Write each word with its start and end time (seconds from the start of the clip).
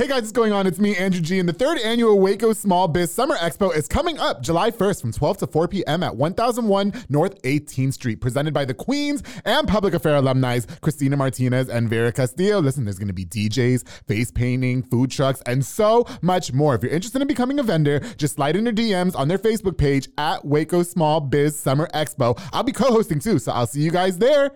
Hey 0.00 0.08
guys, 0.08 0.22
what's 0.22 0.32
going 0.32 0.54
on? 0.54 0.66
It's 0.66 0.78
me, 0.78 0.96
Andrew 0.96 1.20
G, 1.20 1.40
and 1.40 1.46
the 1.46 1.52
third 1.52 1.76
annual 1.76 2.18
Waco 2.18 2.54
Small 2.54 2.88
Biz 2.88 3.12
Summer 3.12 3.36
Expo 3.36 3.76
is 3.76 3.86
coming 3.86 4.18
up 4.18 4.40
July 4.40 4.70
1st 4.70 5.02
from 5.02 5.12
12 5.12 5.36
to 5.36 5.46
4 5.46 5.68
p.m. 5.68 6.02
at 6.02 6.16
1001 6.16 7.04
North 7.10 7.42
18th 7.42 7.92
Street, 7.92 8.18
presented 8.18 8.54
by 8.54 8.64
the 8.64 8.72
Queens 8.72 9.22
and 9.44 9.68
Public 9.68 9.92
Affair 9.92 10.16
alumni 10.16 10.60
Christina 10.80 11.18
Martinez 11.18 11.68
and 11.68 11.90
Vera 11.90 12.12
Castillo. 12.12 12.60
Listen, 12.60 12.84
there's 12.84 12.98
going 12.98 13.08
to 13.08 13.12
be 13.12 13.26
DJs, 13.26 13.86
face 14.08 14.30
painting, 14.30 14.82
food 14.82 15.10
trucks, 15.10 15.42
and 15.44 15.62
so 15.62 16.06
much 16.22 16.50
more. 16.54 16.74
If 16.74 16.82
you're 16.82 16.92
interested 16.92 17.20
in 17.20 17.28
becoming 17.28 17.58
a 17.58 17.62
vendor, 17.62 18.00
just 18.16 18.36
slide 18.36 18.56
in 18.56 18.64
your 18.64 18.72
DMs 18.72 19.14
on 19.14 19.28
their 19.28 19.36
Facebook 19.36 19.76
page 19.76 20.08
at 20.16 20.46
Waco 20.46 20.82
Small 20.82 21.20
Biz 21.20 21.58
Summer 21.58 21.90
Expo. 21.92 22.40
I'll 22.54 22.62
be 22.62 22.72
co-hosting 22.72 23.18
too, 23.18 23.38
so 23.38 23.52
I'll 23.52 23.66
see 23.66 23.82
you 23.82 23.90
guys 23.90 24.16
there. 24.16 24.52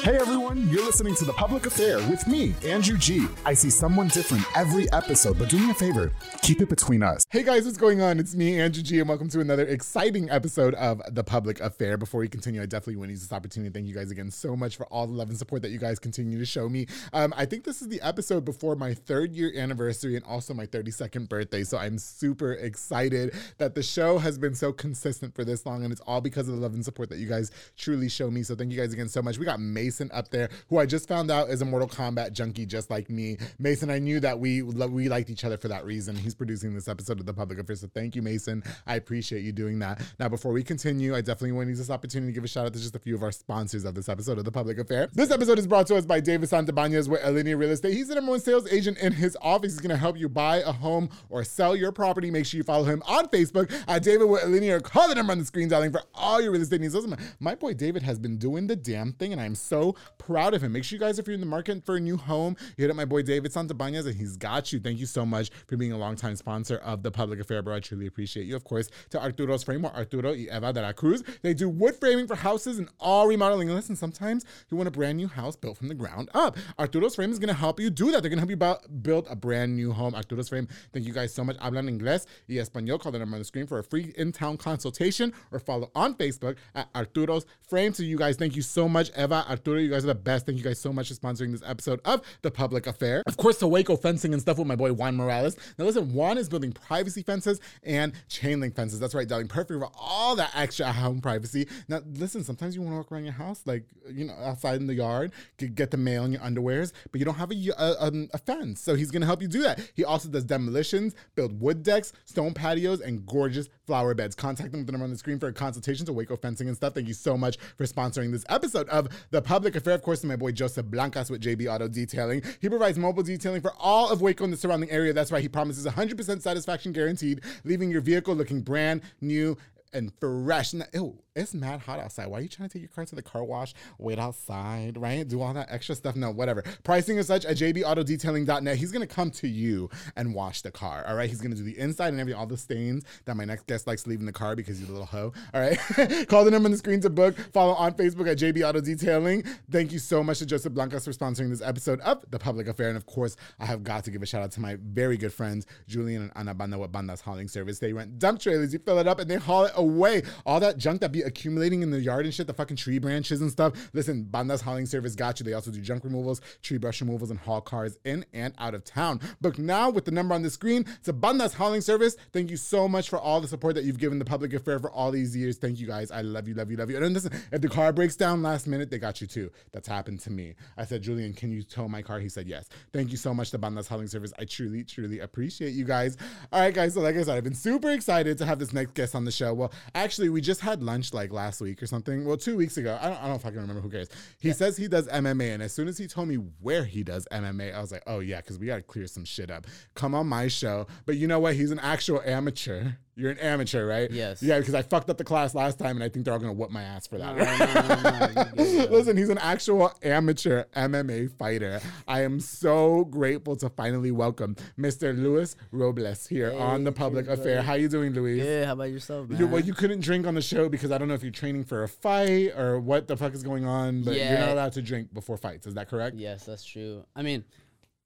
Hey 0.00 0.16
everyone, 0.16 0.68
you're 0.70 0.84
listening 0.84 1.14
to 1.16 1.24
The 1.24 1.34
Public 1.34 1.66
Affair 1.66 1.98
with 2.08 2.26
me, 2.26 2.54
Andrew 2.64 2.96
G. 2.96 3.26
I 3.44 3.52
see 3.54 3.68
someone 3.70 4.08
different 4.08 4.42
every 4.56 4.90
episode, 4.90 5.38
but 5.38 5.48
do 5.48 5.58
me 5.58 5.70
a 5.70 5.74
favor, 5.74 6.10
keep 6.40 6.60
it 6.60 6.70
between 6.70 7.02
us. 7.04 7.24
Hey 7.30 7.44
guys, 7.44 7.66
what's 7.66 7.76
going 7.76 8.00
on? 8.00 8.18
It's 8.18 8.34
me, 8.34 8.58
Andrew 8.58 8.82
G, 8.82 8.98
and 8.98 9.08
welcome 9.08 9.28
to 9.28 9.38
another 9.40 9.64
exciting 9.64 10.28
episode 10.30 10.74
of 10.74 11.02
The 11.14 11.22
Public 11.22 11.60
Affair. 11.60 11.98
Before 11.98 12.20
we 12.20 12.28
continue, 12.28 12.60
I 12.62 12.66
definitely 12.66 12.96
want 12.96 13.08
to 13.08 13.12
use 13.12 13.20
this 13.20 13.32
opportunity. 13.32 13.70
Thank 13.70 13.86
you 13.86 13.94
guys 13.94 14.10
again 14.10 14.30
so 14.30 14.56
much 14.56 14.76
for 14.76 14.86
all 14.86 15.06
the 15.06 15.12
love 15.12 15.28
and 15.28 15.38
support 15.38 15.60
that 15.62 15.70
you 15.70 15.78
guys 15.78 15.98
continue 16.00 16.38
to 16.38 16.46
show 16.46 16.68
me. 16.70 16.86
Um, 17.12 17.32
I 17.36 17.44
think 17.44 17.62
this 17.64 17.80
is 17.82 17.88
the 17.88 18.00
episode 18.00 18.44
before 18.46 18.74
my 18.74 18.94
third 18.94 19.32
year 19.34 19.52
anniversary 19.54 20.16
and 20.16 20.24
also 20.24 20.52
my 20.52 20.66
32nd 20.66 21.28
birthday, 21.28 21.62
so 21.62 21.76
I'm 21.76 21.98
super 21.98 22.54
excited 22.54 23.34
that 23.58 23.74
the 23.76 23.82
show 23.84 24.18
has 24.18 24.36
been 24.38 24.54
so 24.54 24.72
consistent 24.72 25.34
for 25.36 25.44
this 25.44 25.64
long, 25.66 25.84
and 25.84 25.92
it's 25.92 26.02
all 26.06 26.22
because 26.22 26.48
of 26.48 26.54
the 26.56 26.60
love 26.60 26.72
and 26.72 26.84
support 26.84 27.10
that 27.10 27.18
you 27.18 27.28
guys 27.28 27.50
truly 27.76 28.08
show 28.08 28.30
me. 28.30 28.42
So 28.42 28.56
thank 28.56 28.72
you 28.72 28.78
guys 28.78 28.94
again 28.94 29.08
so 29.10 29.20
much. 29.20 29.36
We 29.38 29.44
got 29.44 29.60
Mason 29.82 30.08
up 30.14 30.28
there, 30.28 30.48
who 30.68 30.78
I 30.78 30.86
just 30.86 31.08
found 31.08 31.28
out 31.28 31.48
is 31.48 31.60
a 31.60 31.64
Mortal 31.64 31.88
Kombat 31.88 32.34
junkie 32.34 32.66
just 32.66 32.88
like 32.88 33.10
me. 33.10 33.36
Mason, 33.58 33.90
I 33.90 33.98
knew 33.98 34.20
that 34.20 34.38
we 34.38 34.62
we 34.62 35.08
liked 35.08 35.28
each 35.28 35.44
other 35.44 35.56
for 35.56 35.66
that 35.68 35.84
reason. 35.84 36.14
He's 36.14 36.36
producing 36.36 36.72
this 36.72 36.86
episode 36.86 37.18
of 37.18 37.26
The 37.26 37.34
Public 37.34 37.58
Affair, 37.58 37.74
so 37.74 37.88
thank 37.92 38.14
you, 38.14 38.22
Mason. 38.22 38.62
I 38.86 38.94
appreciate 38.94 39.42
you 39.42 39.50
doing 39.50 39.80
that. 39.80 40.00
Now, 40.20 40.28
before 40.28 40.52
we 40.52 40.62
continue, 40.62 41.16
I 41.16 41.20
definitely 41.20 41.50
want 41.50 41.66
to 41.66 41.70
use 41.70 41.78
this 41.78 41.90
opportunity 41.90 42.30
to 42.30 42.34
give 42.34 42.44
a 42.44 42.48
shout 42.48 42.66
out 42.66 42.74
to 42.74 42.78
just 42.78 42.94
a 42.94 43.00
few 43.00 43.16
of 43.16 43.24
our 43.24 43.32
sponsors 43.32 43.84
of 43.84 43.96
this 43.96 44.08
episode 44.08 44.38
of 44.38 44.44
The 44.44 44.52
Public 44.52 44.78
Affair. 44.78 45.08
This 45.14 45.32
episode 45.32 45.58
is 45.58 45.66
brought 45.66 45.88
to 45.88 45.96
us 45.96 46.06
by 46.06 46.20
David 46.20 46.48
Santabanez 46.48 47.08
with 47.08 47.20
Alinea 47.22 47.58
Real 47.58 47.72
Estate. 47.72 47.94
He's 47.94 48.06
the 48.06 48.14
number 48.14 48.30
one 48.30 48.40
sales 48.40 48.70
agent 48.70 48.98
in 48.98 49.12
his 49.12 49.36
office. 49.42 49.72
He's 49.72 49.80
going 49.80 49.90
to 49.90 49.96
help 49.96 50.16
you 50.16 50.28
buy 50.28 50.58
a 50.58 50.70
home 50.70 51.08
or 51.28 51.42
sell 51.42 51.74
your 51.74 51.90
property. 51.90 52.30
Make 52.30 52.46
sure 52.46 52.58
you 52.58 52.64
follow 52.64 52.84
him 52.84 53.02
on 53.08 53.26
Facebook 53.28 53.72
at 53.88 54.04
David 54.04 54.28
with 54.28 54.42
Alinea 54.42 54.76
or 54.76 54.80
call 54.80 55.08
the 55.08 55.16
number 55.16 55.32
on 55.32 55.40
the 55.40 55.44
screen, 55.44 55.68
darling, 55.68 55.90
for 55.90 56.02
all 56.14 56.40
your 56.40 56.52
real 56.52 56.62
estate 56.62 56.80
needs. 56.80 56.94
Listen, 56.94 57.16
my 57.40 57.56
boy 57.56 57.74
David 57.74 58.04
has 58.04 58.20
been 58.20 58.36
doing 58.36 58.68
the 58.68 58.76
damn 58.76 59.12
thing, 59.12 59.32
and 59.32 59.40
I'm 59.40 59.56
so 59.56 59.71
proud 60.18 60.54
of 60.54 60.62
him. 60.62 60.72
Make 60.72 60.84
sure 60.84 60.96
you 60.96 61.00
guys, 61.00 61.18
if 61.18 61.26
you're 61.26 61.34
in 61.34 61.40
the 61.40 61.46
market 61.46 61.84
for 61.84 61.96
a 61.96 62.00
new 62.00 62.16
home, 62.16 62.56
hit 62.76 62.90
up 62.90 62.96
my 62.96 63.04
boy 63.04 63.22
David 63.22 63.52
Santabanez, 63.52 64.06
and 64.06 64.14
he's 64.14 64.36
got 64.36 64.72
you. 64.72 64.78
Thank 64.80 64.98
you 64.98 65.06
so 65.06 65.24
much 65.24 65.50
for 65.66 65.76
being 65.76 65.92
a 65.92 65.98
longtime 65.98 66.36
sponsor 66.36 66.76
of 66.78 67.02
the 67.02 67.10
Public 67.10 67.40
Affair, 67.40 67.62
bro. 67.62 67.76
I 67.76 67.80
truly 67.80 68.06
appreciate 68.06 68.46
you. 68.46 68.54
Of 68.56 68.64
course, 68.64 68.88
to 69.10 69.20
Arturo's 69.20 69.62
Frame 69.62 69.84
or 69.84 69.92
Arturo 69.94 70.30
y 70.32 70.46
Eva 70.50 70.72
de 70.72 70.82
la 70.82 70.92
Cruz. 70.92 71.22
They 71.42 71.54
do 71.54 71.68
wood 71.68 71.96
framing 71.96 72.26
for 72.26 72.34
houses 72.34 72.78
and 72.78 72.88
all 73.00 73.26
remodeling. 73.26 73.68
And 73.68 73.76
listen, 73.76 73.96
sometimes 73.96 74.44
you 74.70 74.76
want 74.76 74.88
a 74.88 74.92
brand 74.92 75.16
new 75.16 75.28
house 75.28 75.56
built 75.56 75.78
from 75.78 75.88
the 75.88 75.94
ground 75.94 76.28
up. 76.34 76.56
Arturo's 76.78 77.14
Frame 77.14 77.32
is 77.32 77.38
going 77.38 77.48
to 77.48 77.54
help 77.54 77.80
you 77.80 77.90
do 77.90 78.10
that. 78.10 78.22
They're 78.22 78.30
going 78.30 78.46
to 78.46 78.54
help 78.56 78.80
you 78.82 78.96
build 79.02 79.26
a 79.30 79.36
brand 79.36 79.74
new 79.76 79.92
home. 79.92 80.14
Arturo's 80.14 80.48
Frame, 80.48 80.68
thank 80.92 81.06
you 81.06 81.12
guys 81.12 81.32
so 81.32 81.44
much. 81.44 81.56
Hablan 81.58 81.88
inglés 81.88 82.26
y 82.48 82.56
español. 82.56 83.00
Call 83.00 83.12
the 83.12 83.18
number 83.18 83.36
on 83.36 83.40
the 83.40 83.44
screen 83.44 83.66
for 83.66 83.78
a 83.78 83.84
free 83.84 84.12
in-town 84.16 84.56
consultation 84.56 85.32
or 85.50 85.58
follow 85.58 85.90
on 85.94 86.14
Facebook 86.14 86.56
at 86.74 86.88
Arturo's 86.94 87.46
Frame. 87.68 87.94
So 87.94 88.02
you 88.02 88.16
guys, 88.16 88.36
thank 88.36 88.56
you 88.56 88.62
so 88.62 88.88
much. 88.88 89.10
Eva, 89.16 89.44
Arturo, 89.62 89.78
you 89.78 89.90
guys 89.90 90.02
are 90.02 90.08
the 90.08 90.14
best. 90.16 90.44
Thank 90.44 90.58
you 90.58 90.64
guys 90.64 90.80
so 90.80 90.92
much 90.92 91.06
for 91.06 91.14
sponsoring 91.14 91.52
this 91.52 91.62
episode 91.64 92.00
of 92.04 92.22
The 92.42 92.50
Public 92.50 92.88
Affair. 92.88 93.22
Of 93.26 93.36
course, 93.36 93.58
to 93.58 93.68
Waco 93.68 93.96
fencing 93.96 94.32
and 94.32 94.42
stuff 94.42 94.58
with 94.58 94.66
my 94.66 94.74
boy 94.74 94.92
Juan 94.92 95.14
Morales. 95.14 95.56
Now 95.78 95.84
listen, 95.84 96.12
Juan 96.12 96.36
is 96.36 96.48
building 96.48 96.72
privacy 96.72 97.22
fences 97.22 97.60
and 97.84 98.12
chain 98.26 98.58
link 98.58 98.74
fences. 98.74 98.98
That's 98.98 99.14
right, 99.14 99.28
darling. 99.28 99.46
Perfect 99.46 99.78
for 99.78 99.88
all 99.96 100.34
that 100.34 100.50
extra 100.56 100.92
home 100.92 101.20
privacy. 101.20 101.68
Now 101.86 102.00
listen, 102.04 102.42
sometimes 102.42 102.74
you 102.74 102.82
want 102.82 102.94
to 102.94 102.96
walk 102.96 103.12
around 103.12 103.22
your 103.22 103.34
house, 103.34 103.62
like, 103.64 103.84
you 104.10 104.24
know, 104.24 104.34
outside 104.34 104.80
in 104.80 104.88
the 104.88 104.94
yard, 104.94 105.30
get 105.58 105.92
the 105.92 105.96
mail 105.96 106.24
in 106.24 106.32
your 106.32 106.40
underwears, 106.40 106.92
but 107.12 107.20
you 107.20 107.24
don't 107.24 107.36
have 107.36 107.52
a, 107.52 107.70
a, 107.78 108.08
um, 108.08 108.28
a 108.34 108.38
fence. 108.38 108.80
So 108.80 108.96
he's 108.96 109.12
going 109.12 109.20
to 109.20 109.26
help 109.26 109.42
you 109.42 109.48
do 109.48 109.62
that. 109.62 109.80
He 109.94 110.04
also 110.04 110.28
does 110.28 110.42
demolitions, 110.42 111.14
build 111.36 111.60
wood 111.60 111.84
decks, 111.84 112.12
stone 112.24 112.52
patios, 112.52 113.00
and 113.00 113.24
gorgeous 113.24 113.68
flower 113.92 114.14
beds. 114.14 114.34
Contact 114.34 114.70
them 114.70 114.80
with 114.80 114.86
the 114.86 114.92
number 114.92 115.04
on 115.04 115.10
the 115.10 115.18
screen 115.18 115.38
for 115.38 115.48
a 115.48 115.52
consultation 115.52 116.06
to 116.06 116.14
Waco 116.14 116.34
Fencing 116.34 116.66
and 116.66 116.74
stuff. 116.74 116.94
Thank 116.94 117.08
you 117.08 117.12
so 117.12 117.36
much 117.36 117.58
for 117.76 117.84
sponsoring 117.84 118.32
this 118.32 118.42
episode 118.48 118.88
of 118.88 119.06
The 119.32 119.42
Public 119.42 119.76
Affair. 119.76 119.92
Of 119.92 120.00
course, 120.00 120.22
to 120.22 120.26
my 120.26 120.34
boy 120.34 120.52
Joseph 120.52 120.86
Blancas 120.86 121.28
with 121.28 121.42
JB 121.42 121.70
Auto 121.70 121.88
Detailing. 121.88 122.42
He 122.62 122.70
provides 122.70 122.96
mobile 122.96 123.22
detailing 123.22 123.60
for 123.60 123.74
all 123.78 124.10
of 124.10 124.22
Waco 124.22 124.44
and 124.44 124.52
the 124.54 124.56
surrounding 124.56 124.90
area. 124.90 125.12
That's 125.12 125.30
why 125.30 125.42
he 125.42 125.48
promises 125.48 125.84
100% 125.84 126.40
satisfaction 126.40 126.92
guaranteed, 126.92 127.42
leaving 127.64 127.90
your 127.90 128.00
vehicle 128.00 128.34
looking 128.34 128.62
brand 128.62 129.02
new 129.20 129.58
and 129.92 130.10
fresh. 130.18 130.72
Now, 130.72 130.86
it's 131.34 131.54
mad 131.54 131.80
hot 131.80 131.98
outside. 131.98 132.26
Why 132.26 132.38
are 132.38 132.42
you 132.42 132.48
trying 132.48 132.68
to 132.68 132.72
take 132.74 132.82
your 132.82 132.90
car 132.90 133.06
to 133.06 133.14
the 133.14 133.22
car 133.22 133.42
wash, 133.42 133.74
wait 133.98 134.18
outside, 134.18 134.98
right? 134.98 135.26
Do 135.26 135.40
all 135.40 135.54
that 135.54 135.68
extra 135.70 135.94
stuff? 135.94 136.14
No, 136.14 136.30
whatever. 136.30 136.62
Pricing 136.84 137.16
is 137.16 137.26
such 137.26 137.46
at 137.46 137.56
jbautodetailing.net. 137.56 138.76
He's 138.76 138.92
going 138.92 139.06
to 139.06 139.12
come 139.12 139.30
to 139.32 139.48
you 139.48 139.88
and 140.16 140.34
wash 140.34 140.60
the 140.62 140.70
car, 140.70 141.04
all 141.08 141.14
right? 141.14 141.30
He's 141.30 141.40
going 141.40 141.52
to 141.52 141.56
do 141.56 141.64
the 141.64 141.78
inside 141.78 142.08
and 142.08 142.20
everything, 142.20 142.38
all 142.38 142.46
the 142.46 142.58
stains 142.58 143.04
that 143.24 143.36
my 143.36 143.44
next 143.44 143.66
guest 143.66 143.86
likes 143.86 144.04
in 144.06 144.26
the 144.26 144.32
car 144.32 144.54
because 144.54 144.78
he's 144.78 144.88
a 144.88 144.92
little 144.92 145.06
hoe, 145.06 145.32
all 145.54 145.60
right? 145.60 145.78
Call 146.28 146.44
the 146.44 146.50
number 146.50 146.66
on 146.66 146.72
the 146.72 146.76
screen 146.76 147.00
to 147.00 147.08
book. 147.08 147.36
Follow 147.52 147.72
on 147.74 147.94
Facebook 147.94 148.30
at 148.30 148.36
JB 148.36 148.68
Auto 148.68 148.80
Detailing. 148.80 149.42
Thank 149.70 149.92
you 149.92 149.98
so 149.98 150.22
much 150.22 150.40
to 150.40 150.46
Joseph 150.46 150.74
Blancas 150.74 151.04
for 151.04 151.12
sponsoring 151.12 151.48
this 151.48 151.62
episode 151.62 152.00
of 152.00 152.24
The 152.30 152.38
Public 152.38 152.68
Affair. 152.68 152.88
And 152.88 152.96
of 152.96 153.06
course, 153.06 153.36
I 153.58 153.64
have 153.64 153.84
got 153.84 154.04
to 154.04 154.10
give 154.10 154.22
a 154.22 154.26
shout 154.26 154.42
out 154.42 154.52
to 154.52 154.60
my 154.60 154.76
very 154.82 155.16
good 155.16 155.32
friends, 155.32 155.66
Julian 155.86 156.22
and 156.22 156.32
Ana 156.36 156.54
Banda 156.54 156.78
with 156.78 156.92
Banda's 156.92 157.22
Hauling 157.22 157.48
Service. 157.48 157.78
They 157.78 157.94
rent 157.94 158.18
dump 158.18 158.40
trailers, 158.40 158.72
you 158.74 158.80
fill 158.80 158.98
it 158.98 159.08
up, 159.08 159.18
and 159.18 159.30
they 159.30 159.36
haul 159.36 159.64
it 159.64 159.72
away. 159.76 160.22
All 160.44 160.60
that 160.60 160.76
junk 160.76 161.00
that 161.00 161.10
be 161.10 161.21
accumulating 161.22 161.82
in 161.82 161.90
the 161.90 162.00
yard 162.00 162.24
and 162.24 162.34
shit, 162.34 162.46
the 162.46 162.54
fucking 162.54 162.76
tree 162.76 162.98
branches 162.98 163.40
and 163.40 163.50
stuff. 163.50 163.90
Listen, 163.92 164.24
Banda's 164.24 164.60
Hauling 164.60 164.86
Service 164.86 165.14
got 165.14 165.40
you. 165.40 165.44
They 165.44 165.54
also 165.54 165.70
do 165.70 165.80
junk 165.80 166.04
removals, 166.04 166.40
tree 166.62 166.78
brush 166.78 167.00
removals, 167.00 167.30
and 167.30 167.38
haul 167.38 167.60
cars 167.60 167.98
in 168.04 168.24
and 168.32 168.54
out 168.58 168.74
of 168.74 168.84
town. 168.84 169.20
Book 169.40 169.58
now 169.58 169.90
with 169.90 170.04
the 170.04 170.10
number 170.10 170.34
on 170.34 170.42
the 170.42 170.50
screen. 170.50 170.84
It's 170.98 171.08
a 171.08 171.12
Banda's 171.12 171.54
Hauling 171.54 171.80
Service. 171.80 172.16
Thank 172.32 172.50
you 172.50 172.56
so 172.56 172.88
much 172.88 173.08
for 173.08 173.18
all 173.18 173.40
the 173.40 173.48
support 173.48 173.74
that 173.74 173.84
you've 173.84 173.98
given 173.98 174.18
the 174.18 174.24
public 174.24 174.52
affair 174.52 174.78
for 174.78 174.90
all 174.90 175.10
these 175.10 175.36
years. 175.36 175.58
Thank 175.58 175.80
you 175.80 175.86
guys. 175.86 176.10
I 176.10 176.22
love 176.22 176.48
you, 176.48 176.54
love 176.54 176.70
you, 176.70 176.76
love 176.76 176.90
you. 176.90 177.02
And 177.02 177.14
listen, 177.14 177.32
if 177.50 177.60
the 177.60 177.68
car 177.68 177.92
breaks 177.92 178.16
down 178.16 178.42
last 178.42 178.66
minute, 178.66 178.90
they 178.90 178.98
got 178.98 179.20
you 179.20 179.26
too. 179.26 179.50
That's 179.72 179.88
happened 179.88 180.20
to 180.20 180.30
me. 180.30 180.54
I 180.76 180.84
said, 180.84 181.02
Julian, 181.02 181.32
can 181.32 181.50
you 181.50 181.62
tow 181.62 181.88
my 181.88 182.02
car? 182.02 182.20
He 182.20 182.28
said, 182.28 182.46
yes. 182.46 182.68
Thank 182.92 183.10
you 183.10 183.16
so 183.16 183.32
much 183.34 183.50
to 183.50 183.58
Banda's 183.58 183.88
Hauling 183.88 184.08
Service. 184.08 184.32
I 184.38 184.44
truly, 184.44 184.84
truly 184.84 185.20
appreciate 185.20 185.72
you 185.72 185.84
guys. 185.84 186.16
All 186.52 186.60
right, 186.60 186.74
guys. 186.74 186.94
So 186.94 187.00
like 187.00 187.16
I 187.16 187.22
said, 187.22 187.36
I've 187.36 187.44
been 187.44 187.54
super 187.54 187.90
excited 187.90 188.38
to 188.38 188.46
have 188.46 188.58
this 188.58 188.72
next 188.72 188.94
guest 188.94 189.14
on 189.14 189.24
the 189.24 189.32
show. 189.32 189.54
Well, 189.54 189.72
actually, 189.94 190.28
we 190.28 190.40
just 190.40 190.60
had 190.60 190.82
lunch 190.82 191.11
like 191.14 191.32
last 191.32 191.60
week 191.60 191.82
or 191.82 191.86
something. 191.86 192.24
Well, 192.24 192.36
two 192.36 192.56
weeks 192.56 192.76
ago. 192.76 192.98
I 193.00 193.08
don't, 193.08 193.18
I 193.18 193.20
don't 193.22 193.30
know 193.30 193.36
if 193.36 193.46
I 193.46 193.50
can 193.50 193.60
remember. 193.60 193.80
Who 193.80 193.90
cares? 193.90 194.08
He 194.40 194.48
yeah. 194.48 194.54
says 194.54 194.76
he 194.76 194.88
does 194.88 195.08
MMA, 195.08 195.54
and 195.54 195.62
as 195.62 195.72
soon 195.72 195.88
as 195.88 195.98
he 195.98 196.06
told 196.06 196.28
me 196.28 196.36
where 196.36 196.84
he 196.84 197.02
does 197.02 197.26
MMA, 197.32 197.74
I 197.74 197.80
was 197.80 197.92
like, 197.92 198.02
oh 198.06 198.20
yeah, 198.20 198.40
because 198.40 198.58
we 198.58 198.66
got 198.66 198.76
to 198.76 198.82
clear 198.82 199.06
some 199.06 199.24
shit 199.24 199.50
up. 199.50 199.66
Come 199.94 200.14
on 200.14 200.26
my 200.26 200.48
show. 200.48 200.86
But 201.06 201.16
you 201.16 201.26
know 201.26 201.40
what? 201.40 201.54
He's 201.54 201.70
an 201.70 201.80
actual 201.80 202.20
amateur. 202.24 202.92
You're 203.14 203.30
an 203.32 203.38
amateur, 203.38 203.86
right? 203.86 204.10
Yes. 204.10 204.42
Yeah, 204.42 204.58
because 204.58 204.74
I 204.74 204.80
fucked 204.80 205.10
up 205.10 205.18
the 205.18 205.24
class 205.24 205.54
last 205.54 205.78
time, 205.78 205.96
and 205.96 206.02
I 206.02 206.08
think 206.08 206.24
they're 206.24 206.32
all 206.32 206.40
gonna 206.40 206.54
whoop 206.54 206.70
my 206.70 206.82
ass 206.82 207.06
for 207.06 207.18
that. 207.18 207.36
No, 207.36 207.44
no, 207.44 207.58
no, 207.58 208.10
no, 208.10 208.10
no, 208.10 208.26
you 208.26 208.34
good, 208.78 208.88
bro. 208.88 208.96
Listen, 208.98 209.16
he's 209.18 209.28
an 209.28 209.36
actual 209.38 209.92
amateur 210.02 210.64
MMA 210.74 211.30
fighter. 211.36 211.80
I 212.08 212.22
am 212.22 212.40
so 212.40 213.04
grateful 213.04 213.54
to 213.56 213.68
finally 213.68 214.12
welcome 214.12 214.56
Mr. 214.78 215.14
Luis 215.14 215.56
Robles 215.72 216.26
here 216.26 216.52
on 216.58 216.84
the 216.84 216.92
Public 216.92 217.26
cheers, 217.26 217.38
Affair. 217.38 217.56
buddy. 217.56 217.66
How 217.66 217.74
you 217.74 217.88
doing, 217.88 218.14
Luis? 218.14 218.42
Yeah. 218.42 218.64
How 218.64 218.72
about 218.72 218.84
yourself, 218.90 219.28
man? 219.28 219.38
You, 219.38 219.46
well, 219.46 219.60
you 219.60 219.74
couldn't 219.74 220.00
drink 220.00 220.26
on 220.26 220.34
the 220.34 220.40
show 220.42 220.70
because 220.70 220.90
I 220.90 220.96
don't 220.96 221.08
know 221.08 221.14
if 221.14 221.22
you're 221.22 221.30
training 221.32 221.64
for 221.64 221.82
a 221.82 221.88
fight 221.88 222.56
or 222.56 222.80
what 222.80 223.08
the 223.08 223.16
fuck 223.18 223.34
is 223.34 223.42
going 223.42 223.66
on, 223.66 224.04
but 224.04 224.14
you're 224.16 224.38
not 224.38 224.48
allowed 224.48 224.72
to 224.72 224.80
drink 224.82 225.12
before 225.12 225.36
fights. 225.36 225.66
Is 225.66 225.74
that 225.74 225.88
correct? 225.90 226.16
Yes, 226.16 226.46
that's 226.46 226.64
true. 226.64 227.04
I 227.14 227.20
mean, 227.20 227.44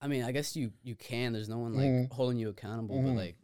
I 0.03 0.09
mean, 0.09 0.25
I 0.25 0.33
guess 0.33 0.57
you 0.57 0.73
you 0.83 0.95
can. 0.97 1.33
There's 1.33 1.49
no 1.49 1.59
one 1.59 1.75
like 1.75 1.85
Mhm. 1.87 2.13
holding 2.13 2.39
you 2.39 2.49
accountable, 2.49 2.97
Mhm. 2.97 3.05
but 3.05 3.13
like, 3.17 3.29
it- 3.31 3.37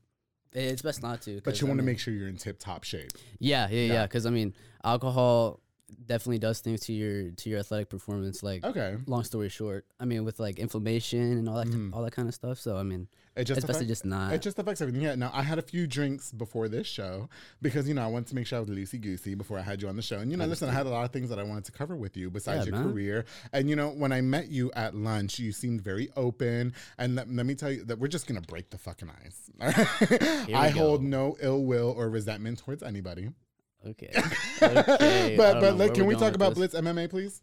it's 0.52 0.82
best 0.82 1.02
not 1.02 1.22
to. 1.22 1.40
But 1.43 1.60
you 1.60 1.66
want 1.66 1.78
to 1.78 1.82
mean- 1.82 1.93
make 1.93 1.99
sure 1.99 2.12
you're 2.12 2.28
in 2.28 2.37
tip 2.37 2.58
top 2.58 2.84
shape. 2.84 3.10
Yeah, 3.38 3.69
yeah, 3.70 3.81
Yeah. 3.87 3.93
yeah. 3.94 4.02
Because 4.02 4.26
I 4.26 4.31
mean, 4.31 4.54
alcohol 4.84 5.60
definitely 6.06 6.38
does 6.38 6.60
things 6.60 6.80
to 6.82 6.92
your 6.92 7.30
to 7.30 7.50
your 7.50 7.58
athletic 7.60 7.88
performance. 7.88 8.42
Like, 8.42 8.64
Okay. 8.64 8.96
long 9.06 9.24
story 9.24 9.48
short, 9.48 9.86
I 10.00 10.04
mean, 10.04 10.24
with 10.24 10.40
like 10.40 10.58
inflammation 10.58 11.20
and 11.38 11.48
all 11.48 11.56
that 11.56 11.66
Mhm. 11.68 11.92
all 11.94 12.02
that 12.02 12.12
kind 12.12 12.28
of 12.28 12.34
stuff. 12.34 12.58
So 12.58 12.76
I 12.76 12.82
mean, 12.82 13.08
It 13.34 13.44
just 13.44 13.58
it's 13.58 13.66
best 13.66 13.80
to 13.80 13.86
just 13.86 14.04
not. 14.04 14.34
It 14.34 14.42
just 14.42 14.58
affects 14.58 14.80
everything. 14.82 15.02
Yeah. 15.02 15.14
Now 15.14 15.30
I 15.32 15.42
had 15.42 15.58
a 15.58 15.62
few 15.62 15.86
drinks 15.86 16.32
before 16.32 16.68
this 16.68 16.86
show 16.86 17.28
because 17.62 17.88
you 17.88 17.94
know 17.94 18.02
I 18.02 18.06
wanted 18.08 18.28
to 18.28 18.34
make 18.34 18.46
sure 18.46 18.58
I 18.58 18.60
was 18.60 18.68
loosey 18.68 19.00
goosey 19.00 19.34
before 19.34 19.58
I 19.58 19.62
had 19.62 19.80
you 19.80 19.88
on 19.88 19.96
the 19.96 20.02
show. 20.02 20.18
And 20.18 20.30
you 20.30 20.36
know, 20.36 20.46
listen, 20.46 20.68
I 20.68 20.72
had 20.72 20.86
a 20.86 20.90
lot 20.90 21.04
of 21.04 21.12
things 21.12 21.28
that 21.30 21.38
I 21.38 21.42
wanted 21.42 21.64
to 21.66 21.72
cover 21.72 21.96
with 21.96 22.16
you 22.16 22.30
besides 22.30 22.66
Yeah, 22.66 22.72
your 22.72 22.80
man. 22.84 22.92
career. 22.92 23.24
And 23.52 23.70
you 23.70 23.76
know, 23.76 23.90
when 23.90 24.12
I 24.12 24.20
met 24.20 24.48
you 24.48 24.70
at 24.72 24.94
lunch, 24.94 25.38
you 25.38 25.52
seemed 25.52 25.80
very 25.82 26.10
open. 26.16 26.74
And 26.98 27.14
let, 27.14 27.30
let 27.32 27.46
me 27.46 27.54
tell 27.54 27.70
you 27.72 27.84
that 27.84 27.98
we're 27.98 28.08
just 28.08 28.26
gonna 28.26 28.40
break 28.42 28.70
the 28.70 28.78
fucking 28.78 29.10
ice. 29.24 29.50
I 30.54 30.68
hold 30.68 31.02
no 31.02 31.36
ill 31.40 31.64
will 31.64 31.90
or 31.96 32.08
resentment 32.10 32.58
towards 32.58 32.82
anybody. 32.82 33.30
Okay. 33.87 34.11
okay. 34.62 35.34
But 35.37 35.61
but 35.61 35.76
know 35.76 35.90
can 35.90 36.06
we 36.06 36.14
talk 36.14 36.34
about 36.34 36.50
this. 36.50 36.73
Blitz 36.73 36.75
MMA, 36.75 37.11
please? 37.11 37.43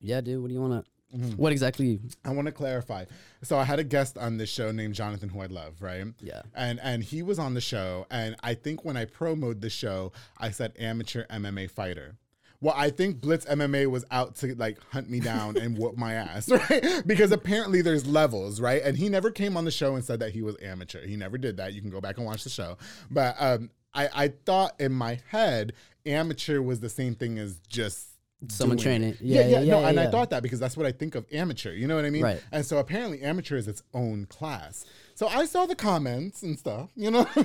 Yeah, 0.00 0.20
dude. 0.20 0.40
What 0.40 0.48
do 0.48 0.54
you 0.54 0.60
want 0.60 0.84
to? 0.84 0.90
Mm-hmm. 1.16 1.36
What 1.36 1.52
exactly? 1.52 2.00
I 2.24 2.30
want 2.30 2.46
to 2.46 2.52
clarify. 2.52 3.04
So 3.42 3.56
I 3.56 3.64
had 3.64 3.78
a 3.78 3.84
guest 3.84 4.18
on 4.18 4.36
this 4.36 4.50
show 4.50 4.72
named 4.72 4.94
Jonathan, 4.94 5.28
who 5.28 5.40
I 5.40 5.46
love, 5.46 5.80
right? 5.80 6.06
Yeah. 6.20 6.42
And 6.54 6.80
and 6.82 7.02
he 7.02 7.22
was 7.22 7.38
on 7.38 7.54
the 7.54 7.60
show, 7.60 8.06
and 8.10 8.36
I 8.42 8.54
think 8.54 8.84
when 8.84 8.96
I 8.96 9.04
promoted 9.04 9.60
the 9.60 9.70
show, 9.70 10.12
I 10.38 10.50
said 10.50 10.72
amateur 10.78 11.24
MMA 11.26 11.70
fighter. 11.70 12.16
Well, 12.60 12.74
I 12.76 12.88
think 12.88 13.20
Blitz 13.20 13.44
MMA 13.44 13.88
was 13.90 14.06
out 14.10 14.36
to 14.36 14.54
like 14.54 14.78
hunt 14.90 15.10
me 15.10 15.20
down 15.20 15.58
and 15.58 15.76
whoop 15.78 15.96
my 15.96 16.14
ass, 16.14 16.48
right? 16.70 17.02
Because 17.06 17.30
apparently 17.30 17.82
there's 17.82 18.06
levels, 18.06 18.60
right? 18.60 18.82
And 18.82 18.96
he 18.96 19.08
never 19.08 19.30
came 19.30 19.56
on 19.56 19.64
the 19.64 19.70
show 19.70 19.94
and 19.94 20.04
said 20.04 20.20
that 20.20 20.32
he 20.32 20.42
was 20.42 20.56
amateur. 20.62 21.06
He 21.06 21.14
never 21.14 21.36
did 21.36 21.58
that. 21.58 21.74
You 21.74 21.80
can 21.80 21.90
go 21.90 22.00
back 22.00 22.16
and 22.16 22.26
watch 22.26 22.42
the 22.42 22.50
show. 22.50 22.78
But 23.10 23.36
um, 23.38 23.70
I, 23.94 24.08
I 24.14 24.28
thought 24.28 24.80
in 24.80 24.92
my 24.92 25.20
head, 25.28 25.72
amateur 26.04 26.60
was 26.60 26.80
the 26.80 26.88
same 26.88 27.14
thing 27.14 27.38
as 27.38 27.60
just 27.68 28.08
Someone 28.48 28.76
training. 28.76 29.10
it. 29.10 29.18
Yeah, 29.20 29.46
yeah, 29.46 29.58
no, 29.60 29.80
yeah, 29.80 29.88
and 29.88 29.98
I 29.98 30.10
thought 30.10 30.30
that 30.30 30.42
because 30.42 30.60
that's 30.60 30.76
what 30.76 30.84
I 30.86 30.92
think 30.92 31.14
of 31.14 31.24
amateur. 31.32 31.72
You 31.72 31.86
know 31.86 31.96
what 31.96 32.04
I 32.04 32.10
mean? 32.10 32.22
Right. 32.22 32.42
And 32.52 32.66
so 32.66 32.78
apparently 32.78 33.22
amateur 33.22 33.56
is 33.56 33.68
its 33.68 33.82
own 33.94 34.26
class. 34.26 34.84
So 35.16 35.28
I 35.28 35.44
saw 35.44 35.64
the 35.66 35.76
comments 35.76 36.42
and 36.42 36.58
stuff, 36.58 36.90
you 36.96 37.10
know. 37.10 37.26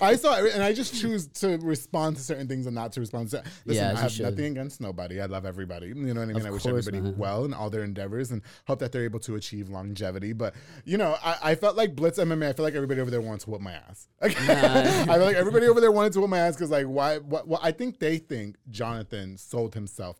I, 0.00 0.14
saw 0.14 0.36
it, 0.38 0.54
and 0.54 0.62
I 0.62 0.72
just 0.72 0.94
choose 0.94 1.26
to 1.40 1.58
respond 1.58 2.16
to 2.16 2.22
certain 2.22 2.46
things 2.46 2.66
and 2.66 2.74
not 2.74 2.92
to 2.92 3.00
respond 3.00 3.30
to. 3.30 3.42
Listen, 3.64 3.84
Yeah, 3.84 3.92
I 3.96 4.00
have 4.02 4.12
should. 4.12 4.26
nothing 4.26 4.44
against 4.44 4.80
nobody. 4.80 5.20
I 5.20 5.26
love 5.26 5.44
everybody. 5.44 5.88
You 5.88 5.94
know 5.94 6.14
what 6.14 6.20
I 6.22 6.26
mean? 6.26 6.36
Of 6.36 6.46
I 6.46 6.50
wish 6.50 6.66
everybody 6.66 7.00
man. 7.00 7.18
well 7.18 7.44
in 7.44 7.52
all 7.52 7.68
their 7.68 7.82
endeavors 7.82 8.30
and 8.30 8.42
hope 8.66 8.78
that 8.78 8.92
they're 8.92 9.04
able 9.04 9.18
to 9.20 9.34
achieve 9.34 9.68
longevity. 9.68 10.32
But 10.32 10.54
you 10.84 10.98
know, 10.98 11.16
I, 11.24 11.36
I 11.42 11.54
felt 11.56 11.76
like 11.76 11.96
Blitz 11.96 12.18
MMA. 12.18 12.48
I 12.48 12.52
feel 12.52 12.64
like 12.64 12.74
everybody 12.74 13.00
over 13.00 13.10
there 13.10 13.20
wants 13.20 13.44
to 13.44 13.50
whoop 13.50 13.60
my 13.60 13.72
ass. 13.72 14.06
I 14.22 14.28
feel 14.28 15.24
like 15.24 15.36
everybody 15.36 15.66
over 15.66 15.80
there 15.80 15.92
wanted 15.92 16.12
to 16.12 16.20
whoop 16.20 16.30
my 16.30 16.38
ass 16.38 16.54
because 16.56 16.70
like 16.70 16.86
why? 16.86 17.18
What? 17.18 17.48
Well, 17.48 17.60
I 17.62 17.72
think 17.72 17.98
they 17.98 18.18
think 18.18 18.56
Jonathan 18.70 19.36
sold 19.36 19.74
himself 19.74 20.18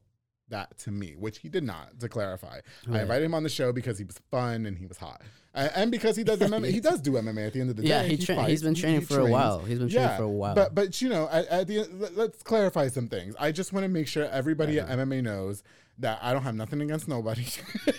that 0.49 0.79
to 0.79 0.91
me, 0.91 1.15
which 1.19 1.39
he 1.39 1.49
did 1.49 1.65
not. 1.65 1.99
To 2.01 2.09
clarify, 2.09 2.61
I 2.91 3.01
invited 3.03 3.25
him 3.25 3.35
on 3.35 3.43
the 3.43 3.49
show 3.49 3.73
because 3.73 3.99
he 3.99 4.05
was 4.05 4.19
fun 4.31 4.67
and 4.67 4.79
he 4.79 4.87
was 4.87 4.97
hot, 4.97 5.23
and, 5.57 5.91
because 5.91 6.17
he 6.17 6.25
does 6.25 6.39
MMA. 6.39 6.71
he 6.71 6.81
does 6.89 7.01
do 7.01 7.13
MMA 7.13 7.47
at 7.47 7.53
the 7.53 7.61
end 7.61 7.71
of 7.71 7.77
the 7.77 7.85
Yeah, 7.87 8.03
day. 8.03 8.09
he 8.11 8.17
tra- 8.19 8.37
fights, 8.37 8.51
he's 8.51 8.63
been 8.63 8.75
training 8.75 9.01
he 9.01 9.07
for 9.07 9.21
a 9.21 9.27
while. 9.27 9.61
He's 9.61 9.79
been 9.79 9.89
training 9.89 10.17
for 10.17 10.23
a 10.25 10.29
while. 10.29 10.55
But 10.55 10.75
but 10.75 11.01
you 11.01 11.09
know, 11.09 11.29
at, 11.31 11.47
at 11.47 11.67
the 11.67 11.81
end, 11.81 12.01
let- 12.01 12.17
let's 12.17 12.43
clarify 12.43 12.89
some 12.89 13.09
things. 13.09 13.35
I 13.39 13.53
just 13.53 13.73
want 13.73 13.85
to 13.85 13.89
make 13.89 14.07
sure 14.09 14.25
everybody 14.25 14.79
at 14.79 14.89
MMA 14.89 15.23
knows 15.23 15.63
that 15.99 16.19
I 16.23 16.33
don't 16.35 16.43
have 16.43 16.55
nothing 16.55 16.83
against 16.83 17.09
nobody, 17.09 17.47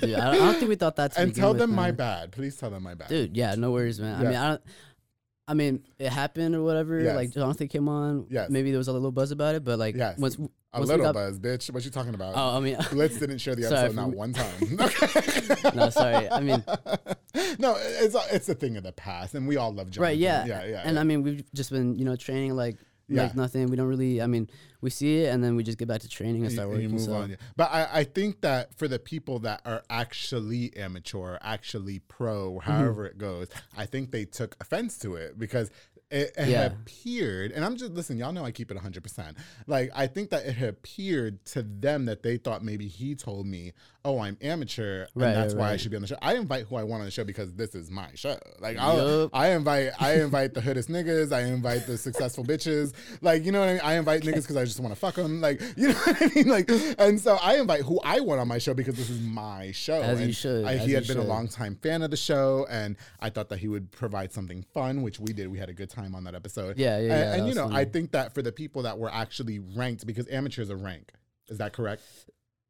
Dude, 0.02 0.14
I, 0.16 0.32
don't, 0.32 0.36
I 0.36 0.38
don't 0.38 0.56
think 0.58 0.70
we 0.70 0.76
thought 0.76 0.98
that. 0.98 1.14
And 1.18 1.34
tell 1.34 1.50
with, 1.50 1.58
them 1.60 1.74
my 1.74 1.90
bad. 1.92 2.32
Please 2.32 2.56
tell 2.56 2.70
them 2.70 2.84
my 2.84 2.94
bad. 2.94 3.10
Dude, 3.10 3.36
yeah, 3.36 3.56
no 3.56 3.72
worries, 3.72 4.00
man. 4.00 4.20
I 4.20 4.24
mean, 4.24 4.36
I 4.36 4.48
don't. 4.50 4.62
I 5.50 5.54
mean, 5.54 5.84
it 5.98 6.10
happened 6.12 6.56
or 6.56 6.62
whatever. 6.62 7.02
Yes. 7.02 7.16
Like 7.16 7.32
Jonathan 7.32 7.70
came 7.70 7.88
on. 7.88 8.28
Yes. 8.30 8.50
Maybe 8.50 8.70
there 8.70 8.78
was 8.78 8.90
a 8.90 8.94
little 8.94 9.14
buzz 9.14 9.32
about 9.32 9.56
it, 9.56 9.64
but 9.64 9.80
like 9.80 9.96
Yes. 9.96 10.20
once 10.20 10.38
a 10.74 10.82
little 10.82 11.14
buzz, 11.14 11.40
bitch. 11.40 11.72
What 11.72 11.84
you 11.86 11.92
talking 11.92 12.14
about? 12.14 12.34
Oh, 12.36 12.58
I 12.58 12.60
mean, 12.60 12.78
Blitz 12.92 13.18
didn't 13.20 13.40
share 13.40 13.56
the 13.56 13.66
episode 13.66 13.96
not 13.96 14.10
one 14.10 14.34
time. 14.34 14.78
no, 15.76 15.90
sorry. 15.90 16.30
I 16.30 16.40
mean, 16.42 16.64
no, 17.60 17.76
it's 17.80 18.16
a, 18.16 18.22
it's 18.32 18.50
a 18.50 18.56
thing 18.56 18.78
of 18.78 18.84
the 18.84 18.92
past, 18.92 19.34
and 19.36 19.48
we 19.48 19.58
all 19.58 19.70
love 19.74 19.90
Jonathan. 19.90 20.02
right? 20.04 20.18
Yeah, 20.18 20.46
yeah, 20.46 20.66
yeah. 20.66 20.82
And 20.86 20.96
yeah. 20.96 21.02
I 21.02 21.04
mean, 21.04 21.24
we've 21.24 21.44
just 21.54 21.72
been 21.72 21.98
you 21.98 22.06
know 22.06 22.16
training 22.16 22.56
like 22.56 22.78
Yeah. 23.08 23.24
like 23.24 23.36
nothing. 23.36 23.68
We 23.68 23.78
don't 23.78 23.88
really. 23.88 24.22
I 24.22 24.28
mean, 24.28 24.50
we 24.82 24.90
see 24.90 25.20
it 25.24 25.34
and 25.34 25.44
then 25.44 25.56
we 25.56 25.64
just 25.64 25.78
get 25.78 25.88
back 25.88 26.02
to 26.02 26.10
training 26.10 26.44
and 26.44 26.52
start 26.52 26.68
you 26.70 26.74
working. 26.76 27.00
so. 27.00 27.14
on. 27.14 27.30
Yeah. 27.32 27.36
But 27.56 27.72
I, 27.72 27.88
I 28.00 28.04
think 28.04 28.42
that 28.42 28.76
for 28.78 28.88
the 28.88 29.00
people 29.00 29.40
that 29.40 29.62
are 29.66 29.84
actually 29.90 30.76
amateur, 30.78 31.38
actually 31.42 32.00
pro, 32.00 32.54
Mm-hmm. 32.60 32.70
however 32.72 33.06
it 33.06 33.18
goes, 33.18 33.48
I 33.76 33.86
think 33.86 34.12
they 34.12 34.26
took 34.26 34.56
offense 34.62 34.98
to 35.00 35.16
it 35.16 35.40
because 35.40 35.72
it, 36.10 36.32
it 36.38 36.48
Yeah. 36.50 36.66
appeared, 36.68 37.52
and 37.52 37.66
I'm 37.66 37.76
just 37.76 37.92
listen, 37.94 38.18
y'all 38.18 38.32
know 38.32 38.46
I 38.46 38.52
keep 38.52 38.72
it 38.72 38.76
100. 38.76 39.04
percent 39.04 39.38
Like 39.68 39.92
I 39.96 40.08
think 40.08 40.30
that 40.30 40.46
it 40.46 40.62
appeared 40.62 41.44
to 41.48 41.64
them 41.64 42.06
that 42.06 42.24
they 42.24 42.38
thought 42.38 42.64
maybe 42.64 42.88
he 42.88 43.14
told 43.16 43.46
me, 43.46 43.74
"Oh, 44.06 44.20
I'm 44.20 44.38
amateur, 44.42 45.02
and 45.02 45.10
Right, 45.16 45.34
that's 45.34 45.54
right, 45.54 45.60
why 45.60 45.72
I 45.72 45.78
should 45.78 45.92
be 45.92 45.98
on 45.98 46.02
the 46.02 46.08
show." 46.08 46.18
I 46.22 46.36
invite 46.36 46.68
who 46.68 46.78
I 46.78 46.84
want 46.84 47.02
on 47.02 47.06
the 47.06 47.12
show 47.12 47.26
because 47.26 47.54
this 47.56 47.76
is 47.76 47.92
my 47.92 48.08
show. 48.16 48.38
Like 48.60 48.78
I'll, 48.78 49.22
Yup. 49.24 49.32
I 49.34 49.50
invite, 49.52 49.92
I 50.00 50.22
invite 50.22 50.54
the 50.54 50.62
hoodest 50.62 50.88
niggas. 50.90 51.34
I 51.34 51.42
invite 51.44 51.86
the 51.88 51.98
successful 51.98 52.46
bitches. 52.46 52.94
Like 53.22 53.44
you 53.44 53.52
know 53.52 53.60
what 53.60 53.70
I 53.70 53.74
mean. 53.74 53.82
I 53.84 53.98
invite 53.98 54.22
niggas 54.24 54.44
because 54.44 54.56
I 54.56 54.64
just 54.64 54.80
want 54.80 54.94
to 54.94 55.00
fuck 55.00 55.16
them. 55.16 55.42
Like 55.42 55.62
you 55.76 55.90
know 55.90 55.94
what 55.94 56.22
I 56.22 56.32
mean. 56.34 56.48
Like 56.48 56.70
and 57.00 57.20
so 57.20 57.38
I 57.42 57.58
invite 57.58 57.82
who 57.82 58.00
I 58.04 58.22
want 58.22 58.40
on 58.40 58.48
my 58.48 58.60
show 58.60 58.74
because 58.74 58.96
this 58.96 59.10
is 59.10 59.20
my 59.22 59.72
show. 59.74 60.02
As 60.02 60.22
you 60.22 60.32
should, 60.32 60.64
I, 60.64 60.78
he 60.78 60.94
had 60.94 61.06
been 61.06 61.18
a 61.18 61.22
should. 61.22 61.28
long 61.28 61.50
time 61.50 61.76
fan 61.76 62.02
of 62.02 62.12
the 62.12 62.18
show, 62.18 62.66
and 62.70 62.96
I 63.20 63.30
thought 63.30 63.50
that 63.50 63.60
he 63.60 63.68
would 63.68 63.92
provide 63.92 64.32
something 64.32 64.64
fun, 64.74 65.02
which 65.02 65.20
we 65.20 65.34
did. 65.34 65.50
We 65.50 65.58
had 65.58 65.68
a 65.68 65.74
good 65.74 65.90
time 65.90 65.97
on 65.98 66.24
that 66.26 66.36
episode. 66.36 66.78
Yeah, 66.78 67.00
yeah, 67.00 67.02
And, 67.02 67.10
yeah, 67.10 67.34
and 67.36 67.48
you 67.48 67.56
know. 67.56 67.70
I 67.72 67.86
think 67.86 68.12
that 68.12 68.34
for 68.34 68.42
the 68.42 68.52
people 68.52 68.84
that 68.84 68.98
were 68.98 69.12
actually 69.12 69.60
ranked, 69.60 70.06
because 70.06 70.28
amateurs 70.30 70.70
are 70.70 70.78
rank. 70.78 71.12
Is 71.50 71.58
that 71.60 71.74
correct? 71.74 72.04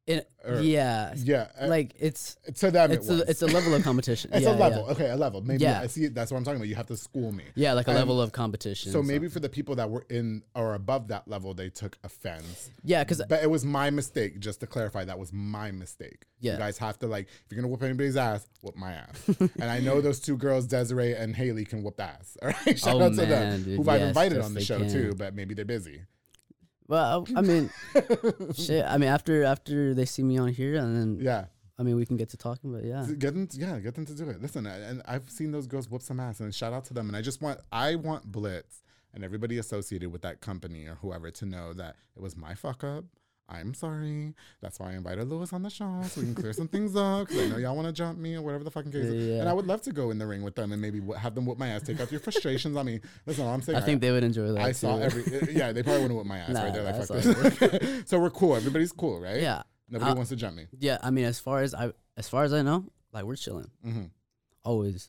It, 0.08 0.26
Or- 0.42 0.60
yeah, 0.60 1.12
Yeah. 1.18 1.48
like 1.66 1.94
it's 1.98 2.36
to 2.60 2.70
them, 2.70 2.90
it's 2.92 3.06
it 3.06 3.12
was. 3.12 3.20
a 3.20 3.30
it's 3.30 3.42
a 3.42 3.46
level 3.46 3.74
of 3.74 3.82
competition. 3.84 4.30
It's 4.34 4.44
yeah, 4.44 4.54
a 4.54 4.56
level. 4.56 4.84
Yeah. 4.86 4.92
Okay, 4.92 5.10
a 5.10 5.16
level. 5.16 5.42
Maybe 5.42 5.64
Yeah. 5.64 5.82
I 5.82 5.86
see. 5.86 6.04
it. 6.06 6.14
That's 6.14 6.30
what 6.30 6.38
I'm 6.38 6.44
talking 6.44 6.56
about. 6.56 6.68
You 6.68 6.76
have 6.76 6.86
to 6.86 6.96
school 6.96 7.30
me. 7.30 7.44
Yeah, 7.54 7.74
like 7.74 7.86
a 7.88 7.90
And 7.90 7.98
level 7.98 8.18
of 8.22 8.32
competition. 8.32 8.90
So 8.90 9.02
maybe 9.02 9.28
for 9.28 9.40
the 9.40 9.50
people 9.50 9.74
that 9.74 9.90
were 9.90 10.06
in 10.08 10.42
or 10.54 10.72
above 10.74 11.08
that 11.08 11.28
level, 11.28 11.52
they 11.52 11.68
took 11.68 11.98
offense. 12.04 12.70
yeah, 12.84 13.04
because 13.04 13.20
But 13.28 13.42
it 13.42 13.50
was 13.50 13.66
my 13.66 13.90
mistake. 13.90 14.40
Just 14.40 14.60
to 14.60 14.66
clarify, 14.66 15.04
that 15.04 15.18
was 15.18 15.30
my 15.30 15.70
mistake. 15.72 16.24
Yeah. 16.40 16.52
You 16.54 16.58
guys 16.60 16.78
have 16.78 16.98
to 17.00 17.06
like, 17.06 17.26
if 17.26 17.44
you're 17.50 17.60
gonna 17.60 17.70
whoop 17.70 17.82
anybody's 17.82 18.16
ass, 18.16 18.48
whoop 18.62 18.76
my 18.76 18.92
ass. 18.92 19.28
and 19.60 19.64
I 19.70 19.80
know 19.80 20.00
those 20.00 20.20
two 20.20 20.38
girls, 20.38 20.66
Desiree 20.66 21.14
and 21.14 21.36
Haley, 21.36 21.66
can 21.66 21.82
whoop 21.82 22.00
ass. 22.00 22.38
All 22.42 22.48
right, 22.48 22.56
oh, 22.66 22.72
shout 22.74 22.94
Oh, 22.94 23.02
out 23.02 23.14
to 23.16 23.26
them, 23.26 23.62
dude. 23.62 23.76
who 23.84 23.90
I've 23.90 24.00
invited 24.00 24.36
yes, 24.36 24.46
on 24.46 24.54
the 24.54 24.60
show 24.64 24.78
can. 24.78 24.90
too, 24.90 25.14
but 25.18 25.34
maybe 25.34 25.52
they're 25.54 25.66
busy. 25.66 26.00
Well, 26.88 27.26
I 27.34 27.38
I 27.38 27.42
mean, 27.42 27.70
shit. 28.54 28.84
I 28.84 28.98
mean, 28.98 29.08
after 29.08 29.44
after 29.44 29.94
they 29.94 30.04
see 30.04 30.22
me 30.22 30.38
on 30.38 30.48
here, 30.48 30.76
and 30.76 30.96
then 30.96 31.24
Yeah. 31.24 31.46
I 31.80 31.84
mean, 31.84 31.94
we 31.94 32.04
can 32.04 32.16
get 32.16 32.30
to 32.30 32.36
talking. 32.36 32.72
But 32.72 32.84
yeah, 32.84 33.06
Get 33.18 33.34
them, 33.34 33.48
yeah, 33.52 33.78
get 33.78 33.94
them 33.94 34.04
to 34.06 34.14
do 34.14 34.28
it. 34.28 34.42
Listen, 34.42 34.66
and 34.66 35.00
I've 35.06 35.30
seen 35.30 35.52
those 35.52 35.68
girls 35.68 35.88
whoop 35.88 36.02
some 36.02 36.18
ass, 36.18 36.40
and 36.40 36.52
shout 36.52 36.72
out 36.72 36.84
to 36.86 36.94
them. 36.94 37.06
And 37.06 37.16
I 37.16 37.22
just 37.22 37.40
want, 37.40 37.60
I 37.70 37.94
want 37.94 38.32
Blitz 38.32 38.82
and 39.14 39.22
everybody 39.24 39.58
associated 39.58 40.10
with 40.10 40.22
that 40.22 40.40
company 40.40 40.86
or 40.86 40.96
whoever 40.96 41.30
to 41.30 41.46
know 41.46 41.72
that 41.74 41.94
it 42.16 42.22
was 42.22 42.36
my 42.36 42.54
fuck 42.54 42.82
up. 42.82 43.04
I'm 43.50 43.72
sorry. 43.72 44.34
That's 44.60 44.78
why 44.78 44.90
I 44.90 44.92
invited 44.94 45.26
Lewis 45.28 45.52
on 45.54 45.62
the 45.62 45.70
show 45.70 46.02
so 46.08 46.20
we 46.20 46.26
can 46.26 46.34
clear 46.34 46.52
some 46.52 46.68
things 46.68 46.94
up. 46.94 47.28
Because 47.28 47.44
I 47.44 47.48
know 47.48 47.56
y'all 47.56 47.74
want 47.74 47.86
to 47.88 47.92
jump 47.94 48.18
me 48.18 48.34
or 48.34 48.42
whatever 48.42 48.62
the 48.62 48.70
fucking 48.70 48.92
case 48.92 49.04
is. 49.06 49.26
Yeah. 49.26 49.40
And 49.40 49.48
I 49.48 49.54
would 49.54 49.66
love 49.66 49.80
to 49.82 49.92
go 49.92 50.10
in 50.10 50.18
the 50.18 50.26
ring 50.26 50.42
with 50.42 50.54
them 50.54 50.70
and 50.72 50.82
maybe 50.82 51.00
wh- 51.00 51.16
have 51.16 51.34
them 51.34 51.46
whoop 51.46 51.56
my 51.58 51.68
ass, 51.68 51.82
take 51.82 51.98
off 52.00 52.10
your 52.12 52.20
frustrations 52.20 52.76
on 52.76 52.84
me. 52.84 53.00
Listen, 53.24 53.46
all 53.46 53.54
I'm 53.54 53.62
saying, 53.62 53.78
I 53.78 53.80
think 53.80 54.00
they 54.02 54.10
would 54.10 54.22
enjoy 54.24 54.48
that. 54.52 54.58
I 54.62 54.72
saw 54.72 54.98
every. 54.98 55.22
uh, 55.24 55.46
Yeah, 55.50 55.72
they 55.72 55.82
probably 55.82 56.02
wouldn't 56.02 56.18
whip 56.18 56.26
my 56.26 56.38
ass 56.38 56.50
Nah, 56.50 56.64
right 56.64 56.74
there. 56.74 56.82
Like 56.84 56.96
fuck 56.96 57.08
this. 57.08 58.02
so 58.10 58.18
we're 58.18 58.30
cool. 58.30 58.54
Everybody's 58.56 58.92
cool, 58.92 59.18
right? 59.20 59.40
Yeah, 59.40 59.62
Nobody 59.88 60.10
Uh, 60.10 60.14
wants 60.16 60.28
to 60.28 60.36
jump 60.36 60.54
me. 60.56 60.66
yeah. 60.78 60.98
I 61.02 61.10
mean, 61.10 61.24
as 61.24 61.40
far 61.40 61.60
as 61.62 61.74
I 61.74 61.92
as 62.18 62.28
far 62.28 62.44
as 62.44 62.52
I 62.52 62.60
know, 62.62 62.84
like 63.12 63.24
we're 63.24 63.36
chilling. 63.36 63.70
hmm 63.82 64.04
Always. 64.68 65.08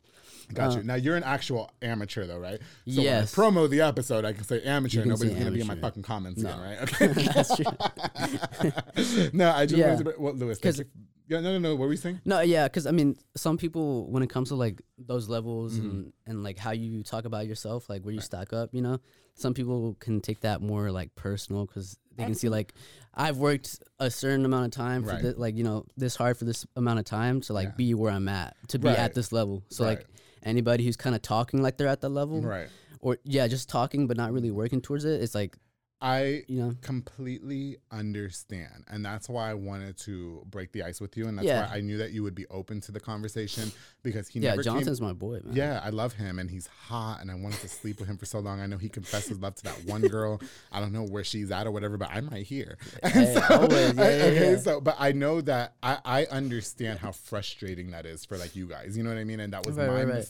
Got 0.53 0.73
you. 0.73 0.79
Um, 0.79 0.87
now 0.87 0.95
you're 0.95 1.15
an 1.15 1.23
actual 1.23 1.69
amateur 1.81 2.25
though, 2.25 2.39
right? 2.39 2.59
So 2.59 3.01
Yes. 3.01 3.35
when 3.37 3.45
I 3.47 3.49
promo 3.51 3.69
the 3.69 3.81
episode, 3.81 4.25
I 4.25 4.33
can 4.33 4.43
say 4.45 4.61
amateur. 4.63 5.01
Can 5.01 5.09
Nobody's 5.09 5.33
say 5.33 5.39
gonna 5.39 5.51
be 5.51 5.61
in 5.61 5.67
my 5.67 5.75
fucking 5.75 6.01
comments 6.03 6.41
No. 6.41 6.49
again, 6.49 6.61
right? 6.61 6.81
Okay. 6.81 7.07
That's 7.33 7.55
true. 7.55 9.29
no, 9.33 9.51
I 9.51 9.65
just 9.65 9.77
Yeah. 9.79 9.93
wanted 9.93 10.05
to. 10.05 10.13
Well, 10.17 10.33
Lewis, 10.33 10.57
thank 10.59 10.75
'Cause- 10.75 10.79
you, 10.79 10.85
Yeah, 11.29 11.41
no, 11.41 11.53
no, 11.53 11.59
no. 11.59 11.75
What 11.75 11.85
were 11.85 11.91
you 11.91 11.97
saying? 11.97 12.21
No, 12.25 12.41
yeah, 12.41 12.63
because 12.67 12.87
I 12.87 12.91
mean, 12.91 13.15
some 13.37 13.57
people 13.57 14.09
when 14.11 14.23
it 14.23 14.29
comes 14.29 14.49
to 14.49 14.55
like 14.55 14.81
those 14.97 15.29
levels 15.29 15.77
and 15.77 15.91
mm-hmm. 16.05 16.31
and 16.31 16.43
like 16.43 16.57
how 16.57 16.71
you 16.71 17.03
talk 17.03 17.25
about 17.25 17.45
yourself, 17.45 17.87
like 17.87 18.01
where 18.03 18.13
you 18.13 18.19
stack 18.19 18.51
up, 18.51 18.73
you 18.73 18.81
know, 18.81 18.99
some 19.35 19.53
people 19.53 19.95
can 19.99 20.21
take 20.21 20.39
that 20.41 20.59
more 20.61 20.91
like 20.91 21.13
personal 21.15 21.65
because 21.67 21.97
they 22.17 22.25
can 22.25 22.33
see 22.35 22.49
like 22.49 22.73
I've 23.13 23.37
worked 23.37 23.79
a 23.99 24.09
certain 24.09 24.43
amount 24.43 24.65
of 24.65 24.71
time 24.71 25.03
for 25.03 25.09
Right. 25.11 25.21
thi- 25.21 25.33
like 25.37 25.55
you 25.55 25.63
know 25.63 25.85
this 25.95 26.15
hard 26.15 26.35
for 26.35 26.45
this 26.45 26.65
amount 26.75 26.97
of 26.99 27.05
time 27.05 27.41
to 27.41 27.53
like 27.53 27.67
Yeah. 27.69 27.75
be 27.77 27.93
where 27.93 28.11
I'm 28.11 28.27
at 28.27 28.55
to 28.69 28.79
be 28.79 28.87
Right. 28.87 28.97
at 28.97 29.13
this 29.13 29.31
level. 29.31 29.63
So 29.69 29.85
Right. 29.85 29.99
like 29.99 30.07
anybody 30.43 30.83
who's 30.83 30.97
kind 30.97 31.15
of 31.15 31.21
talking 31.21 31.61
like 31.61 31.77
they're 31.77 31.87
at 31.87 32.01
that 32.01 32.09
level, 32.09 32.41
Right. 32.41 32.69
or 33.01 33.19
yeah, 33.23 33.47
just 33.47 33.69
talking 33.69 34.07
but 34.07 34.17
not 34.17 34.33
really 34.33 34.51
working 34.51 34.81
towards 34.81 35.05
it, 35.05 35.21
it's 35.21 35.35
like 35.35 35.57
I 36.01 36.43
you 36.47 36.61
know, 36.61 36.73
completely 36.81 37.75
understand. 37.91 38.85
And 38.89 39.03
that's 39.05 39.27
why 39.27 39.49
I 39.49 39.53
wanted 39.53 39.97
to 39.99 40.43
break 40.49 40.71
the 40.71 40.83
ice 40.83 41.01
with 41.01 41.17
you. 41.17 41.27
And 41.27 41.37
that's 41.37 41.45
Yeah. 41.47 41.67
why 41.67 41.75
I 41.77 41.81
knew 41.81 41.97
that 41.97 42.11
you 42.11 42.23
would 42.23 42.35
be 42.35 42.45
open 42.47 42.79
to 42.81 42.91
the 42.93 42.99
conversation 43.01 43.71
because 44.01 44.27
he 44.29 44.39
yeah, 44.39 44.51
never 44.51 44.63
came- 44.63 44.73
Johnson's 44.75 45.01
my 45.01 45.11
boy, 45.13 45.41
man. 45.43 45.55
Yeah, 45.55 45.81
I 45.83 45.89
love 45.89 46.13
him 46.13 46.39
and 46.39 46.49
he's 46.49 46.67
hot 46.67 47.19
and 47.21 47.29
I 47.29 47.35
wanted 47.35 47.59
to 47.61 47.67
sleep 47.67 47.99
with 47.99 48.07
him 48.07 48.17
for 48.17 48.25
so 48.25 48.39
long. 48.39 48.61
I 48.61 48.65
know 48.65 48.77
he 48.77 48.87
confessed 48.87 49.27
his 49.29 49.39
love 49.39 49.55
to 49.55 49.63
that 49.63 49.83
one 49.85 50.01
girl. 50.01 50.39
I 50.71 50.79
don't 50.79 50.93
know 50.93 51.03
where 51.03 51.23
she's 51.25 51.51
at 51.51 51.67
or 51.67 51.71
whatever, 51.71 51.97
but 51.97 52.09
I'm 52.11 52.29
right 52.29 52.45
here. 52.45 52.77
Hey, 53.03 53.35
always. 53.49 53.93
Yeah, 53.95 54.03
okay, 54.03 54.51
yeah. 54.51 54.57
so 54.57 54.79
but 54.79 54.95
I 54.99 55.11
know 55.11 55.41
that 55.41 55.73
I, 55.83 55.97
I 56.05 56.25
understand 56.27 56.99
how 56.99 57.11
frustrating 57.11 57.91
that 57.91 58.05
is 58.05 58.23
for 58.23 58.37
like 58.37 58.55
you 58.55 58.67
guys. 58.67 58.95
You 58.97 59.03
know 59.03 59.09
what 59.09 59.19
I 59.19 59.23
mean? 59.25 59.39
And 59.41 59.51
that 59.53 59.65
was 59.65 59.75
Right, 59.75 59.87
my 59.87 60.03
right, 60.03 60.07
right. 60.07 60.23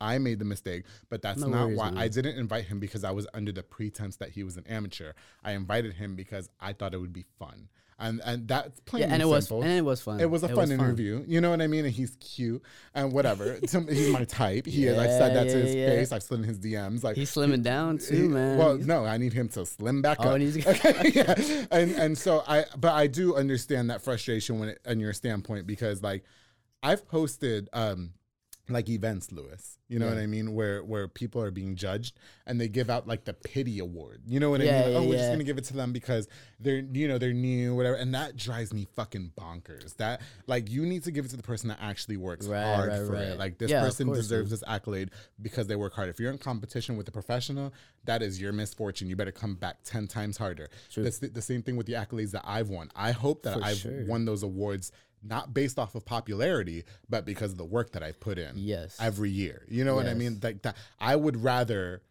I 0.00 0.18
made 0.18 0.38
the 0.38 0.44
mistake, 0.44 0.84
but 1.08 1.22
that's 1.22 1.40
No 1.40 1.48
not 1.48 1.66
worries, 1.66 1.78
why 1.78 1.90
man. 1.90 1.98
I 1.98 2.08
didn't 2.08 2.38
invite 2.38 2.64
him 2.64 2.80
because 2.80 3.04
I 3.04 3.10
was 3.10 3.26
under 3.34 3.52
the 3.52 3.62
pretense 3.62 4.16
that 4.16 4.30
he 4.30 4.42
was 4.42 4.56
an 4.56 4.64
amateur. 4.68 5.12
I 5.44 5.52
invited 5.52 5.94
him 5.94 6.16
because 6.16 6.48
I 6.60 6.72
thought 6.72 6.94
it 6.94 6.98
would 7.00 7.12
be 7.12 7.24
fun. 7.38 7.68
And 8.02 8.22
and 8.24 8.48
that's 8.48 8.80
plain 8.86 9.00
Yeah, 9.02 9.04
and 9.08 9.12
and 9.12 9.22
it 9.22 9.26
was 9.26 9.46
simple. 9.46 9.62
and 9.62 9.72
it 9.72 9.82
was 9.84 10.00
fun. 10.00 10.20
It 10.20 10.30
was 10.30 10.42
a 10.42 10.48
fun 10.48 10.72
interview. 10.72 11.22
You 11.28 11.42
know 11.42 11.50
what 11.50 11.60
I 11.60 11.66
mean? 11.66 11.84
And 11.84 11.92
he's 11.92 12.16
cute 12.16 12.62
and 12.94 13.12
whatever. 13.12 13.58
He's 13.60 14.08
my 14.08 14.24
type. 14.24 14.64
He 14.64 14.86
is. 14.86 14.96
I've 14.96 15.10
said 15.10 15.36
that 15.36 15.50
to 15.52 15.58
his 15.58 15.74
yeah, 15.74 15.88
face. 15.90 16.10
I've 16.10 16.22
slid 16.22 16.40
in 16.40 16.46
his 16.46 16.58
DMs. 16.58 17.04
Like 17.04 17.16
He's 17.16 17.30
slimming 17.30 17.62
down 17.62 17.98
he- 17.98 18.06
too, 18.06 18.28
man. 18.30 18.56
Well, 18.56 18.78
no, 18.78 19.04
I 19.04 19.18
need 19.18 19.34
him 19.34 19.50
to 19.50 19.66
slim 19.66 20.00
back 20.00 20.16
Oh, 20.20 20.30
up. 20.30 20.36
and 20.36 20.42
he's- 20.50 20.66
okay, 20.66 21.10
yeah. 21.14 21.66
And 21.70 21.90
and 21.92 22.16
so 22.16 22.42
I, 22.48 22.64
but 22.78 22.94
I 22.94 23.06
do 23.06 23.36
understand 23.36 23.90
that 23.90 24.00
frustration 24.00 24.58
when 24.58 24.70
it, 24.70 24.78
on 24.86 24.98
your 24.98 25.12
standpoint 25.12 25.66
because 25.66 26.02
like 26.02 26.24
I've 26.82 27.06
posted 27.06 27.68
um 27.74 28.14
like 28.72 28.88
events, 28.88 29.32
Lewis. 29.32 29.78
You 29.88 29.98
know 29.98 30.06
Yeah. 30.06 30.14
what 30.14 30.20
I 30.22 30.26
mean? 30.26 30.54
Where 30.54 30.84
where 30.84 31.08
people 31.08 31.42
are 31.42 31.50
being 31.50 31.74
judged 31.74 32.16
and 32.46 32.60
they 32.60 32.68
give 32.68 32.88
out 32.88 33.08
like 33.08 33.24
the 33.24 33.34
pity 33.34 33.78
award. 33.80 34.22
You 34.26 34.38
know 34.38 34.50
what 34.50 34.60
I 34.60 34.64
mean? 34.64 34.84
Like, 34.84 34.92
yeah, 34.92 34.98
oh, 34.98 35.04
we're 35.04 35.16
just 35.18 35.30
gonna 35.32 35.42
give 35.44 35.58
it 35.58 35.64
to 35.64 35.74
them 35.74 35.92
because 35.92 36.28
they're 36.60 36.78
you 36.78 37.08
know 37.08 37.18
they're 37.18 37.32
new, 37.32 37.74
whatever. 37.74 37.96
And 37.96 38.14
that 38.14 38.36
drives 38.36 38.72
me 38.72 38.86
fucking 38.94 39.32
bonkers. 39.38 39.96
That 39.96 40.20
like 40.46 40.70
you 40.70 40.86
need 40.86 41.02
to 41.04 41.10
give 41.10 41.24
it 41.24 41.28
to 41.28 41.36
the 41.36 41.42
person 41.42 41.68
that 41.68 41.78
actually 41.80 42.16
works 42.16 42.46
Right, 42.46 42.62
hard 42.62 42.88
right, 42.90 43.06
for 43.06 43.16
it. 43.16 43.38
Like 43.38 43.58
this 43.58 43.70
Yeah, 43.70 43.80
person 43.80 44.06
course, 44.06 44.18
deserves 44.18 44.50
this 44.50 44.62
accolade 44.66 45.10
because 45.42 45.66
they 45.66 45.76
work 45.76 45.94
hard. 45.94 46.08
If 46.08 46.20
you're 46.20 46.30
in 46.30 46.38
competition 46.38 46.96
with 46.96 47.08
a 47.08 47.12
professional, 47.12 47.72
that 48.04 48.22
is 48.22 48.40
your 48.40 48.52
misfortune. 48.52 49.08
You 49.08 49.16
better 49.16 49.32
come 49.32 49.54
back 49.56 49.78
ten 49.84 50.06
times 50.06 50.36
harder. 50.36 50.68
True. 50.90 51.02
That's 51.02 51.18
the, 51.18 51.28
the 51.28 51.42
same 51.42 51.62
thing 51.62 51.76
with 51.76 51.86
the 51.86 51.94
accolades 51.94 52.30
that 52.30 52.42
I've 52.44 52.68
won. 52.68 52.90
I 52.94 53.10
hope 53.10 53.42
that 53.42 53.58
For 53.58 53.64
I've 53.64 53.78
sure. 53.78 54.04
won 54.06 54.24
those 54.24 54.42
awards 54.44 54.92
not 55.22 55.52
based 55.52 55.78
off 55.78 55.94
of 55.94 56.04
popularity, 56.04 56.84
but 57.08 57.24
because 57.26 57.52
of 57.52 57.58
the 57.58 57.64
work 57.64 57.92
that 57.92 58.02
I've 58.02 58.20
put 58.20 58.38
in 58.38 58.52
Yes. 58.56 58.96
every 59.00 59.30
year. 59.30 59.64
You 59.68 59.84
know 59.84 59.94
what 59.94 60.06
I 60.06 60.14
mean? 60.14 60.40
Like 60.42 60.62
that 60.62 60.76
I 60.98 61.16
would 61.16 61.36
rather 61.42 62.02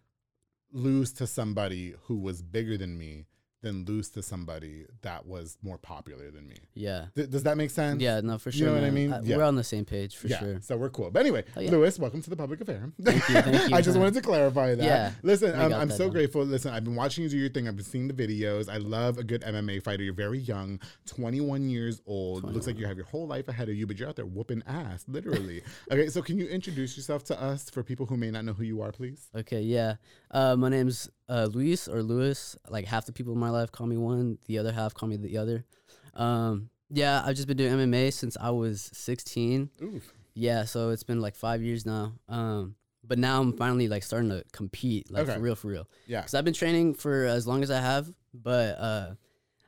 lose 0.72 1.12
to 1.14 1.26
somebody 1.28 1.96
who 2.04 2.18
was 2.18 2.42
bigger 2.42 2.78
than 2.78 2.98
me 2.98 3.26
than 3.62 3.84
lose 3.86 4.10
to 4.10 4.22
somebody 4.24 4.86
that 5.02 5.26
was 5.26 5.58
more 5.62 5.78
popular 5.78 6.32
than 6.32 6.48
me. 6.48 6.56
yeah. 6.76 7.08
Th- 7.16 7.30
does 7.30 7.44
that 7.44 7.58
make 7.58 7.70
sense? 7.70 8.02
Yeah, 8.02 8.22
no, 8.22 8.38
for 8.38 8.52
sure. 8.52 8.60
You 8.60 8.66
know 8.68 8.80
what 8.80 8.88
I 8.88 8.92
mean? 8.92 9.12
Uh, 9.12 9.22
Yeah. 9.24 9.38
We're 9.38 9.44
on 9.44 9.56
the 9.56 9.64
same 9.64 9.84
page 9.86 10.16
for 10.16 10.28
yeah, 10.28 10.40
sure. 10.40 10.62
so 10.62 10.78
we're 10.78 10.90
cool. 10.90 11.12
But 11.12 11.20
anyway, 11.22 11.44
Oh, 11.58 11.60
yeah. 11.60 11.72
Lewis, 11.72 12.00
welcome 12.00 12.22
to 12.22 12.30
the 12.30 12.38
public 12.38 12.62
affair. 12.62 12.92
Thank 13.02 13.28
you, 13.28 13.42
thank 13.42 13.70
you, 13.70 13.76
I 13.76 13.82
just 13.82 13.96
man. 13.96 14.00
wanted 14.04 14.14
to 14.16 14.22
clarify 14.22 14.76
that. 14.76 14.84
Yeah, 14.84 15.12
Listen, 15.24 15.54
I 15.60 15.66
um, 15.66 15.74
I'm 15.74 15.90
so 15.92 16.10
grateful. 16.10 16.44
Listen, 16.44 16.74
I've 16.74 16.84
been 16.86 16.96
watching 16.96 17.24
you 17.26 17.30
do 17.30 17.38
your 17.38 17.50
thing. 17.50 17.68
I've 17.68 17.76
been 17.76 17.86
seeing 17.86 18.08
the 18.08 18.14
videos. 18.14 18.70
I 18.70 18.78
love 18.78 19.18
a 19.18 19.24
good 19.24 19.42
MMA 19.42 19.84
fighter. 19.84 20.04
You're 20.04 20.14
very 20.14 20.40
young, 20.40 20.80
21 21.08 21.70
years 21.70 22.02
old. 22.06 22.44
Looks 22.46 22.68
like 22.68 22.78
you 22.78 22.86
have 22.86 22.98
your 22.98 23.08
whole 23.08 23.28
life 23.28 23.48
ahead 23.50 23.68
of 23.70 23.76
you, 23.76 23.86
but 23.86 24.00
you're 24.00 24.08
out 24.08 24.16
there 24.16 24.26
whooping 24.26 24.64
ass, 24.68 25.04
literally. 25.08 25.62
okay, 25.92 26.08
so 26.08 26.22
can 26.22 26.38
you 26.38 26.48
introduce 26.48 26.96
yourself 26.96 27.24
to 27.26 27.42
us 27.42 27.70
for 27.70 27.84
people 27.84 28.06
who 28.06 28.16
may 28.16 28.32
not 28.32 28.46
know 28.46 28.54
who 28.54 28.64
you 28.64 28.82
are, 28.82 28.92
please? 28.92 29.28
Okay, 29.36 29.62
yeah. 29.62 29.96
Uh, 30.32 30.56
my 30.56 30.70
name's 30.70 31.10
uh, 31.28 31.48
Luis 31.52 31.88
or 31.88 32.04
Lewis. 32.04 32.56
Like 32.70 32.86
half 32.86 33.06
the 33.06 33.12
people 33.14 33.34
in 33.34 33.40
my 33.40 33.50
life 33.50 33.72
call 33.72 33.88
me 33.88 33.98
one, 33.98 34.38
the 34.48 34.58
other 34.60 34.72
half 34.72 34.94
call 34.94 35.10
me 35.10 35.18
the 35.18 35.38
other. 35.38 35.66
Um, 36.14 36.70
yeah, 36.92 37.22
I've 37.26 37.36
just 37.36 37.48
been 37.48 37.58
doing 37.58 37.74
MMA 37.74 38.12
since 38.14 38.36
I 38.40 38.50
was 38.52 38.90
16. 38.94 39.70
Oof. 39.82 40.14
Yeah, 40.34 40.66
so 40.66 40.90
it's 40.90 41.04
been 41.04 41.22
like 41.22 41.36
five 41.36 41.62
years 41.62 41.86
now. 41.86 42.14
Um, 42.28 42.76
but 43.04 43.18
now 43.20 43.42
I'm 43.42 43.54
finally 43.54 43.88
like 43.88 44.04
starting 44.04 44.30
to 44.30 44.44
compete, 44.52 45.12
like 45.12 45.24
Okay. 45.24 45.34
for 45.36 45.40
real, 45.40 45.56
for 45.56 45.68
real. 45.68 45.88
Yeah. 46.08 46.22
Because 46.22 46.34
I've 46.36 46.46
been 46.46 46.54
training 46.54 46.94
for 46.96 47.26
as 47.26 47.48
long 47.48 47.64
as 47.64 47.72
I 47.72 47.80
have, 47.82 48.12
but 48.34 48.78
uh, 48.78 49.10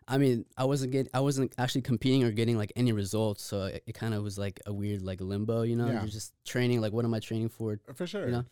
I 0.08 0.18
mean, 0.18 0.46
I 0.58 0.66
wasn't 0.66 0.92
getting, 0.92 1.10
I 1.14 1.22
wasn't 1.22 1.54
actually 1.58 1.82
competing 1.82 2.24
or 2.24 2.32
getting 2.32 2.58
like 2.58 2.72
any 2.76 2.92
results, 2.92 3.44
so 3.44 3.64
it, 3.64 3.84
it 3.88 3.94
kind 3.94 4.14
of 4.14 4.24
was 4.24 4.38
like 4.38 4.60
a 4.66 4.74
weird 4.74 5.02
like 5.02 5.22
limbo, 5.22 5.64
you 5.64 5.76
know. 5.76 5.88
Yeah. 5.88 6.02
You're 6.02 6.10
just 6.12 6.34
training, 6.46 6.82
like, 6.82 6.94
what 6.94 7.06
am 7.06 7.14
I 7.14 7.20
training 7.20 7.50
for? 7.50 7.80
For 7.96 8.06
sure. 8.06 8.26
You 8.26 8.32
know, 8.32 8.46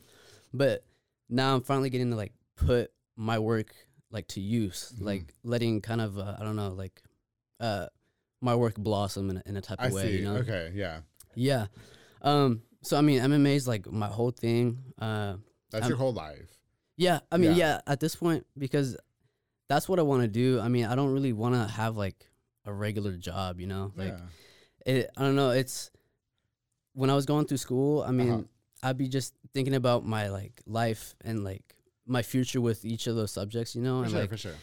but 0.53 0.83
now 1.29 1.55
I'm 1.55 1.61
finally 1.61 1.89
getting 1.89 2.09
to 2.11 2.15
like 2.15 2.33
put 2.55 2.91
my 3.15 3.39
work 3.39 3.73
like 4.11 4.27
to 4.29 4.41
use, 4.41 4.93
Mhm. 4.97 5.05
like 5.05 5.33
letting 5.43 5.81
kind 5.81 6.01
of 6.01 6.17
uh, 6.17 6.35
I 6.39 6.43
don't 6.43 6.55
know, 6.55 6.69
like 6.73 7.01
uh, 7.59 7.87
my 8.41 8.55
work 8.55 8.75
blossom 8.75 9.29
in 9.29 9.37
a, 9.37 9.43
in 9.45 9.57
a 9.57 9.61
type 9.61 9.77
I 9.79 9.87
of 9.87 9.93
way, 9.93 10.11
see. 10.11 10.17
you 10.19 10.23
know. 10.25 10.35
Okay, 10.37 10.71
yeah. 10.73 11.01
Yeah. 11.35 11.67
Um. 12.21 12.63
So 12.81 12.97
I 12.97 13.01
mean, 13.01 13.19
MMA 13.21 13.55
is 13.55 13.67
like 13.67 13.89
my 13.91 14.07
whole 14.07 14.31
thing. 14.31 14.79
Uh. 14.99 15.35
That's 15.71 15.83
I'm- 15.83 15.89
your 15.89 15.97
whole 15.97 16.13
life. 16.13 16.49
Yeah, 16.97 17.19
I 17.31 17.37
mean, 17.37 17.51
Yeah. 17.51 17.75
yeah. 17.75 17.81
at 17.87 17.99
this 18.01 18.15
point, 18.15 18.45
because 18.57 18.97
that's 19.69 19.87
what 19.87 19.99
I 19.99 20.01
want 20.01 20.23
to 20.23 20.27
do. 20.27 20.59
I 20.59 20.67
mean, 20.67 20.83
I 20.85 20.95
don't 20.95 21.13
really 21.13 21.31
want 21.31 21.55
to 21.55 21.65
have 21.65 21.95
like 21.95 22.29
a 22.65 22.73
regular 22.73 23.15
job, 23.15 23.61
you 23.61 23.67
know. 23.67 23.93
Like, 23.95 24.09
yeah. 24.85 24.93
it, 24.93 25.09
I 25.15 25.21
don't 25.21 25.35
know. 25.37 25.51
It's 25.51 25.91
when 26.93 27.09
I 27.09 27.15
was 27.15 27.25
going 27.25 27.45
through 27.45 27.57
school. 27.57 28.01
I 28.03 28.11
mean, 28.11 28.31
Uh-huh. 28.31 28.43
I'd 28.83 28.97
be 28.97 29.07
just 29.07 29.33
thinking 29.53 29.75
about 29.75 30.05
my 30.05 30.29
like 30.29 30.61
life 30.65 31.15
and 31.23 31.43
like 31.43 31.75
my 32.05 32.21
future 32.21 32.61
with 32.61 32.85
each 32.85 33.07
of 33.07 33.15
those 33.15 33.31
subjects, 33.31 33.75
you 33.75 33.81
know. 33.81 33.99
For 33.99 34.03
and 34.03 34.11
sure, 34.11 34.21
like 34.21 34.29
for 34.29 34.37
sure. 34.37 34.55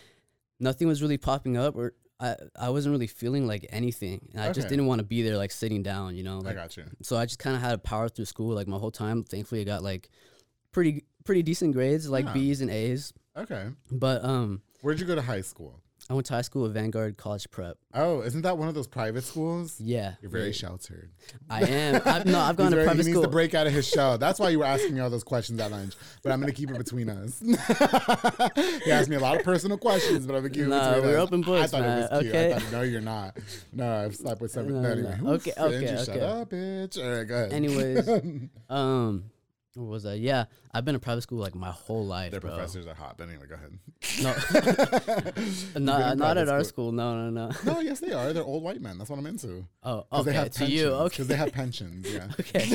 nothing 0.60 0.88
was 0.88 1.02
really 1.02 1.18
popping 1.18 1.56
up, 1.56 1.76
or 1.76 1.94
I 2.20 2.36
I 2.58 2.70
wasn't 2.70 2.92
really 2.92 3.06
feeling 3.06 3.46
like 3.46 3.66
anything, 3.70 4.28
and 4.32 4.42
I 4.42 4.52
just 4.52 4.68
didn't 4.68 4.86
want 4.86 5.00
to 5.00 5.04
be 5.04 5.22
there 5.22 5.36
like 5.36 5.50
sitting 5.52 5.82
down, 5.82 6.16
you 6.16 6.22
know. 6.22 6.42
I 6.44 6.52
got 6.52 6.76
you. 6.76 6.84
so 7.02 7.16
I 7.16 7.26
just 7.26 7.38
kind 7.38 7.56
of 7.56 7.62
had 7.62 7.72
to 7.72 7.78
power 7.78 8.08
through 8.08 8.24
school 8.26 8.54
like 8.54 8.66
my 8.66 8.78
whole 8.78 8.90
time. 8.90 9.24
Thankfully, 9.24 9.60
I 9.60 9.64
got 9.64 9.82
like 9.82 10.08
pretty 10.72 11.04
pretty 11.24 11.42
decent 11.42 11.72
grades, 11.74 12.08
like 12.08 12.24
Yeah. 12.26 12.32
B's 12.32 12.60
and 12.60 12.70
A's. 12.70 13.12
Okay. 13.36 13.68
But 13.90 14.24
um, 14.24 14.62
Where'd 14.80 14.98
you 15.00 15.06
go 15.06 15.14
to 15.14 15.22
high 15.22 15.42
school? 15.42 15.80
I 16.08 16.14
went 16.14 16.26
to 16.26 16.34
high 16.34 16.42
school 16.42 16.66
at 16.66 16.70
Vanguard 16.72 17.16
College 17.16 17.50
Prep. 17.50 17.78
Oh, 17.92 18.20
isn't 18.20 18.42
that 18.42 18.56
one 18.56 18.68
of 18.68 18.74
those 18.74 18.86
private 18.86 19.24
schools? 19.24 19.80
Yeah, 19.80 20.14
You're 20.22 20.30
very 20.30 20.46
yeah. 20.46 20.52
sheltered. 20.52 21.10
I 21.50 21.62
am. 21.62 22.00
I've, 22.06 22.26
no, 22.26 22.38
I've 22.38 22.54
gone 22.56 22.66
He's 22.66 22.70
to 22.70 22.76
very- 22.76 22.84
private 22.86 23.06
he 23.06 23.10
school. 23.10 23.22
needs 23.22 23.26
to 23.26 23.32
break 23.32 23.54
out 23.54 23.66
of 23.66 23.72
his 23.72 23.88
shell. 23.88 24.16
That's 24.26 24.38
why 24.38 24.50
you 24.50 24.60
were 24.60 24.66
asking 24.66 24.94
me 24.94 25.00
all 25.00 25.10
those 25.10 25.24
questions 25.24 25.58
at 25.60 25.70
lunch. 25.72 25.94
But 26.22 26.30
I'm 26.30 26.38
gonna 26.40 26.52
keep 26.52 26.70
it 26.70 26.78
between 26.78 27.08
us. 27.08 27.40
he 28.84 28.90
asked 28.92 29.08
me 29.08 29.16
a 29.16 29.20
lot 29.20 29.36
of 29.36 29.42
personal 29.44 29.78
questions, 29.78 30.26
but 30.26 30.34
I'm 30.36 30.42
gonna 30.42 30.50
keep 30.50 30.62
it 30.62 30.70
between 30.70 31.02
we're 31.02 31.18
us. 31.18 31.22
open 31.22 31.42
I 31.54 31.66
thought 31.66 31.80
man, 31.80 31.98
it 31.98 32.10
was 32.12 32.20
cute. 32.22 32.34
okay? 32.34 32.54
I 32.54 32.58
thought, 32.60 32.72
no, 32.72 32.82
you're 32.82 33.00
not. 33.00 33.36
No, 33.72 33.96
I've 34.04 34.14
slept 34.16 34.40
with 34.40 34.50
some. 34.52 34.68
No, 34.68 34.74
No, 34.80 34.82
no, 34.82 34.90
anyway. 34.92 35.18
no. 35.22 35.32
Oof, 35.32 35.46
Okay, 35.48 35.52
okay, 35.58 35.96
Shut 36.04 36.08
okay. 36.10 36.20
up, 36.20 36.50
bitch. 36.50 37.02
All 37.04 37.16
right, 37.18 37.24
go 37.26 37.34
ahead. 37.34 37.52
Anyways, 37.52 38.08
um, 38.68 39.24
what 39.76 39.88
was 39.88 40.02
that? 40.04 40.18
Yeah, 40.18 40.46
I've 40.72 40.84
been 40.84 40.94
in 40.94 41.00
private 41.00 41.20
school 41.22 41.38
like 41.38 41.54
my 41.54 41.70
whole 41.70 42.06
life, 42.06 42.30
Their 42.30 42.40
bro. 42.40 42.50
professors 42.50 42.86
are 42.86 42.94
hot. 42.94 43.16
But 43.18 43.28
anyway, 43.28 43.44
go 43.46 43.56
ahead. 43.56 43.78
No, 45.74 45.78
not, 45.78 46.16
not 46.16 46.38
at 46.38 46.48
our 46.48 46.64
school. 46.64 46.92
No, 46.92 47.28
no, 47.28 47.30
no. 47.30 47.54
No, 47.64 47.80
yes, 47.80 48.00
they 48.00 48.12
are. 48.12 48.32
They're 48.32 48.42
old 48.42 48.62
white 48.62 48.80
men. 48.80 48.96
That's 48.96 49.10
what 49.10 49.18
I'm 49.18 49.26
into. 49.26 49.66
Oh, 49.82 50.06
okay. 50.12 50.30
they 50.30 50.36
have 50.36 50.50
to 50.52 50.64
you, 50.64 50.88
okay. 50.88 51.08
Because 51.08 51.28
they 51.28 51.36
have 51.36 51.52
pensions. 51.52 52.10
Yeah. 52.10 52.28
okay. 52.40 52.74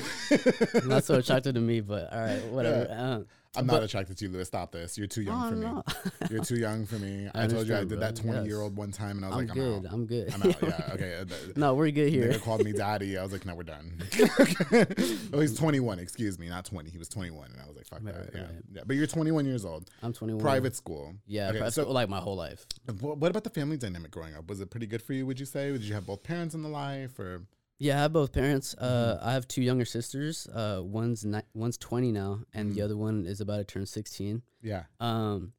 not 0.85 1.03
so 1.03 1.15
attracted 1.15 1.55
to 1.55 1.61
me, 1.61 1.81
but 1.81 2.13
all 2.13 2.21
right, 2.21 2.45
whatever. 2.47 2.87
Um, 2.95 3.25
I'm 3.55 3.65
not 3.67 3.73
But- 3.73 3.83
attracted 3.83 4.17
to 4.17 4.25
you, 4.25 4.31
Lewis. 4.31 4.47
Stop 4.47 4.71
this. 4.71 4.97
You're 4.97 5.07
too 5.07 5.23
young 5.23 5.43
Oh, 5.43 5.49
for 5.49 5.55
me. 5.55 6.27
You're 6.29 6.43
too 6.43 6.55
young 6.55 6.85
for 6.85 6.95
me. 6.95 7.29
I, 7.35 7.47
told 7.47 7.67
you 7.67 7.75
I 7.75 7.83
did 7.83 7.99
that 7.99 8.15
bro. 8.21 8.31
20 8.33 8.47
year 8.47 8.55
Yes. 8.57 8.63
old 8.63 8.77
one 8.77 8.91
time, 8.91 9.17
and 9.17 9.25
I 9.25 9.29
was 9.29 9.37
I'm 9.39 9.47
like. 9.47 9.57
I'm 9.57 9.85
out. 9.85 9.91
I'm 9.93 10.05
good. 10.05 10.33
I'm 10.33 10.43
out. 10.43 10.61
Yeah. 10.61 10.89
Okay. 10.93 11.15
uh, 11.19 11.25
no, 11.57 11.73
we're 11.73 11.91
good 11.91 12.09
here. 12.13 12.29
Nigga 12.29 12.41
called 12.41 12.63
me 12.63 12.71
daddy. 12.71 13.17
I 13.17 13.23
was 13.23 13.31
like, 13.33 13.45
no, 13.45 13.53
we're 13.55 13.63
done. 13.63 13.91
oh, 15.33 15.39
he's 15.41 15.55
21. 15.57 15.99
Excuse 15.99 16.39
me, 16.39 16.47
not 16.49 16.65
20. 16.65 16.89
He 16.89 16.97
was 16.97 17.09
21, 17.09 17.51
and 17.51 17.61
I 17.61 17.65
was 17.67 17.75
like, 17.75 17.87
fuck 17.87 17.99
Right, 18.03 18.13
that. 18.13 18.19
right, 18.19 18.29
yeah. 18.33 18.41
right. 18.41 18.49
yeah. 18.75 18.81
But 18.85 18.95
you're 18.95 19.07
21 19.07 19.45
years 19.45 19.65
old. 19.65 19.89
I'm 20.01 20.13
21. 20.13 20.41
Private 20.41 20.75
school. 20.75 21.13
Yeah, 21.27 21.49
Okay, 21.49 21.57
private 21.59 21.73
so 21.73 21.81
school 21.83 21.93
like 21.93 22.09
my 22.09 22.19
whole 22.19 22.35
life. 22.35 22.65
what 23.01 23.29
about 23.29 23.43
the 23.43 23.49
family 23.49 23.77
dynamic 23.77 24.11
growing 24.11 24.35
up? 24.35 24.47
Was 24.49 24.61
it 24.61 24.69
pretty 24.69 24.87
good 24.87 25.01
for 25.01 25.13
you? 25.13 25.25
Would 25.25 25.39
you 25.39 25.45
say? 25.45 25.71
Did 25.71 25.81
you 25.83 25.93
have 25.93 26.05
both 26.05 26.23
parents 26.23 26.55
in 26.55 26.63
the 26.63 26.69
life, 26.69 27.19
or 27.19 27.43
Yeah, 27.81 27.97
I 27.97 28.01
have 28.03 28.13
both 28.13 28.31
parents. 28.31 28.75
Uh, 28.77 29.15
Mm-hmm. 29.17 29.27
I 29.29 29.33
have 29.33 29.47
two 29.47 29.63
younger 29.63 29.85
sisters. 29.85 30.45
Uh, 30.47 30.81
one's 30.83 31.25
ni- 31.25 31.47
one's 31.55 31.77
20 31.77 32.11
now, 32.11 32.41
and 32.53 32.73
the 32.75 32.81
other 32.83 32.95
one 32.95 33.25
is 33.25 33.41
about 33.41 33.57
to 33.57 33.63
turn 33.63 33.85
16. 33.87 34.43
yeah? 34.61 34.83
Um, 34.99 35.53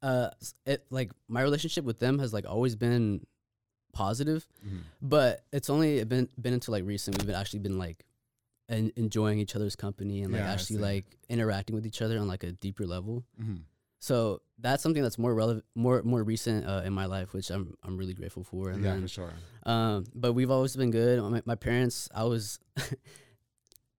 uh, 0.00 0.30
s- 0.40 0.54
it 0.66 0.86
like 0.90 1.10
my 1.26 1.42
relationship 1.42 1.84
with 1.84 1.98
them 1.98 2.18
has 2.20 2.32
like 2.32 2.46
always 2.46 2.76
been 2.76 3.26
positive, 3.92 4.46
Mhm. 4.64 4.82
but 5.02 5.44
it's 5.52 5.68
only 5.70 6.02
been 6.04 6.28
been 6.40 6.52
until 6.54 6.72
like 6.72 6.84
recent 6.84 7.16
we've 7.18 7.26
been 7.26 7.34
actually 7.42 7.60
been 7.60 7.78
like 7.78 8.04
en- 8.68 8.92
enjoying 8.96 9.38
each 9.40 9.56
other's 9.56 9.74
company 9.76 10.22
and 10.22 10.32
like 10.32 10.42
Yeah, 10.42 10.50
I 10.50 10.52
actually 10.52 10.76
see. 10.76 10.82
like 10.82 11.06
interacting 11.28 11.74
with 11.74 11.86
each 11.86 12.00
other 12.02 12.18
on 12.20 12.28
like 12.28 12.44
a 12.44 12.52
deeper 12.52 12.86
level. 12.86 13.24
So 14.00 14.42
that's 14.58 14.82
something 14.82 15.02
that's 15.02 15.18
more 15.18 15.34
relevant, 15.34 15.64
more 15.74 16.02
more 16.02 16.22
recent 16.22 16.66
uh, 16.66 16.82
in 16.84 16.92
my 16.92 17.06
life, 17.06 17.32
which 17.32 17.50
I'm 17.50 17.74
I'm 17.82 17.96
really 17.96 18.14
grateful 18.14 18.44
for. 18.44 18.70
And 18.70 18.82
Yeah, 18.82 18.92
then, 18.92 19.02
for 19.02 19.08
sure. 19.08 19.32
um, 19.64 20.04
but 20.14 20.32
we've 20.32 20.50
always 20.50 20.76
been 20.76 20.90
good. 20.90 21.22
My, 21.22 21.42
my 21.44 21.54
parents, 21.56 22.08
I 22.14 22.24
was. 22.24 22.58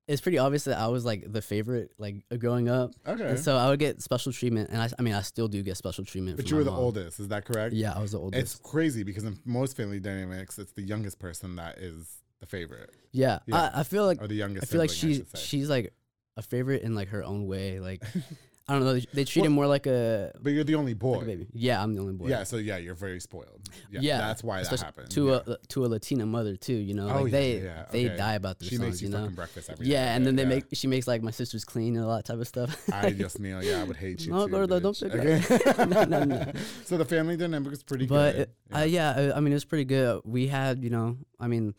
it's 0.08 0.22
pretty 0.22 0.38
obvious 0.38 0.66
that 0.66 0.78
I 0.78 0.88
was 0.88 1.04
like 1.04 1.32
the 1.32 1.42
favorite, 1.42 1.92
like 1.98 2.24
uh, 2.32 2.36
growing 2.36 2.70
up, 2.70 2.92
Okay. 3.08 3.26
and 3.26 3.40
so 3.40 3.58
I 3.58 3.70
would 3.70 3.80
get 3.80 4.02
special 4.04 4.32
treatment, 4.32 4.70
and 4.70 4.80
I, 4.82 4.90
I 5.00 5.02
mean, 5.02 5.14
I 5.16 5.22
still 5.22 5.48
do 5.48 5.64
get 5.64 5.78
special 5.78 6.06
treatment. 6.06 6.38
but 6.38 6.50
you 6.50 6.58
were 6.58 6.64
the 6.64 6.70
mom. 6.72 6.80
oldest, 6.80 7.20
is 7.20 7.28
that 7.30 7.46
correct? 7.46 7.74
Yeah, 7.74 7.94
I 7.94 8.02
was 8.02 8.12
the 8.12 8.20
oldest. 8.20 8.40
It's 8.42 8.56
crazy 8.70 9.02
because 9.04 9.24
in 9.24 9.40
most 9.46 9.76
family 9.76 10.00
dynamics, 10.00 10.60
it's 10.60 10.74
the 10.74 10.84
youngest 10.84 11.18
person 11.20 11.56
that 11.56 11.80
is 11.80 12.18
the 12.40 12.46
favorite 12.46 12.92
yeah, 13.14 13.40
yeah. 13.48 13.72
I, 13.74 13.80
I 13.80 13.84
feel 13.84 14.06
like 14.06 14.22
or 14.22 14.28
the 14.28 14.36
youngest. 14.36 14.64
I 14.64 14.68
feel 14.70 14.80
like 14.82 14.90
sibling, 14.92 15.26
I 15.34 15.38
she's 15.38 15.44
she's 15.48 15.70
like 15.70 15.94
a 16.38 16.42
favorite 16.42 16.84
in 16.84 16.94
like 16.94 17.08
her 17.08 17.24
own 17.24 17.48
way. 17.48 17.80
Like 17.80 18.04
I 18.68 18.74
don't 18.74 18.84
know, 18.84 18.94
they, 18.94 19.06
they 19.14 19.24
treat 19.26 19.46
him 19.46 19.52
more 19.52 19.68
like 19.68 19.86
a, 19.86 20.32
But 20.42 20.54
you're 20.54 20.64
the 20.64 20.74
only 20.74 20.96
boy. 20.96 21.18
like 21.18 21.28
baby. 21.28 21.48
Yeah, 21.54 21.84
I'm 21.84 21.94
the 21.94 22.02
only 22.02 22.14
boy. 22.14 22.30
Yeah, 22.30 22.44
so 22.44 22.58
yeah, 22.58 22.78
you're 22.78 22.96
very 22.96 23.20
spoiled. 23.20 23.62
Yeah, 23.92 24.00
yeah, 24.02 24.18
that's 24.18 24.44
why 24.44 24.64
that 24.64 24.80
happened. 24.80 25.12
to 25.12 25.28
yeah. 25.28 25.40
a 25.54 25.58
to 25.68 25.86
a 25.86 25.88
Latina 25.88 26.26
mother 26.26 26.56
too. 26.56 26.74
You 26.74 26.96
know, 26.96 27.08
Oh, 27.08 27.22
like 27.24 27.26
yeah, 27.26 27.40
they 27.40 27.62
yeah, 27.62 27.86
they 27.92 28.06
okay. 28.08 28.18
die 28.18 28.34
about 28.34 28.58
their 28.58 28.70
she 28.70 28.78
sons. 28.78 28.88
makes 28.88 29.02
you, 29.04 29.10
you 29.10 29.14
know, 29.14 29.20
fucking 29.20 29.36
breakfast 29.36 29.70
every 29.70 29.86
yeah, 29.86 30.06
day, 30.06 30.16
and 30.16 30.26
then 30.26 30.36
they 30.36 30.46
make 30.46 30.66
she 30.74 30.88
makes 30.88 31.08
like 31.08 31.22
my 31.22 31.30
sister's 31.30 31.64
clean 31.64 31.96
and 31.96 32.06
all 32.06 32.16
that 32.16 32.26
type 32.26 32.40
of 32.40 32.48
stuff. 32.48 32.90
I 32.94 33.12
just 33.12 33.40
kneel. 33.40 33.64
Yeah, 33.64 33.82
I 33.82 33.84
would 33.84 33.98
hate 33.98 34.22
you. 34.26 34.32
No, 34.32 34.48
too, 34.48 34.52
gordo, 34.54 34.80
don't 34.80 35.00
pick. 35.00 35.14
Okay. 35.14 35.86
No, 35.86 36.04
no, 36.04 36.24
no. 36.24 36.52
So 36.86 36.98
the 36.98 37.06
family 37.06 37.38
dynamic 37.38 37.72
is 37.72 37.84
pretty 37.84 38.08
but 38.08 38.32
good. 38.32 38.42
it, 38.42 38.56
uh, 38.76 38.80
yeah, 38.80 39.32
I, 39.36 39.40
mean, 39.42 39.54
it 39.54 39.56
was 39.56 39.66
pretty 39.66 39.86
good. 39.86 40.22
We 40.26 40.48
had, 40.48 40.84
you 40.84 40.90
know, 40.90 41.18
I 41.40 41.48
mean, 41.48 41.76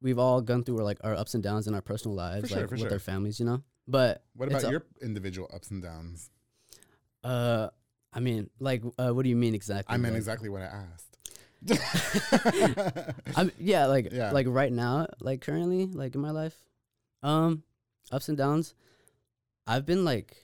we've 0.00 0.18
all 0.18 0.40
gone 0.40 0.62
through 0.62 0.78
our 0.78 0.84
like 0.84 0.98
our 1.02 1.14
ups 1.14 1.34
and 1.34 1.42
downs 1.42 1.66
in 1.66 1.74
our 1.74 1.82
personal 1.82 2.16
lives, 2.16 2.48
sure, 2.50 2.60
like 2.60 2.68
for 2.68 2.74
with 2.74 2.82
sure. 2.82 2.92
our 2.92 2.98
families, 3.00 3.40
you 3.40 3.46
know. 3.46 3.62
But 3.88 4.24
what 4.34 4.48
about 4.48 4.64
a- 4.64 4.70
your 4.70 4.84
individual 5.02 5.50
ups 5.52 5.70
and 5.70 5.82
downs? 5.82 6.30
Uh, 7.24 7.68
I 8.12 8.20
mean, 8.20 8.50
like, 8.60 8.82
uh, 8.98 9.10
what 9.10 9.22
do 9.24 9.28
you 9.28 9.36
mean 9.36 9.54
exactly? 9.54 9.92
I 9.94 9.96
meant 9.96 10.14
Like- 10.14 10.18
exactly 10.20 10.48
what 10.48 10.62
I 10.62 10.66
asked. 10.66 11.08
I'm 13.36 13.52
yeah, 13.58 13.86
like 13.86 14.12
Yeah. 14.12 14.32
like 14.32 14.46
right 14.48 14.72
now, 14.72 15.06
like 15.20 15.40
currently, 15.40 15.86
like 15.86 16.14
in 16.14 16.20
my 16.20 16.30
life, 16.30 16.56
um, 17.22 17.62
ups 18.10 18.28
and 18.28 18.36
downs. 18.36 18.74
I've 19.66 19.86
been 19.86 20.04
like, 20.04 20.36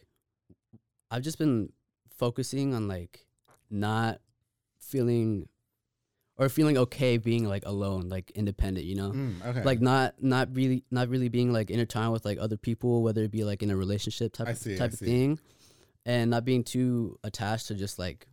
I've 1.10 1.22
just 1.22 1.38
been 1.38 1.72
focusing 2.16 2.72
on 2.74 2.86
like 2.86 3.26
not 3.70 4.20
feeling 4.78 5.48
or 6.38 6.48
feeling 6.48 6.78
okay 6.78 7.16
being 7.16 7.46
like 7.46 7.66
alone, 7.66 8.08
like 8.08 8.30
independent, 8.30 8.86
you 8.86 8.94
know. 8.94 9.10
Mm, 9.10 9.44
okay. 9.44 9.64
Like 9.64 9.80
not 9.80 10.14
not 10.22 10.48
really 10.54 10.84
not 10.90 11.08
really 11.08 11.28
being 11.28 11.52
like 11.52 11.70
intertwined 11.70 12.12
with 12.12 12.24
like 12.24 12.38
other 12.38 12.56
people, 12.56 13.02
whether 13.02 13.22
it 13.24 13.30
be 13.32 13.44
like 13.44 13.62
in 13.62 13.70
a 13.70 13.76
relationship 13.76 14.32
type 14.32 14.56
see, 14.56 14.74
I 14.74 14.78
type 14.78 14.92
of 14.92 14.98
see. 14.98 15.06
thing, 15.06 15.38
and 16.06 16.30
not 16.30 16.44
being 16.44 16.62
too 16.62 17.18
attached 17.24 17.66
to 17.68 17.74
just 17.74 17.98
like 17.98 18.26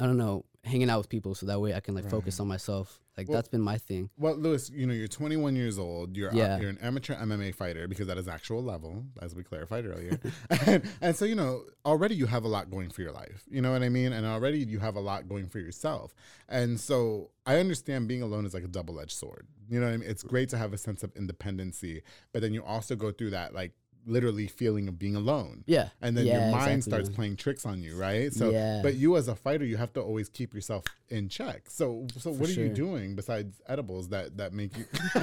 I 0.00 0.06
don't 0.06 0.16
know 0.16 0.44
hanging 0.64 0.88
out 0.88 0.98
with 0.98 1.08
people, 1.08 1.34
so 1.34 1.46
that 1.46 1.60
way 1.60 1.74
I 1.74 1.80
can 1.80 1.94
like 1.94 2.08
focus 2.08 2.38
on 2.38 2.46
myself. 2.46 3.00
Like 3.16 3.28
Well, 3.28 3.36
that's 3.36 3.48
been 3.48 3.60
my 3.60 3.78
thing. 3.78 4.08
Well, 4.16 4.36
Lewis, 4.36 4.70
you 4.70 4.86
know, 4.86 4.94
you're 4.94 5.08
21 5.08 5.54
years 5.54 5.78
old. 5.78 6.16
You're 6.16 6.32
Yeah. 6.32 6.58
you're 6.60 6.70
an 6.70 6.78
amateur 6.80 7.14
MMA 7.14 7.54
fighter 7.54 7.86
because 7.86 8.06
that 8.06 8.16
is 8.16 8.26
actual 8.28 8.62
level, 8.62 9.04
as 9.20 9.34
we 9.34 9.42
clarified 9.42 9.84
earlier. 9.84 10.18
and, 10.66 10.82
and 11.00 11.16
so, 11.16 11.24
you 11.24 11.34
know, 11.34 11.64
already 11.84 12.14
you 12.14 12.26
have 12.26 12.44
a 12.44 12.48
lot 12.48 12.70
going 12.70 12.90
for 12.90 13.02
your 13.02 13.12
life. 13.12 13.42
You 13.50 13.60
know 13.60 13.72
what 13.72 13.82
I 13.82 13.88
mean? 13.88 14.12
And 14.12 14.24
already 14.24 14.60
you 14.60 14.78
have 14.78 14.96
a 14.96 15.00
lot 15.00 15.28
going 15.28 15.48
for 15.48 15.58
yourself. 15.58 16.14
And 16.48 16.80
so 16.80 17.30
I 17.44 17.58
understand 17.58 18.08
being 18.08 18.22
alone 18.22 18.46
is 18.46 18.54
like 18.54 18.64
a 18.64 18.68
double 18.68 18.98
edged 19.00 19.12
sword. 19.12 19.46
You 19.68 19.80
know 19.80 19.86
what 19.86 19.94
I 19.94 19.96
mean? 19.98 20.08
It's 20.08 20.22
great 20.22 20.48
to 20.50 20.58
have 20.58 20.72
a 20.72 20.78
sense 20.78 21.02
of 21.02 21.12
independency, 21.16 22.02
but 22.32 22.40
then 22.40 22.54
you 22.54 22.62
also 22.64 22.94
go 22.96 23.10
through 23.10 23.30
that 23.30 23.52
like 23.52 23.72
literally 24.06 24.46
feeling 24.46 24.88
of 24.88 24.98
being 24.98 25.14
alone. 25.16 25.64
Yeah, 25.66 25.88
And 26.00 26.16
then 26.16 26.26
Yeah, 26.26 26.34
your 26.40 26.50
mind 26.50 26.78
exactly, 26.78 26.90
starts 26.90 27.08
playing 27.10 27.36
tricks 27.36 27.64
on 27.64 27.82
you, 27.82 27.96
right? 27.96 28.32
So, 28.32 28.50
Yeah. 28.50 28.80
but 28.82 28.94
you 28.96 29.16
as 29.16 29.28
a 29.28 29.34
fighter, 29.36 29.64
you 29.64 29.76
have 29.76 29.92
to 29.94 30.00
always 30.00 30.28
keep 30.28 30.54
yourself 30.54 30.84
in 31.08 31.28
check. 31.28 31.70
So, 31.70 32.06
so 32.18 32.30
what 32.32 32.48
are 32.48 32.52
you 32.52 32.68
doing 32.70 33.14
besides 33.14 33.60
edibles 33.68 34.08
that 34.08 34.36
that 34.38 34.52
make 34.52 34.76
you? 34.76 34.84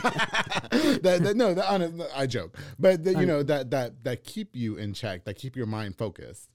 that, 1.01 1.19
that 1.23 1.33
no, 1.35 1.53
that, 1.53 1.69
honest, 1.69 1.93
I 2.15 2.25
joke, 2.27 2.57
but 2.77 3.03
that, 3.03 3.17
you 3.17 3.25
know 3.25 3.43
that 3.43 3.71
that 3.71 4.03
that 4.03 4.23
keep 4.23 4.55
you 4.55 4.77
in 4.77 4.93
check, 4.93 5.25
that 5.25 5.35
keep 5.35 5.55
your 5.55 5.65
mind 5.67 5.97
focused. 5.97 6.49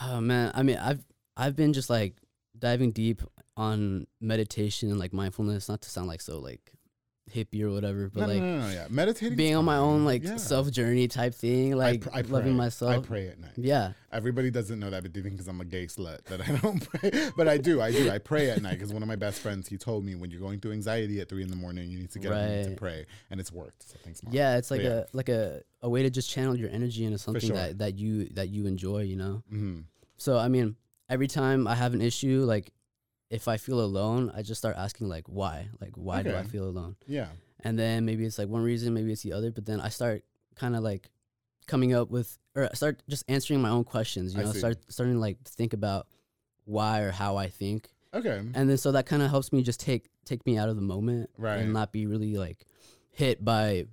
Oh 0.00 0.20
man, 0.20 0.50
I 0.54 0.62
mean, 0.62 0.76
I've 0.78 1.04
I've 1.36 1.56
been 1.56 1.72
just 1.72 1.88
like 1.90 2.16
diving 2.58 2.92
deep 2.92 3.22
on 3.56 4.06
meditation 4.20 4.90
and 4.90 4.98
like 4.98 5.12
mindfulness. 5.12 5.68
Not 5.68 5.82
to 5.82 5.90
sound 5.90 6.08
like 6.08 6.20
so 6.20 6.38
like 6.38 6.72
hippie 7.34 7.62
or 7.62 7.70
whatever, 7.70 8.08
but 8.12 8.20
No, 8.20 8.26
like 8.26 8.38
no, 8.38 8.58
no, 8.58 8.66
no, 8.68 8.72
yeah, 8.72 8.86
meditating. 8.88 9.36
being 9.36 9.56
on 9.56 9.64
my 9.64 9.76
own 9.78 10.04
like 10.04 10.22
Yeah. 10.22 10.36
self 10.36 10.70
journey 10.70 11.08
type 11.08 11.34
thing, 11.34 11.72
I 11.74 11.76
like 11.76 12.00
pr- 12.02 12.10
I 12.12 12.20
loving 12.20 12.42
pray. 12.42 12.52
myself. 12.52 12.92
I 12.92 12.98
pray 13.00 13.28
at 13.28 13.40
night. 13.40 13.50
Yeah, 13.56 13.92
Everybody 14.12 14.50
doesn't 14.50 14.78
know 14.78 14.88
that, 14.90 15.02
but 15.02 15.12
they 15.12 15.20
think 15.22 15.34
because 15.34 15.48
I'm 15.48 15.60
a 15.60 15.64
gay 15.64 15.86
slut 15.86 16.22
that 16.24 16.40
I 16.40 16.56
don't 16.56 16.78
pray. 16.90 17.30
But 17.36 17.48
I 17.48 17.58
do, 17.58 17.80
I 17.82 17.90
do. 17.90 18.10
I 18.10 18.18
pray 18.18 18.50
at 18.50 18.62
night 18.62 18.74
because 18.74 18.92
one 18.92 19.02
of 19.02 19.08
my 19.08 19.16
best 19.16 19.40
friends 19.40 19.68
he 19.68 19.76
told 19.76 20.04
me 20.04 20.14
when 20.14 20.30
you're 20.30 20.40
going 20.40 20.60
through 20.60 20.72
anxiety 20.72 21.20
at 21.20 21.28
three 21.28 21.42
in 21.42 21.50
the 21.50 21.56
morning, 21.56 21.90
you 21.90 21.98
need 21.98 22.10
to 22.12 22.18
get 22.18 22.32
up 22.32 22.38
and 22.38 22.62
need 22.62 22.70
to 22.74 22.76
pray, 22.76 23.06
and 23.30 23.40
it's 23.40 23.52
worked. 23.52 23.82
So 23.90 23.96
thanks, 24.04 24.22
mom. 24.22 24.32
yeah, 24.32 24.56
it's 24.56 24.70
like 24.70 24.82
yeah. 24.82 24.88
a 25.00 25.04
like 25.12 25.28
a, 25.28 25.62
a 25.82 25.88
way 25.90 26.02
to 26.04 26.10
just 26.10 26.30
channel 26.30 26.56
your 26.56 26.70
energy 26.70 27.04
into 27.04 27.18
something 27.18 27.40
sure. 27.48 27.56
that 27.56 27.78
that 27.78 27.98
you 27.98 28.26
that 28.34 28.48
you 28.50 28.66
enjoy, 28.66 29.00
you 29.02 29.16
know. 29.16 29.42
hmm 29.50 29.80
So 30.16 30.38
I 30.38 30.46
mean, 30.48 30.76
every 31.10 31.26
time 31.28 31.66
I 31.66 31.74
have 31.74 31.92
an 31.92 32.00
issue, 32.00 32.44
like 32.46 32.72
if 33.30 33.48
I 33.48 33.56
feel 33.56 33.80
alone, 33.80 34.30
I 34.34 34.42
just 34.42 34.58
start 34.60 34.76
asking 34.76 35.08
like 35.08 35.24
why, 35.28 35.68
like 35.80 35.92
why 35.96 36.22
do 36.22 36.34
I 36.36 36.42
feel 36.44 36.64
alone? 36.64 36.96
Yeah. 37.06 37.28
and 37.64 37.78
then 37.78 38.04
maybe 38.04 38.24
it's 38.24 38.38
like 38.38 38.48
one 38.48 38.62
reason, 38.62 38.94
maybe 38.94 39.12
it's 39.12 39.22
the 39.22 39.32
other, 39.32 39.50
but 39.50 39.64
then 39.66 39.80
I 39.80 39.88
start 39.88 40.22
kind 40.54 40.76
of 40.76 40.82
like 40.82 41.10
coming 41.66 41.92
up 41.94 42.10
with 42.10 42.38
or 42.54 42.64
I 42.70 42.74
start 42.74 43.02
just 43.08 43.24
answering 43.28 43.60
my 43.60 43.70
own 43.70 43.84
questions, 43.84 44.34
you 44.34 44.40
I 44.40 44.44
know, 44.44 44.52
see. 44.52 44.58
start 44.60 44.78
starting 44.88 45.14
to 45.16 45.20
like 45.20 45.42
think 45.44 45.72
about 45.72 46.06
why 46.64 47.00
or 47.00 47.10
how 47.10 47.36
I 47.36 47.48
think. 47.48 47.88
Okay. 48.14 48.38
And 48.54 48.70
then 48.70 48.76
so 48.78 48.92
that 48.92 49.06
kind 49.06 49.22
of 49.22 49.30
helps 49.30 49.52
me 49.52 49.62
just 49.62 49.80
take 49.80 50.08
take 50.24 50.46
me 50.46 50.56
out 50.58 50.68
of 50.68 50.76
the 50.76 50.82
moment 50.82 51.30
Right. 51.36 51.56
and 51.58 51.72
not 51.72 51.92
be 51.92 52.06
really 52.06 52.36
like 52.36 52.64
hit 53.10 53.44
by 53.44 53.86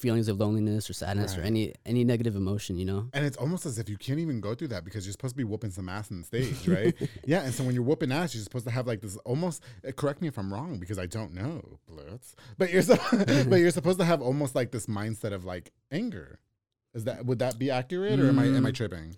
feelings 0.00 0.28
of 0.28 0.40
loneliness 0.40 0.88
or 0.88 0.94
sadness 0.94 1.36
or 1.36 1.42
any 1.42 1.74
any 1.84 2.02
negative 2.04 2.34
emotion, 2.36 2.76
you 2.78 2.84
know. 2.84 3.08
And 3.12 3.24
it's 3.24 3.36
almost 3.36 3.66
as 3.66 3.78
if 3.78 3.88
you 3.88 3.96
can't 3.96 4.18
even 4.18 4.40
go 4.40 4.54
through 4.54 4.68
that 4.68 4.84
because 4.84 5.04
you're 5.06 5.12
supposed 5.12 5.34
to 5.34 5.36
be 5.36 5.44
whooping 5.44 5.70
some 5.70 5.88
ass 5.88 6.10
on 6.10 6.24
stage, 6.24 6.66
right? 6.66 6.94
yeah. 7.26 7.42
And 7.42 7.52
so 7.54 7.62
when 7.64 7.74
you're 7.74 7.84
whooping 7.84 8.10
ass, 8.12 8.34
you're 8.34 8.42
supposed 8.44 8.66
to 8.66 8.72
have 8.72 8.86
like 8.86 9.00
this 9.00 9.16
almost. 9.18 9.62
uh, 9.86 9.92
Correct 9.92 10.20
me 10.22 10.28
if 10.28 10.38
I'm 10.38 10.52
wrong 10.52 10.78
because 10.78 10.98
I 10.98 11.06
don't 11.06 11.34
know, 11.34 11.78
Blitz. 11.86 12.34
But 12.58 12.72
you're 12.72 12.82
so, 12.82 12.96
but 13.12 13.56
you're 13.56 13.70
supposed 13.70 13.98
to 13.98 14.04
have 14.04 14.22
almost 14.22 14.54
like 14.54 14.70
this 14.72 14.86
mindset 14.86 15.32
of 15.32 15.44
like 15.44 15.70
anger. 15.92 16.40
Is 16.94 17.04
that 17.04 17.24
would 17.26 17.38
that 17.40 17.58
be 17.58 17.70
accurate 17.70 18.18
or 18.18 18.28
am 18.28 18.38
I 18.38 18.46
am 18.46 18.66
I 18.66 18.70
Mm. 18.70 18.74
tripping? 18.74 19.16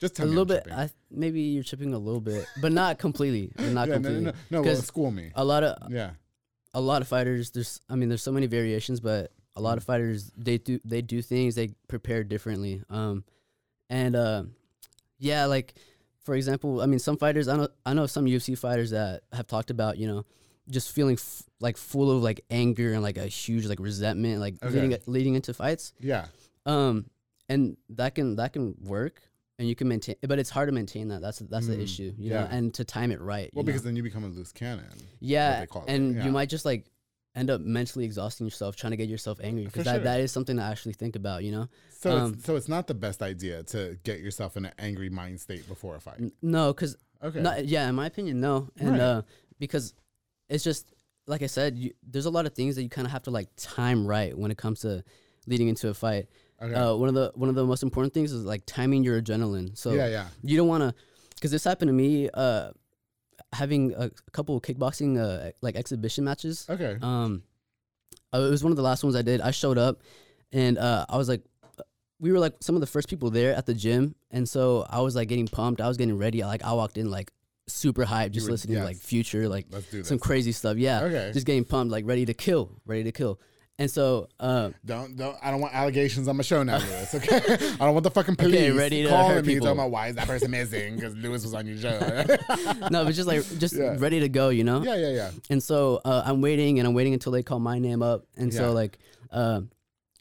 Just 0.00 0.14
tell 0.16 0.26
a 0.26 0.28
me 0.28 0.36
little 0.36 0.44
bit. 0.44 0.66
I 0.72 0.90
maybe 1.10 1.40
you're 1.40 1.64
tripping 1.64 1.92
a 1.94 1.98
little 1.98 2.20
bit, 2.20 2.44
but 2.60 2.70
not 2.72 2.98
completely. 2.98 3.50
but 3.56 3.72
Not 3.72 3.88
yeah, 3.88 3.94
no, 3.98 4.00
no, 4.00 4.14
completely. 4.14 4.32
no, 4.50 4.60
no. 4.60 4.62
Well, 4.62 4.76
school 4.82 5.10
me. 5.10 5.32
A 5.34 5.44
lot 5.44 5.64
of 5.64 5.90
Yeah. 5.90 6.10
a 6.74 6.80
lot 6.80 7.00
of 7.02 7.08
fighters 7.08 7.50
there's 7.52 7.80
i 7.88 7.96
mean 7.96 8.08
there's 8.10 8.22
so 8.22 8.30
many 8.30 8.46
variations 8.46 9.00
but 9.00 9.32
a 9.58 9.60
lot 9.60 9.76
of 9.78 9.84
fighters 9.84 10.30
they 10.36 10.56
do 10.58 10.78
they 10.84 11.02
do 11.02 11.20
things 11.20 11.54
they 11.54 11.68
prepare 11.88 12.22
differently 12.24 12.82
um 12.90 13.24
and 13.90 14.14
uh 14.16 14.42
yeah 15.18 15.44
like 15.46 15.74
for 16.24 16.34
example 16.34 16.80
i 16.80 16.86
mean 16.86 16.98
some 16.98 17.16
fighters 17.16 17.48
i 17.48 17.56
know 17.56 17.68
i 17.84 17.92
know 17.92 18.06
some 18.06 18.24
ufc 18.26 18.56
fighters 18.56 18.90
that 18.90 19.22
have 19.32 19.46
talked 19.46 19.70
about 19.70 19.98
you 19.98 20.06
know 20.06 20.24
just 20.70 20.92
feeling 20.92 21.14
f- 21.14 21.42
like 21.60 21.76
full 21.76 22.10
of 22.10 22.22
like 22.22 22.40
anger 22.50 22.92
and 22.92 23.02
like 23.02 23.16
a 23.18 23.26
huge 23.26 23.66
like 23.66 23.80
resentment 23.80 24.38
like 24.40 24.54
Okay. 24.62 24.74
leading 24.80 24.98
leading 25.06 25.34
into 25.34 25.52
fights 25.54 25.92
Yeah. 26.00 26.26
um 26.66 27.06
and 27.48 27.76
that 27.90 28.14
can 28.14 28.36
that 28.36 28.52
can 28.52 28.74
work 28.84 29.22
and 29.58 29.66
you 29.68 29.74
can 29.74 29.88
maintain 29.88 30.14
but 30.22 30.38
it's 30.38 30.50
hard 30.50 30.68
to 30.68 30.72
maintain 30.72 31.08
that 31.08 31.20
that's 31.20 31.38
that's 31.40 31.66
the 31.66 31.74
Mm, 31.76 31.82
issue 31.82 32.12
you 32.18 32.30
yeah. 32.30 32.42
know 32.42 32.48
and 32.50 32.74
to 32.74 32.84
time 32.84 33.10
it 33.10 33.20
right 33.20 33.50
Well, 33.52 33.62
you 33.62 33.62
know? 33.62 33.66
because 33.66 33.82
then 33.82 33.96
you 33.96 34.02
become 34.04 34.22
a 34.24 34.28
loose 34.28 34.52
cannon. 34.52 34.84
Yeah, 35.20 35.60
they 35.60 35.66
call 35.66 35.82
it, 35.84 35.90
and 35.90 36.14
yeah. 36.16 36.24
you 36.24 36.30
might 36.30 36.48
just 36.48 36.64
like 36.64 36.84
end 37.38 37.50
up 37.50 37.60
mentally 37.60 38.04
exhausting 38.04 38.46
yourself 38.46 38.76
trying 38.76 38.90
to 38.90 38.96
get 38.96 39.08
yourself 39.08 39.38
angry 39.42 39.64
because 39.64 39.84
that, 39.84 39.94
sure. 39.96 40.04
that 40.04 40.20
is 40.20 40.32
something 40.32 40.56
to 40.56 40.62
actually 40.62 40.92
think 40.94 41.16
about, 41.16 41.44
you 41.44 41.52
know. 41.52 41.68
So 42.00 42.16
Um, 42.16 42.34
it's, 42.34 42.44
so 42.44 42.56
it's 42.56 42.68
not 42.68 42.86
the 42.86 42.94
best 42.94 43.22
idea 43.22 43.62
to 43.64 43.98
get 44.02 44.20
yourself 44.20 44.56
in 44.56 44.64
an 44.64 44.72
angry 44.78 45.08
mind 45.10 45.40
state 45.40 45.66
before 45.68 45.96
a 45.96 46.00
fight. 46.00 46.16
N- 46.20 46.32
No, 46.42 46.72
because 46.72 46.96
Okay. 47.22 47.62
yeah, 47.64 47.88
in 47.88 47.94
my 47.94 48.06
opinion, 48.06 48.40
no, 48.40 48.68
and 48.78 48.90
Right. 48.90 49.00
uh, 49.00 49.22
because 49.58 49.94
it's 50.48 50.64
just 50.64 50.92
like 51.26 51.42
I 51.42 51.46
said, 51.46 51.76
you, 51.76 51.92
there's 52.02 52.24
a 52.26 52.30
lot 52.30 52.46
of 52.46 52.54
things 52.54 52.76
that 52.76 52.82
you 52.82 52.88
kind 52.88 53.06
of 53.06 53.12
have 53.12 53.22
to 53.24 53.30
like 53.30 53.48
time 53.56 54.06
right 54.06 54.36
when 54.36 54.50
it 54.50 54.56
comes 54.56 54.80
to 54.80 55.04
leading 55.46 55.68
into 55.68 55.88
a 55.88 55.94
fight. 55.94 56.26
Okay. 56.62 56.72
Uh, 56.74 56.94
one 56.94 57.08
of 57.08 57.14
the 57.14 57.32
one 57.34 57.48
of 57.48 57.54
the 57.54 57.64
most 57.66 57.82
important 57.82 58.14
things 58.14 58.32
is 58.32 58.44
like 58.44 58.62
timing 58.66 59.04
your 59.04 59.20
adrenaline. 59.20 59.76
So 59.76 59.92
yeah, 59.92 60.08
yeah. 60.08 60.26
you 60.42 60.56
don't 60.56 60.68
want 60.68 60.82
to, 60.84 60.94
because 61.34 61.50
this 61.50 61.64
happened 61.64 61.88
to 61.90 61.92
me. 61.92 62.30
Uh, 62.32 62.70
having 63.52 63.94
a, 63.96 64.10
couple 64.32 64.56
of 64.56 64.62
kickboxing 64.62 65.18
uh, 65.18 65.52
like 65.62 65.76
exhibition 65.76 66.24
matches. 66.24 66.66
Okay. 66.68 66.96
Um, 67.02 67.42
uh, 68.32 68.38
it 68.38 68.50
was 68.50 68.62
one 68.62 68.72
of 68.72 68.76
the 68.76 68.82
last 68.82 69.02
ones 69.02 69.16
I 69.16 69.22
did. 69.22 69.40
I 69.40 69.50
showed 69.50 69.78
up, 69.78 70.02
and 70.52 70.76
uh, 70.78 71.06
I 71.08 71.16
was 71.16 71.28
like, 71.28 71.42
we 72.20 72.32
were 72.32 72.38
like 72.38 72.54
some 72.60 72.74
of 72.74 72.80
the 72.80 72.86
first 72.86 73.08
people 73.08 73.30
there 73.30 73.54
at 73.54 73.64
the 73.66 73.74
gym, 73.74 74.14
and 74.30 74.48
so 74.48 74.86
I 74.90 75.00
was 75.00 75.14
like 75.16 75.28
getting 75.28 75.48
pumped. 75.48 75.80
I 75.80 75.88
was 75.88 75.96
getting 75.96 76.18
ready. 76.18 76.42
I, 76.42 76.46
like 76.46 76.62
I 76.64 76.72
walked 76.72 76.98
in 76.98 77.10
like 77.10 77.32
super 77.68 78.04
hyped, 78.04 78.32
just 78.32 78.46
were- 78.46 78.52
listening 78.52 78.76
to 78.78 78.84
like 78.84 78.96
Future, 78.96 79.48
like 79.48 79.66
some 80.02 80.18
crazy 80.18 80.52
stuff. 80.52 80.76
Yeah, 80.76 81.02
Okay. 81.02 81.30
just 81.32 81.46
getting 81.46 81.64
pumped, 81.64 81.90
like 81.92 82.06
ready 82.06 82.26
to 82.26 82.34
kill, 82.34 82.72
ready 82.86 83.04
to 83.04 83.12
kill. 83.12 83.40
And 83.80 83.88
so, 83.88 84.28
uh, 84.40 84.70
Don't 84.84 85.16
don't. 85.16 85.36
I 85.40 85.52
don't 85.52 85.60
want 85.60 85.72
allegations 85.72 86.26
on 86.26 86.36
my 86.36 86.42
show 86.42 86.64
now, 86.64 86.78
Lewis. 86.78 87.14
Okay, 87.14 87.36
I 87.36 87.76
don't 87.84 87.92
want 87.94 88.02
the 88.02 88.10
fucking 88.10 88.34
police 88.44 88.72
ready 88.74 89.04
to 89.04 89.08
calling 89.08 89.46
me 89.46 89.54
talking 89.60 89.68
about 89.70 89.92
why 89.92 90.08
is 90.08 90.16
that 90.16 90.26
person 90.26 90.50
missing 90.50 90.96
because 90.96 91.14
Lewis 91.14 91.44
was 91.44 91.54
on 91.54 91.64
your 91.64 91.76
show. 91.78 91.98
no, 92.90 93.04
but 93.04 93.14
just 93.14 93.28
like 93.28 93.44
just 93.58 93.74
Yeah. 93.76 93.94
ready 93.98 94.18
to 94.18 94.28
go, 94.28 94.48
you 94.48 94.64
know. 94.64 94.82
yeah, 94.82 94.96
yeah, 94.96 95.10
yeah. 95.10 95.30
And 95.48 95.62
so 95.62 96.00
uh, 96.04 96.22
I'm 96.26 96.40
waiting, 96.40 96.80
and 96.80 96.88
I'm 96.88 96.94
waiting 96.94 97.12
until 97.14 97.30
they 97.30 97.44
call 97.44 97.60
my 97.60 97.78
name 97.78 98.02
up. 98.02 98.26
And 98.36 98.52
Yeah. 98.52 98.58
so 98.58 98.72
like, 98.72 98.98
uh, 99.30 99.60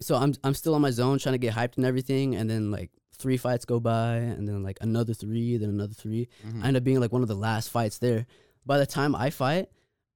so 0.02 0.16
I'm 0.18 0.36
I'm 0.44 0.54
still 0.54 0.76
on 0.76 0.82
my 0.82 0.92
zone, 0.92 1.18
trying 1.18 1.34
to 1.34 1.40
get 1.40 1.56
hyped 1.56 1.78
and 1.78 1.86
everything. 1.86 2.36
And 2.36 2.48
then 2.48 2.70
like 2.70 2.92
three 3.18 3.38
fights 3.38 3.66
go 3.66 3.80
by, 3.80 4.18
and 4.18 4.48
then 4.48 4.62
like 4.62 4.78
another 4.82 5.16
three, 5.16 5.58
then 5.58 5.70
another 5.70 5.96
3 5.96 6.28
Mm-hmm. 6.48 6.64
I 6.64 6.68
end 6.68 6.78
up 6.78 6.84
being 6.84 7.00
like 7.00 7.12
one 7.12 7.24
of 7.24 7.28
the 7.28 7.34
last 7.36 7.72
fights 7.72 7.98
there. 7.98 8.28
By 8.68 8.78
the 8.78 8.86
time 8.86 9.16
I 9.16 9.32
fight, 9.32 9.70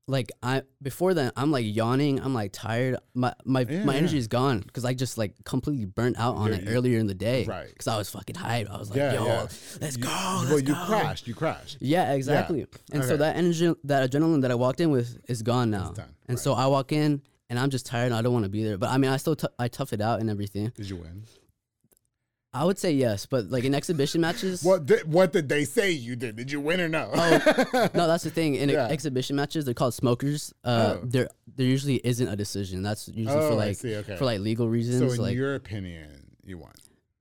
like 0.08 0.32
I 0.44 0.64
before 0.82 1.14
then 1.14 1.32
I'm 1.38 1.52
like 1.52 1.66
yawning, 1.66 2.20
I'm 2.20 2.34
like 2.34 2.52
tired. 2.52 2.98
My 3.14 3.34
my 3.46 3.62
Yeah, 3.70 3.84
my 3.86 3.96
energy 3.96 4.18
is 4.18 4.28
gone 4.28 4.60
because 4.60 4.84
I 4.84 4.94
just 4.94 5.18
like 5.18 5.36
completely 5.46 5.86
burnt 5.86 6.18
out 6.20 6.36
on 6.36 6.50
Yeah, 6.52 6.58
it 6.58 6.64
you- 6.64 6.70
earlier 6.72 7.00
in 7.00 7.08
the 7.08 7.14
day. 7.14 7.46
Right. 7.46 7.70
Because 7.70 7.88
I 7.88 7.98
was 7.98 8.10
fucking 8.10 8.36
hyped. 8.36 8.70
I 8.70 8.78
was 8.78 8.90
like, 8.90 8.98
Yeah, 8.98 9.14
yo, 9.14 9.26
let's 9.80 9.98
You- 9.98 10.04
go. 10.04 10.10
well, 10.10 10.44
let's 10.44 10.62
you 10.68 10.74
go. 10.76 10.86
crashed. 10.86 11.28
You 11.28 11.36
crashed. 11.36 11.78
Yeah, 11.80 12.14
exactly. 12.14 12.66
And 12.92 13.04
so 13.04 13.16
that 13.18 13.36
energy, 13.38 13.74
that 13.86 14.10
adrenaline 14.10 14.42
that 14.42 14.52
I 14.52 14.56
walked 14.56 14.82
in 14.82 14.90
with 14.92 15.18
is 15.30 15.42
gone 15.44 15.70
now. 15.70 15.92
done, 15.92 16.14
And 16.28 16.38
so 16.40 16.54
I 16.54 16.66
walk 16.68 16.92
in 16.92 17.22
and 17.50 17.60
I'm 17.60 17.70
just 17.70 17.86
tired 17.86 18.08
and 18.08 18.16
I 18.16 18.22
don't 18.22 18.34
want 18.34 18.44
to 18.46 18.50
be 18.50 18.64
there. 18.64 18.78
But 18.78 18.90
I 18.90 18.98
mean, 18.98 19.12
I 19.12 19.18
still 19.18 19.36
t- 19.36 19.48
I 19.60 19.68
tough 19.68 19.94
it 19.94 20.02
out 20.02 20.20
and 20.20 20.30
everything. 20.30 20.72
Did 20.76 20.90
you 20.90 20.98
win? 20.98 21.24
I 22.54 22.66
would 22.66 22.78
say 22.78 22.92
yes, 22.92 23.26
but 23.26 23.50
like 23.50 23.64
in 23.64 23.74
exhibition 23.74 24.20
matches, 24.20 24.62
What 24.64 24.86
did, 24.86 25.12
what 25.12 25.32
did 25.32 25.48
they 25.48 25.64
say 25.64 25.92
you 25.92 26.18
did? 26.18 26.36
Did 26.36 26.52
you 26.52 26.60
win 26.60 26.82
or 26.82 26.90
no? 26.90 27.10
Oh, 27.14 27.90
no, 27.94 28.08
that's 28.08 28.26
the 28.26 28.30
thing. 28.30 28.56
In 28.56 28.68
Yeah. 28.70 28.88
exhibition 28.88 29.38
matches, 29.38 29.64
they're 29.64 29.74
called 29.74 29.94
smokers. 29.94 30.54
Uh, 30.64 30.98
Oh. 30.98 31.06
there 31.06 31.30
there 31.56 31.66
usually 31.66 32.02
isn't 32.04 32.28
a 32.28 32.36
decision. 32.36 32.84
That's 32.84 33.08
usually 33.08 33.36
Oh, 33.38 33.50
for 33.50 33.56
like 33.56 33.78
okay. 33.84 34.16
for 34.18 34.26
like 34.26 34.40
legal 34.42 34.68
reasons. 34.68 35.00
so 35.00 35.16
in 35.16 35.22
like 35.22 35.36
your 35.36 35.56
opinion, 35.56 36.36
you 36.44 36.58
won. 36.58 36.74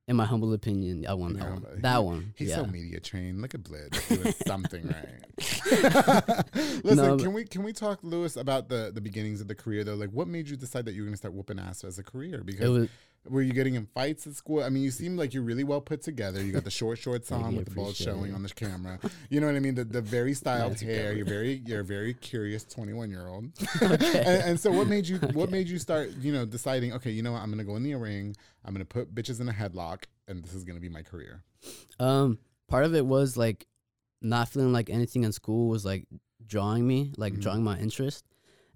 in 0.07 0.17
my 0.17 0.25
humble 0.25 0.51
opinion, 0.51 1.05
I 1.07 1.13
won 1.13 1.33
that 1.33 1.49
one. 1.49 1.65
That 1.81 1.97
he- 1.97 2.03
one. 2.03 2.33
He's 2.35 2.49
yeah. 2.49 2.55
so 2.57 2.65
media 2.65 2.99
trained. 2.99 3.41
Look 3.41 3.53
at 3.55 3.63
Blitz 3.63 4.05
doing 4.09 4.33
something 4.45 4.85
right. 4.85 6.45
Listen, 6.83 6.97
No, 6.97 7.17
can 7.17 7.31
we 7.31 7.45
can 7.45 7.63
we 7.63 7.71
talk, 7.71 7.99
Lewis, 8.03 8.35
about 8.35 8.67
the 8.67 8.91
the 8.93 8.99
beginnings 9.01 9.39
of 9.39 9.47
the 9.47 9.55
career 9.55 9.85
though? 9.85 9.95
Like, 9.95 10.09
what 10.11 10.27
made 10.27 10.49
you 10.49 10.57
decide 10.57 10.83
that 10.85 10.93
you 10.93 11.01
were 11.03 11.05
going 11.05 11.13
to 11.13 11.17
start 11.17 11.33
whooping 11.33 11.59
ass 11.59 11.83
as 11.85 11.97
a 11.99 12.03
career? 12.03 12.41
Because 12.43 12.89
were 13.29 13.41
you 13.41 13.53
getting 13.53 13.75
in 13.75 13.85
fights 13.85 14.25
at 14.25 14.33
school? 14.33 14.63
I 14.63 14.69
mean, 14.69 14.81
you 14.83 14.89
seem 14.91 15.15
like 15.15 15.33
you're 15.33 15.43
really 15.43 15.63
well 15.63 15.79
put 15.81 16.01
together. 16.01 16.43
You 16.43 16.51
got 16.51 16.63
the 16.63 16.71
short 16.71 16.97
shorts 16.97 17.31
on 17.31 17.55
with 17.55 17.65
the 17.69 17.75
balls 17.75 17.95
showing 17.95 18.31
it. 18.31 18.33
on 18.35 18.41
the 18.43 18.49
camera. 18.49 18.99
You 19.29 19.39
know 19.39 19.47
what 19.47 19.55
I 19.55 19.59
mean? 19.59 19.75
The 19.75 19.83
the 19.83 20.01
very 20.01 20.33
styled 20.41 20.79
hair. 20.79 21.13
You're 21.13 21.25
very 21.25 21.61
you're 21.65 21.81
a 21.81 21.83
very 21.83 22.13
curious 22.15 22.63
21 22.63 23.09
year 23.11 23.27
old. 23.27 23.45
and, 23.81 24.01
and 24.03 24.59
so, 24.59 24.71
what 24.71 24.87
made 24.87 25.07
you 25.07 25.17
what 25.33 25.51
made 25.51 25.67
you 25.67 25.77
start? 25.77 26.11
You 26.19 26.31
know, 26.33 26.45
deciding 26.45 26.93
okay, 26.93 27.11
you 27.11 27.21
know 27.21 27.33
what? 27.33 27.41
I'm 27.41 27.49
going 27.49 27.59
to 27.59 27.63
go 27.65 27.75
in 27.75 27.83
the 27.83 27.93
ring. 27.95 28.35
I'm 28.65 28.73
going 28.73 28.85
to 28.85 28.91
put 28.91 29.13
bitches 29.13 29.39
in 29.39 29.47
a 29.49 29.53
headlock, 29.53 30.03
and 30.27 30.43
this 30.43 30.53
is 30.53 30.63
going 30.63 30.75
to 30.77 30.81
be 30.81 30.89
my 30.89 31.01
career. 31.03 31.43
Um, 31.99 32.39
part 32.67 32.85
of 32.85 32.95
it 32.95 33.05
was 33.05 33.37
like 33.37 33.67
not 34.21 34.49
feeling 34.49 34.71
like 34.73 34.89
anything 34.89 35.23
in 35.23 35.31
school 35.31 35.67
was 35.69 35.83
like 35.85 36.05
drawing 36.45 36.87
me, 36.87 37.11
like 37.17 37.33
Mm-hmm. 37.33 37.41
drawing 37.41 37.63
my 37.63 37.77
interest. 37.77 38.25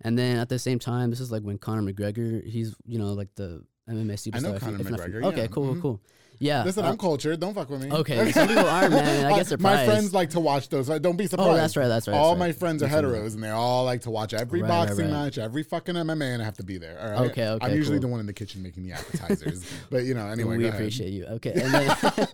And 0.01 0.17
then 0.19 0.38
at 0.38 0.49
the 0.49 0.60
same 0.60 0.77
time, 0.77 1.10
this 1.10 1.19
is 1.19 1.31
like 1.31 1.41
when 1.43 1.58
Conor 1.58 1.81
McGregor, 1.81 2.45
he's 2.45 2.75
you 2.86 2.99
know 2.99 3.13
like 3.13 3.29
the 3.36 3.63
MMA 3.89 4.13
superstar. 4.13 4.36
I 4.36 4.39
know 4.39 4.50
if 4.56 4.62
you- 4.62 4.67
Conor 4.67 4.82
if 4.82 4.89
not- 4.89 5.00
McGregor, 5.00 5.26
Okay, 5.26 5.41
yeah. 5.41 5.48
cool, 5.48 5.76
Mhm. 5.76 5.82
cool. 5.82 6.02
Yeah. 6.38 6.65
Listen, 6.65 6.84
uh, 6.84 6.89
I'm 6.89 6.98
cultured. 6.98 7.39
Don't 7.39 7.54
fuck 7.54 7.69
with 7.69 7.82
me. 7.82 7.89
okay, 7.91 8.30
some 8.34 8.50
people 8.50 8.65
are, 8.65 8.89
man. 8.89 9.26
I 9.32 9.41
get 9.41 9.58
My 9.62 9.86
friends 9.86 10.13
like 10.13 10.32
to 10.32 10.41
watch 10.41 10.67
those. 10.67 10.89
Like, 10.89 11.02
Don't 11.02 11.15
be 11.15 11.28
surprised. 11.28 11.50
Oh, 11.50 11.56
that's 11.56 11.78
right, 11.78 11.88
that's 11.88 12.10
right, 12.10 12.17
All 12.17 12.32
that's 12.32 12.39
my 12.39 12.45
right. 12.48 12.56
friends 12.56 12.84
are 12.84 12.88
That's 12.88 13.04
right. 13.06 13.06
heteros, 13.06 13.36
and 13.36 13.43
they 13.43 13.52
all 13.52 13.86
like 13.86 14.02
to 14.02 14.12
watch 14.12 14.34
every 14.34 14.62
Right, 14.62 14.69
right, 14.69 14.88
boxing 14.88 15.06
right. 15.06 15.24
match, 15.26 15.38
every 15.38 15.63
fucking 15.63 15.95
MMA, 15.95 16.34
and 16.34 16.41
I 16.41 16.45
have 16.45 16.58
to 16.58 16.63
be 16.65 16.78
there. 16.78 17.00
All 17.02 17.10
right. 17.21 17.32
Okay, 17.32 17.48
okay, 17.48 17.65
I'm 17.65 17.74
usually 17.74 18.00
cool. 18.00 18.02
the 18.02 18.08
one 18.10 18.19
in 18.19 18.26
the 18.26 18.34
kitchen 18.34 18.62
making 18.62 18.84
the 18.84 18.91
appetizers, 18.91 19.63
but 19.89 20.04
you 20.04 20.13
know, 20.13 20.28
anyway. 20.28 20.58
we 20.58 20.63
go 20.63 20.67
ahead. 20.69 20.82
appreciate 20.82 21.12
you. 21.12 21.26
Okay, 21.26 21.52
and 21.56 21.74
then, 21.74 22.28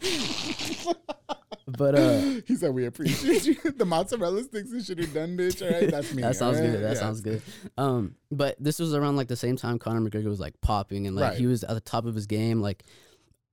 but 1.68 1.96
uh, 1.96 2.20
He 2.48 2.56
said 2.56 2.74
we 2.74 2.86
appreciate 2.86 3.46
you. 3.46 3.56
the 3.72 3.86
mozzarella 3.86 4.44
sticks 4.44 4.72
and 4.72 4.84
shit 4.84 5.00
are 5.00 5.06
done, 5.14 5.38
bitch. 5.38 5.62
All 5.62 5.80
right, 5.80 5.90
that's 5.90 6.14
me. 6.16 6.22
that 6.22 6.36
sounds 6.36 6.60
right? 6.60 6.72
good. 6.72 6.82
That 6.84 6.94
Yeah. 6.96 7.00
sounds 7.00 7.22
good. 7.22 7.42
Um, 7.78 8.16
but 8.32 8.56
this 8.60 8.80
was 8.80 8.94
around 8.94 9.16
like 9.16 9.28
the 9.28 9.36
same 9.36 9.58
time 9.58 9.80
Conor 9.80 10.02
McGregor 10.10 10.26
was 10.26 10.40
like 10.40 10.60
popping 10.62 11.08
and 11.08 11.16
like 11.16 11.36
he 11.38 11.46
was 11.48 11.64
at 11.64 11.74
the 11.74 11.82
top 11.82 12.06
of 12.06 12.16
his 12.16 12.28
game. 12.28 12.62
Like 12.62 12.84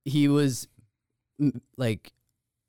he 0.05 0.27
was 0.27 0.67
like 1.77 2.13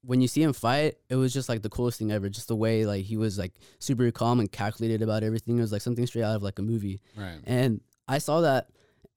when 0.03 0.21
you 0.23 0.29
see 0.29 0.43
him 0.43 0.53
fight, 0.55 0.95
it 1.11 1.17
was 1.17 1.33
just 1.33 1.49
like 1.49 1.61
the 1.63 1.69
coolest 1.69 1.99
thing 1.99 2.11
ever. 2.11 2.29
Just 2.29 2.49
the 2.49 2.57
way 2.57 2.87
like 2.87 3.05
he 3.05 3.17
was 3.17 3.39
like 3.39 3.53
super 3.81 4.11
calm 4.11 4.41
and 4.41 4.51
calculated 4.51 5.03
about 5.03 5.23
everything. 5.23 5.59
It 5.59 5.61
was 5.63 5.73
like 5.73 5.83
something 5.83 6.07
straight 6.07 6.23
out 6.23 6.37
of 6.37 6.43
like 6.43 6.59
a 6.59 6.63
movie. 6.63 7.01
Right. 7.17 7.39
And 7.45 7.81
I 8.09 8.19
saw 8.19 8.41
that 8.41 8.69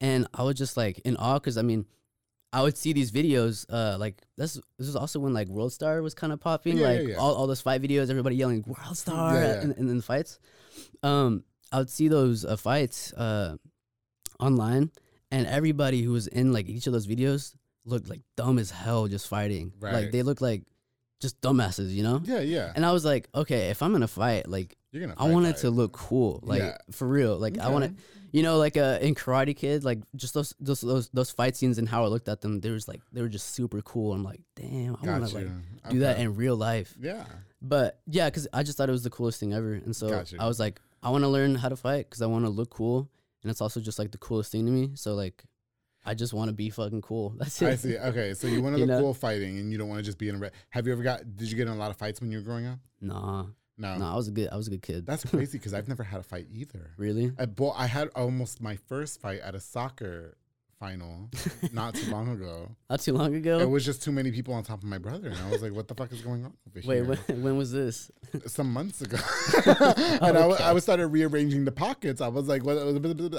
and 0.01 0.27
I 0.33 0.43
was 0.43 0.55
just 0.55 0.75
like 0.75 0.99
in 1.05 1.15
awe 1.17 1.35
because 1.39 1.57
I 1.57 1.61
mean, 1.61 1.85
I 2.53 2.61
would 2.61 2.77
see 2.77 2.93
these 2.93 3.11
videos, 3.11 3.65
uh, 3.69 3.97
like 3.99 4.21
this. 4.37 4.53
This 4.77 4.87
was 4.87 4.95
also 4.95 5.19
when 5.19 5.33
like 5.33 5.47
World 5.49 5.73
Star 5.73 6.01
was 6.01 6.13
kind 6.13 6.31
of 6.31 6.39
popping, 6.39 6.77
Yeah, 6.77 6.91
yeah, 6.91 6.99
like 6.99 7.07
yeah. 7.09 7.15
all, 7.15 7.33
all 7.33 7.47
those 7.47 7.61
fight 7.61 7.81
videos, 7.81 8.09
everybody 8.09 8.35
yelling 8.35 8.63
World 8.67 8.95
Star 8.95 9.33
Yeah, 9.33 9.41
yeah. 9.55 9.61
in, 9.63 9.71
in, 9.73 9.89
in 9.89 9.97
the 9.97 10.03
fights. 10.03 10.39
Um, 11.01 11.43
I 11.71 11.79
would 11.79 11.89
see 11.89 12.07
those 12.07 12.45
uh, 12.45 12.55
fights 12.55 13.11
uh, 13.13 13.57
online, 14.39 14.91
and 15.31 15.47
everybody 15.47 16.01
who 16.03 16.11
was 16.11 16.27
in 16.27 16.53
like 16.53 16.69
each 16.69 16.85
of 16.87 16.93
those 16.93 17.07
videos 17.07 17.55
looked 17.85 18.07
like 18.09 18.21
dumb 18.37 18.59
as 18.59 18.71
hell 18.71 19.07
just 19.07 19.27
fighting. 19.27 19.73
Right. 19.79 19.93
Like 19.93 20.11
they 20.11 20.21
looked 20.23 20.41
like 20.41 20.63
just 21.21 21.41
dumbasses, 21.41 21.91
you 21.91 22.03
know. 22.03 22.21
Yeah, 22.23 22.41
yeah. 22.41 22.71
And 22.75 22.85
I 22.85 22.91
was 22.91 23.03
like, 23.03 23.27
okay, 23.33 23.69
if 23.69 23.81
I'm 23.81 23.91
gonna 23.91 24.07
fight, 24.07 24.47
like 24.47 24.77
You're 24.93 25.01
gonna. 25.07 25.15
I 25.17 25.29
want 25.29 25.45
it 25.47 25.57
to 25.57 25.69
look 25.69 25.91
cool, 25.91 26.39
like 26.43 26.61
Yeah. 26.61 26.77
for 26.91 27.07
real. 27.07 27.37
Like 27.37 27.57
I 27.57 27.67
want 27.69 27.83
it, 27.85 27.93
you 28.31 28.43
know, 28.43 28.57
like 28.57 28.77
uh, 28.77 28.99
in 29.01 29.15
Karate 29.15 29.55
Kid, 29.55 29.83
like 29.83 29.99
just 30.15 30.33
those 30.35 30.53
those 30.59 30.81
those 30.81 31.09
those 31.09 31.31
fight 31.31 31.55
scenes 31.57 31.77
and 31.79 31.89
how 31.89 32.05
I 32.05 32.07
looked 32.07 32.29
at 32.29 32.39
them. 32.41 32.61
There 32.61 32.73
was 32.73 32.87
like 32.87 33.01
they 33.11 33.21
were 33.21 33.27
just 33.27 33.49
super 33.55 33.81
cool. 33.81 34.13
I'm 34.13 34.23
like, 34.23 34.39
damn, 34.55 34.95
I 35.01 35.05
want 35.19 35.27
to 35.29 35.35
like 35.35 35.45
you. 35.47 35.51
do 35.89 35.99
that 35.99 36.19
in 36.19 36.35
real 36.35 36.55
life. 36.55 36.95
Yeah. 37.01 37.25
But 37.61 37.99
yeah, 38.07 38.29
because 38.29 38.47
I 38.53 38.61
just 38.63 38.77
thought 38.77 38.87
it 38.87 38.91
was 38.93 39.03
the 39.03 39.09
coolest 39.09 39.39
thing 39.39 39.51
ever, 39.53 39.73
and 39.73 39.95
so 39.95 40.09
Got 40.09 40.31
you. 40.31 40.37
I 40.39 40.47
was 40.47 40.59
like, 40.59 40.79
I 41.01 41.09
want 41.09 41.23
to 41.23 41.27
learn 41.29 41.55
how 41.55 41.69
to 41.69 41.75
fight 41.75 42.07
because 42.09 42.21
I 42.21 42.27
want 42.27 42.45
to 42.45 42.49
look 42.49 42.69
cool, 42.69 43.09
and 43.41 43.49
it's 43.49 43.61
also 43.61 43.79
just 43.81 43.97
like 43.97 44.11
the 44.11 44.17
coolest 44.19 44.51
thing 44.51 44.65
to 44.67 44.71
me. 44.71 44.91
So 44.93 45.15
like, 45.15 45.43
I 46.05 46.13
just 46.13 46.33
want 46.33 46.49
to 46.49 46.53
be 46.53 46.69
fucking 46.69 47.01
cool. 47.01 47.29
That's 47.37 47.61
it. 47.63 47.67
I 47.69 47.75
see. 47.77 47.97
Okay, 47.97 48.33
so 48.35 48.45
you 48.47 48.61
want 48.61 48.75
to 48.75 48.79
You 48.81 48.85
look 48.85 48.95
know? 48.97 49.01
cool 49.01 49.13
fighting, 49.15 49.57
and 49.57 49.71
you 49.71 49.77
don't 49.79 49.87
want 49.87 49.97
to 49.99 50.03
just 50.03 50.17
be 50.19 50.29
in 50.29 50.35
a. 50.35 50.37
Re- 50.37 50.51
Have 50.69 50.85
you 50.85 50.93
ever 50.93 51.01
got? 51.01 51.35
Did 51.35 51.49
you 51.49 51.55
get 51.57 51.67
in 51.67 51.73
a 51.73 51.77
lot 51.77 51.89
of 51.89 51.97
fights 51.97 52.21
when 52.21 52.31
you 52.31 52.37
were 52.37 52.43
growing 52.43 52.67
up? 52.67 52.77
Nah, 53.01 53.45
No. 53.77 53.97
no, 53.97 54.05
I 54.05 54.15
was 54.15 54.27
a 54.27 54.31
good, 54.31 54.49
I 54.51 54.55
was 54.55 54.67
a 54.67 54.71
good 54.71 54.81
kid. 54.83 55.05
That's 55.05 55.25
crazy 55.25 55.57
because 55.57 55.73
I've 55.73 55.87
never 55.93 56.03
had 56.03 56.19
a 56.19 56.23
fight 56.23 56.47
either. 56.51 56.91
really. 56.97 57.31
I, 57.39 57.45
bo- 57.45 57.71
I 57.71 57.87
had 57.87 58.09
almost 58.15 58.61
my 58.61 58.75
first 58.75 59.19
fight 59.21 59.39
at 59.41 59.55
a 59.55 59.59
soccer 59.59 60.37
final 60.79 61.29
not 61.71 61.95
too 61.95 62.11
long 62.11 62.27
ago. 62.29 62.69
Not 62.89 62.99
too 62.99 63.13
long 63.13 63.33
ago. 63.35 63.59
It 63.59 63.69
was 63.69 63.85
just 63.85 64.03
too 64.03 64.11
many 64.11 64.31
people 64.31 64.53
on 64.53 64.63
top 64.63 64.79
of 64.79 64.83
my 64.89 64.97
brother, 64.97 65.29
and 65.29 65.37
I 65.37 65.49
was 65.49 65.61
like, 65.61 65.73
"What 65.73 65.87
the 65.87 65.95
fuck 65.95 66.11
is 66.11 66.21
going 66.21 66.43
on 66.43 66.53
over 66.67 66.85
Wait, 66.85 66.95
here?" 66.97 67.05
when, 67.05 67.17
when 67.43 67.57
was 67.57 67.71
this? 67.71 68.11
Some 68.47 68.73
months 68.73 69.01
ago, 69.01 69.17
and 69.55 70.37
I, 70.37 70.43
Okay. 70.43 70.63
I 70.63 70.71
was 70.73 70.83
started 70.83 71.07
rearranging 71.07 71.63
the 71.65 71.71
pockets. 71.71 72.19
I 72.21 72.27
was 72.27 72.47
like, 72.49 72.63
"What?" 72.65 72.77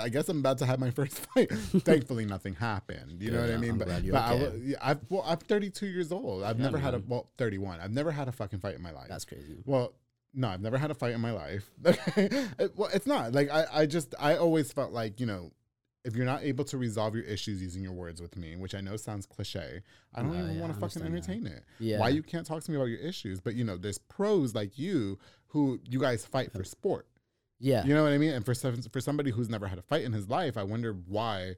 I 0.01 0.09
guess 0.09 0.29
I'm 0.31 0.39
about 0.39 0.59
to 0.59 0.67
have 0.67 0.81
my 0.81 0.91
first 0.91 1.19
fight. 1.35 1.51
Thankfully, 1.53 2.25
nothing 2.25 2.55
happened. 2.55 3.21
You 3.23 3.31
know 3.33 3.41
what 3.43 3.51
I 3.51 3.57
mean? 3.59 3.73
I'm 3.73 3.79
but 3.79 3.89
but 3.89 3.95
I 4.17 4.33
okay. 4.35 4.45
w- 4.45 4.63
yeah, 4.71 4.77
I've, 4.81 5.01
well, 5.11 5.23
I'm 5.27 5.37
32 5.39 5.87
years 5.87 6.13
old. 6.13 6.45
I've 6.45 6.59
Yeah, 6.59 6.65
never 6.65 6.79
had 6.79 6.95
a 6.95 7.03
well, 7.07 7.29
31. 7.37 7.79
I've 7.81 7.93
never 7.93 8.11
had 8.11 8.27
a 8.29 8.33
fucking 8.33 8.61
fight 8.61 8.75
in 8.77 8.83
my 8.83 8.93
life. 8.93 9.09
That's 9.09 9.25
crazy. 9.27 9.59
Well, 9.67 9.93
no, 10.35 10.49
I've 10.49 10.61
never 10.61 10.79
had 10.79 10.91
a 10.91 10.95
fight 10.95 11.15
in 11.15 11.21
my 11.21 11.31
life. 11.33 11.71
It- 11.85 12.73
well, 12.77 12.91
it's 12.93 13.07
not 13.07 13.33
like 13.33 13.51
I, 13.51 13.65
I 13.73 13.87
just 13.87 14.15
I 14.19 14.37
always 14.37 14.73
felt 14.73 14.93
like 14.93 15.21
you 15.21 15.27
know, 15.27 15.51
if 16.05 16.15
you're 16.17 16.27
not 16.27 16.43
able 16.43 16.65
to 16.67 16.77
resolve 16.79 17.15
your 17.15 17.25
issues 17.25 17.63
using 17.63 17.83
your 17.83 17.93
words 17.93 18.21
with 18.21 18.37
me, 18.37 18.57
which 18.57 18.75
I 18.75 18.81
know 18.81 18.97
sounds 18.97 19.27
cliche, 19.27 19.81
I 20.15 20.23
don't 20.23 20.35
even 20.35 20.55
yeah, 20.57 20.61
want 20.61 20.75
to 20.75 20.81
fucking 20.81 21.03
understand 21.03 21.45
that. 21.47 21.51
entertain 21.51 21.59
it. 21.59 21.65
Yeah. 21.81 21.99
Why 21.99 22.09
you 22.11 22.23
can't 22.23 22.47
talk 22.47 22.63
to 22.63 22.71
me 22.71 22.77
about 22.77 22.87
your 22.89 23.01
issues? 23.01 23.41
But 23.41 23.55
you 23.55 23.65
know, 23.65 23.77
there's 23.77 23.99
pros 23.99 24.55
like 24.55 24.79
you 24.79 25.19
who 25.49 25.81
you 25.89 26.01
guys 26.01 26.25
fight 26.27 26.53
for 26.53 26.65
sport. 26.65 27.07
Yeah. 27.61 27.85
You 27.87 27.95
know 27.95 28.03
what 28.03 28.13
I 28.13 28.19
mean? 28.19 28.33
And 28.33 28.45
for 28.45 28.55
for 28.55 29.01
somebody 29.01 29.31
who's 29.31 29.49
never 29.49 29.67
had 29.67 29.79
a 29.79 29.83
fight 29.83 30.03
in 30.05 30.13
his 30.13 30.29
life, 30.29 30.57
I 30.57 30.63
wonder 30.65 30.93
why. 30.93 31.57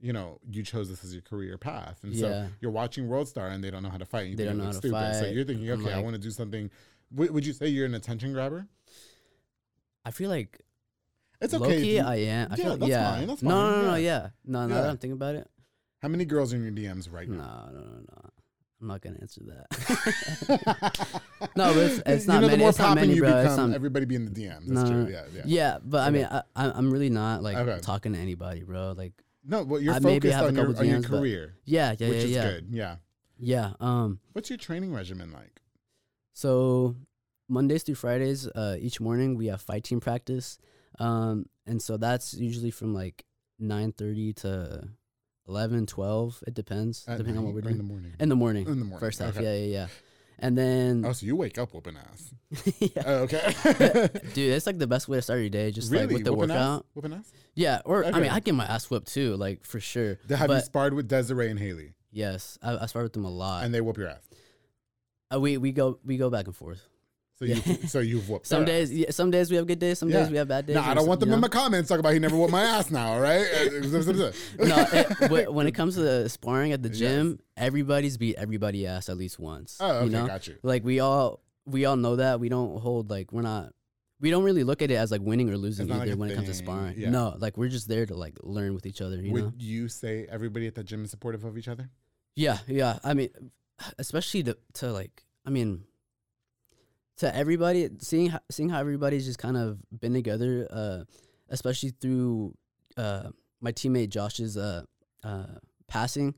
You 0.00 0.12
know, 0.12 0.38
you 0.50 0.62
chose 0.62 0.90
this 0.90 1.02
as 1.02 1.14
your 1.14 1.22
career 1.22 1.56
path, 1.56 2.00
and 2.02 2.14
so 2.14 2.46
you're 2.60 2.72
watching 2.72 3.08
World 3.08 3.26
Star, 3.26 3.46
and 3.48 3.64
they 3.64 3.70
don't 3.70 3.82
know 3.82 3.88
how 3.88 3.96
to 3.96 4.04
fight. 4.04 4.22
and 4.22 4.30
You 4.32 4.36
They 4.36 4.44
don't 4.44 4.58
know 4.58 4.64
how 4.64 4.72
to 4.72 4.76
stupid. 4.76 5.14
So 5.14 5.26
you're 5.26 5.44
thinking, 5.44 5.70
okay, 5.70 5.92
I 5.92 6.00
want 6.00 6.14
to 6.14 6.20
do 6.20 6.30
something. 6.30 6.68
Would, 7.14 7.30
would 7.30 7.46
you 7.46 7.52
say 7.52 7.68
you're 7.68 7.86
an 7.86 7.94
attention 7.94 8.32
grabber? 8.32 8.66
I 10.04 10.10
feel 10.10 10.28
like 10.30 10.60
It's 11.40 11.54
okay. 11.54 11.64
Low-key, 11.64 11.96
you- 11.96 12.02
I 12.02 12.16
am. 12.16 12.52
I 12.52 12.56
Yeah, 12.56 12.64
feel 12.64 12.76
that's 12.76 12.90
yeah. 12.90 13.14
fine, 13.16 13.26
that's 13.26 13.42
no, 13.42 13.70
no, 13.70 13.76
no, 13.82 13.86
no, 13.90 13.94
yeah. 13.96 14.00
yeah. 14.22 14.28
No, 14.44 14.66
now 14.66 14.74
Yeah. 14.76 14.90
I'm 14.90 14.98
thinking 14.98 15.12
about 15.12 15.34
it, 15.36 15.48
How 16.00 16.08
many 16.08 16.24
girls 16.24 16.52
are 16.52 16.56
in 16.56 16.62
your 16.62 16.72
DMs 16.72 17.10
right 17.12 17.28
now? 17.28 17.70
no, 17.72 17.80
no, 17.80 17.86
no. 17.86 17.96
No. 18.00 18.30
I'm 18.80 18.88
not 18.88 19.00
gonna 19.00 19.16
answer 19.22 19.40
that. 19.46 21.22
no, 21.56 21.72
but 21.72 21.76
it's, 21.78 22.02
it's 22.04 22.26
you 22.26 22.32
know, 22.34 22.40
many. 22.40 22.50
the 22.52 22.56
more 22.58 22.68
it's 22.68 22.78
not 22.78 22.96
many, 22.96 23.14
you 23.14 23.22
bro. 23.22 23.42
Become, 23.42 23.70
not, 23.70 23.74
everybody 23.76 24.04
be 24.04 24.14
in 24.14 24.26
the 24.26 24.30
DMs. 24.30 24.66
That's 24.66 24.68
no, 24.68 24.84
true. 24.84 25.04
no, 25.04 25.08
Yeah, 25.08 25.24
yeah. 25.34 25.42
yeah. 25.46 25.78
but 25.82 26.00
I 26.06 26.10
mean, 26.10 26.28
I, 26.30 26.42
I'm 26.56 26.90
really 26.90 27.08
not 27.08 27.42
like 27.42 27.56
Okay. 27.56 27.80
talking 27.80 28.12
to 28.12 28.18
anybody, 28.18 28.62
bro. 28.62 28.92
Like, 28.94 29.12
No, 29.46 29.62
well, 29.62 29.80
you're 29.80 29.94
I 29.94 30.00
focused 30.00 30.36
on 30.36 30.54
your, 30.54 30.66
couple 30.66 30.80
on 30.80 30.86
your 30.88 31.02
career, 31.02 31.54
yeah, 31.64 31.90
yeah, 31.92 31.94
yeah. 31.98 32.08
which 32.08 32.18
yeah, 32.18 32.24
is 32.24 32.30
yeah, 32.32 32.42
good. 32.42 32.66
Yeah. 32.70 32.96
yeah. 33.38 33.72
Um, 33.80 34.18
What's 34.34 34.50
your 34.50 34.58
training 34.58 34.92
regimen 34.92 35.32
like? 35.32 35.60
So 36.34 36.94
Mondays 37.48 37.82
through 37.84 37.94
Fridays, 37.94 38.46
uh, 38.48 38.76
each 38.78 39.00
morning 39.00 39.36
we 39.36 39.46
have 39.46 39.62
fight 39.62 39.84
team 39.84 40.00
practice, 40.00 40.58
um, 40.98 41.46
and 41.66 41.80
so 41.80 41.96
that's 41.96 42.34
usually 42.34 42.70
from 42.70 42.92
like 42.92 43.24
nine 43.58 43.92
thirty 43.92 44.32
to 44.34 44.86
11, 45.46 45.86
12. 45.86 46.44
It 46.46 46.54
depends 46.54 47.04
At 47.06 47.18
depending 47.18 47.38
on 47.38 47.44
what 47.44 47.54
we're 47.54 47.60
doing. 47.60 47.72
in 47.72 47.78
the 47.78 47.84
morning. 47.84 48.12
in 48.18 48.28
the 48.30 48.36
morning. 48.36 48.66
In 48.66 48.78
the 48.78 48.84
morning, 48.84 48.98
first 48.98 49.18
half. 49.18 49.36
okay. 49.36 49.42
Yeah, 49.44 49.66
yeah, 49.66 49.80
yeah. 49.80 49.86
And 50.38 50.56
then, 50.58 51.04
Oh, 51.06 51.12
so 51.12 51.26
you 51.26 51.36
wake 51.36 51.58
up 51.58 51.74
whooping 51.74 51.96
ass. 51.96 52.34
yeah. 52.80 53.02
Oh, 53.06 53.14
okay. 53.24 53.52
dude, 54.34 54.52
it's 54.54 54.66
like 54.66 54.78
the 54.78 54.86
best 54.86 55.06
way 55.06 55.18
to 55.18 55.22
start 55.22 55.40
your 55.40 55.48
day. 55.50 55.70
Just 55.70 55.92
really? 55.92 56.06
like 56.06 56.14
with 56.14 56.24
the 56.24 56.32
whooping 56.32 56.48
workout. 56.48 56.80
Ass? 56.80 56.82
Whooping 56.94 57.12
ass? 57.12 57.32
Yeah, 57.54 57.82
or 57.84 58.04
I 58.04 58.18
mean, 58.18 58.30
I 58.30 58.40
get 58.40 58.54
my 58.54 58.64
ass 58.64 58.90
whooped 58.90 59.12
too, 59.12 59.36
like 59.36 59.64
for 59.64 59.78
sure. 59.80 60.18
Have 60.30 60.50
you 60.50 60.60
sparred 60.60 60.94
with 60.94 61.08
Desiree 61.08 61.50
and 61.50 61.60
Haley? 61.60 61.92
yes, 62.10 62.58
I, 62.62 62.78
I 62.78 62.86
spar 62.86 63.02
with 63.02 63.12
them 63.12 63.24
a 63.24 63.30
lot. 63.30 63.64
And 63.64 63.74
they 63.74 63.80
whoop 63.80 63.96
your 63.98 64.08
ass. 64.08 64.22
Uh, 65.32 65.40
we 65.40 65.56
we 65.58 65.72
go 65.72 65.98
we 66.04 66.16
go 66.16 66.30
back 66.30 66.46
and 66.46 66.56
forth. 66.56 66.86
So 67.38 67.44
you 67.46 67.54
so 67.88 67.98
you've 67.98 68.28
whooped 68.28 68.46
Some 68.46 68.64
days, 68.64 68.92
yeah, 68.92 69.10
some 69.10 69.30
days 69.30 69.50
we 69.50 69.56
have 69.56 69.66
good 69.66 69.78
days. 69.80 69.98
Some 69.98 70.08
Yeah. 70.08 70.20
days 70.20 70.30
we 70.30 70.36
have 70.36 70.46
bad 70.48 70.66
days. 70.66 70.76
No, 70.76 70.82
I 70.82 70.94
don't 70.94 70.98
some- 71.02 71.08
want 71.08 71.20
them 71.20 71.28
you 71.30 71.34
in 71.34 71.40
know? 71.40 71.44
my 71.46 71.48
comments 71.48 71.88
talking 71.88 72.00
about 72.00 72.12
he 72.12 72.18
never 72.20 72.36
whooped 72.36 72.52
my 72.52 72.62
ass 72.62 72.90
now, 72.92 73.12
all 73.14 73.20
right? 73.20 73.44
no, 74.58 74.86
it, 74.92 75.06
wh- 75.48 75.52
when 75.52 75.66
it 75.66 75.72
comes 75.72 75.94
to 75.96 76.00
the 76.02 76.28
sparring 76.28 76.72
at 76.72 76.82
the 76.82 76.88
Yes. 76.90 76.98
gym, 76.98 77.38
everybody's 77.56 78.16
beat 78.16 78.36
everybody 78.36 78.86
ass 78.86 79.08
at 79.08 79.16
least 79.16 79.38
once. 79.40 79.78
Oh, 79.80 79.90
okay, 79.90 80.04
you 80.06 80.10
know? 80.12 80.26
got 80.26 80.46
you. 80.46 80.56
Like 80.62 80.84
we 80.84 81.00
all 81.00 81.40
we 81.66 81.84
all 81.86 81.96
know 81.96 82.16
that. 82.16 82.38
We 82.40 82.48
don't 82.48 82.78
hold 82.80 83.10
like 83.10 83.32
we're 83.32 83.42
not. 83.42 83.72
We 84.20 84.30
don't 84.30 84.44
really 84.44 84.62
look 84.64 84.80
at 84.80 84.90
it 84.90 84.94
as 84.94 85.10
like 85.10 85.20
winning 85.20 85.50
or 85.50 85.56
losing 85.58 85.86
It's 85.86 85.90
not 85.90 85.98
like 85.98 86.06
either 86.06 86.14
a 86.14 86.16
when 86.18 86.30
it 86.30 86.34
comes 86.36 86.46
to 86.48 86.54
thing, 86.54 86.64
sparring. 86.64 86.94
yeah. 86.98 87.10
No, 87.10 87.34
like 87.38 87.56
we're 87.56 87.68
just 87.68 87.88
there 87.88 88.06
to 88.06 88.14
like 88.14 88.38
learn 88.42 88.74
with 88.74 88.86
each 88.86 89.00
other. 89.00 89.20
You 89.20 89.32
Would 89.32 89.44
know? 89.44 89.52
you 89.58 89.88
say 89.88 90.26
everybody 90.30 90.66
at 90.68 90.76
the 90.76 90.84
gym 90.84 91.04
is 91.04 91.10
supportive 91.10 91.42
of 91.44 91.58
each 91.58 91.68
other? 91.68 91.90
Yeah, 92.36 92.58
yeah. 92.68 92.98
I 93.02 93.14
mean, 93.14 93.30
especially 93.98 94.42
to 94.44 94.56
to 94.74 94.92
like, 94.92 95.24
I 95.44 95.50
mean, 95.50 95.84
to 97.18 97.34
everybody, 97.34 97.88
seeing 97.98 98.30
how, 98.30 98.40
seeing 98.50 98.68
how 98.68 98.80
everybody's 98.80 99.24
just 99.24 99.38
kind 99.38 99.56
of 99.56 99.78
been 99.98 100.12
together, 100.12 100.66
uh, 100.70 101.04
especially 101.48 101.90
through 102.00 102.54
uh, 102.96 103.28
my 103.60 103.72
teammate 103.72 104.08
Josh's 104.10 104.56
uh, 104.56 104.82
uh, 105.22 105.46
passing, 105.86 106.34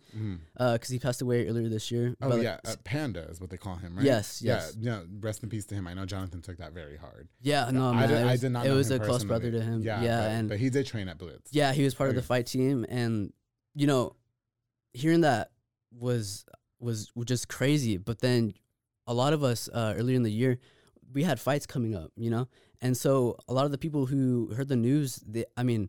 because 0.55 0.89
he 0.89 0.99
passed 0.99 1.23
away 1.23 1.49
earlier 1.49 1.69
this 1.69 1.91
year. 1.91 2.15
Oh 2.21 2.31
But, 2.31 2.43
yeah, 2.43 2.59
uh, 2.65 2.75
Panda 2.85 3.23
is 3.31 3.41
what 3.41 3.51
they 3.51 3.57
call 3.57 3.77
him, 3.77 3.97
right? 3.97 4.05
Yes, 4.05 4.43
yes. 4.43 4.77
Yeah, 4.79 4.99
yeah. 4.99 5.03
Rest 5.21 5.43
in 5.43 5.49
peace 5.49 5.65
to 5.67 5.75
him. 5.75 5.87
I 5.87 5.95
know 5.95 6.05
Jonathan 6.05 6.43
took 6.43 6.59
that 6.59 6.73
very 6.73 6.97
hard. 6.97 7.29
yeah, 7.41 7.71
no, 7.71 7.93
I 7.93 8.07
did, 8.07 8.19
it 8.19 8.27
I 8.27 8.37
did 8.37 8.51
not. 8.51 8.67
It 8.67 8.73
was 8.73 8.91
a 8.91 8.99
close 8.99 9.25
brother 9.25 9.51
to 9.51 9.61
him. 9.61 9.83
Yeah, 9.83 10.03
Yeah, 10.03 10.21
but, 10.21 10.31
and 10.31 10.49
but 10.49 10.59
he 10.59 10.71
did 10.71 10.87
train 10.87 11.09
at 11.09 11.19
Blitz. 11.19 11.53
Yeah, 11.53 11.73
he 11.73 11.85
was 11.85 11.95
part 11.95 12.11
of 12.11 12.17
the 12.17 12.23
fight 12.23 12.47
team, 12.47 12.85
and 12.89 13.33
you 13.75 13.87
know, 13.87 14.17
hearing 14.93 15.23
that 15.23 15.53
was 15.91 16.45
was 16.81 17.11
just 17.25 17.49
crazy. 17.49 17.97
But 17.97 18.21
then, 18.21 18.55
a 19.07 19.15
lot 19.15 19.33
of 19.33 19.43
us 19.45 19.69
uh, 19.73 19.95
earlier 19.97 20.17
in 20.17 20.23
the 20.25 20.33
year, 20.33 20.59
we 21.13 21.23
had 21.23 21.39
fights 21.41 21.67
coming 21.67 21.95
up, 21.95 22.11
you 22.17 22.31
know, 22.31 22.49
and 22.81 22.97
so 22.97 23.37
a 23.49 23.53
lot 23.55 23.65
of 23.65 23.71
the 23.71 23.79
people 23.79 24.07
who 24.07 24.53
heard 24.57 24.69
the 24.69 24.77
news, 24.77 25.23
they, 25.27 25.45
I 25.57 25.63
mean, 25.63 25.89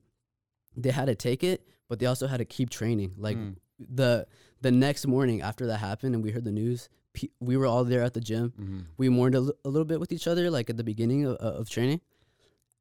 they 0.76 0.92
had 0.92 1.06
to 1.06 1.16
take 1.16 1.44
it, 1.44 1.68
but 1.90 1.98
they 2.00 2.06
also 2.06 2.28
had 2.28 2.38
to 2.38 2.46
keep 2.46 2.70
training. 2.70 3.14
Like 3.18 3.38
Mm. 3.38 3.56
the 3.80 4.28
the 4.62 4.72
next 4.72 5.06
morning 5.08 5.42
after 5.42 5.66
that 5.68 5.78
happened, 5.78 6.16
and 6.16 6.24
we 6.24 6.32
heard 6.32 6.44
the 6.44 6.52
news, 6.52 6.90
pe- 7.14 7.30
we 7.40 7.58
were 7.58 7.66
all 7.66 7.84
there 7.84 8.04
at 8.04 8.14
the 8.14 8.22
gym. 8.22 8.54
Mhm. 8.60 8.86
We 8.98 9.10
mourned 9.10 9.36
a, 9.36 9.40
little 9.42 9.86
bit 9.86 10.00
with 10.00 10.12
each 10.12 10.28
other, 10.28 10.50
like 10.52 10.70
at 10.70 10.78
the 10.78 10.84
beginning 10.84 11.26
of, 11.26 11.36
of 11.38 11.70
training. 11.70 12.02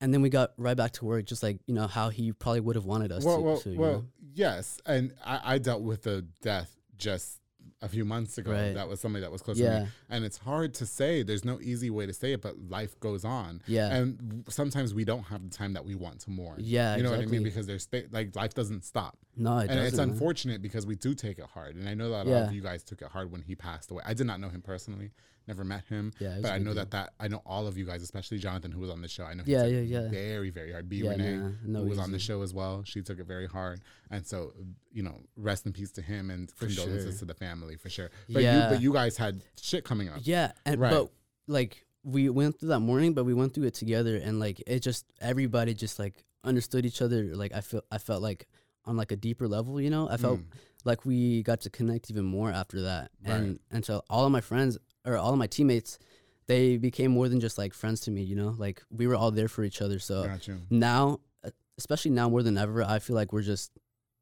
And 0.00 0.12
then 0.12 0.20
we 0.20 0.28
got 0.28 0.52
right 0.58 0.76
back 0.76 0.92
to 0.92 1.04
work, 1.06 1.24
just 1.24 1.42
like 1.42 1.58
you 1.66 1.74
know 1.74 1.86
how 1.86 2.10
he 2.10 2.32
probably 2.32 2.60
would 2.60 2.76
have 2.76 2.84
wanted 2.84 3.12
us 3.12 3.24
Well, 3.24 3.38
to. 3.38 3.42
well, 3.42 3.60
to, 3.60 3.76
well, 3.78 4.04
yes, 4.34 4.78
and 4.86 5.12
I, 5.24 5.54
I 5.54 5.58
dealt 5.58 5.82
with 5.82 6.02
the 6.02 6.22
death 6.42 6.76
just 6.98 7.40
a 7.86 7.88
few 7.88 8.04
months 8.04 8.36
ago. 8.38 8.52
Right. 8.52 8.74
That 8.74 8.88
was 8.88 9.00
somebody 9.00 9.22
that 9.22 9.32
was 9.32 9.40
close 9.40 9.56
to 9.58 9.80
me, 9.80 9.86
and 10.10 10.24
it's 10.24 10.38
hard 10.38 10.74
to 10.74 10.86
say. 10.86 11.22
There's 11.22 11.44
no 11.44 11.58
easy 11.60 11.90
way 11.90 12.06
to 12.06 12.12
say 12.12 12.32
it, 12.32 12.42
but 12.42 12.54
life 12.68 12.98
goes 13.00 13.24
on. 13.24 13.62
Yeah. 13.66 13.94
and 13.94 14.44
sometimes 14.48 14.92
we 14.92 15.04
don't 15.04 15.24
have 15.24 15.42
the 15.42 15.56
time 15.56 15.72
that 15.72 15.84
we 15.84 15.94
want 15.94 16.20
to 16.20 16.30
mourn. 16.30 16.56
Yeah, 16.58 16.96
you 16.96 17.02
know 17.02 17.10
what 17.10 17.20
I 17.20 17.26
mean? 17.26 17.42
Because 17.42 17.66
there's 17.66 17.88
like 18.10 18.36
life 18.36 18.54
doesn't 18.54 18.84
stop. 18.84 19.16
No, 19.36 19.58
it 19.58 19.70
and 19.70 19.80
it's 19.80 19.96
man. 19.96 20.10
unfortunate 20.10 20.62
because 20.62 20.86
we 20.86 20.96
do 20.96 21.14
take 21.14 21.38
it 21.38 21.46
hard, 21.52 21.76
and 21.76 21.88
I 21.88 21.94
know 21.94 22.10
that 22.10 22.26
a 22.26 22.30
lot 22.30 22.42
of 22.48 22.52
you 22.52 22.60
guys 22.60 22.82
took 22.82 23.02
it 23.02 23.08
hard 23.08 23.30
when 23.30 23.42
he 23.42 23.54
passed 23.54 23.90
away. 23.90 24.02
I 24.06 24.14
did 24.14 24.26
not 24.26 24.40
know 24.40 24.48
him 24.48 24.62
personally, 24.62 25.10
never 25.48 25.64
met 25.64 25.84
him, 25.88 26.12
Yeah, 26.18 26.38
but 26.42 26.50
I 26.52 26.58
know 26.58 26.74
that 26.74 26.90
that 26.90 27.12
I 27.20 27.28
know 27.28 27.42
all 27.46 27.66
of 27.66 27.76
you 27.78 27.84
guys, 27.84 28.02
especially 28.02 28.38
Jonathan, 28.38 28.72
who 28.72 28.80
was 28.80 28.90
on 28.90 29.00
the 29.00 29.08
show. 29.08 29.24
I 29.24 29.34
know 29.34 29.44
he 29.44 29.52
Yeah, 29.52 29.62
took 29.62 29.72
yeah, 29.72 29.78
it 29.78 29.84
yeah. 29.84 30.08
very, 30.08 30.50
very 30.50 30.72
hard. 30.72 30.88
B 30.88 30.96
Yeah, 30.98 31.10
Renee, 31.10 31.36
nah, 31.36 31.50
no 31.64 31.80
who 31.82 31.88
was 31.90 31.98
on 31.98 32.12
the 32.12 32.18
show 32.18 32.42
as 32.42 32.52
well, 32.52 32.82
she 32.84 33.02
took 33.02 33.18
it 33.18 33.26
very 33.26 33.46
hard, 33.46 33.80
and 34.10 34.26
so 34.26 34.52
you 34.92 35.02
know, 35.02 35.20
rest 35.36 35.66
in 35.66 35.72
peace 35.72 35.90
to 35.92 36.02
him 36.02 36.30
and 36.30 36.50
For 36.50 36.66
condolences 36.66 37.04
sure. 37.14 37.18
to 37.20 37.24
the 37.26 37.34
family 37.34 37.76
for 37.76 37.88
sure. 37.90 38.10
But 38.30 38.42
Yeah. 38.42 38.64
you, 38.70 38.74
but 38.74 38.82
you 38.82 38.92
guys 38.92 39.16
had 39.16 39.42
shit 39.60 39.84
coming 39.84 40.08
up. 40.08 40.20
Yeah, 40.22 40.52
and 40.64 40.80
Right. 40.80 40.90
but 40.90 41.10
like 41.46 41.86
we 42.02 42.28
went 42.28 42.58
through 42.58 42.68
that 42.70 42.80
morning, 42.80 43.14
but 43.14 43.24
we 43.24 43.34
went 43.34 43.52
through 43.54 43.64
it 43.66 43.74
together, 43.74 44.16
and 44.16 44.38
like 44.40 44.62
it 44.66 44.80
just 44.80 45.04
everybody 45.20 45.74
just 45.74 45.98
like 45.98 46.24
understood 46.44 46.86
each 46.86 47.02
other. 47.02 47.34
Like 47.36 47.52
I 47.54 47.60
felt 47.60 47.84
I 47.90 47.98
felt 47.98 48.22
like 48.22 48.46
on 48.84 48.96
like 48.96 49.10
a 49.12 49.16
deeper 49.16 49.48
level, 49.48 49.80
you 49.80 49.90
know. 49.90 50.08
I 50.08 50.16
felt 50.16 50.38
Mm. 50.38 50.44
like 50.84 51.04
we 51.04 51.42
got 51.42 51.60
to 51.62 51.70
connect 51.70 52.08
even 52.10 52.24
more 52.24 52.50
after 52.52 52.82
that, 52.82 53.10
and 53.24 53.58
and 53.72 53.84
so 53.84 54.02
all 54.08 54.24
of 54.24 54.30
my 54.32 54.40
friends 54.40 54.78
or 55.06 55.16
all 55.16 55.32
of 55.32 55.38
my 55.38 55.46
teammates, 55.46 55.98
they 56.46 56.76
became 56.76 57.10
more 57.10 57.28
than 57.28 57.40
just 57.40 57.56
like 57.58 57.72
friends 57.72 58.00
to 58.02 58.10
me, 58.10 58.22
you 58.22 58.36
know. 58.36 58.54
Like 58.58 58.82
we 58.90 59.06
were 59.06 59.14
all 59.14 59.30
there 59.30 59.48
for 59.48 59.64
each 59.64 59.80
other. 59.80 59.98
So 59.98 60.24
Got 60.24 60.46
you. 60.48 60.60
now, 60.70 61.20
uh, 61.44 61.50
especially 61.78 62.10
now 62.10 62.28
more 62.28 62.42
than 62.42 62.58
ever, 62.58 62.82
I 62.82 62.98
feel 62.98 63.16
like 63.16 63.32
we're 63.32 63.42
just 63.42 63.72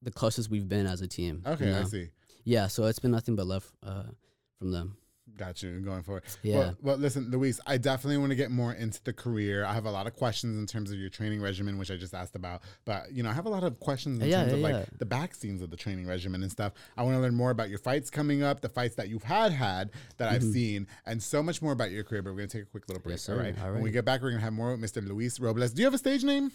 the 0.03 0.11
closest 0.11 0.51
we've 0.51 0.69
been 0.69 0.87
as 0.87 1.01
a 1.01 1.09
team. 1.09 1.43
you 1.47 1.53
Okay, 1.53 1.73
I 1.73 1.85
see. 1.85 2.09
Yeah, 2.45 2.67
so 2.67 2.85
it's 2.85 2.99
been 2.99 3.11
nothing 3.11 3.37
but 3.37 3.47
love 3.47 3.73
uh, 3.83 4.05
from 4.59 4.71
them. 4.71 4.97
Got 5.37 5.63
you 5.63 5.81
going 5.81 6.03
forward. 6.03 6.23
Yeah. 6.43 6.59
Well, 6.59 6.77
well, 6.83 6.97
listen, 6.97 7.31
Luis, 7.31 7.59
I 7.67 7.77
definitely 7.79 8.19
want 8.19 8.31
to 8.31 8.37
get 8.37 8.51
more 8.51 8.73
into 8.75 9.03
the 9.03 9.13
career. 9.13 9.65
I 9.65 9.73
have 9.73 9.87
a 9.87 9.91
lot 9.91 10.07
of 10.07 10.15
questions 10.15 10.57
in 10.57 10.67
terms 10.67 10.93
of 10.93 10.99
your 10.99 11.09
training 11.09 11.41
regimen, 11.41 11.77
which 11.79 11.91
I 11.91 11.97
just 11.97 12.15
asked 12.15 12.37
about. 12.37 12.63
But 12.85 13.11
you 13.11 13.23
know, 13.23 13.31
I 13.31 13.33
have 13.33 13.47
a 13.47 13.49
lot 13.49 13.65
of 13.65 13.81
questions 13.81 14.21
in 14.21 14.29
Yeah, 14.29 14.43
terms 14.43 14.53
of 14.53 14.59
yeah, 14.61 14.65
like 14.67 14.75
yeah. 14.75 14.85
the 14.99 15.07
back 15.07 15.35
scenes 15.35 15.63
of 15.63 15.71
the 15.71 15.77
training 15.77 16.07
regimen 16.07 16.43
and 16.43 16.53
stuff. 16.53 16.75
I 16.97 17.03
want 17.03 17.17
to 17.17 17.21
learn 17.21 17.35
more 17.35 17.51
about 17.51 17.69
your 17.71 17.79
fights 17.79 18.11
coming 18.11 18.43
up, 18.43 18.61
the 18.61 18.69
fights 18.69 18.95
that 18.97 19.09
you've 19.09 19.25
had 19.25 19.51
had 19.51 19.91
that 20.19 20.29
I've 20.29 20.43
seen, 20.45 20.87
and 21.07 21.23
so 21.23 21.43
much 21.43 21.63
more 21.63 21.73
about 21.73 21.91
your 21.91 22.05
career. 22.05 22.23
But 22.23 22.31
we're 22.33 22.37
gonna 22.39 22.49
take 22.49 22.63
a 22.65 22.67
quick 22.67 22.89
little 22.89 23.03
break. 23.03 23.17
Mm-hmm. 23.17 23.33
Yes, 23.33 23.37
all 23.39 23.43
right. 23.45 23.67
All 23.67 23.73
When 23.73 23.83
we 23.83 23.91
get 23.91 24.05
back, 24.05 24.23
we're 24.23 24.31
gonna 24.31 24.43
have 24.43 24.53
more 24.53 24.71
with 24.77 24.81
Mr. 24.81 25.05
Luis 25.07 25.41
Robles. 25.41 25.73
Do 25.73 25.81
you 25.81 25.87
have 25.87 25.95
a 25.95 25.99
stage 25.99 26.23
name? 26.23 26.53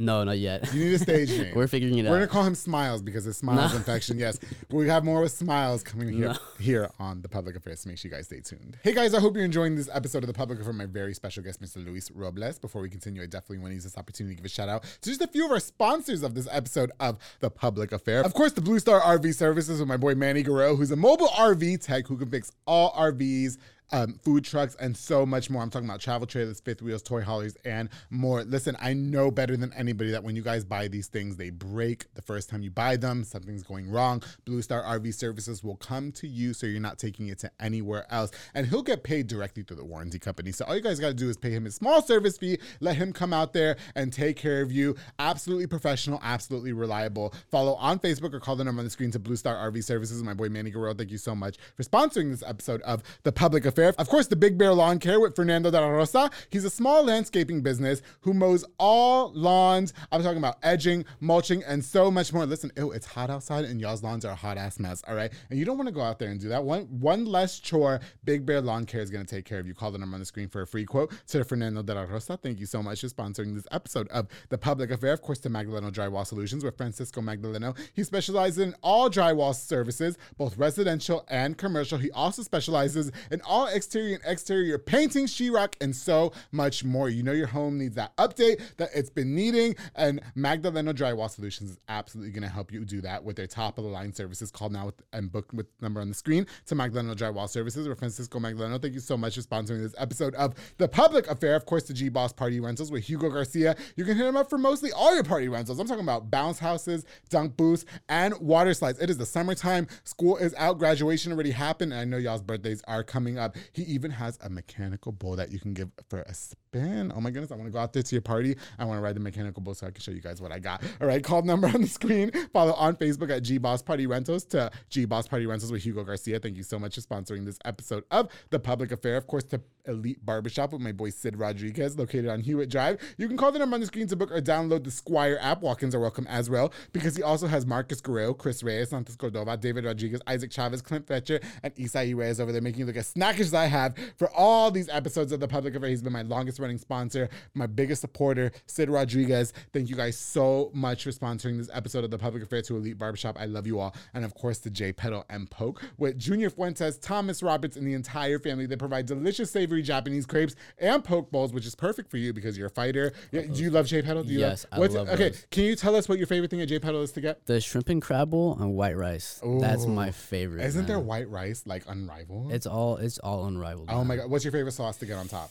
No, 0.00 0.22
not 0.22 0.38
yet. 0.38 0.72
You 0.72 0.84
need 0.84 0.94
a 0.94 0.98
stage 1.00 1.28
name. 1.38 1.54
We're 1.56 1.66
figuring 1.66 1.98
it 1.98 2.06
out. 2.06 2.10
We're 2.10 2.18
gonna 2.18 2.28
call 2.28 2.44
him 2.44 2.54
Smiles 2.54 3.02
because 3.02 3.26
it's 3.26 3.38
Smiles 3.38 3.72
No. 3.72 3.78
infection. 3.78 4.16
Yes, 4.18 4.38
we 4.70 4.86
have 4.88 5.04
more 5.04 5.20
with 5.20 5.32
Smiles 5.32 5.82
coming 5.82 6.08
here 6.12 6.28
No. 6.28 6.36
here 6.60 6.88
on 7.00 7.20
the 7.20 7.28
Public 7.28 7.56
Affairs. 7.56 7.80
So 7.80 7.88
make 7.88 7.98
sure 7.98 8.08
you 8.08 8.16
guys 8.16 8.26
stay 8.26 8.38
tuned. 8.40 8.76
Hey 8.84 8.94
guys, 8.94 9.12
I 9.12 9.18
hope 9.20 9.34
you're 9.34 9.44
enjoying 9.44 9.74
this 9.74 9.88
episode 9.92 10.22
of 10.22 10.28
the 10.28 10.32
Public 10.32 10.60
Affair. 10.60 10.72
My 10.72 10.86
very 10.86 11.14
special 11.14 11.42
guest, 11.42 11.60
Mr. 11.60 11.84
Luis 11.84 12.10
Robles. 12.12 12.60
Before 12.60 12.80
we 12.80 12.88
continue, 12.88 13.22
I 13.22 13.26
definitely 13.26 13.58
want 13.58 13.70
to 13.72 13.74
use 13.74 13.84
this 13.84 13.98
opportunity 13.98 14.36
to 14.36 14.42
give 14.42 14.46
a 14.46 14.48
shout 14.48 14.68
out 14.68 14.84
to 14.84 15.10
just 15.10 15.20
a 15.20 15.26
few 15.26 15.44
of 15.44 15.50
our 15.50 15.58
sponsors 15.60 16.22
of 16.22 16.34
this 16.34 16.46
episode 16.52 16.92
of 17.00 17.18
the 17.40 17.50
Public 17.50 17.90
Affair. 17.90 18.22
Of 18.24 18.34
course, 18.34 18.52
the 18.52 18.60
Blue 18.60 18.78
Star 18.78 19.00
RV 19.00 19.34
Services 19.34 19.80
with 19.80 19.88
my 19.88 19.96
boy 19.96 20.14
Manny 20.14 20.44
Guerrero, 20.44 20.76
who's 20.76 20.92
a 20.92 20.96
mobile 20.96 21.28
RV 21.28 21.84
tech 21.84 22.06
who 22.06 22.16
can 22.16 22.30
fix 22.30 22.52
all 22.66 22.92
RVs 22.92 23.58
um, 23.92 24.18
food 24.22 24.44
trucks, 24.44 24.76
and 24.80 24.96
so 24.96 25.24
much 25.24 25.50
more. 25.50 25.62
I'm 25.62 25.70
talking 25.70 25.88
about 25.88 26.00
travel 26.00 26.26
trailers, 26.26 26.60
fifth 26.60 26.82
wheels, 26.82 27.02
toy 27.02 27.22
haulers, 27.22 27.56
and 27.64 27.88
more. 28.10 28.44
Listen, 28.44 28.76
I 28.80 28.94
know 28.94 29.30
better 29.30 29.56
than 29.56 29.72
anybody 29.74 30.10
that 30.10 30.22
when 30.22 30.36
you 30.36 30.42
guys 30.42 30.64
buy 30.64 30.88
these 30.88 31.08
things, 31.08 31.36
they 31.36 31.50
break 31.50 32.12
the 32.14 32.22
first 32.22 32.50
time 32.50 32.62
you 32.62 32.70
buy 32.70 32.96
them. 32.96 33.24
Something's 33.24 33.62
going 33.62 33.90
wrong. 33.90 34.22
Blue 34.44 34.62
Star 34.62 34.82
RV 34.82 35.14
Services 35.14 35.62
will 35.62 35.76
come 35.76 36.12
to 36.12 36.28
you 36.28 36.52
so 36.52 36.66
you're 36.66 36.80
not 36.80 36.98
taking 36.98 37.28
it 37.28 37.38
to 37.40 37.50
anywhere 37.60 38.06
else. 38.10 38.30
And 38.54 38.66
he'll 38.66 38.82
get 38.82 39.02
paid 39.02 39.26
directly 39.26 39.62
through 39.62 39.76
the 39.76 39.84
warranty 39.84 40.18
company. 40.18 40.52
So 40.52 40.64
all 40.64 40.74
you 40.74 40.82
guys 40.82 41.00
got 41.00 41.08
to 41.08 41.14
do 41.14 41.28
is 41.28 41.36
pay 41.36 41.50
him 41.50 41.66
a 41.66 41.70
small 41.70 42.02
service 42.02 42.38
fee, 42.38 42.58
let 42.80 42.96
him 42.96 43.12
come 43.12 43.32
out 43.32 43.52
there 43.52 43.76
and 43.94 44.12
take 44.12 44.36
care 44.36 44.62
of 44.62 44.72
you. 44.72 44.96
Absolutely 45.18 45.66
professional, 45.66 46.20
absolutely 46.22 46.72
reliable. 46.72 47.34
Follow 47.50 47.74
on 47.74 47.98
Facebook 47.98 48.34
or 48.34 48.40
call 48.40 48.56
the 48.56 48.64
number 48.64 48.80
on 48.80 48.84
the 48.84 48.90
screen 48.90 49.10
to 49.12 49.18
Blue 49.18 49.36
Star 49.36 49.54
RV 49.70 49.84
Services. 49.84 50.22
My 50.22 50.34
boy 50.34 50.48
Manny 50.48 50.70
Guerrero, 50.70 50.94
thank 50.94 51.10
you 51.10 51.18
so 51.18 51.34
much 51.34 51.56
for 51.76 51.82
sponsoring 51.82 52.30
this 52.30 52.42
episode 52.46 52.82
of 52.82 53.02
The 53.22 53.32
Public 53.32 53.66
Affair. 53.78 53.94
Of 53.98 54.08
course, 54.08 54.26
the 54.26 54.34
Big 54.34 54.58
Bear 54.58 54.74
Lawn 54.74 54.98
Care 54.98 55.20
with 55.20 55.36
Fernando 55.36 55.70
de 55.70 55.80
la 55.80 55.86
Rosa. 55.86 56.30
He's 56.50 56.64
a 56.64 56.70
small 56.70 57.04
landscaping 57.04 57.62
business 57.62 58.02
who 58.22 58.34
mows 58.34 58.64
all 58.76 59.32
lawns. 59.34 59.92
I'm 60.10 60.20
talking 60.22 60.38
about 60.38 60.56
edging, 60.64 61.04
mulching, 61.20 61.62
and 61.62 61.84
so 61.84 62.10
much 62.10 62.32
more. 62.32 62.44
Listen, 62.44 62.72
ew, 62.76 62.90
it's 62.90 63.06
hot 63.06 63.30
outside 63.30 63.64
and 63.64 63.80
y'all's 63.80 64.02
lawns 64.02 64.24
are 64.24 64.32
a 64.32 64.34
hot 64.36 64.58
ass 64.58 64.80
mess, 64.80 65.04
all 65.06 65.14
right? 65.14 65.32
And 65.50 65.60
you 65.60 65.64
don't 65.64 65.76
want 65.76 65.86
to 65.86 65.94
go 65.94 66.02
out 66.02 66.18
there 66.18 66.30
and 66.30 66.40
do 66.40 66.48
that. 66.48 66.64
One 66.64 66.86
one 66.86 67.24
less 67.24 67.60
chore, 67.60 68.00
Big 68.24 68.44
Bear 68.44 68.60
Lawn 68.60 68.84
Care 68.84 69.00
is 69.00 69.10
going 69.10 69.24
to 69.24 69.32
take 69.32 69.44
care 69.44 69.60
of 69.60 69.66
you. 69.68 69.74
Call 69.74 69.92
the 69.92 69.98
number 69.98 70.14
on 70.14 70.20
the 70.20 70.26
screen 70.26 70.48
for 70.48 70.62
a 70.62 70.66
free 70.66 70.84
quote 70.84 71.12
to 71.28 71.44
Fernando 71.44 71.82
de 71.82 71.94
la 71.94 72.02
Rosa. 72.02 72.36
Thank 72.36 72.58
you 72.58 72.66
so 72.66 72.82
much 72.82 73.02
for 73.02 73.06
sponsoring 73.06 73.54
this 73.54 73.66
episode 73.70 74.08
of 74.08 74.26
The 74.48 74.58
Public 74.58 74.90
Affair. 74.90 75.12
Of 75.12 75.22
course, 75.22 75.38
to 75.40 75.50
Magdaleno 75.50 75.92
Drywall 75.92 76.26
Solutions 76.26 76.64
with 76.64 76.76
Francisco 76.76 77.20
Magdaleno. 77.20 77.76
He 77.94 78.02
specializes 78.02 78.58
in 78.58 78.74
all 78.82 79.08
drywall 79.08 79.54
services, 79.54 80.18
both 80.36 80.58
residential 80.58 81.24
and 81.28 81.56
commercial. 81.56 81.98
He 81.98 82.10
also 82.10 82.42
specializes 82.42 83.12
in 83.30 83.40
all 83.42 83.67
exterior 83.74 84.14
and 84.16 84.24
exterior 84.24 84.78
painting, 84.78 85.26
sheetrock, 85.26 85.74
and 85.80 85.94
so 85.94 86.32
much 86.52 86.84
more. 86.84 87.08
You 87.08 87.22
know 87.22 87.32
your 87.32 87.46
home 87.46 87.78
needs 87.78 87.96
that 87.96 88.16
update 88.16 88.60
that 88.76 88.90
it's 88.94 89.10
been 89.10 89.34
needing, 89.34 89.74
and 89.94 90.20
Magdaleno 90.36 90.92
Drywall 90.94 91.30
Solutions 91.30 91.70
is 91.70 91.78
absolutely 91.88 92.32
going 92.32 92.42
to 92.42 92.48
help 92.48 92.72
you 92.72 92.84
do 92.84 93.00
that 93.02 93.24
with 93.24 93.36
their 93.36 93.46
top 93.46 93.78
of 93.78 93.84
the 93.84 93.90
line 93.90 94.12
services. 94.12 94.50
Call 94.50 94.70
now 94.70 94.86
with, 94.86 95.02
and 95.12 95.30
book 95.30 95.52
with 95.52 95.66
number 95.80 96.00
on 96.00 96.08
the 96.08 96.14
screen 96.14 96.46
to 96.66 96.74
Magdaleno 96.74 97.14
Drywall 97.14 97.48
Services 97.48 97.86
or 97.86 97.94
Francisco 97.94 98.38
Magdaleno. 98.38 98.80
Thank 98.80 98.94
you 98.94 99.00
so 99.00 99.16
much 99.16 99.34
for 99.36 99.42
sponsoring 99.42 99.82
this 99.82 99.94
episode 99.98 100.34
of 100.34 100.54
The 100.78 100.88
Public 100.88 101.28
Affair. 101.28 101.54
Of 101.54 101.66
course, 101.66 101.84
the 101.84 101.94
G 101.94 102.08
Boss 102.08 102.32
Party 102.32 102.60
Rentals 102.60 102.90
with 102.90 103.04
Hugo 103.04 103.30
Garcia. 103.30 103.76
You 103.96 104.04
can 104.04 104.16
hit 104.16 104.26
him 104.26 104.36
up 104.36 104.48
for 104.50 104.58
mostly 104.58 104.92
all 104.92 105.14
your 105.14 105.24
party 105.24 105.48
rentals. 105.48 105.78
I'm 105.78 105.86
talking 105.86 106.02
about 106.02 106.30
bounce 106.30 106.58
houses, 106.58 107.04
dunk 107.28 107.56
booths, 107.56 107.84
and 108.08 108.38
water 108.40 108.74
slides. 108.74 108.98
It 108.98 109.10
is 109.10 109.18
the 109.18 109.26
summertime. 109.26 109.86
School 110.04 110.36
is 110.36 110.54
out. 110.56 110.78
Graduation 110.78 111.32
already 111.32 111.50
happened. 111.50 111.92
And 111.92 112.00
I 112.00 112.04
know 112.04 112.16
y'all's 112.16 112.42
birthdays 112.42 112.82
are 112.88 113.02
coming 113.02 113.38
up. 113.38 113.56
He 113.72 113.82
even 113.82 114.10
has 114.10 114.38
a 114.42 114.48
mechanical 114.48 115.12
bull 115.12 115.36
that 115.36 115.52
you 115.52 115.58
can 115.58 115.74
give 115.74 115.90
for 116.08 116.22
a 116.22 116.34
Oh 116.74 117.20
my 117.20 117.30
goodness. 117.30 117.50
I 117.50 117.56
want 117.56 117.66
to 117.66 117.72
go 117.72 117.78
out 117.78 117.92
there 117.92 118.02
to 118.02 118.14
your 118.14 118.22
party. 118.22 118.56
I 118.78 118.84
want 118.84 118.98
to 118.98 119.02
ride 119.02 119.16
the 119.16 119.20
mechanical 119.20 119.62
bull 119.62 119.74
so 119.74 119.86
I 119.86 119.90
can 119.90 120.00
show 120.00 120.10
you 120.10 120.20
guys 120.20 120.40
what 120.40 120.52
I 120.52 120.58
got. 120.58 120.82
All 121.00 121.06
right. 121.06 121.22
Call 121.22 121.42
number 121.42 121.66
on 121.74 121.80
the 121.80 121.88
screen. 121.88 122.30
Follow 122.52 122.72
on 122.74 122.96
Facebook 122.96 123.30
at 123.30 123.42
G 123.42 123.58
Boss 123.58 123.82
Party 123.82 124.06
Rentals 124.06 124.44
to 124.46 124.70
G 124.88 125.04
Boss 125.04 125.28
Party 125.28 125.46
Rentals 125.46 125.72
with 125.72 125.82
Hugo 125.82 126.04
Garcia. 126.04 126.38
Thank 126.38 126.56
you 126.56 126.62
so 126.62 126.78
much 126.78 126.94
for 126.94 127.00
sponsoring 127.00 127.44
this 127.44 127.58
episode 127.64 128.04
of 128.10 128.28
The 128.50 128.58
Public 128.58 128.92
Affair. 128.92 129.16
Of 129.16 129.26
course, 129.26 129.44
to 129.44 129.60
Elite 129.88 130.24
Barbershop 130.24 130.72
with 130.72 130.82
my 130.82 130.92
boy 130.92 131.10
Sid 131.10 131.38
Rodriguez, 131.38 131.98
located 131.98 132.28
on 132.28 132.40
Hewitt 132.40 132.68
Drive. 132.68 133.00
You 133.16 133.26
can 133.26 133.36
call 133.36 133.50
the 133.50 133.58
number 133.58 133.74
on 133.74 133.80
the 133.80 133.86
screen 133.86 134.06
to 134.08 134.16
book 134.16 134.30
or 134.30 134.40
download 134.40 134.84
the 134.84 134.90
Squire 134.90 135.38
app. 135.40 135.62
Walk 135.62 135.82
ins 135.82 135.94
are 135.94 136.00
welcome 136.00 136.26
as 136.28 136.50
well 136.50 136.72
because 136.92 137.16
he 137.16 137.22
also 137.22 137.46
has 137.46 137.66
Marcus 137.66 138.00
Guerrero, 138.00 138.34
Chris 138.34 138.62
Reyes, 138.62 138.90
Santos 138.90 139.16
Cordova, 139.16 139.56
David 139.56 139.84
Rodriguez, 139.84 140.20
Isaac 140.26 140.52
Chavez, 140.52 140.82
Clint 140.82 141.06
Fletcher, 141.06 141.40
and 141.62 141.74
Isai 141.76 142.14
Reyes 142.14 142.38
over 142.38 142.52
there 142.52 142.60
making 142.60 142.80
you 142.80 142.86
look 142.86 142.96
as 142.96 143.12
snackish 143.12 143.40
as 143.40 143.54
I 143.54 143.66
have 143.66 143.96
for 144.16 144.30
all 144.30 144.70
these 144.70 144.88
episodes 144.90 145.32
of 145.32 145.40
The 145.40 145.48
Public 145.48 145.74
Affair. 145.74 145.88
He's 145.88 146.02
been 146.02 146.12
my 146.12 146.22
longest 146.22 146.57
running 146.58 146.78
sponsor, 146.78 147.28
my 147.54 147.66
biggest 147.66 148.00
supporter, 148.00 148.50
Sid 148.66 148.88
Rodriguez. 148.90 149.52
Thank 149.72 149.88
you 149.88 149.96
guys 149.96 150.18
so 150.18 150.70
much 150.74 151.04
for 151.04 151.10
sponsoring 151.10 151.56
this 151.58 151.70
episode 151.72 152.04
of 152.04 152.10
The 152.10 152.18
Public 152.18 152.42
Affair 152.42 152.62
to 152.62 152.76
Elite 152.76 152.98
Barbershop. 152.98 153.36
I 153.38 153.46
love 153.46 153.66
you 153.66 153.80
all. 153.80 153.94
And 154.14 154.24
of 154.24 154.34
course, 154.34 154.58
the 154.58 154.70
J 154.70 154.92
Pedal 154.92 155.24
and 155.30 155.50
Poke 155.50 155.82
with 155.98 156.18
Junior 156.18 156.50
Fuentes, 156.50 156.98
Thomas 156.98 157.42
Roberts, 157.42 157.76
and 157.76 157.86
the 157.86 157.94
entire 157.94 158.38
family. 158.38 158.66
They 158.66 158.76
provide 158.76 159.06
delicious, 159.06 159.50
savory 159.50 159.82
Japanese 159.82 160.26
crepes 160.26 160.54
and 160.78 161.02
poke 161.04 161.30
bowls, 161.30 161.52
which 161.52 161.66
is 161.66 161.74
perfect 161.74 162.10
for 162.10 162.16
you 162.16 162.32
because 162.32 162.56
you're 162.58 162.66
a 162.68 162.70
fighter. 162.70 163.12
Yeah, 163.32 163.42
do 163.42 163.62
you 163.62 163.70
love 163.70 163.86
J 163.86 164.02
Pedal? 164.02 164.24
Do 164.24 164.32
you 164.32 164.40
Yes, 164.40 164.64
love, 164.70 164.76
I 164.76 164.80
what's- 164.80 164.94
love 164.94 165.08
Okay, 165.10 165.28
those. 165.30 165.46
can 165.50 165.64
you 165.64 165.76
tell 165.76 165.94
us 165.96 166.08
what 166.08 166.18
your 166.18 166.26
favorite 166.26 166.50
thing 166.50 166.60
at 166.60 166.68
J 166.68 166.78
Pedal 166.78 167.02
is 167.02 167.12
to 167.12 167.20
get? 167.20 167.46
The 167.46 167.60
shrimp 167.60 167.88
and 167.88 168.02
crab 168.02 168.30
bowl 168.30 168.56
and 168.60 168.74
white 168.74 168.96
rice. 168.96 169.40
That's 169.60 169.86
my 169.86 170.10
favorite. 170.10 170.64
Isn't 170.64 170.86
there 170.86 171.00
white 171.00 171.28
rice 171.30 171.62
like 171.66 171.84
unrivaled? 171.88 172.52
It's 172.52 172.66
all 172.66 172.96
it's 172.96 173.18
all 173.18 173.46
unrivaled. 173.46 173.88
oh 173.90 174.04
my 174.04 174.16
god, 174.16 174.30
what's 174.30 174.44
your 174.44 174.52
favorite 174.52 174.72
sauce 174.72 174.96
to 174.98 175.06
get 175.06 175.16
on 175.16 175.28
top? 175.28 175.50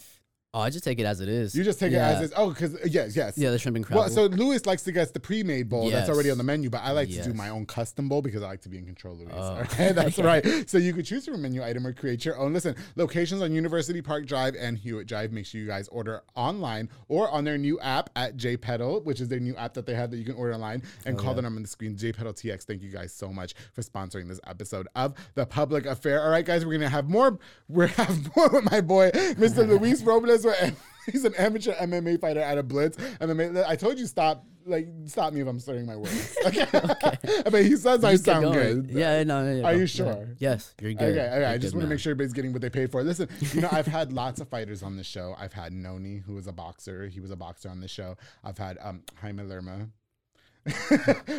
Oh, 0.53 0.61
I 0.61 0.69
just 0.69 0.85
take 0.85 0.97
it 0.97 1.05
as 1.05 1.19
it 1.19 1.27
is. 1.27 1.53
You 1.53 1.63
just 1.63 1.77
take 1.79 1.91
Yeah. 1.91 2.09
it 2.09 2.15
as 2.15 2.21
is. 2.23 2.33
Oh, 2.35 2.49
because 2.49 2.73
uh, 2.75 2.79
yes, 2.89 3.15
yes. 3.15 3.37
Yeah, 3.37 3.51
the 3.51 3.59
shrimp 3.59 3.75
and 3.75 3.85
crab. 3.85 3.97
Well, 3.99 4.09
so 4.09 4.25
Luis 4.27 4.65
likes 4.65 4.81
to 4.83 4.91
get 4.93 5.13
the 5.13 5.19
pre-made 5.19 5.67
bowl 5.67 5.89
that's 5.91 6.09
already 6.09 6.31
on 6.31 6.37
the 6.37 6.43
menu, 6.43 6.69
but 6.69 6.81
I 6.83 6.91
like 6.91 7.09
to 7.09 7.21
do 7.21 7.33
my 7.33 7.49
own 7.49 7.65
custom 7.65 8.07
bowl 8.07 8.21
because 8.21 8.41
I 8.41 8.47
like 8.47 8.61
to 8.61 8.69
be 8.69 8.77
in 8.77 8.85
control, 8.85 9.15
Luis. 9.17 9.29
Oh. 9.35 9.57
Okay, 9.57 9.91
that's 9.95 10.17
right. 10.19 10.67
So 10.69 10.77
you 10.77 10.93
could 10.93 11.05
choose 11.05 11.25
from 11.25 11.35
a 11.35 11.37
menu 11.37 11.63
item 11.63 11.85
or 11.85 11.91
create 11.93 12.23
your 12.23 12.37
own. 12.39 12.53
Listen, 12.53 12.75
locations 12.95 13.41
on 13.41 13.51
University 13.51 14.01
Park 14.01 14.25
Drive 14.25 14.55
and 14.57 14.77
Hewitt 14.77 15.05
Drive. 15.07 15.31
Make 15.33 15.45
sure 15.45 15.59
you 15.59 15.67
guys 15.67 15.89
order 15.89 16.23
online 16.35 16.89
or 17.09 17.29
on 17.29 17.43
their 17.43 17.57
new 17.57 17.77
app 17.81 18.09
at 18.15 18.37
JPedal, 18.37 19.03
which 19.03 19.19
is 19.19 19.27
their 19.27 19.41
new 19.41 19.55
app 19.57 19.73
that 19.73 19.85
they 19.85 19.93
have 19.95 20.11
that 20.11 20.17
you 20.17 20.25
can 20.25 20.35
order 20.35 20.53
online 20.53 20.81
and 21.05 21.17
call 21.17 21.33
the 21.33 21.41
number 21.41 21.57
on 21.57 21.63
the 21.63 21.67
screen. 21.67 21.95
JPedal 21.95 22.33
TX. 22.33 22.63
Thank 22.63 22.81
you 22.81 22.89
guys 22.89 23.13
so 23.13 23.33
much 23.33 23.53
for 23.73 23.81
sponsoring 23.81 24.27
this 24.29 24.39
episode 24.47 24.87
of 24.95 25.13
the 25.35 25.45
Public 25.45 25.85
Affair. 25.85 26.23
All 26.23 26.29
right, 26.31 26.45
guys, 26.45 26.65
we're 26.65 26.71
gonna 26.73 26.87
have 26.89 27.09
more. 27.09 27.37
We're 27.69 27.87
have 27.87 28.33
more 28.35 28.47
with 28.49 28.71
my 28.71 28.79
boy, 28.79 29.11
Mr. 29.11 29.67
Luis 29.67 30.01
Robles. 30.01 30.36
He's 31.11 31.23
an 31.23 31.33
amateur 31.35 31.73
MMA 31.73 32.19
fighter 32.19 32.41
out 32.41 32.57
of 32.57 32.67
Blitz. 32.67 32.97
MMA. 32.97 33.65
I 33.65 33.75
told 33.75 33.97
you 33.97 34.05
stop. 34.05 34.45
Like 34.65 34.89
stop 35.05 35.31
me 35.31 35.39
if 35.39 35.47
I'm 35.47 35.61
slurring 35.61 35.85
my 35.85 35.95
words. 35.95 36.37
Okay. 36.45 36.65
but 37.45 37.63
he 37.63 37.77
says 37.77 38.03
I 38.03 38.17
sound 38.17 38.43
going. 38.43 38.53
good. 38.53 38.91
Yeah, 38.91 39.23
no, 39.23 39.45
no, 39.45 39.55
yeah, 39.55 39.63
Are 39.63 39.73
you 39.73 39.87
sure? 39.87 40.27
Yes, 40.39 40.75
you're 40.81 40.91
good. 40.91 41.11
Okay, 41.11 41.21
okay. 41.21 41.39
You're 41.39 41.47
I 41.47 41.57
just 41.57 41.73
want 41.73 41.85
to 41.85 41.89
make 41.89 41.99
sure 42.01 42.11
everybody's 42.11 42.33
getting 42.33 42.51
what 42.51 42.61
they 42.61 42.69
paid 42.69 42.91
for. 42.91 43.01
Listen, 43.01 43.29
you 43.53 43.61
know, 43.61 43.69
I've 43.71 43.87
had 43.87 44.11
lots 44.11 44.41
of 44.41 44.49
fighters 44.49 44.83
on 44.83 44.97
the 44.97 45.05
show. 45.05 45.35
I've 45.39 45.53
had 45.53 45.71
Noni, 45.71 46.17
who 46.17 46.33
was 46.33 46.47
a 46.47 46.51
boxer. 46.51 47.07
He 47.07 47.21
was 47.21 47.31
a 47.31 47.37
boxer 47.37 47.69
on 47.69 47.79
the 47.79 47.87
show. 47.87 48.17
I've 48.43 48.57
had 48.57 48.77
um, 48.81 49.03
Jaime 49.21 49.43
Lerma, 49.43 49.87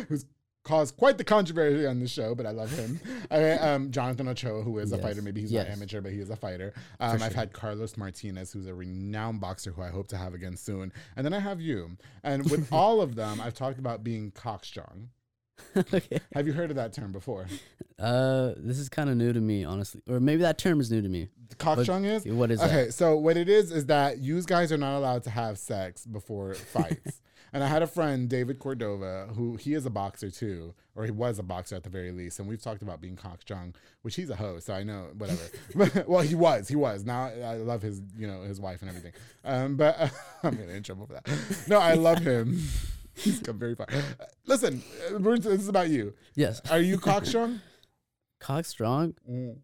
who's 0.07 0.25
caused 0.69 0.95
quite 0.97 1.17
the 1.17 1.23
controversy 1.23 1.85
on 1.87 1.99
the 1.99 2.07
show, 2.07 2.35
but 2.35 2.45
I 2.45 2.51
love 2.51 2.71
him. 2.71 2.99
I, 3.31 3.51
um, 3.53 3.89
Jonathan 3.91 4.27
Ochoa, 4.27 4.61
who 4.61 4.77
is 4.77 4.91
a 4.91 4.97
fighter. 4.99 5.21
Maybe 5.21 5.41
he's 5.41 5.51
Yes. 5.51 5.67
not 5.67 5.73
amateur, 5.73 5.99
but 5.99 6.11
he 6.11 6.19
is 6.19 6.29
a 6.29 6.35
fighter. 6.35 6.73
Um, 6.99 7.21
I've 7.21 7.33
had 7.33 7.51
Carlos 7.53 7.97
Martinez, 7.97 8.51
who's 8.51 8.67
a 8.67 8.73
renowned 8.73 9.41
boxer 9.41 9.71
who 9.71 9.81
I 9.81 9.89
hope 9.89 10.07
to 10.09 10.17
have 10.17 10.35
again 10.35 10.55
soon. 10.55 10.93
And 11.15 11.25
then 11.25 11.33
I 11.33 11.39
have 11.39 11.59
you. 11.59 11.97
And 12.23 12.49
with 12.51 12.67
all 12.71 13.01
of 13.01 13.15
them, 13.15 13.41
I've 13.41 13.55
talked 13.55 13.79
about 13.79 14.03
being 14.03 14.31
cockstrong. 14.31 15.07
okay. 15.75 16.19
Have 16.33 16.45
you 16.47 16.53
heard 16.53 16.69
of 16.69 16.75
that 16.77 16.93
term 16.93 17.11
before? 17.11 17.47
Uh, 17.97 18.53
this 18.55 18.77
is 18.77 18.87
kind 18.89 19.09
of 19.09 19.17
new 19.17 19.33
to 19.33 19.41
me, 19.41 19.65
honestly, 19.65 20.01
or 20.07 20.19
maybe 20.19 20.41
that 20.43 20.57
term 20.57 20.79
is 20.79 20.89
new 20.91 21.01
to 21.01 21.09
me. 21.09 21.27
Cockstrong 21.57 22.05
is? 22.05 22.25
What 22.25 22.51
is 22.51 22.61
Okay, 22.61 22.85
that? 22.85 22.93
so 22.93 23.17
what 23.17 23.35
it 23.35 23.49
is 23.49 23.71
is 23.71 23.87
that 23.87 24.19
you 24.19 24.41
guys 24.43 24.71
are 24.71 24.77
not 24.77 24.97
allowed 24.97 25.23
to 25.23 25.29
have 25.31 25.57
sex 25.57 26.05
before 26.05 26.53
fights. 26.53 27.21
And 27.53 27.63
I 27.63 27.67
had 27.67 27.81
a 27.81 27.87
friend, 27.87 28.29
David 28.29 28.59
Cordova, 28.59 29.27
who 29.35 29.55
he 29.55 29.73
is 29.73 29.85
a 29.85 29.89
boxer 29.89 30.29
too, 30.29 30.73
or 30.95 31.05
he 31.05 31.11
was 31.11 31.39
a 31.39 31.43
boxer 31.43 31.75
at 31.75 31.83
the 31.83 31.89
very 31.89 32.11
least. 32.11 32.39
And 32.39 32.47
we've 32.47 32.61
talked 32.61 32.81
about 32.81 33.01
being 33.01 33.15
cockstrong, 33.15 33.75
which 34.01 34.15
he's 34.15 34.29
a 34.29 34.35
host, 34.35 34.67
so 34.67 34.73
I 34.73 34.83
know 34.83 35.07
whatever. 35.17 35.41
well, 36.07 36.21
he 36.21 36.35
was, 36.35 36.67
he 36.67 36.75
was. 36.75 37.05
Now 37.05 37.25
I 37.25 37.55
love 37.55 37.81
his, 37.81 38.01
you 38.17 38.27
know, 38.27 38.41
his 38.41 38.59
wife 38.59 38.81
and 38.81 38.89
everything. 38.89 39.13
Um, 39.43 39.75
but 39.75 39.95
uh, 39.99 40.09
I'm 40.43 40.55
gonna 40.55 40.71
in 40.73 40.83
trouble 40.83 41.07
for 41.07 41.13
that. 41.13 41.27
No, 41.67 41.79
I 41.79 41.93
love 41.93 42.19
him. 42.19 42.61
He's 43.15 43.39
come 43.39 43.59
very 43.59 43.75
far. 43.75 43.87
Listen, 44.45 44.81
uh, 45.13 45.17
this 45.17 45.45
is 45.45 45.67
about 45.67 45.89
you. 45.89 46.13
Yes, 46.35 46.61
Are 46.71 46.79
you 46.79 46.97
cockstrong? 46.97 47.59
cock 48.39 48.65
strong. 48.65 49.13
Mm. 49.29 49.57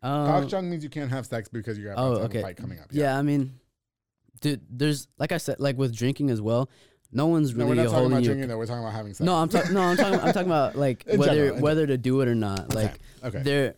Um, 0.00 0.28
Cockstrong 0.28 0.64
means 0.64 0.84
you 0.84 0.90
can't 0.90 1.10
have 1.10 1.26
sex 1.26 1.48
because 1.48 1.78
Oh, 1.78 2.14
have 2.14 2.24
okay. 2.26 2.38
a 2.38 2.42
fight 2.42 2.56
coming 2.56 2.78
up. 2.78 2.86
yeah. 2.90 3.18
I 3.18 3.22
mean, 3.22 3.58
dude, 4.40 4.60
there's 4.70 5.08
like 5.18 5.32
I 5.32 5.38
said, 5.38 5.60
like 5.60 5.76
with 5.76 5.94
drinking 5.94 6.30
as 6.30 6.40
well. 6.40 6.68
No 7.10 7.26
one's 7.26 7.54
No, 7.54 7.64
really 7.64 7.78
we're 7.78 7.84
not 7.84 7.90
talking 7.92 8.06
about 8.08 8.22
you. 8.22 8.28
drinking 8.28 8.48
though. 8.48 8.58
We're 8.58 8.66
talking 8.66 8.82
about 8.82 8.92
having 8.92 9.14
sex. 9.14 9.24
No, 9.24 9.34
I'm 9.34 9.48
talking. 9.48 9.72
No, 9.72 9.80
I'm 9.80 9.96
talking. 9.96 10.20
I'm 10.20 10.32
talking 10.32 10.48
about 10.50 10.76
like 10.76 11.06
In 11.06 11.18
whether 11.18 11.34
general, 11.34 11.60
whether 11.60 11.86
to 11.86 11.96
do 11.96 12.20
it 12.20 12.28
or 12.28 12.34
not. 12.34 12.74
Like 12.74 12.98
okay. 13.24 13.42
there, 13.42 13.74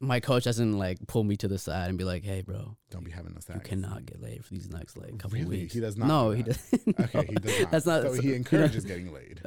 my 0.00 0.20
coach 0.20 0.44
doesn't 0.44 0.78
like 0.78 0.98
pull 1.06 1.24
me 1.24 1.36
to 1.38 1.48
the 1.48 1.58
side 1.58 1.88
and 1.88 1.96
be 1.96 2.04
like, 2.04 2.24
"Hey, 2.24 2.42
bro, 2.42 2.76
Don't 2.90 3.04
be 3.04 3.10
having 3.10 3.32
no 3.32 3.40
sex. 3.40 3.54
you 3.54 3.60
cannot 3.68 4.04
get 4.04 4.20
laid 4.20 4.44
for 4.44 4.52
these 4.54 4.68
next 4.68 4.98
like 4.98 5.18
couple 5.18 5.38
Really? 5.38 5.60
weeks." 5.62 5.72
He 5.74 5.80
does 5.80 5.96
not 5.96 6.08
No, 6.08 6.30
do 6.30 6.36
he 6.36 6.42
doesn't. 6.42 7.00
Okay, 7.00 7.26
he 7.30 7.34
does 7.36 7.60
not. 7.62 7.70
That's 7.70 7.86
not. 7.86 8.02
So 8.02 8.12
he 8.12 8.20
you 8.22 8.28
know- 8.32 8.36
encourages 8.36 8.84
getting 8.84 9.12
laid. 9.14 9.40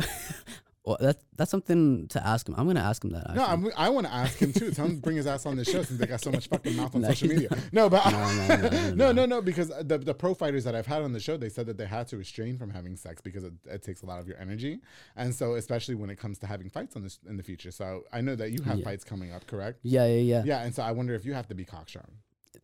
Well, 0.91 0.97
that's 1.07 1.23
that's 1.37 1.51
something 1.51 2.07
to 2.09 2.25
ask 2.25 2.47
him. 2.47 2.55
I'm 2.57 2.67
gonna 2.67 2.79
ask 2.81 3.03
him 3.03 3.11
that. 3.11 3.33
No. 3.35 3.45
I'm, 3.45 3.67
I 3.77 3.89
want 3.89 4.07
to 4.07 4.13
ask 4.13 4.37
him 4.39 4.53
too. 4.53 4.71
Tell 4.71 4.85
him 4.85 4.95
to 4.97 5.01
bring 5.01 5.17
his 5.17 5.25
ass 5.27 5.45
on 5.45 5.55
the 5.57 5.65
show 5.65 5.81
since 5.83 5.99
they 5.99 6.05
got 6.05 6.21
so 6.21 6.31
much 6.31 6.47
fucking 6.49 6.75
mouth 6.75 6.93
on 6.95 7.01
No, 7.01 7.07
social 7.09 7.29
media. 7.29 7.49
No, 7.71 7.89
but 7.89 8.03
No, 8.11 8.47
no, 8.47 8.57
no, 8.71 8.93
no, 8.93 9.11
no, 9.11 9.25
no. 9.25 9.41
because 9.41 9.69
the 9.69 9.97
the 9.97 10.13
pro 10.13 10.33
fighters 10.33 10.63
that 10.65 10.75
I've 10.75 10.85
had 10.87 11.01
on 11.01 11.13
the 11.13 11.19
show, 11.19 11.37
they 11.37 11.49
said 11.49 11.65
that 11.67 11.77
they 11.77 11.85
had 11.87 12.07
to 12.09 12.17
restrain 12.17 12.57
from 12.57 12.69
having 12.69 12.95
sex 12.95 13.21
because 13.21 13.43
it, 13.43 13.53
it 13.65 13.83
takes 13.83 14.01
a 14.03 14.05
lot 14.05 14.19
of 14.19 14.27
your 14.27 14.37
energy, 14.37 14.79
and 15.15 15.33
so 15.33 15.53
especially 15.55 15.95
when 15.95 16.09
it 16.09 16.17
comes 16.17 16.37
to 16.39 16.47
having 16.47 16.69
fights 16.69 16.95
on 16.95 17.03
this 17.03 17.19
in 17.27 17.37
the 17.37 17.43
future. 17.43 17.71
So 17.71 18.03
I 18.11 18.21
know 18.21 18.35
that 18.35 18.51
you 18.51 18.61
have 18.63 18.79
Yeah. 18.79 18.85
fights 18.85 19.03
coming 19.03 19.31
up, 19.31 19.47
correct? 19.47 19.79
yeah, 19.83 20.05
yeah, 20.05 20.19
yeah. 20.21 20.43
Yeah, 20.45 20.63
and 20.63 20.73
so 20.75 20.83
I 20.83 20.91
wonder 20.91 21.13
if 21.15 21.25
you 21.25 21.33
have 21.33 21.47
to 21.47 21.55
be 21.55 21.65
cockstrong. 21.65 22.09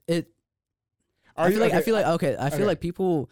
It. 0.08 0.28
Are 1.36 1.46
I 1.46 1.48
you 1.50 1.54
feel 1.56 1.62
like 1.63 1.74
I 1.74 1.78
okay, 1.78 1.86
feel 1.86 1.94
like 1.96 2.06
okay. 2.08 2.36
I 2.40 2.50
feel 2.50 2.58
okay. 2.60 2.66
like 2.66 2.80
people, 2.80 3.30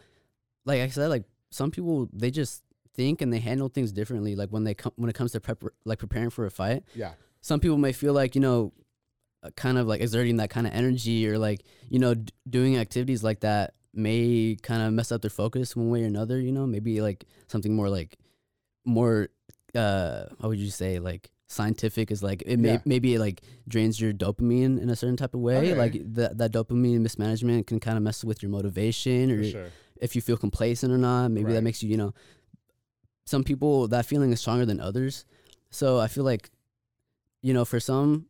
like 0.64 0.80
I 0.80 0.88
said, 0.88 1.08
like 1.08 1.24
some 1.50 1.70
people 1.70 2.08
they 2.12 2.30
just 2.30 2.62
think 2.96 3.20
and 3.22 3.32
they 3.32 3.38
handle 3.40 3.68
things 3.68 3.92
differently. 3.92 4.34
Like 4.34 4.50
when 4.50 4.64
they 4.64 4.74
come 4.74 4.92
when 4.96 5.08
it 5.10 5.14
comes 5.14 5.32
to 5.32 5.40
prep 5.40 5.62
like 5.84 5.98
preparing 5.98 6.30
for 6.30 6.44
a 6.46 6.50
fight. 6.50 6.82
yeah, 6.94 7.12
some 7.40 7.60
people 7.60 7.78
may 7.78 7.92
feel 7.92 8.12
like 8.14 8.34
you 8.34 8.40
know 8.40 8.72
uh, 9.42 9.50
kind 9.56 9.76
of 9.78 9.86
like 9.86 10.00
exerting 10.00 10.36
that 10.38 10.50
kind 10.50 10.66
of 10.66 10.72
energy 10.72 11.28
or 11.28 11.38
like 11.38 11.60
you 11.88 11.98
know 11.98 12.14
d- 12.14 12.32
doing 12.48 12.76
activities 12.78 13.22
like 13.22 13.40
that 13.40 13.74
may 13.92 14.56
kind 14.62 14.82
of 14.82 14.92
mess 14.92 15.10
up 15.12 15.20
their 15.22 15.30
focus 15.30 15.74
one 15.76 15.88
way 15.90 16.02
or 16.02 16.06
another 16.06 16.38
you 16.40 16.52
know 16.52 16.66
maybe 16.66 17.00
like 17.00 17.24
something 17.48 17.74
more 17.74 17.88
like 17.88 18.18
more 18.84 19.28
uh 19.74 20.24
how 20.40 20.48
would 20.48 20.58
you 20.58 20.70
say 20.70 20.98
like 20.98 21.30
scientific 21.48 22.10
is 22.10 22.22
like 22.22 22.42
it 22.46 22.58
may 22.58 22.72
Yeah. 22.72 22.78
maybe 22.84 23.14
it 23.14 23.20
like 23.20 23.40
drains 23.68 24.00
your 24.00 24.12
dopamine 24.12 24.80
in 24.82 24.90
a 24.90 24.96
certain 24.96 25.16
type 25.16 25.34
of 25.34 25.40
way 25.40 25.58
Okay. 25.58 25.74
like 25.74 25.94
that 26.14 26.38
that 26.38 26.52
dopamine 26.52 27.00
mismanagement 27.00 27.66
can 27.66 27.78
kind 27.80 27.96
of 27.96 28.02
mess 28.02 28.24
with 28.24 28.42
your 28.42 28.50
motivation 28.50 29.30
or 29.30 29.44
sure. 29.44 29.68
if 30.00 30.16
you 30.16 30.22
feel 30.22 30.36
complacent 30.36 30.92
or 30.92 30.98
not. 30.98 31.28
Maybe 31.30 31.46
Right. 31.46 31.54
that 31.54 31.62
makes 31.62 31.82
you, 31.82 31.88
you 31.88 31.96
know, 31.96 32.12
some 33.26 33.44
people 33.44 33.88
that 33.88 34.06
feeling 34.06 34.32
is 34.32 34.40
stronger 34.40 34.64
than 34.64 34.80
others. 34.80 35.24
So 35.70 35.98
I 35.98 36.08
feel 36.08 36.24
like, 36.24 36.50
you 37.42 37.52
know, 37.52 37.64
for 37.64 37.80
some, 37.80 38.26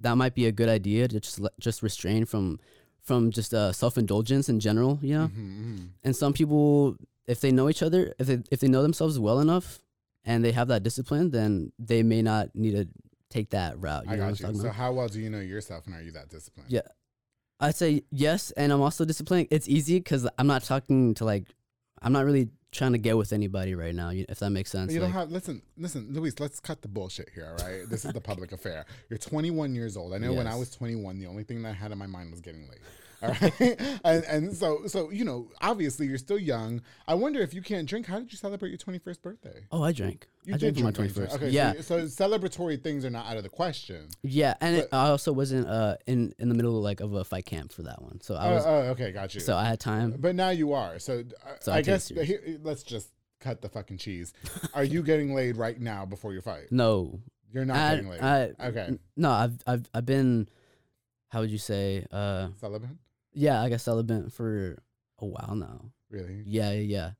that 0.00 0.16
might 0.16 0.34
be 0.34 0.46
a 0.46 0.52
good 0.52 0.68
idea 0.68 1.06
to 1.08 1.20
just 1.20 1.40
just 1.60 1.82
restrain 1.82 2.24
from 2.24 2.58
from 3.02 3.30
just 3.30 3.54
uh, 3.54 3.72
self 3.72 3.96
indulgence 3.98 4.48
in 4.48 4.58
general, 4.60 4.98
you 5.02 5.14
know. 5.14 5.28
Mhm, 5.28 5.76
mhm. 5.76 5.88
And 6.04 6.16
some 6.16 6.32
people, 6.32 6.96
if 7.26 7.40
they 7.40 7.52
know 7.52 7.68
each 7.68 7.82
other, 7.82 8.14
if 8.18 8.26
they 8.26 8.38
if 8.50 8.60
they 8.60 8.68
know 8.68 8.82
themselves 8.82 9.18
well 9.18 9.40
enough, 9.40 9.80
and 10.24 10.44
they 10.44 10.52
have 10.52 10.68
that 10.68 10.82
discipline, 10.82 11.30
then 11.30 11.72
they 11.78 12.02
may 12.02 12.22
not 12.22 12.54
need 12.54 12.72
to 12.72 12.88
take 13.28 13.50
that 13.50 13.78
route. 13.78 14.06
You 14.06 14.12
I 14.12 14.16
know 14.16 14.28
got 14.30 14.40
you. 14.40 14.54
So 14.54 14.60
about? 14.62 14.74
how 14.74 14.92
well 14.92 15.08
do 15.08 15.20
you 15.20 15.28
know 15.30 15.40
yourself, 15.40 15.86
and 15.86 15.94
are 15.94 16.02
you 16.02 16.12
that 16.12 16.30
disciplined? 16.30 16.70
Yeah. 16.70 16.82
I'd 17.62 17.76
say 17.76 18.02
yes, 18.10 18.52
and 18.52 18.72
I'm 18.72 18.80
also 18.80 19.04
disciplined. 19.04 19.48
It's 19.50 19.68
easy 19.68 19.98
because 19.98 20.26
I'm 20.38 20.46
not 20.46 20.64
talking 20.64 21.12
to 21.14 21.26
like, 21.26 21.44
I'm 22.00 22.12
not 22.12 22.24
really 22.24 22.48
trying 22.72 22.92
to 22.92 22.98
get 22.98 23.16
with 23.16 23.32
anybody 23.32 23.74
right 23.74 23.94
now. 23.94 24.10
If 24.12 24.38
that 24.38 24.50
makes 24.50 24.70
sense. 24.70 24.92
You 24.92 25.00
don't 25.00 25.10
have 25.12 25.30
listen, 25.30 25.62
listen, 25.76 26.08
Luis. 26.10 26.38
Let's 26.38 26.60
cut 26.60 26.82
the 26.82 26.88
bullshit 26.88 27.28
here. 27.34 27.46
All 27.58 27.66
right, 27.66 27.88
this 27.88 28.04
is 28.04 28.12
the 28.12 28.20
public 28.20 28.52
affair. 28.58 28.86
You're 29.08 29.18
21 29.18 29.74
years 29.74 29.96
old. 29.96 30.14
I 30.14 30.18
know 30.18 30.32
when 30.32 30.46
I 30.46 30.56
was 30.56 30.70
21, 30.70 31.18
the 31.18 31.26
only 31.26 31.44
thing 31.44 31.62
that 31.62 31.70
I 31.70 31.72
had 31.72 31.92
in 31.92 31.98
my 31.98 32.06
mind 32.06 32.30
was 32.30 32.40
getting 32.40 32.68
laid. 32.68 32.80
All 33.22 33.28
right, 33.40 33.60
and 34.04 34.24
and 34.24 34.56
so 34.56 34.86
so 34.86 35.10
you 35.10 35.24
know, 35.24 35.50
obviously 35.60 36.06
you're 36.06 36.16
still 36.18 36.38
young. 36.38 36.80
I 37.06 37.14
wonder 37.14 37.40
if 37.40 37.52
you 37.52 37.60
can't 37.62 37.86
drink. 37.88 38.06
How 38.06 38.18
did 38.18 38.32
you 38.32 38.38
celebrate 38.38 38.70
your 38.70 38.78
21st 38.78 39.20
birthday? 39.22 39.66
oh, 39.70 39.82
I 39.82 39.92
drank. 39.92 40.26
You 40.44 40.54
I 40.54 40.56
did 40.56 40.74
drank 40.76 40.96
for 40.96 41.02
my 41.02 41.08
21st. 41.08 41.14
first. 41.14 41.36
Okay, 41.36 41.48
yeah, 41.50 41.74
So, 41.82 42.06
so 42.06 42.28
celebratory 42.28 42.82
things 42.82 43.04
are 43.04 43.10
not 43.10 43.26
out 43.26 43.36
of 43.36 43.42
the 43.42 43.50
question. 43.50 44.08
yeah, 44.22 44.54
and 44.62 44.76
it, 44.76 44.88
I 44.92 45.08
also 45.10 45.32
wasn't 45.32 45.68
uh 45.68 45.96
in 46.06 46.32
in 46.38 46.48
the 46.48 46.54
middle 46.54 46.76
of 46.78 46.82
like 46.82 47.00
of 47.00 47.12
a 47.12 47.24
fight 47.24 47.44
camp 47.44 47.72
for 47.72 47.82
that 47.82 48.00
one, 48.00 48.20
so 48.22 48.34
I 48.36 48.48
Oh, 48.48 48.54
was 48.54 48.64
oh, 48.66 48.72
okay, 48.92 49.12
got 49.12 49.34
you. 49.34 49.40
so 49.40 49.54
I 49.56 49.64
had 49.66 49.80
time. 49.80 50.14
But 50.18 50.34
now 50.34 50.50
you 50.50 50.72
are. 50.72 50.98
So, 50.98 51.20
uh, 51.44 51.50
So 51.60 51.72
I 51.72 51.76
I, 51.76 51.82
guess 51.82 52.08
here, 52.08 52.40
let's 52.62 52.82
just 52.82 53.10
cut 53.40 53.60
the 53.60 53.68
fucking 53.68 53.98
cheese. 53.98 54.32
Are 54.74 54.84
you 54.84 55.02
getting 55.02 55.34
laid 55.34 55.56
right 55.56 55.78
now 55.80 56.04
before 56.06 56.32
your 56.32 56.42
fight? 56.42 56.68
No, 56.70 57.20
You're 57.52 57.64
not 57.66 57.76
I, 57.76 57.94
getting 57.96 58.10
laid. 58.10 58.20
I, 58.22 58.50
okay. 58.68 58.98
No, 59.16 59.30
I've 59.30 59.58
I've 59.66 59.88
I've 59.94 60.06
been, 60.06 60.48
how 61.28 61.40
would 61.40 61.50
you 61.50 61.58
say? 61.58 62.06
Uh, 62.10 62.48
Celibate? 62.60 62.90
Yeah, 63.32 63.62
I 63.62 63.68
guess 63.68 63.84
celibate 63.84 64.32
for 64.32 64.82
a 65.18 65.26
while 65.26 65.54
now. 65.54 65.90
Really? 66.10 66.42
Yeah, 66.44 66.72
yeah, 66.72 66.80
yeah. 66.80 67.10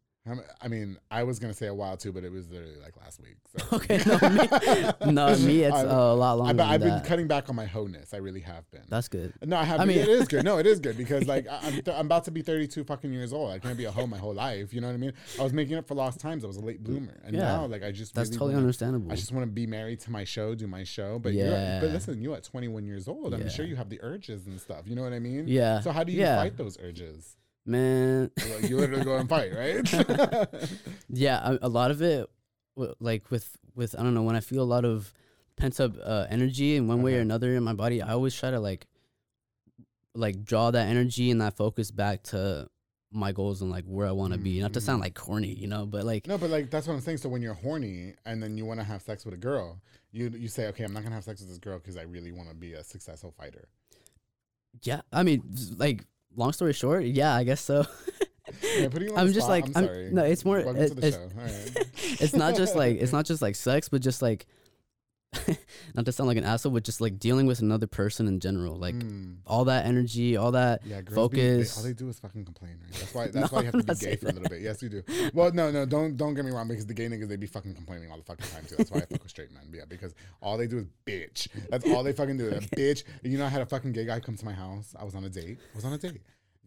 I 0.62 0.68
mean, 0.68 0.98
I 1.10 1.22
was 1.24 1.38
gonna 1.38 1.54
say 1.54 1.66
a 1.66 1.74
while 1.74 1.96
too, 1.96 2.12
but 2.12 2.24
it 2.24 2.30
was 2.30 2.48
literally 2.50 2.76
like 2.80 2.96
last 2.98 3.20
week. 3.20 3.36
So. 3.56 3.76
Okay, 3.80 3.98
no, 4.06 4.18
me, 4.28 5.12
no, 5.12 5.36
me, 5.38 5.62
it's 5.62 5.74
I- 5.74 5.82
a 5.82 6.12
lot 6.14 6.34
longer. 6.38 6.62
I've, 6.62 6.80
than 6.80 6.90
been 6.98 7.04
cutting 7.08 7.26
back 7.26 7.48
on 7.48 7.56
my 7.56 7.64
honeness. 7.66 8.12
I 8.12 8.18
really 8.18 8.40
have 8.40 8.70
been. 8.70 8.82
That's 8.88 9.08
good. 9.08 9.32
no, 9.44 9.56
I 9.56 9.64
have. 9.64 9.80
I 9.80 9.86
mean- 9.86 9.98
it 9.98 10.08
is 10.08 10.28
good. 10.28 10.44
No, 10.44 10.58
it 10.58 10.66
is 10.66 10.78
good 10.78 10.96
because 11.04 11.26
like 11.26 11.48
I- 11.48 11.58
I'm, 11.62 11.72
th- 11.72 11.88
I'm 11.88 12.06
about 12.06 12.24
to 12.24 12.30
be 12.30 12.42
32 12.42 12.84
fucking 12.84 13.12
years 13.12 13.32
old. 13.32 13.50
I 13.50 13.58
can't 13.58 13.78
be 13.78 13.86
a 13.86 13.90
hoe 13.90 14.06
my 14.06 14.18
whole 14.18 14.34
life. 14.34 14.72
You 14.74 14.82
know 14.82 14.88
what 14.88 14.94
I 14.94 14.98
mean? 14.98 15.12
I 15.38 15.42
was 15.42 15.52
making 15.54 15.76
up 15.76 15.88
for 15.88 15.94
lost 15.94 16.20
times. 16.20 16.44
I 16.44 16.46
was 16.48 16.58
a 16.58 16.64
late 16.64 16.84
bloomer, 16.84 17.18
and 17.24 17.34
Yeah. 17.34 17.40
now 17.42 17.66
like 17.66 17.82
I 17.82 17.90
just 17.90 18.14
That's 18.14 18.28
really 18.28 18.38
totally 18.38 18.54
wanna- 18.54 18.64
understandable. 18.66 19.10
I 19.10 19.14
just 19.16 19.32
want 19.32 19.44
to 19.46 19.50
be 19.50 19.66
married 19.66 20.00
to 20.00 20.10
my 20.12 20.24
show, 20.24 20.54
do 20.54 20.66
my 20.66 20.84
show. 20.84 21.18
But 21.18 21.32
you're, 21.32 21.46
Yeah. 21.48 21.80
but 21.80 21.90
listen, 21.90 22.20
you 22.20 22.34
at 22.34 22.44
21 22.44 22.84
years 22.84 23.08
old, 23.08 23.32
I'm 23.34 23.48
sure 23.48 23.64
you 23.64 23.76
have 23.76 23.88
the 23.88 23.98
urges 24.02 24.46
and 24.46 24.60
stuff. 24.60 24.82
You 24.86 24.94
know 24.96 25.02
what 25.02 25.14
I 25.14 25.18
mean? 25.18 25.48
Yeah. 25.48 25.80
So 25.80 25.90
how 25.92 26.04
do 26.04 26.12
you 26.12 26.20
Yeah. 26.20 26.36
fight 26.36 26.56
those 26.58 26.78
urges? 26.78 27.36
Man, 27.66 28.30
Like, 28.54 28.68
you 28.70 28.78
literally 28.78 29.04
go 29.04 29.16
and 29.16 29.28
fight, 29.28 29.52
right? 29.54 30.48
yeah, 31.08 31.40
a, 31.52 31.58
a 31.62 31.68
lot 31.68 31.90
of 31.90 32.00
it, 32.02 32.28
w- 32.76 32.94
like 33.00 33.30
with 33.30 33.56
with 33.74 33.94
I 33.98 34.02
don't 34.02 34.14
know 34.14 34.22
when 34.22 34.34
I 34.36 34.40
feel 34.40 34.62
a 34.62 34.64
lot 34.64 34.84
of 34.84 35.12
pent 35.56 35.78
up 35.78 35.92
uh, 36.02 36.26
energy 36.30 36.76
in 36.76 36.88
one 36.88 37.02
way 37.02 37.16
or 37.16 37.20
another 37.20 37.54
in 37.54 37.62
my 37.62 37.74
body, 37.74 38.00
I 38.02 38.12
always 38.12 38.34
try 38.34 38.50
to 38.50 38.58
like 38.60 38.86
like 40.14 40.42
draw 40.44 40.70
that 40.70 40.88
energy 40.88 41.30
and 41.30 41.40
that 41.40 41.56
focus 41.56 41.90
back 41.90 42.22
to 42.24 42.68
my 43.12 43.30
goals 43.32 43.60
and 43.60 43.70
like 43.70 43.84
where 43.84 44.06
I 44.06 44.12
want 44.12 44.32
to 44.32 44.38
be. 44.38 44.60
Not 44.60 44.72
to 44.72 44.80
sound 44.80 45.00
Mhm. 45.00 45.04
like 45.04 45.14
corny, 45.14 45.52
you 45.52 45.66
know, 45.68 45.84
but 45.86 46.04
like 46.04 46.26
no, 46.26 46.38
but 46.38 46.50
like 46.50 46.70
that's 46.70 46.86
what 46.86 46.94
I'm 46.94 47.00
saying. 47.00 47.18
So 47.18 47.28
when 47.28 47.42
you're 47.42 47.54
horny 47.54 48.14
and 48.24 48.42
then 48.42 48.56
you 48.56 48.64
want 48.64 48.80
to 48.80 48.84
have 48.84 49.02
sex 49.02 49.24
with 49.24 49.34
a 49.34 49.38
girl, 49.38 49.80
you 50.12 50.28
you 50.30 50.48
say, 50.48 50.66
okay, 50.68 50.82
I'm 50.84 50.92
not 50.92 51.02
gonna 51.02 51.14
have 51.14 51.24
sex 51.24 51.40
with 51.40 51.48
this 51.50 51.58
girl 51.58 51.78
because 51.78 51.96
I 51.96 52.02
really 52.02 52.32
want 52.32 52.48
to 52.48 52.54
be 52.54 52.72
a 52.72 52.82
successful 52.82 53.32
fighter. 53.38 53.68
yeah, 54.82 55.02
I 55.12 55.22
mean, 55.24 55.42
like 55.76 56.04
long 56.36 56.52
story 56.52 56.72
short, 56.72 57.04
yeah, 57.04 57.34
I 57.34 57.44
guess 57.44 57.60
so. 57.60 57.86
Yeah, 58.76 58.88
putting 58.88 59.08
you 59.10 59.14
on 59.14 59.20
I'm 59.20 59.26
just 59.28 59.46
spot, 59.46 59.50
like 59.50 59.64
I'm 59.68 59.76
I'm- 59.76 59.86
sorry. 59.86 60.10
no, 60.10 60.24
it's 60.24 60.44
more 60.44 60.58
it- 60.58 60.66
it's, 60.76 61.16
right. 61.36 61.86
it's 62.20 62.34
not 62.34 62.56
just 62.56 62.74
like 62.74 62.96
it's 62.98 63.12
not 63.18 63.24
just 63.24 63.40
like 63.40 63.54
sex, 63.54 63.88
but 63.88 64.02
just 64.02 64.22
like 64.22 64.44
not 65.94 66.04
to 66.06 66.12
sound 66.12 66.26
like 66.28 66.36
an 66.36 66.44
asshole, 66.44 66.72
but 66.72 66.82
just 66.82 67.00
like 67.00 67.18
dealing 67.18 67.46
with 67.46 67.60
another 67.60 67.86
person 67.86 68.26
in 68.26 68.40
general, 68.40 68.76
like 68.76 68.94
Mm. 68.96 69.36
all 69.46 69.64
that 69.66 69.86
energy, 69.86 70.36
all 70.36 70.52
that 70.52 70.84
Yeah, 70.84 71.00
girls 71.02 71.30
be- 71.30 71.36
they- 71.40 71.52
focus. 71.56 71.76
all 71.78 71.84
they 71.84 71.92
do 71.92 72.08
is 72.08 72.18
fucking 72.18 72.44
complain, 72.44 72.78
right? 72.82 72.92
That's 72.92 73.14
why. 73.14 73.24
That's 73.28 73.52
No, 73.52 73.56
why 73.56 73.62
you 73.64 73.70
have 73.70 73.86
to 73.86 73.94
be 73.94 74.00
gay 74.00 74.16
for 74.16 74.28
a 74.28 74.32
little 74.32 74.48
bit. 74.48 74.60
Yes, 74.60 74.82
you 74.82 74.88
do. 74.88 75.02
Well, 75.32 75.52
no, 75.52 75.70
no, 75.70 75.86
don't 75.86 76.16
don't 76.16 76.34
get 76.34 76.44
me 76.44 76.50
wrong 76.50 76.66
because 76.68 76.86
the 76.86 76.94
gay 76.94 77.06
niggas 77.06 77.28
they 77.28 77.36
be 77.36 77.46
fucking 77.46 77.74
complaining 77.74 78.10
all 78.10 78.16
the 78.16 78.24
fucking 78.24 78.46
time 78.48 78.64
too. 78.66 78.74
That's 78.76 78.90
why 78.90 78.98
I 78.98 79.06
fuck 79.06 79.22
with 79.22 79.30
straight 79.30 79.52
men. 79.52 79.62
Yeah, 79.72 79.84
because 79.88 80.14
all 80.42 80.56
they 80.58 80.66
do 80.66 80.78
is 80.78 80.86
bitch. 81.06 81.48
That's 81.70 81.88
all 81.90 82.02
they 82.02 82.12
fucking 82.12 82.36
do. 82.36 82.50
That 82.50 82.62
bitch. 82.76 83.04
You 83.22 83.38
know, 83.38 83.46
I 83.46 83.48
had 83.48 83.62
a 83.62 83.66
fucking 83.66 83.92
gay 83.92 84.04
guy 84.06 84.18
come 84.20 84.36
to 84.36 84.44
my 84.44 84.52
house. 84.52 84.94
I 84.98 85.04
was 85.04 85.14
on 85.14 85.24
a 85.24 85.28
date. 85.30 85.58
I 85.72 85.76
was 85.76 85.84
on 85.84 85.92
a 85.92 85.98
date. 85.98 86.20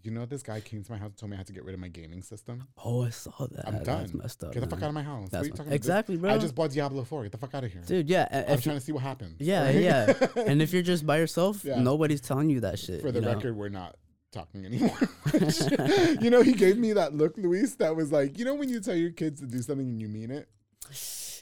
You 0.04 0.12
know, 0.12 0.26
this 0.26 0.44
guy 0.44 0.60
came 0.60 0.84
to 0.84 0.92
my 0.92 0.98
house 0.98 1.08
and 1.12 1.18
told 1.18 1.30
me 1.30 1.36
I 1.36 1.38
had 1.38 1.48
to 1.48 1.54
get 1.54 1.64
rid 1.64 1.74
of 1.74 1.80
my 1.80 1.88
gaming 1.88 2.22
system. 2.22 2.68
oh, 2.84 3.04
I 3.06 3.10
saw 3.10 3.32
that. 3.52 3.66
I'm 3.66 3.74
That's 3.76 3.86
done. 3.86 4.12
messed 4.22 4.44
up. 4.44 4.52
Get 4.52 4.60
the 4.60 4.68
fuck 4.68 4.84
out 4.84 4.90
of 4.90 4.94
my 4.94 5.02
house. 5.02 5.22
What 5.24 5.32
That's 5.32 5.44
are 5.44 5.46
you 5.46 5.52
talking 5.52 5.68
about? 5.68 5.76
exactly, 5.76 6.18
bro. 6.18 6.32
I 6.34 6.38
just 6.38 6.54
bought 6.56 6.72
Diablo 6.72 7.06
4. 7.06 7.24
Get 7.24 7.32
the 7.32 7.38
fuck 7.38 7.54
out 7.56 7.64
of 7.64 7.72
here. 7.72 7.82
dude. 7.86 8.10
Yeah, 8.10 8.28
I'm 8.48 8.56
you- 8.56 8.62
trying 8.62 8.76
to 8.78 8.82
see 8.82 8.92
what 8.92 9.02
happens. 9.04 9.38
yeah, 9.40 9.64
right? 9.66 9.76
yeah. 9.76 10.14
and 10.46 10.62
if 10.62 10.74
you're 10.74 10.82
just 10.84 11.06
by 11.06 11.18
yourself, 11.20 11.64
Yeah. 11.64 11.80
nobody's 11.80 12.20
telling 12.20 12.50
you 12.50 12.60
that 12.62 12.80
shit. 12.80 13.02
For 13.02 13.12
the 13.14 13.20
you 13.20 13.26
know? 13.26 13.34
record, 13.34 13.56
we're 13.56 13.70
not 13.70 13.96
talking 14.34 14.66
anymore. 14.66 14.98
you 16.22 16.30
know, 16.30 16.42
he 16.42 16.52
gave 16.52 16.78
me 16.78 16.92
that 16.94 17.14
look, 17.14 17.38
Luis, 17.38 17.76
that 17.76 17.96
was 17.96 18.12
like, 18.12 18.38
you 18.38 18.44
know, 18.44 18.56
when 18.56 18.68
you 18.68 18.82
tell 18.82 18.96
your 18.96 19.12
kids 19.12 19.40
to 19.40 19.48
do 19.48 19.62
something 19.62 19.88
and 19.88 20.02
you 20.02 20.10
mean 20.10 20.32
it? 20.32 20.50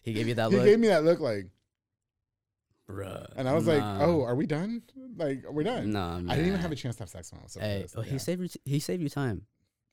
he 0.04 0.14
gave 0.14 0.28
you 0.28 0.36
that 0.36 0.52
he 0.52 0.56
look, 0.58 0.66
He 0.66 0.72
gave 0.72 0.80
me 0.80 0.88
that 0.90 1.04
look 1.04 1.20
like, 1.20 1.48
Bruh, 2.92 3.28
and 3.36 3.48
I 3.48 3.54
was 3.54 3.68
like, 3.68 3.82
oh, 3.82 4.24
are 4.24 4.36
we 4.36 4.46
done? 4.46 4.82
Like, 5.16 5.44
we're 5.50 5.64
done. 5.64 5.92
Nah, 5.92 6.18
man. 6.20 6.30
I 6.30 6.36
didn't 6.36 6.48
even 6.50 6.60
have 6.62 6.72
a 6.72 6.76
chance 6.76 6.96
to 6.98 7.04
have 7.04 7.10
sex 7.10 7.32
with 7.32 7.42
was 7.44 7.54
so 7.54 7.60
Hey, 7.60 7.86
oh, 7.96 8.02
he 8.02 8.18
saved 8.20 8.42
you. 8.42 8.48
T- 8.48 8.62
he 8.66 8.80
saved 8.80 9.02
you 9.02 9.10
time. 9.10 9.46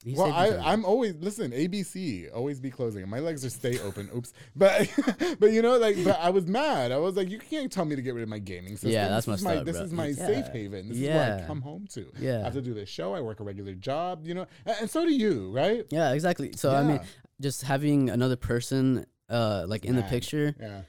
He 0.04 0.14
well, 0.14 0.32
I. 0.32 0.50
I'm 0.72 0.84
always 0.84 1.16
listen. 1.16 1.50
ABC 1.50 2.32
always 2.32 2.60
be 2.60 2.70
closing. 2.70 3.08
My 3.08 3.18
legs 3.18 3.44
are 3.44 3.50
stay 3.50 3.80
open. 3.80 4.08
Oops, 4.14 4.32
but 4.54 4.88
but 5.40 5.50
you 5.50 5.60
know, 5.60 5.76
like, 5.76 5.96
but 6.04 6.20
I 6.20 6.30
was 6.30 6.46
mad. 6.46 6.92
I 6.92 6.98
was 6.98 7.16
like, 7.16 7.28
you 7.28 7.38
can't 7.40 7.70
tell 7.72 7.84
me 7.84 7.96
to 7.96 8.02
get 8.02 8.14
rid 8.14 8.22
of 8.22 8.28
my 8.28 8.38
gaming 8.38 8.74
system. 8.74 8.92
Yeah, 8.92 9.08
that's 9.08 9.26
this 9.26 9.38
is 9.40 9.44
my 9.44 9.56
up, 9.56 9.64
this 9.64 9.76
bro. 9.76 9.84
is 9.86 9.92
my 9.92 10.06
Yeah. 10.06 10.26
safe 10.26 10.46
haven. 10.52 10.88
This 10.88 10.98
is 10.98 11.08
where 11.08 11.40
I 11.42 11.46
come 11.48 11.60
home 11.62 11.88
to. 11.94 12.06
Yeah, 12.20 12.40
I 12.40 12.44
have 12.44 12.54
to 12.54 12.62
do 12.62 12.74
this 12.74 12.88
show. 12.88 13.12
I 13.12 13.20
work 13.20 13.40
a 13.40 13.44
regular 13.44 13.74
job. 13.74 14.24
You 14.24 14.34
know, 14.34 14.46
and, 14.66 14.76
and 14.82 14.90
so 14.90 15.04
do 15.04 15.12
you, 15.12 15.50
right? 15.50 15.84
yeah, 15.90 16.12
exactly. 16.12 16.52
So 16.54 16.72
I 16.72 16.84
mean, 16.84 17.00
just 17.40 17.62
having 17.62 18.08
another 18.08 18.36
person, 18.36 19.04
uh, 19.28 19.64
like 19.66 19.84
in 19.84 19.96
the 19.96 20.04
picture, 20.04 20.54
Yeah. 20.60 20.82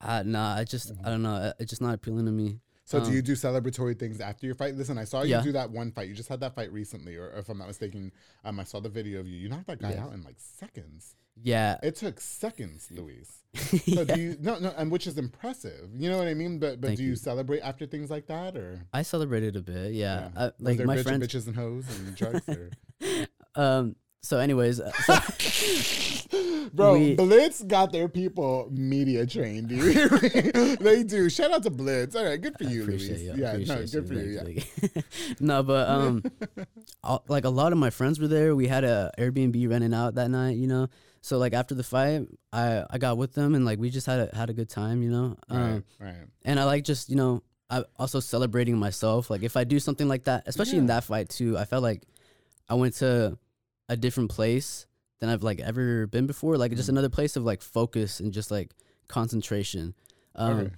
Uh, 0.00 0.22
nah, 0.24 0.54
I 0.56 0.64
just, 0.64 0.92
I 1.04 1.10
don't 1.10 1.22
know, 1.22 1.52
it's 1.58 1.70
just 1.70 1.82
not 1.82 1.94
appealing 1.94 2.26
to 2.26 2.32
me. 2.32 2.60
So 2.84 3.00
do 3.00 3.06
Um, 3.06 3.12
you 3.14 3.22
do 3.22 3.32
celebratory 3.32 3.98
things 3.98 4.20
after 4.20 4.46
your 4.46 4.54
fight? 4.54 4.76
Listen, 4.76 4.96
I 4.96 5.04
saw 5.04 5.22
you 5.22 5.30
Yeah. 5.30 5.42
do 5.42 5.50
that 5.52 5.70
one 5.72 5.90
fight. 5.90 6.08
You 6.08 6.14
just 6.14 6.28
had 6.28 6.38
that 6.40 6.54
fight 6.54 6.72
recently, 6.72 7.16
or, 7.16 7.24
or 7.30 7.38
if 7.38 7.48
I'm 7.48 7.58
not 7.58 7.66
mistaken, 7.66 8.12
um, 8.44 8.60
I 8.60 8.64
saw 8.64 8.78
the 8.78 8.88
video 8.88 9.18
of 9.18 9.26
you. 9.26 9.36
You 9.36 9.48
knocked 9.48 9.66
that 9.66 9.80
guy 9.80 9.92
Yeah. 9.94 10.04
out 10.04 10.12
in 10.14 10.22
like 10.22 10.36
seconds. 10.38 11.16
Yeah, 11.42 11.78
It 11.82 11.96
took 11.96 12.20
seconds, 12.20 12.88
Luis. 12.92 13.42
yeah. 13.86 14.04
Do 14.04 14.18
you 14.20 14.36
no 14.40 14.58
no, 14.58 14.72
and 14.76 14.90
which 14.90 15.06
is 15.08 15.18
impressive. 15.18 15.90
You 15.94 16.08
know 16.10 16.16
what 16.16 16.28
I 16.28 16.34
mean? 16.34 16.58
But 16.60 16.80
but 16.80 16.86
Thank 16.88 16.98
do 16.98 17.02
you, 17.04 17.10
you. 17.10 17.16
celebrate 17.16 17.60
after 17.60 17.86
things 17.86 18.08
like 18.08 18.26
that, 18.28 18.56
or 18.56 18.86
I 18.92 19.02
celebrated 19.02 19.56
a 19.56 19.60
bit. 19.62 19.92
Yeah, 19.94 20.30
Yeah. 20.34 20.44
I, 20.46 20.52
like 20.60 20.78
my 20.78 20.96
bitch, 20.96 21.02
friends. 21.02 21.26
bitches 21.26 21.46
and 21.48 21.56
hoes 21.56 21.84
and 21.98 22.14
drugs? 22.14 22.48
Or? 22.48 22.70
Um. 23.56 23.96
So, 24.26 24.38
anyways, 24.38 24.80
uh, 24.80 24.90
so, 25.06 26.68
Bro, 26.74 26.94
We- 26.98 27.14
Blitz 27.14 27.62
got 27.62 27.92
their 27.92 28.08
people 28.08 28.68
media 28.72 29.24
trained. 29.24 29.70
You 29.70 29.84
me? 29.84 30.74
they 30.80 31.02
do. 31.04 31.30
Shout 31.30 31.52
out 31.52 31.62
to 31.62 31.70
Blitz. 31.70 32.16
All 32.16 32.24
right, 32.24 32.40
good 32.40 32.56
for 32.58 32.64
you, 32.64 32.82
appreciate 32.82 33.20
Luis. 33.20 33.36
you. 33.38 33.42
Yeah, 33.42 33.56
no, 33.74 33.86
good 33.86 34.08
for 34.08 34.14
you. 34.14 34.62
Yeah. 34.92 35.02
No, 35.40 35.62
but 35.62 35.88
um, 35.88 36.24
all- 37.04 37.24
like 37.28 37.44
a 37.44 37.50
lot 37.50 37.72
of 37.72 37.78
my 37.78 37.90
friends 37.90 38.18
were 38.18 38.28
there. 38.28 38.54
We 38.56 38.66
had 38.66 38.84
a 38.84 39.12
Airbnb 39.18 39.68
renting 39.70 39.94
out 39.94 40.16
that 40.16 40.28
night, 40.30 40.56
you 40.56 40.66
know. 40.66 40.88
So 41.20 41.38
like 41.38 41.52
after 41.54 41.74
the 41.74 41.82
fight, 41.84 42.22
I 42.52 42.84
I 42.90 42.98
got 42.98 43.16
with 43.18 43.32
them 43.34 43.54
and 43.54 43.64
like 43.64 43.78
we 43.78 43.90
just 43.90 44.06
had 44.06 44.28
a 44.32 44.36
had 44.36 44.50
a 44.50 44.52
good 44.52 44.68
time, 44.68 45.02
you 45.02 45.10
know. 45.10 45.36
Um, 45.48 45.60
Right, 45.60 45.82
right. 46.00 46.14
and 46.44 46.58
I 46.60 46.64
like 46.64 46.84
just 46.84 47.08
you 47.10 47.16
know 47.16 47.42
I 47.70 47.84
also 47.96 48.20
celebrating 48.20 48.76
myself. 48.78 49.30
Like 49.30 49.42
if 49.42 49.56
I 49.56 49.64
do 49.64 49.78
something 49.80 50.08
like 50.08 50.24
that, 50.24 50.44
especially 50.46 50.78
in 50.78 50.86
that 50.86 51.04
fight 51.04 51.28
too, 51.28 51.56
I 51.58 51.64
felt 51.64 51.82
like 51.82 52.02
I 52.68 52.74
went 52.74 52.94
to 52.96 53.38
a 53.88 53.96
different 53.96 54.30
place 54.30 54.86
than 55.20 55.28
I've 55.28 55.42
like 55.42 55.60
ever 55.60 56.06
been 56.06 56.26
before. 56.26 56.56
Like 56.58 56.72
just 56.72 56.86
Mm. 56.88 56.92
another 56.94 57.08
place 57.08 57.36
of 57.36 57.44
like 57.44 57.62
focus 57.62 58.20
and 58.20 58.32
just 58.32 58.50
like 58.50 58.72
concentration. 59.08 59.94
Um, 60.34 60.58
Okay. 60.58 60.70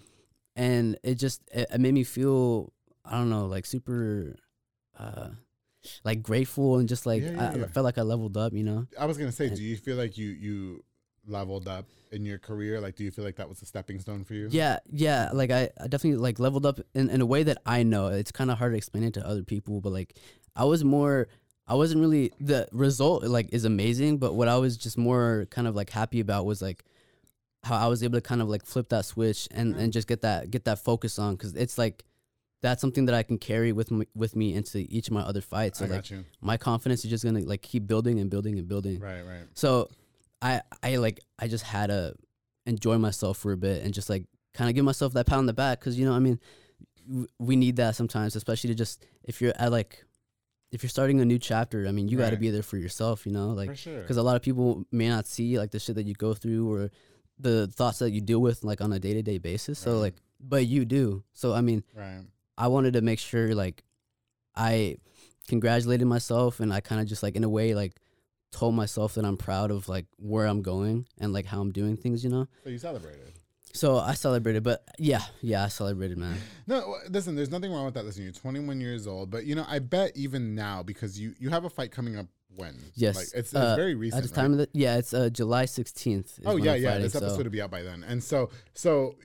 and 0.56 0.98
it 1.02 1.16
just 1.16 1.42
it, 1.52 1.66
it 1.74 1.80
made 1.80 1.94
me 1.94 2.04
feel 2.04 2.72
I 3.04 3.12
don't 3.18 3.30
know 3.30 3.46
like 3.46 3.66
super 3.66 4.36
uh 4.98 5.30
like 6.04 6.22
grateful 6.22 6.78
and 6.78 6.88
just 6.88 7.06
like 7.06 7.22
Yeah, 7.22 7.30
yeah, 7.30 7.50
I, 7.54 7.58
yeah. 7.58 7.64
I 7.64 7.68
felt 7.68 7.84
like 7.84 7.98
I 7.98 8.02
leveled 8.02 8.36
up, 8.36 8.52
you 8.52 8.64
know. 8.64 8.86
I 8.98 9.06
was 9.06 9.16
gonna 9.18 9.32
say, 9.32 9.48
do 9.48 9.62
you 9.62 9.76
feel 9.76 9.96
like 9.96 10.18
you 10.18 10.28
you 10.30 10.84
leveled 11.26 11.68
up 11.68 11.86
in 12.12 12.24
your 12.24 12.38
career? 12.38 12.80
Like, 12.80 12.96
do 12.96 13.04
you 13.04 13.10
feel 13.10 13.24
like 13.24 13.36
that 13.36 13.48
was 13.48 13.62
a 13.62 13.66
stepping 13.66 13.98
stone 14.00 14.24
for 14.24 14.34
you? 14.34 14.48
Yeah, 14.50 14.78
yeah. 14.90 15.30
Like 15.32 15.50
I, 15.50 15.70
I 15.80 15.86
definitely 15.88 16.18
like 16.18 16.38
leveled 16.38 16.66
up 16.66 16.80
in, 16.94 17.10
in 17.10 17.20
a 17.20 17.26
way 17.26 17.42
that 17.42 17.58
I 17.66 17.82
know. 17.82 18.08
It's 18.08 18.32
kind 18.32 18.50
of 18.50 18.58
hard 18.58 18.72
to 18.72 18.76
explain 18.76 19.04
it 19.04 19.14
to 19.14 19.26
other 19.26 19.42
people, 19.42 19.80
but 19.80 19.92
like 19.92 20.14
I 20.56 20.64
was 20.64 20.84
more 20.84 21.28
I 21.68 21.74
wasn't 21.74 22.00
really 22.00 22.32
the 22.40 22.66
result 22.72 23.22
like 23.24 23.50
is 23.52 23.64
amazing, 23.64 24.18
but 24.18 24.34
what 24.34 24.48
I 24.48 24.56
was 24.56 24.76
just 24.76 24.96
more 24.96 25.46
kind 25.50 25.68
of 25.68 25.76
like 25.76 25.90
happy 25.90 26.20
about 26.20 26.46
was 26.46 26.62
like 26.62 26.82
how 27.62 27.76
I 27.76 27.88
was 27.88 28.02
able 28.02 28.16
to 28.16 28.22
kind 28.22 28.40
of 28.40 28.48
like 28.48 28.64
flip 28.64 28.88
that 28.88 29.04
switch 29.04 29.48
and 29.50 29.72
mm-hmm. 29.72 29.82
and 29.82 29.92
just 29.92 30.08
get 30.08 30.22
that 30.22 30.50
get 30.50 30.64
that 30.64 30.78
focus 30.78 31.18
on 31.18 31.36
cuz 31.36 31.54
it's 31.54 31.76
like 31.76 32.04
that's 32.62 32.80
something 32.80 33.04
that 33.06 33.14
I 33.14 33.22
can 33.22 33.38
carry 33.38 33.72
with 33.72 33.90
me, 33.90 34.06
with 34.14 34.34
me 34.34 34.54
into 34.54 34.78
each 34.78 35.08
of 35.08 35.14
my 35.14 35.20
other 35.20 35.40
fights. 35.40 35.78
So 35.78 35.84
I 35.84 35.88
like 35.88 35.98
got 35.98 36.10
you. 36.10 36.24
my 36.40 36.56
confidence 36.56 37.04
is 37.04 37.10
just 37.10 37.22
going 37.22 37.36
to 37.36 37.48
like 37.48 37.62
keep 37.62 37.86
building 37.86 38.18
and 38.18 38.28
building 38.28 38.58
and 38.58 38.66
building. 38.66 38.98
Right, 38.98 39.22
right. 39.22 39.44
So 39.54 39.90
I 40.40 40.62
I 40.82 40.96
like 40.96 41.20
I 41.38 41.48
just 41.48 41.64
had 41.64 41.88
to 41.88 42.14
enjoy 42.66 42.98
myself 42.98 43.38
for 43.38 43.52
a 43.52 43.56
bit 43.56 43.84
and 43.84 43.92
just 43.94 44.08
like 44.08 44.24
kind 44.54 44.68
of 44.68 44.74
give 44.74 44.84
myself 44.84 45.12
that 45.12 45.26
pat 45.26 45.38
on 45.38 45.46
the 45.46 45.52
back 45.52 45.80
because 45.80 45.98
you 45.98 46.06
know 46.06 46.14
I 46.14 46.18
mean 46.18 46.40
w- 47.06 47.28
we 47.38 47.56
need 47.56 47.76
that 47.76 47.94
sometimes, 47.94 48.36
especially 48.36 48.68
to 48.68 48.74
just 48.74 49.04
if 49.22 49.40
you're 49.40 49.52
at 49.56 49.70
like 49.70 50.04
if 50.70 50.82
you're 50.82 50.90
starting 50.90 51.20
a 51.20 51.24
new 51.24 51.38
chapter, 51.38 51.86
I 51.88 51.92
mean, 51.92 52.08
you 52.08 52.18
got 52.18 52.30
to 52.30 52.36
be 52.36 52.50
there 52.50 52.62
for 52.62 52.76
yourself, 52.76 53.24
you 53.26 53.32
know, 53.32 53.48
like 53.48 53.70
For 53.70 53.76
sure. 53.76 54.00
because 54.02 54.16
a 54.18 54.22
lot 54.22 54.36
of 54.36 54.42
people 54.42 54.84
may 54.92 55.08
not 55.08 55.26
see 55.26 55.58
like 55.58 55.70
the 55.70 55.78
shit 55.80 55.94
that 55.96 56.06
you 56.06 56.14
go 56.14 56.34
through 56.34 56.70
or 56.72 56.90
the 57.38 57.68
thoughts 57.68 58.00
that 58.00 58.10
you 58.10 58.20
deal 58.20 58.40
with 58.40 58.64
like 58.64 58.80
on 58.80 58.92
a 58.92 58.98
day 58.98 59.14
to 59.14 59.22
day 59.22 59.38
basis. 59.38 59.78
So 59.78 59.98
like, 59.98 60.14
but 60.40 60.66
you 60.66 60.84
do. 60.84 61.22
So 61.32 61.54
I 61.54 61.60
mean, 61.62 61.84
Right. 61.94 62.22
I 62.56 62.68
wanted 62.68 62.92
to 62.94 63.00
make 63.00 63.18
sure 63.18 63.54
like 63.54 63.82
I 64.54 64.96
congratulated 65.46 66.06
myself 66.06 66.60
and 66.60 66.72
I 66.72 66.80
kind 66.80 67.00
of 67.00 67.06
just 67.06 67.22
like 67.22 67.36
in 67.36 67.44
a 67.44 67.48
way 67.48 67.74
like 67.74 67.94
told 68.50 68.74
myself 68.74 69.14
that 69.14 69.24
I'm 69.24 69.36
proud 69.36 69.70
of 69.70 69.88
like 69.88 70.06
where 70.18 70.46
I'm 70.46 70.62
going 70.62 71.06
and 71.18 71.32
like 71.32 71.46
how 71.46 71.60
I'm 71.60 71.70
doing 71.72 71.96
things, 71.96 72.24
you 72.24 72.30
know. 72.30 72.46
So 72.64 72.70
you 72.70 72.78
celebrated. 72.78 73.32
So 73.72 73.98
I 73.98 74.14
celebrated, 74.14 74.62
but 74.62 74.82
yeah, 74.98 75.22
yeah, 75.40 75.64
I 75.64 75.68
celebrated, 75.68 76.18
man. 76.18 76.38
No, 76.66 76.96
listen. 77.10 77.36
There's 77.36 77.50
nothing 77.50 77.72
wrong 77.72 77.84
with 77.84 77.94
that. 77.94 78.04
Listen, 78.04 78.24
you're 78.24 78.32
21 78.32 78.80
years 78.80 79.06
old, 79.06 79.30
but 79.30 79.44
you 79.44 79.54
know, 79.54 79.64
I 79.68 79.78
bet 79.78 80.12
even 80.16 80.54
now 80.54 80.82
because 80.82 81.18
you 81.20 81.34
you 81.38 81.50
have 81.50 81.64
a 81.64 81.70
fight 81.70 81.92
coming 81.92 82.16
up 82.16 82.26
when? 82.58 82.76
Yes, 82.94 83.16
like 83.16 83.24
it's, 83.24 83.32
it's 83.34 83.54
uh, 83.54 83.76
very 83.76 83.94
recent. 83.94 84.22
At 84.22 84.28
the 84.28 84.34
time 84.34 84.52
right? 84.52 84.62
of 84.62 84.72
the 84.72 84.78
yeah, 84.78 84.98
it's 84.98 85.14
uh, 85.14 85.30
July 85.30 85.64
16th. 85.64 86.40
Oh 86.44 86.56
yeah, 86.56 86.74
yeah. 86.74 86.98
This 86.98 87.12
so- 87.12 87.20
episode 87.20 87.44
will 87.44 87.50
be 87.50 87.62
out 87.62 87.70
by 87.70 87.82
then, 87.82 88.04
and 88.04 88.22
so 88.22 88.50
so. 88.74 89.16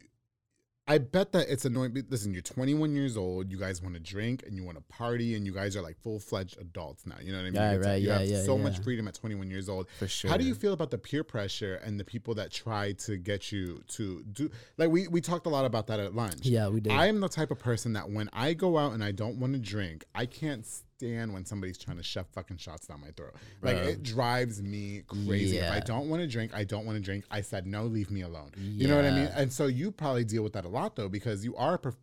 I 0.85 0.97
bet 0.97 1.31
that 1.31 1.47
it's 1.49 1.63
annoying. 1.63 1.95
Listen, 2.09 2.33
you're 2.33 2.41
21 2.41 2.93
years 2.93 3.15
old. 3.15 3.49
You 3.49 3.57
guys 3.57 3.81
want 3.81 3.93
to 3.95 4.01
drink 4.01 4.43
and 4.45 4.57
you 4.57 4.63
want 4.65 4.77
to 4.77 4.83
party, 4.83 5.35
and 5.35 5.45
you 5.45 5.53
guys 5.53 5.77
are 5.77 5.81
like 5.81 5.97
full 6.01 6.19
fledged 6.19 6.59
adults 6.59 7.05
now. 7.05 7.15
You 7.21 7.31
know 7.31 7.37
what 7.37 7.45
I 7.47 7.49
mean? 7.51 7.61
Right, 7.61 7.73
It's 7.75 7.85
like 7.85 7.91
right, 7.91 8.01
you 8.01 8.07
yeah, 8.09 8.19
have 8.19 8.27
yeah, 8.27 8.43
so 8.43 8.57
much 8.57 8.79
freedom 8.79 9.07
at 9.07 9.13
21 9.13 9.49
years 9.49 9.69
old. 9.69 9.87
for 9.97 10.07
sure. 10.07 10.29
How 10.29 10.35
do 10.35 10.43
you 10.43 10.53
feel 10.53 10.73
about 10.73 10.91
the 10.91 10.97
peer 10.97 11.23
pressure 11.23 11.75
and 11.75 11.97
the 11.97 12.03
people 12.03 12.35
that 12.35 12.51
try 12.51 12.91
to 12.93 13.15
get 13.17 13.51
you 13.51 13.81
to 13.89 14.23
do? 14.23 14.49
Like 14.77 14.89
we 14.89 15.07
we 15.07 15.21
talked 15.21 15.45
a 15.45 15.49
lot 15.49 15.63
about 15.63 15.87
that 15.87 16.01
at 16.01 16.13
lunch. 16.13 16.41
Yeah, 16.45 16.67
we 16.67 16.81
did. 16.81 16.91
I 16.91 17.07
am 17.07 17.21
the 17.21 17.29
type 17.29 17.51
of 17.51 17.59
person 17.59 17.93
that 17.93 18.09
when 18.09 18.29
I 18.33 18.53
go 18.53 18.77
out 18.77 18.91
and 18.91 19.01
I 19.03 19.11
don't 19.13 19.37
want 19.39 19.53
to 19.53 19.59
drink, 19.59 20.03
I 20.13 20.25
can't 20.25 20.65
stand 21.03 21.33
when 21.33 21.45
somebody's 21.45 21.77
trying 21.77 21.97
to 21.97 22.03
shove 22.03 22.27
fucking 22.33 22.57
shots 22.57 22.87
down 22.87 23.01
my 23.01 23.11
throat. 23.11 23.33
Like 23.61 23.77
Bro. 23.77 23.87
it 23.87 24.03
drives 24.03 24.61
me 24.61 25.03
crazy. 25.07 25.57
If 25.57 25.71
I 25.71 25.79
don't 25.79 26.09
want 26.09 26.21
to 26.21 26.27
drink, 26.27 26.53
I 26.53 26.63
don't 26.63 26.85
want 26.85 26.97
to 26.97 27.03
drink. 27.03 27.25
I 27.29 27.41
said 27.41 27.65
no, 27.67 27.85
leave 27.85 28.11
me 28.11 28.21
alone. 28.21 28.51
You 28.57 28.87
know 28.87 28.95
what 28.95 29.05
I 29.05 29.11
mean? 29.11 29.29
And 29.35 29.51
so 29.51 29.67
you 29.67 29.91
probably 29.91 30.23
deal 30.23 30.43
with 30.43 30.53
that 30.53 30.65
a 30.65 30.69
lot 30.69 30.95
though 30.95 31.09
because 31.09 31.43
you 31.43 31.55
are. 31.55 31.75
A 31.75 31.79
prof- 31.79 31.95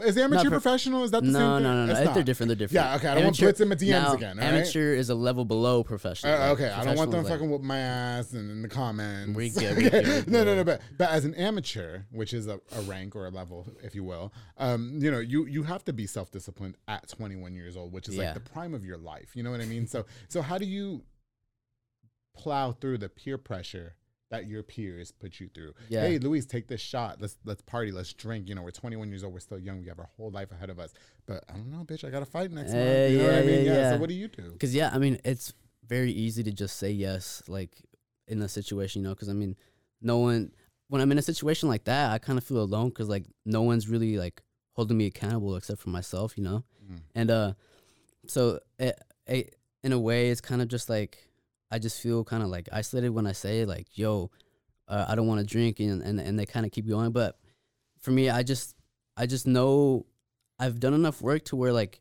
is 0.00 0.16
amateur 0.18 0.42
prof- 0.48 0.62
professional? 0.62 1.04
Is 1.04 1.10
that 1.12 1.22
the 1.22 1.32
same 1.32 1.40
no, 1.40 1.54
thing? 1.56 1.62
no, 1.64 1.86
no, 1.86 1.90
It's 1.92 2.00
If 2.00 2.04
not. 2.06 2.14
They're 2.14 2.22
different. 2.22 2.48
They're 2.48 2.56
different. 2.56 2.84
Yeah, 2.84 2.96
okay, 2.96 3.08
I 3.08 3.14
don't 3.14 3.24
want 3.24 3.38
Blitz 3.38 3.60
in 3.60 3.68
my 3.68 3.74
DMs 3.74 3.88
now, 3.90 4.12
again, 4.14 4.36
right? 4.38 4.44
Amateur 4.46 4.94
is 4.94 5.10
a 5.10 5.14
level 5.14 5.44
below 5.44 5.82
professional. 5.82 6.32
Uh, 6.34 6.52
okay, 6.52 6.70
I 6.70 6.84
don't 6.84 6.96
want 6.96 7.10
them 7.10 7.24
fucking 7.24 7.50
whoop 7.50 7.62
my 7.62 7.78
ass 7.78 8.32
and 8.32 8.50
in 8.50 8.62
the 8.62 8.68
comments. 8.68 9.36
We 9.36 9.50
Okay. 9.56 10.24
we 10.26 10.32
no, 10.32 10.44
no, 10.44 10.56
no. 10.56 10.64
But 10.64 10.80
but 10.98 11.10
as 11.10 11.24
an 11.24 11.34
amateur, 11.34 12.00
which 12.10 12.32
is 12.32 12.46
a, 12.46 12.60
a 12.72 12.80
rank 12.82 13.14
or 13.16 13.26
a 13.26 13.30
level, 13.30 13.66
if 13.82 13.94
you 13.94 14.04
will, 14.04 14.32
um, 14.58 14.98
you 15.00 15.10
know, 15.10 15.18
you 15.20 15.46
you 15.46 15.62
have 15.64 15.84
to 15.84 15.92
be 15.92 16.06
self 16.06 16.30
disciplined 16.30 16.76
at 16.88 17.08
21 17.08 17.54
years 17.54 17.76
old, 17.76 17.92
which 17.92 18.08
is 18.08 18.16
Yeah. 18.16 18.24
like 18.26 18.34
the 18.34 18.40
prime 18.50 18.74
of 18.74 18.84
your 18.84 18.98
life. 18.98 19.34
You 19.34 19.42
know 19.42 19.50
what 19.50 19.60
I 19.60 19.66
mean? 19.66 19.86
So 19.86 20.06
so 20.28 20.42
how 20.42 20.58
do 20.58 20.64
you 20.66 21.02
plow 22.36 22.72
through 22.72 22.98
the 22.98 23.08
peer 23.08 23.38
pressure? 23.38 23.94
That 24.30 24.46
your 24.46 24.62
peers 24.62 25.10
put 25.10 25.40
you 25.40 25.48
through. 25.52 25.74
Yeah. 25.88 26.02
Hey, 26.02 26.18
Luis, 26.18 26.46
take 26.46 26.68
this 26.68 26.80
shot. 26.80 27.20
Let's 27.20 27.36
let's 27.44 27.62
party. 27.62 27.90
Let's 27.90 28.12
drink. 28.12 28.48
You 28.48 28.54
know, 28.54 28.62
we're 28.62 28.70
21 28.70 29.08
years 29.08 29.24
old. 29.24 29.32
We're 29.32 29.40
still 29.40 29.58
young. 29.58 29.80
We 29.80 29.88
have 29.88 29.98
our 29.98 30.08
whole 30.16 30.30
life 30.30 30.52
ahead 30.52 30.70
of 30.70 30.78
us. 30.78 30.92
But 31.26 31.44
I 31.48 31.54
don't 31.54 31.70
know, 31.70 31.84
bitch. 31.84 32.06
I 32.06 32.10
got 32.10 32.20
to 32.20 32.26
fight 32.26 32.52
next 32.52 32.70
month. 32.72 32.80
Eh, 32.86 33.08
You 33.08 33.18
know 33.18 33.24
what 33.24 33.34
I 33.34 33.42
mean? 33.42 33.64
yeah, 33.66 33.90
So 33.92 33.98
what 33.98 34.08
do 34.08 34.14
you 34.14 34.28
do? 34.28 34.52
Because 34.52 34.72
yeah, 34.74 34.90
I 34.94 34.98
mean, 34.98 35.18
it's 35.24 35.52
very 35.86 36.12
easy 36.12 36.44
to 36.44 36.52
just 36.52 36.76
say 36.76 36.92
yes, 36.92 37.42
like 37.48 37.82
in 38.28 38.40
a 38.40 38.48
situation, 38.48 39.02
you 39.02 39.08
know. 39.08 39.14
Because 39.14 39.28
I 39.28 39.32
mean, 39.32 39.56
no 40.00 40.18
one. 40.18 40.52
When 40.88 41.00
I'm 41.00 41.10
in 41.10 41.18
a 41.18 41.22
situation 41.22 41.68
like 41.68 41.84
that, 41.84 42.12
I 42.12 42.18
kind 42.18 42.38
of 42.38 42.44
feel 42.44 42.60
alone 42.62 42.90
because 42.90 43.08
like 43.08 43.24
no 43.44 43.62
one's 43.62 43.88
really 43.88 44.16
like 44.16 44.42
holding 44.74 44.96
me 44.96 45.06
accountable 45.06 45.56
except 45.56 45.80
for 45.80 45.90
myself, 45.90 46.38
you 46.38 46.44
know. 46.44 46.62
Mm. 46.88 47.00
And 47.16 47.30
uh, 47.32 47.52
so 48.26 48.60
it, 48.78 48.96
it, 49.26 49.56
in 49.82 49.92
a 49.92 49.98
way, 49.98 50.30
it's 50.30 50.40
kind 50.40 50.62
of 50.62 50.68
just 50.68 50.88
like 50.88 51.18
I 51.70 51.78
just 51.78 52.00
feel 52.00 52.24
kind 52.24 52.42
of 52.42 52.48
like 52.48 52.68
isolated 52.72 53.10
when 53.10 53.26
I 53.26 53.32
say 53.32 53.64
like, 53.64 53.86
"Yo, 53.96 54.30
uh, 54.88 55.06
I 55.08 55.14
don't 55.14 55.26
want 55.26 55.40
to 55.40 55.46
drink," 55.46 55.80
and 55.80 56.02
and, 56.02 56.20
and 56.20 56.38
they 56.38 56.46
kind 56.46 56.66
of 56.66 56.72
keep 56.72 56.88
going. 56.88 57.12
But 57.12 57.38
for 58.00 58.10
me, 58.10 58.30
I 58.30 58.42
just 58.42 58.74
I 59.16 59.26
just 59.26 59.46
know 59.46 60.06
I've 60.58 60.80
done 60.80 60.94
enough 60.94 61.22
work 61.22 61.44
to 61.46 61.56
where 61.56 61.72
like 61.72 62.00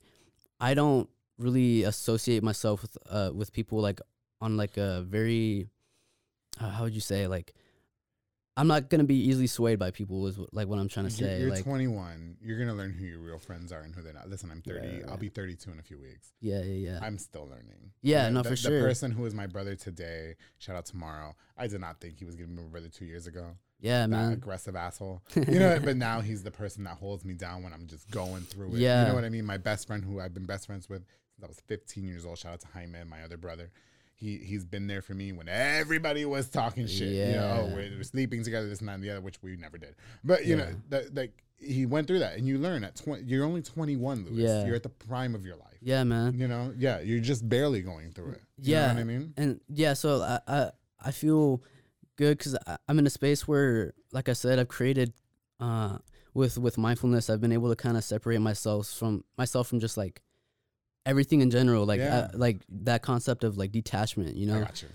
I 0.59 0.73
don't 0.73 1.09
really 1.37 1.83
associate 1.83 2.43
myself 2.43 2.81
with 2.81 2.97
uh 3.09 3.31
with 3.33 3.53
people 3.53 3.79
like 3.79 4.01
on 4.41 4.57
like 4.57 4.77
a 4.77 5.01
very 5.01 5.67
uh, 6.59 6.69
how 6.69 6.83
would 6.83 6.93
you 6.93 7.01
say 7.01 7.27
like 7.27 7.53
I'm 8.59 8.67
not 8.67 8.89
gonna 8.89 9.05
be 9.05 9.15
easily 9.15 9.47
swayed 9.47 9.79
by 9.79 9.91
people 9.91 10.27
is 10.27 10.37
like 10.51 10.67
what 10.67 10.79
I'm 10.79 10.89
trying 10.89 11.07
to 11.07 11.15
You're, 11.15 11.29
say 11.29 11.39
you're 11.39 11.49
like 11.49 11.63
21. 11.63 12.35
You're 12.41 12.59
gonna 12.59 12.75
learn 12.75 12.91
who 12.91 13.05
your 13.05 13.19
real 13.19 13.39
friends 13.39 13.71
are 13.71 13.79
and 13.79 13.95
who 13.95 14.01
they're 14.01 14.11
not. 14.13 14.29
Listen, 14.29 14.51
I'm 14.51 14.61
30. 14.61 14.79
Right, 14.79 15.03
I'll 15.07 15.15
be 15.15 15.29
32 15.29 15.71
in 15.71 15.79
a 15.79 15.81
few 15.81 15.97
weeks. 15.97 16.33
yeah 16.41 16.61
yeah 16.61 16.91
yeah 16.91 16.99
I'm 17.01 17.17
still 17.17 17.47
learning. 17.47 17.91
Yeah, 18.01 18.27
You 18.27 18.33
no, 18.33 18.41
the, 18.41 18.49
for 18.49 18.55
sure. 18.57 18.81
The 18.81 18.85
person 18.85 19.11
who 19.11 19.25
is 19.25 19.33
my 19.33 19.47
brother 19.47 19.75
today, 19.75 20.35
shout 20.57 20.75
out 20.75 20.85
tomorrow. 20.85 21.35
I 21.57 21.67
did 21.67 21.79
not 21.79 22.01
think 22.01 22.19
he 22.19 22.25
was 22.25 22.35
gonna 22.35 22.47
be 22.49 22.55
my 22.61 22.67
brother 22.67 22.89
two 22.89 23.05
years 23.05 23.27
ago. 23.27 23.55
yeah 23.79 24.01
that 24.01 24.09
man 24.09 24.33
aggressive 24.33 24.75
asshole. 24.75 25.21
You 25.35 25.59
know, 25.59 25.79
but 25.81 25.95
now 25.95 26.19
he's 26.19 26.43
the 26.43 26.51
person 26.51 26.83
that 26.83 26.97
holds 26.97 27.23
me 27.23 27.35
down 27.35 27.63
when 27.63 27.71
I'm 27.71 27.87
just 27.87 28.11
going 28.11 28.41
through 28.41 28.73
it. 28.73 28.79
Yeah. 28.79 29.03
You 29.03 29.07
know 29.09 29.15
what 29.15 29.23
I 29.23 29.29
mean? 29.29 29.45
My 29.45 29.57
best 29.57 29.87
friend 29.87 30.03
who 30.03 30.19
I've 30.19 30.33
been 30.33 30.45
best 30.45 30.65
friends 30.65 30.89
with 30.89 31.03
since 31.33 31.45
I 31.45 31.47
was 31.47 31.61
15 31.67 32.05
years 32.05 32.25
old. 32.25 32.37
Shout 32.37 32.53
out 32.53 32.59
to 32.61 32.67
Jaime, 32.67 32.97
my 33.07 33.23
other 33.23 33.37
brother. 33.37 33.71
He 34.19 34.37
he's 34.37 34.65
been 34.65 34.87
there 34.87 35.01
for 35.01 35.13
me 35.13 35.31
when 35.31 35.47
everybody 35.47 36.25
was 36.25 36.49
talking 36.49 36.87
shit. 36.87 37.07
You 37.09 37.33
know, 37.35 37.59
oh, 37.63 37.67
Yeah. 37.69 37.73
we're, 37.75 37.97
we're 37.97 38.03
sleeping 38.03 38.43
together, 38.43 38.67
this 38.67 38.79
and 38.79 38.89
that 38.89 38.95
and 38.95 39.03
the 39.03 39.11
other, 39.11 39.21
which 39.21 39.41
we 39.41 39.55
never 39.55 39.77
did. 39.77 39.95
But 40.23 40.45
you 40.45 40.55
know, 40.57 40.65
Yeah. 40.67 40.75
that 40.89 41.15
like 41.15 41.43
he 41.57 41.85
went 41.85 42.07
through 42.07 42.19
that, 42.19 42.37
and 42.37 42.47
you 42.47 42.57
learn 42.57 42.83
at 42.83 42.95
20. 42.95 43.23
You're 43.23 43.43
only 43.45 43.61
21, 43.61 44.25
Luis. 44.25 44.37
Yeah. 44.39 44.65
You're 44.65 44.75
at 44.75 44.83
the 44.83 44.89
prime 44.89 45.35
of 45.35 45.45
your 45.45 45.55
life. 45.57 45.77
yeah 45.81 46.03
man 46.03 46.37
You 46.37 46.47
know, 46.49 46.73
yeah, 46.77 46.99
you're 46.99 47.19
just 47.21 47.47
barely 47.47 47.81
going 47.81 48.11
through 48.11 48.31
it. 48.31 48.41
You 48.61 48.73
yeah 48.73 48.87
know 48.87 48.93
what 48.95 48.99
I 48.99 49.03
mean. 49.05 49.33
and 49.37 49.61
yeah 49.69 49.93
so 49.93 50.21
I 50.21 50.39
I, 50.47 50.71
I 51.05 51.11
feel 51.11 51.63
good 52.17 52.37
because 52.37 52.57
I'm 52.89 52.99
in 52.99 53.07
a 53.07 53.09
space 53.09 53.47
where 53.47 53.93
like 54.11 54.27
I 54.27 54.33
said 54.33 54.59
I've 54.59 54.67
created 54.67 55.13
uh 55.61 55.97
with 56.33 56.57
with 56.57 56.77
mindfulness 56.77 57.29
I've 57.29 57.39
been 57.41 57.53
able 57.53 57.69
to 57.69 57.75
kind 57.77 57.95
of 57.97 58.03
separate 58.03 58.39
myself 58.39 58.87
from 58.89 59.23
myself 59.37 59.67
from 59.69 59.79
just 59.79 59.95
like 59.97 60.21
everything 61.05 61.41
in 61.41 61.49
general 61.49 61.85
like 61.85 61.99
Yeah. 61.99 62.17
uh, 62.17 62.27
like 62.33 62.61
that 62.69 63.01
concept 63.01 63.43
of 63.43 63.57
like 63.57 63.71
detachment 63.71 64.35
you 64.35 64.49
I 64.51 64.53
know 64.59 64.65
got 64.65 64.81
you. 64.81 64.89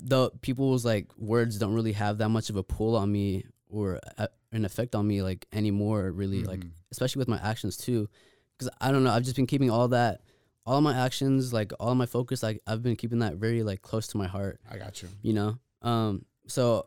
the 0.00 0.30
people's 0.40 0.84
like 0.84 1.06
words 1.18 1.58
don't 1.58 1.74
really 1.74 1.92
have 1.92 2.18
that 2.18 2.28
much 2.30 2.50
of 2.50 2.56
a 2.56 2.62
pull 2.62 2.96
on 2.96 3.10
me 3.12 3.44
or 3.68 4.00
uh, 4.18 4.26
an 4.52 4.64
effect 4.64 4.94
on 4.94 5.06
me 5.06 5.22
like 5.22 5.46
anymore 5.52 6.10
really 6.12 6.42
like 6.44 6.60
Mhm. 6.60 6.70
especially 6.92 7.18
with 7.20 7.28
my 7.28 7.38
actions 7.42 7.76
too 7.76 8.08
because 8.56 8.72
i 8.80 8.90
don't 8.92 9.04
know 9.04 9.10
i've 9.10 9.24
just 9.24 9.36
been 9.36 9.46
keeping 9.46 9.70
all 9.70 9.88
that 9.88 10.20
all 10.66 10.80
my 10.80 10.96
actions 10.96 11.52
like 11.52 11.72
all 11.78 11.94
my 11.94 12.06
focus 12.06 12.42
like 12.42 12.62
i've 12.66 12.82
been 12.82 12.96
keeping 12.96 13.18
that 13.18 13.34
very 13.34 13.62
like 13.62 13.82
close 13.82 14.06
to 14.08 14.16
my 14.16 14.26
heart 14.26 14.60
I 14.70 14.78
got 14.78 15.02
you. 15.02 15.08
you 15.22 15.32
know 15.34 15.58
um 15.82 16.24
so 16.46 16.86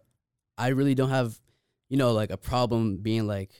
i 0.57 0.69
really 0.69 0.95
don't 0.95 1.09
have 1.09 1.39
you 1.89 1.97
know 1.97 2.11
like 2.13 2.31
a 2.31 2.37
problem 2.37 2.97
being 2.97 3.27
like 3.27 3.51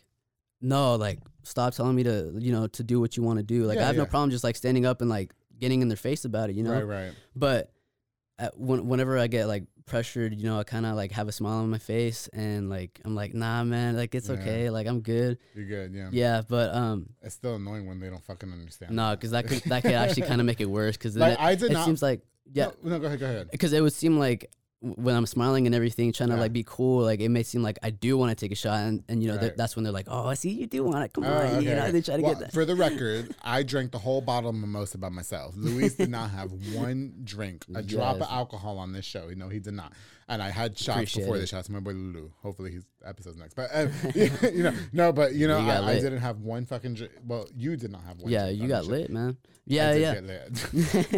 no 0.62 0.96
like 0.96 1.20
stop 1.48 1.74
telling 1.74 1.96
me 1.96 2.04
to 2.04 2.34
you 2.40 2.52
know 2.52 2.68
to 2.68 2.84
do 2.84 3.00
what 3.00 3.18
you 3.18 3.24
want 3.24 3.38
to 3.38 3.44
do 3.44 3.64
like 3.66 3.78
Yeah, 3.78 3.84
i 3.84 3.88
have 3.88 3.98
no 3.98 4.06
problem 4.06 4.30
just 4.32 4.44
like 4.44 4.56
standing 4.56 4.86
up 4.86 5.02
and 5.02 5.10
like 5.10 5.34
getting 5.60 5.82
in 5.82 5.88
their 5.88 5.98
face 5.98 6.26
about 6.26 6.50
it 6.50 6.56
you 6.56 6.64
know 6.64 6.74
Right, 6.74 6.84
right. 6.84 7.12
but 7.36 7.72
at, 8.40 8.56
when, 8.56 8.88
whenever 8.88 9.18
I 9.18 9.26
get 9.26 9.48
like 9.48 9.64
pressured, 9.88 10.36
you 10.36 10.44
know, 10.44 10.60
I 10.60 10.64
kind 10.64 10.86
of 10.86 10.96
like 10.96 11.12
have 11.14 11.28
a 11.28 11.32
smile 11.32 11.58
on 11.58 11.72
my 11.72 11.80
face 11.80 12.28
and 12.34 12.70
like 12.70 13.02
I'm 13.04 13.16
like, 13.16 13.34
nah, 13.34 13.64
man, 13.64 13.98
like 13.98 14.14
it's 14.14 14.30
Yeah. 14.30 14.36
okay, 14.36 14.70
like 14.70 14.86
I'm 14.86 15.00
good. 15.02 15.40
You're 15.56 15.66
good. 15.66 15.92
Yeah. 15.92 16.10
Yeah, 16.12 16.42
but 16.48 16.72
um, 16.76 17.10
It's 17.24 17.34
still 17.34 17.56
annoying 17.56 17.88
when 17.88 18.00
they 18.00 18.12
don't 18.12 18.24
fucking 18.24 18.52
understand. 18.52 18.92
no, 18.96 19.16
because 19.16 19.32
that 19.32 19.48
could 19.48 19.64
that 19.64 19.82
could 19.82 19.94
actually 19.94 20.28
kind 20.28 20.40
of 20.40 20.46
make 20.46 20.62
it 20.62 20.70
worse. 20.70 20.96
Because 20.98 21.18
Like, 21.18 21.34
it, 21.34 21.40
I 21.40 21.56
did 21.56 21.72
it 21.72 21.74
not- 21.74 21.86
seems 21.86 22.04
like 22.04 22.22
yeah, 22.54 22.70
No, 22.84 22.92
no, 22.92 23.00
go 23.00 23.08
ahead. 23.08 23.20
Go 23.20 23.26
ahead. 23.26 23.50
because 23.50 23.74
it 23.74 23.82
would 23.82 23.92
seem 23.94 24.20
like 24.20 24.52
when 24.82 25.16
I'm 25.16 25.26
smiling 25.26 25.66
and 25.66 25.74
everything, 25.74 26.14
trying 26.14 26.30
Yeah. 26.30 26.36
to 26.36 26.42
like 26.42 26.54
be 26.54 26.64
cool, 26.66 27.04
like 27.04 27.20
it 27.20 27.30
may 27.30 27.42
seem 27.44 27.64
like 27.64 27.80
I 27.82 27.90
do 27.90 28.16
want 28.18 28.30
to 28.30 28.36
take 28.36 28.52
a 28.52 28.56
shot, 28.56 28.80
and, 28.80 29.04
and 29.10 29.24
you 29.24 29.28
know 29.30 29.36
Right. 29.36 29.42
that 29.42 29.58
that's 29.58 29.76
when 29.76 29.84
they're 29.84 29.92
like, 29.94 30.06
oh, 30.08 30.28
I 30.28 30.36
see 30.36 30.52
you 30.52 30.68
do 30.68 30.84
want 30.84 31.04
it, 31.04 31.14
come 31.14 31.24
Oh, 31.24 31.34
on, 31.34 31.46
okay, 31.48 31.66
you 31.66 31.76
know, 31.76 31.92
they 31.92 32.02
try 32.02 32.18
to 32.18 32.22
Well, 32.22 32.34
get 32.34 32.40
that. 32.42 32.54
For 32.54 32.64
the 32.64 32.76
record, 32.88 33.34
I 33.44 33.64
drank 33.64 33.92
the 33.92 33.98
whole 33.98 34.22
bottle 34.22 34.52
of 34.52 34.56
mimosa 34.56 34.98
by 35.00 35.10
myself. 35.10 35.56
Luis 35.58 35.96
did 35.96 36.10
not 36.10 36.30
have 36.30 36.52
one 36.74 37.14
drink, 37.24 37.66
a 37.74 37.82
drop 37.82 38.18
of 38.18 38.28
alcohol 38.30 38.78
on 38.78 38.94
this 38.94 39.06
show. 39.06 39.30
You 39.30 39.36
know, 39.36 39.50
he 39.50 39.60
did 39.60 39.74
not. 39.74 39.94
And 40.30 40.44
I 40.44 40.50
had 40.50 40.78
shots 40.78 40.98
Appreciate 40.98 41.22
before 41.24 41.38
it. 41.38 41.40
the 41.40 41.48
shots. 41.48 41.70
My 41.70 41.80
boy 41.80 41.92
Lulu. 41.94 42.30
Hopefully, 42.44 42.72
his 42.72 42.86
episode's 43.06 43.38
next. 43.38 43.54
But 43.56 43.70
uh, 43.74 43.88
you 44.14 44.62
know, 44.62 44.74
no, 44.92 45.14
but 45.14 45.34
you 45.36 45.48
know, 45.48 45.58
You 45.58 45.70
I, 45.72 45.92
I 45.92 46.00
didn't 46.02 46.18
have 46.20 46.42
one 46.42 46.66
fucking. 46.66 46.96
Drink. 46.96 47.14
Well, 47.26 47.48
you 47.56 47.78
did 47.78 47.92
not 47.94 48.04
have 48.04 48.20
one. 48.20 48.30
yeah, 48.30 48.50
you 48.50 48.68
got 48.68 48.84
shit. 48.84 48.92
lit, 48.92 49.10
man. 49.10 49.38
Yeah, 49.66 49.94
yeah. 49.94 50.16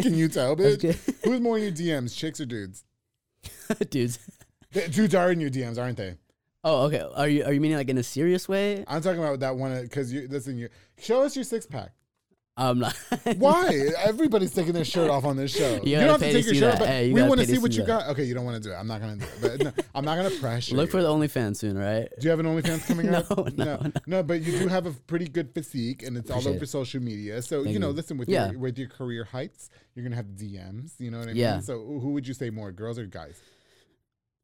Can 0.00 0.14
you 0.14 0.28
tell, 0.28 0.54
bitch? 0.56 0.96
Who's 1.24 1.40
more 1.40 1.58
in 1.58 1.64
your 1.64 1.72
DMs, 1.72 2.16
chicks 2.16 2.40
or 2.40 2.46
dudes? 2.46 2.84
dudes. 3.90 4.18
The 4.72 4.88
dudes 4.88 5.14
are 5.14 5.32
in 5.32 5.40
your 5.40 5.50
DMs, 5.50 5.78
aren't 5.78 5.96
they? 5.96 6.16
Oh, 6.62 6.84
okay. 6.86 7.00
Are 7.14 7.28
you 7.28 7.44
are 7.44 7.52
you 7.52 7.60
meaning 7.60 7.78
like 7.78 7.88
in 7.88 7.98
a 7.98 8.02
serious 8.02 8.48
way? 8.48 8.84
I'm 8.86 9.00
talking 9.00 9.22
about 9.22 9.40
that 9.40 9.56
one 9.56 9.80
because 9.82 10.12
you 10.12 10.28
listen. 10.28 10.58
You 10.58 10.68
show 10.98 11.22
us 11.22 11.34
your 11.34 11.44
six 11.44 11.66
pack. 11.66 11.92
I'm 12.56 12.78
not. 12.78 12.94
Why? 13.38 13.90
Everybody's 13.98 14.52
taking 14.52 14.74
their 14.74 14.84
shirt 14.84 15.08
off 15.08 15.24
on 15.24 15.36
this 15.36 15.50
show. 15.54 15.76
You 15.82 15.92
You, 15.92 15.96
don't 16.00 16.08
have 16.10 16.20
to 16.20 16.26
to 16.26 16.32
take 16.32 16.44
your 16.44 16.54
shirt, 16.54 16.78
but 16.78 16.88
Hey, 16.88 17.06
you 17.08 17.14
we 17.14 17.22
want 17.22 17.40
to 17.40 17.46
see 17.46 17.56
what 17.58 17.72
see 17.72 17.78
you 17.80 17.86
that. 17.86 18.00
got. 18.00 18.08
Okay, 18.10 18.24
you 18.24 18.34
don't 18.34 18.44
want 18.44 18.62
to 18.62 18.68
do 18.68 18.74
it. 18.74 18.76
I'm 18.76 18.86
not 18.86 19.00
gonna 19.00 19.16
do 19.16 19.24
it. 19.24 19.40
But 19.40 19.62
no, 19.62 19.72
I'm 19.94 20.04
not 20.04 20.16
gonna 20.16 20.30
pressure. 20.30 20.74
Look 20.76 20.88
you. 20.88 20.90
for 20.90 21.02
the 21.02 21.08
OnlyFans 21.08 21.56
soon, 21.56 21.78
right? 21.78 22.06
Do 22.18 22.24
you 22.24 22.30
have 22.30 22.38
an 22.40 22.46
OnlyFans 22.46 22.86
coming 22.86 23.06
No, 23.10 23.18
up? 23.20 23.56
no, 23.56 23.76
no, 23.76 23.92
no. 24.06 24.22
But 24.22 24.42
you 24.42 24.58
do 24.58 24.68
have 24.68 24.84
a 24.84 24.90
pretty 24.92 25.26
good 25.28 25.54
physique, 25.54 26.02
and 26.02 26.16
it's 26.18 26.30
all 26.30 26.46
over 26.46 26.64
it. 26.64 26.68
social 26.68 27.00
media. 27.02 27.40
So 27.40 27.62
Thank 27.62 27.72
you 27.74 27.78
know, 27.80 27.88
you. 27.88 27.94
listen 27.94 28.18
with 28.18 28.28
Yeah. 28.28 28.50
your 28.50 28.58
with 28.58 28.78
your 28.78 28.88
career 28.88 29.24
heights, 29.24 29.70
you're 29.94 30.02
gonna 30.02 30.16
have 30.16 30.26
DMs. 30.36 30.92
You 30.98 31.10
know 31.12 31.20
what 31.20 31.28
I 31.28 31.32
Yeah. 31.32 31.52
mean? 31.54 31.62
So 31.62 31.78
who 31.78 32.12
would 32.12 32.28
you 32.28 32.34
say 32.34 32.50
more, 32.50 32.72
girls 32.72 32.98
or 32.98 33.06
guys? 33.06 33.40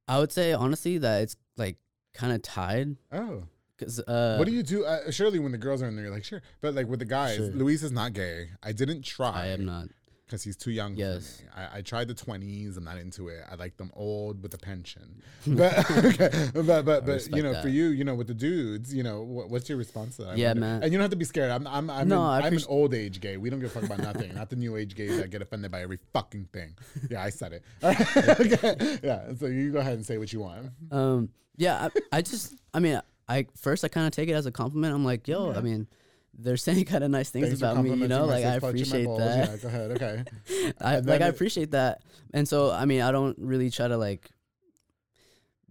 I 0.09 0.19
would 0.21 0.33
say 0.33 0.53
honestly 0.55 0.97
that 0.99 1.23
it's 1.23 1.37
like 1.59 1.77
kind 2.15 2.33
of 2.33 2.41
tied 2.41 2.97
Oh, 3.13 3.43
because 3.77 4.01
uh, 4.01 4.37
what 4.39 4.47
do 4.47 4.53
you 4.55 4.63
do? 4.63 4.85
Uh, 4.85 5.11
surely 5.11 5.39
when 5.39 5.53
the 5.53 5.59
girls 5.59 5.83
are 5.83 5.87
in 5.89 5.97
there, 5.97 6.07
you're 6.07 6.15
like, 6.15 6.25
sure. 6.25 6.43
But 6.61 6.75
like 6.75 6.87
with 6.89 6.99
the 7.01 7.05
guys, 7.05 7.37
Sure. 7.37 7.47
Luis 7.51 7.83
is 7.83 7.93
not 7.93 8.13
gay. 8.13 8.49
I 8.63 8.73
didn't 8.73 9.03
try. 9.03 9.33
I 9.33 9.47
am 9.49 9.65
not. 9.67 9.89
because 10.25 10.43
he's 10.43 10.57
too 10.57 10.71
young. 10.73 10.97
Yes. 10.97 11.37
for 11.37 11.43
me. 11.45 11.49
I, 11.73 11.79
I 11.79 11.81
tried 11.83 12.09
the 12.09 12.15
twenties. 12.15 12.77
I'm 12.77 12.85
not 12.85 12.99
into 12.99 13.29
it. 13.29 13.45
I 13.51 13.55
like 13.55 13.77
them 13.77 13.91
old 13.95 14.43
with 14.43 14.55
a 14.55 14.59
pension. 14.59 15.23
But 15.47 15.79
okay. 16.05 16.51
but 16.55 16.85
but 16.85 17.07
but 17.07 17.29
you 17.37 17.43
know, 17.45 17.55
for 17.63 17.69
you, 17.69 17.87
you 17.89 18.03
know, 18.03 18.15
with 18.17 18.27
the 18.27 18.35
dudes, 18.35 18.93
you 18.93 19.03
know, 19.05 19.23
what, 19.23 19.51
what's 19.51 19.69
your 19.69 19.79
response 19.79 20.17
to 20.17 20.23
that? 20.25 20.31
I 20.31 20.35
Yeah, 20.35 20.49
wonder. 20.49 20.61
man. 20.63 20.83
And 20.83 20.91
you 20.93 20.99
don't 20.99 21.05
have 21.05 21.11
to 21.13 21.17
be 21.17 21.25
scared. 21.25 21.51
I'm 21.53 21.67
I'm 21.67 21.89
I'm, 21.91 22.09
No, 22.09 22.21
an, 22.33 22.43
I'm 22.45 22.53
an 22.53 22.63
old 22.69 22.93
age 22.95 23.21
gay. 23.21 23.37
We 23.37 23.51
don't 23.51 23.61
give 23.61 23.71
a 23.77 23.81
fuck 23.81 23.85
about 23.89 24.01
nothing. 24.01 24.35
not 24.35 24.51
the 24.51 24.57
new 24.57 24.77
age 24.77 24.95
gays 24.97 25.17
that 25.19 25.31
get 25.31 25.43
offended 25.43 25.71
by 25.71 25.83
every 25.83 25.99
fucking 26.13 26.49
thing. 26.53 26.75
Yeah, 27.11 27.23
I 27.23 27.31
said 27.31 27.53
it. 27.53 27.63
Right. 27.83 28.17
okay. 28.41 28.99
Yeah. 29.05 29.33
So 29.39 29.47
you 29.47 29.71
go 29.71 29.79
ahead 29.79 29.95
and 29.95 30.05
say 30.07 30.19
what 30.19 30.33
you 30.33 30.41
want. 30.41 30.71
Um, 30.91 31.29
yeah, 31.59 31.89
I, 32.13 32.19
I 32.19 32.23
just, 32.23 32.55
I 32.75 32.81
mean, 32.81 33.01
I 33.29 33.47
first 33.57 33.85
I 33.85 33.89
kind 33.89 34.07
of 34.07 34.13
take 34.13 34.29
it 34.29 34.33
as 34.33 34.47
a 34.47 34.53
compliment. 34.53 34.95
I'm 34.95 35.05
like, 35.05 35.27
yo, 35.27 35.53
I 35.53 35.61
mean, 35.61 35.87
they're 36.35 36.57
saying 36.57 36.85
kind 36.85 37.05
of 37.05 37.11
nice 37.11 37.31
things 37.31 37.47
Thanks 37.49 37.61
about 37.61 37.83
me, 37.83 37.91
you 37.91 38.09
know. 38.09 38.27
Like 38.27 38.45
I 38.45 38.55
six 38.55 38.61
punch 38.61 38.81
in 38.81 39.07
my 39.07 39.13
appreciate 39.13 39.19
that. 39.19 39.49
Yeah, 39.51 39.57
go 39.57 39.69
ahead. 39.69 39.91
Okay. 39.93 40.73
I 40.81 40.99
like 41.01 41.23
I 41.23 41.27
appreciate 41.27 41.73
that, 41.73 42.03
and 42.33 42.49
so 42.49 42.71
I 42.71 42.85
mean, 42.85 43.01
I 43.03 43.11
don't 43.11 43.37
really 43.39 43.71
try 43.71 43.89
to 43.89 43.97
like 43.97 44.31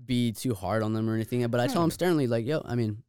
be 0.06 0.32
too 0.32 0.53
hard 0.53 0.84
on 0.84 0.93
them 0.93 1.10
or 1.10 1.16
anything, 1.16 1.45
but 1.47 1.60
I 1.60 1.68
tell 1.68 1.82
them 1.82 1.91
sternly, 1.91 2.28
like, 2.28 2.45
yo, 2.45 2.62
I 2.66 2.76
mean, 2.76 3.01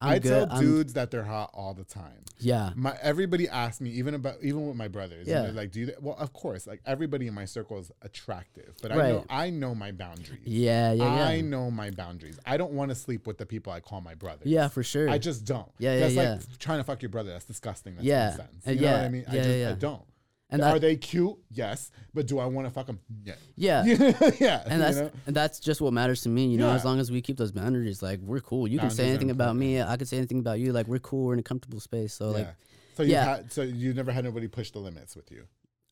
I'm 0.00 0.10
I 0.10 0.18
good. 0.20 0.28
tell 0.28 0.52
I'm- 0.52 0.60
dudes 0.60 0.92
that 0.92 1.10
they're 1.10 1.24
hot 1.24 1.50
all 1.54 1.74
the 1.74 1.82
time. 1.82 2.22
yeah, 2.38 2.70
My 2.76 2.96
everybody 3.02 3.48
asks 3.48 3.80
me, 3.80 3.90
even 3.90 4.14
about 4.14 4.36
even 4.42 4.66
with 4.68 4.76
my 4.76 4.86
brothers. 4.86 5.26
Yeah. 5.26 5.46
Yeah. 5.46 5.50
like, 5.50 5.72
do 5.72 5.80
you? 5.80 5.92
Well, 6.00 6.14
of 6.16 6.32
course. 6.32 6.68
Like 6.68 6.80
everybody 6.86 7.26
in 7.26 7.34
my 7.34 7.44
circle 7.46 7.78
is 7.80 7.90
attractive, 8.02 8.74
but 8.80 8.92
I 8.92 8.96
know 8.96 9.24
I 9.28 9.50
know 9.50 9.74
my 9.74 9.90
boundaries. 9.90 10.38
yeah, 10.44 10.92
yeah, 10.92 11.16
yeah, 11.16 11.26
I 11.26 11.40
know 11.40 11.68
my 11.70 11.90
boundaries. 11.90 12.38
I 12.46 12.56
don't 12.56 12.72
want 12.74 12.90
to 12.90 12.94
sleep 12.94 13.26
with 13.26 13.38
the 13.38 13.46
people 13.46 13.72
I 13.72 13.80
call 13.80 14.00
my 14.00 14.14
brothers. 14.14 14.46
yeah, 14.46 14.68
for 14.68 14.84
sure. 14.84 15.10
I 15.10 15.18
just 15.18 15.44
don't. 15.44 15.68
Yeah, 15.78 15.94
yeah, 15.94 16.00
That's 16.00 16.14
yeah. 16.14 16.30
like 16.34 16.58
trying 16.60 16.78
to 16.78 16.84
fuck 16.84 17.02
your 17.02 17.08
brother. 17.08 17.30
That's 17.32 17.44
disgusting. 17.46 17.94
That's 17.94 18.06
Yeah. 18.06 18.26
nonsense. 18.28 18.66
Uh, 18.68 18.70
You 18.70 18.80
know 18.82 18.92
what. 18.92 19.00
I 19.00 19.08
mean? 19.08 19.24
I 19.28 19.34
Yeah, 19.34 19.42
just 19.42 19.58
yeah, 19.58 19.70
I 19.70 19.72
don't. 19.74 20.02
And 20.50 20.62
Are 20.62 20.74
that- 20.74 20.80
they 20.80 20.96
cute? 20.96 21.36
Yes. 21.50 21.90
But 22.14 22.26
do 22.26 22.38
I 22.38 22.46
want 22.46 22.66
to 22.66 22.72
fuck 22.72 22.86
them? 22.86 23.00
Yeah. 23.22 23.34
yeah. 23.56 23.84
yeah. 24.40 24.62
and 24.66 24.80
that's 24.80 24.96
you 24.96 25.02
know? 25.02 25.10
and 25.26 25.36
that's 25.36 25.60
just 25.60 25.80
what 25.80 25.92
matters 25.92 26.22
to 26.22 26.30
me, 26.30 26.46
you 26.46 26.56
know. 26.56 26.70
As 26.70 26.84
long 26.84 26.98
as 27.00 27.10
we 27.10 27.20
keep 27.20 27.36
those 27.36 27.52
boundaries, 27.52 28.02
like 28.02 28.20
we're 28.20 28.40
cool. 28.40 28.66
You 28.66 28.78
can 28.78 28.88
say 28.88 29.02
Boundaries 29.02 29.08
are 29.08 29.10
anything 29.10 29.30
about 29.30 29.56
me. 29.56 29.82
I 29.82 29.96
can 29.96 30.06
say 30.06 30.16
anything 30.16 30.38
about 30.38 30.58
you. 30.58 30.72
Like 30.72 30.86
we're 30.86 31.00
cool. 31.00 31.26
We're 31.26 31.34
in 31.34 31.38
a 31.38 31.42
comfortable 31.42 31.80
space. 31.80 32.14
So 32.14 32.30
like. 32.30 32.48
So 32.96 33.04
you 33.04 33.12
yeah. 33.12 33.36
had 33.36 33.52
so 33.52 33.62
you 33.62 33.94
never 33.94 34.10
had 34.10 34.24
nobody 34.24 34.48
push 34.48 34.72
the 34.72 34.80
limits 34.80 35.14
with 35.14 35.30
you. 35.30 35.44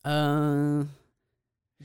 uh, 0.03 0.83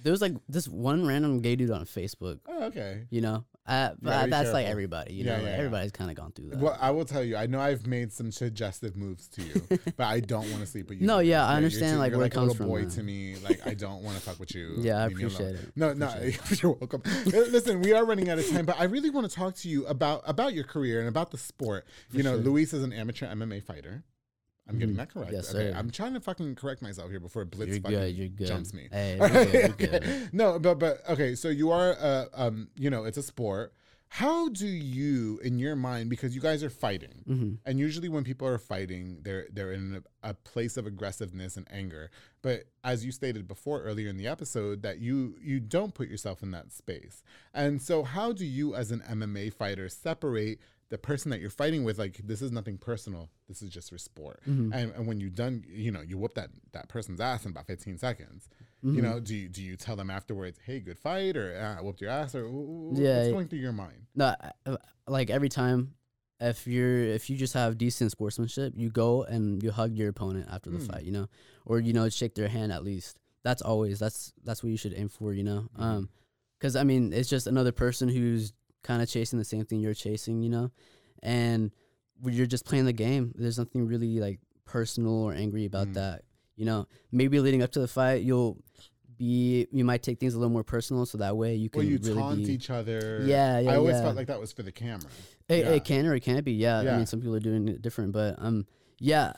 there 0.02 0.10
was 0.10 0.20
like 0.20 0.32
this 0.48 0.66
one 0.66 1.06
random 1.06 1.40
gay 1.40 1.54
dude 1.54 1.70
on 1.70 1.84
Facebook. 1.84 2.40
Oh, 2.48 2.64
okay. 2.64 3.02
You 3.10 3.20
know, 3.20 3.44
uh, 3.66 3.90
but 4.02 4.28
that's 4.30 4.52
like 4.52 4.66
everybody. 4.66 5.14
You 5.14 5.24
know, 5.24 5.36
yeah, 5.36 5.42
like, 5.42 5.52
everybody's 5.54 5.92
kind 5.92 6.10
of 6.10 6.16
gone 6.16 6.32
through 6.32 6.50
that. 6.50 6.58
Well, 6.58 6.76
I 6.80 6.90
will 6.90 7.04
tell 7.04 7.22
you. 7.22 7.36
I 7.36 7.46
know 7.46 7.60
I've 7.60 7.86
made 7.86 8.12
some 8.12 8.32
suggestive 8.32 8.96
moves 8.96 9.28
to 9.28 9.42
you, 9.42 9.62
but 9.96 10.04
I 10.04 10.20
don't 10.20 10.48
want 10.50 10.60
to 10.62 10.66
sleep 10.66 10.88
with 10.88 11.00
you. 11.00 11.06
No, 11.06 11.20
yeah, 11.20 11.44
I 11.46 11.50
you're 11.50 11.56
understand, 11.58 11.92
too- 11.94 11.98
like, 11.98 12.10
you're 12.10 12.18
where 12.18 12.24
like 12.26 12.32
it 12.34 12.38
a 12.38 12.40
little 12.40 12.54
comes 12.54 12.58
from, 12.58 12.68
boy 12.68 12.80
man. 12.82 12.90
to 12.90 13.02
me. 13.02 13.36
Like 13.36 13.66
I 13.66 13.74
don't 13.74 14.02
want 14.02 14.16
to 14.16 14.22
fuck 14.22 14.40
with 14.40 14.54
you. 14.54 14.74
Yeah, 14.78 14.98
I 15.04 15.06
Leave 15.06 15.16
me 15.16 15.22
alone. 15.24 15.34
appreciate 15.36 15.54
it. 15.64 15.72
No, 15.76 15.92
no, 15.92 16.12
you're 16.62 16.72
welcome. 16.72 17.02
Uh, 17.06 17.30
Listen, 17.50 17.80
we 17.82 17.92
are 17.92 18.04
running 18.04 18.28
out 18.30 18.38
of 18.38 18.48
time, 18.50 18.66
but 18.66 18.80
I 18.80 18.84
really 18.84 19.10
want 19.10 19.28
to 19.30 19.34
talk 19.34 19.54
to 19.56 19.68
you 19.68 19.86
about 19.86 20.22
about 20.26 20.54
your 20.54 20.64
career 20.64 20.98
and 21.00 21.08
about 21.08 21.30
the 21.30 21.38
sport. 21.38 21.86
you 22.10 22.22
know, 22.22 22.34
sure. 22.34 22.42
Luis 22.42 22.72
is 22.72 22.82
an 22.82 22.92
amateur 22.92 23.26
MMA 23.28 23.62
fighter. 23.62 24.02
I'm 24.68 24.78
getting 24.78 24.94
Mhm. 24.94 24.98
that 24.98 25.10
correct. 25.12 25.32
Yes, 25.32 25.54
okay, 25.54 25.72
sir. 25.72 25.76
I'm 25.76 25.90
trying 25.90 26.14
to 26.14 26.20
fucking 26.20 26.54
correct 26.54 26.82
myself 26.82 27.10
here 27.10 27.20
before 27.20 27.44
Blitz 27.44 27.72
you're 27.72 27.80
fucking 27.82 27.98
good. 27.98 28.14
You're 28.16 28.28
good. 28.28 28.46
jumps 28.46 28.72
me. 28.72 28.88
Hey, 28.92 29.16
you're 29.20 29.28
good, 29.28 29.52
you're 29.52 29.64
Okay. 29.70 29.86
good. 29.98 30.30
No, 30.34 30.58
but 30.58 30.78
but 30.78 31.02
okay. 31.08 31.34
So 31.34 31.48
you 31.48 31.70
are, 31.70 31.96
uh, 31.98 32.26
um, 32.34 32.68
you 32.76 32.88
know, 32.90 33.04
it's 33.04 33.18
a 33.18 33.22
sport. 33.22 33.74
How 34.16 34.50
do 34.50 34.66
you, 34.66 35.40
in 35.42 35.58
your 35.58 35.74
mind, 35.74 36.10
because 36.10 36.34
you 36.34 36.42
guys 36.42 36.62
are 36.62 36.68
fighting, 36.68 37.24
Mhm. 37.26 37.58
and 37.64 37.78
usually 37.80 38.10
when 38.10 38.24
people 38.24 38.46
are 38.46 38.58
fighting, 38.58 39.20
they're 39.22 39.46
they're 39.50 39.72
in 39.72 40.02
a, 40.22 40.28
a 40.30 40.34
place 40.34 40.76
of 40.76 40.86
aggressiveness 40.86 41.56
and 41.56 41.66
anger. 41.70 42.10
But 42.42 42.64
as 42.84 43.06
you 43.06 43.10
stated 43.10 43.48
before 43.48 43.82
earlier 43.82 44.10
in 44.10 44.18
the 44.18 44.26
episode, 44.28 44.82
that 44.82 44.98
you 45.00 45.36
you 45.40 45.60
don't 45.60 45.94
put 45.94 46.08
yourself 46.08 46.42
in 46.42 46.50
that 46.50 46.72
space. 46.72 47.22
And 47.54 47.80
so, 47.80 48.02
how 48.04 48.32
do 48.32 48.44
you, 48.44 48.74
as 48.74 48.90
an 48.92 49.00
MMA 49.08 49.48
fighter, 49.50 49.88
separate 49.88 50.60
the 50.92 50.98
person 50.98 51.30
that 51.30 51.40
you're 51.40 51.48
fighting 51.48 51.84
with? 51.84 51.98
Like, 51.98 52.18
this 52.22 52.42
is 52.42 52.52
nothing 52.52 52.76
personal. 52.76 53.30
This 53.48 53.62
is 53.62 53.70
just 53.70 53.88
for 53.88 53.96
sport. 53.96 54.40
Mm-hmm. 54.46 54.74
And, 54.74 54.92
and 54.92 55.06
when 55.06 55.20
you're 55.20 55.30
done, 55.30 55.64
you 55.66 55.90
know, 55.90 56.02
you 56.02 56.18
whoop 56.18 56.34
that 56.34 56.50
that 56.72 56.88
person's 56.88 57.18
ass 57.18 57.46
in 57.46 57.52
about 57.52 57.66
15 57.66 57.96
seconds. 57.96 58.50
Mm-hmm. 58.84 58.96
You 58.96 59.02
know, 59.02 59.18
do 59.18 59.34
you, 59.34 59.48
do 59.48 59.62
you 59.62 59.76
tell 59.76 59.96
them 59.96 60.10
afterwards, 60.10 60.58
"Hey, 60.66 60.80
good 60.80 60.98
fight," 60.98 61.36
or 61.38 61.58
ah, 61.58 61.78
"I 61.78 61.82
whooped 61.82 62.02
your 62.02 62.10
ass," 62.10 62.34
or 62.34 62.44
Yeah, 62.92 63.20
what's 63.20 63.32
going 63.32 63.48
through 63.48 63.60
your 63.60 63.72
mind? 63.72 64.06
No, 64.14 64.34
like 65.06 65.30
every 65.30 65.48
time, 65.48 65.94
if 66.40 66.66
you're 66.66 66.98
if 67.04 67.30
you 67.30 67.36
just 67.38 67.54
have 67.54 67.78
decent 67.78 68.10
sportsmanship, 68.10 68.74
you 68.76 68.90
go 68.90 69.22
and 69.22 69.62
you 69.62 69.70
hug 69.70 69.96
your 69.96 70.10
opponent 70.10 70.48
after 70.50 70.68
the 70.68 70.78
Hmm. 70.78 70.86
fight, 70.86 71.04
you 71.04 71.12
know, 71.12 71.28
or 71.64 71.80
you 71.80 71.94
know 71.94 72.08
shake 72.10 72.34
their 72.34 72.48
hand 72.48 72.70
at 72.70 72.84
least. 72.84 73.18
That's 73.44 73.62
always 73.62 73.98
that's 73.98 74.34
that's 74.44 74.62
what 74.62 74.70
you 74.70 74.76
should 74.76 74.94
aim 74.94 75.08
for, 75.08 75.32
you 75.32 75.44
know. 75.44 75.68
Mm-hmm. 75.74 75.82
Um, 75.82 76.08
because 76.58 76.76
I 76.76 76.84
mean 76.84 77.12
it's 77.12 77.28
just 77.28 77.46
another 77.46 77.72
person 77.72 78.08
who's 78.08 78.52
kind 78.82 79.02
of 79.02 79.08
chasing 79.08 79.38
the 79.38 79.44
same 79.44 79.64
thing 79.64 79.80
you're 79.80 79.94
chasing, 79.94 80.42
you 80.42 80.48
know, 80.50 80.70
and 81.22 81.70
you're 82.24 82.46
just 82.46 82.64
playing 82.64 82.84
the 82.84 82.92
game. 82.92 83.32
There's 83.36 83.58
nothing 83.58 83.86
really 83.86 84.18
like 84.20 84.40
personal 84.64 85.14
or 85.24 85.32
angry 85.34 85.64
about 85.64 85.88
Mm. 85.88 85.94
that, 85.94 86.24
you 86.56 86.64
know. 86.64 86.86
Maybe 87.10 87.40
leading 87.40 87.62
up 87.62 87.70
to 87.72 87.80
the 87.80 87.88
fight, 87.88 88.22
you'll 88.22 88.58
be 89.16 89.66
you 89.72 89.84
might 89.84 90.02
take 90.02 90.18
things 90.18 90.34
a 90.34 90.38
little 90.38 90.52
more 90.52 90.64
personal, 90.64 91.04
so 91.06 91.18
that 91.18 91.36
way 91.36 91.54
you 91.54 91.68
can 91.68 91.80
Well, 91.80 91.86
you 91.88 91.98
really 92.02 92.14
taunt 92.14 92.44
be. 92.46 92.52
each 92.52 92.70
other. 92.70 93.22
Yeah, 93.24 93.60
yeah, 93.60 93.72
I 93.72 93.76
always 93.76 93.94
yeah. 93.96 94.02
felt 94.02 94.16
like 94.16 94.26
that 94.28 94.40
was 94.40 94.52
for 94.52 94.62
the 94.62 94.72
camera. 94.72 95.10
It, 95.48 95.64
Yeah. 95.64 95.70
it 95.72 95.84
can 95.84 96.06
or 96.06 96.14
it 96.14 96.20
can't 96.20 96.44
be. 96.44 96.52
Yeah. 96.52 96.82
Yeah. 96.82 96.94
I 96.94 96.96
mean, 96.96 97.06
some 97.06 97.20
people 97.20 97.34
are 97.36 97.40
doing 97.40 97.68
it 97.68 97.82
different, 97.82 98.12
but 98.12 98.36
um, 98.38 98.66
yeah. 98.98 99.34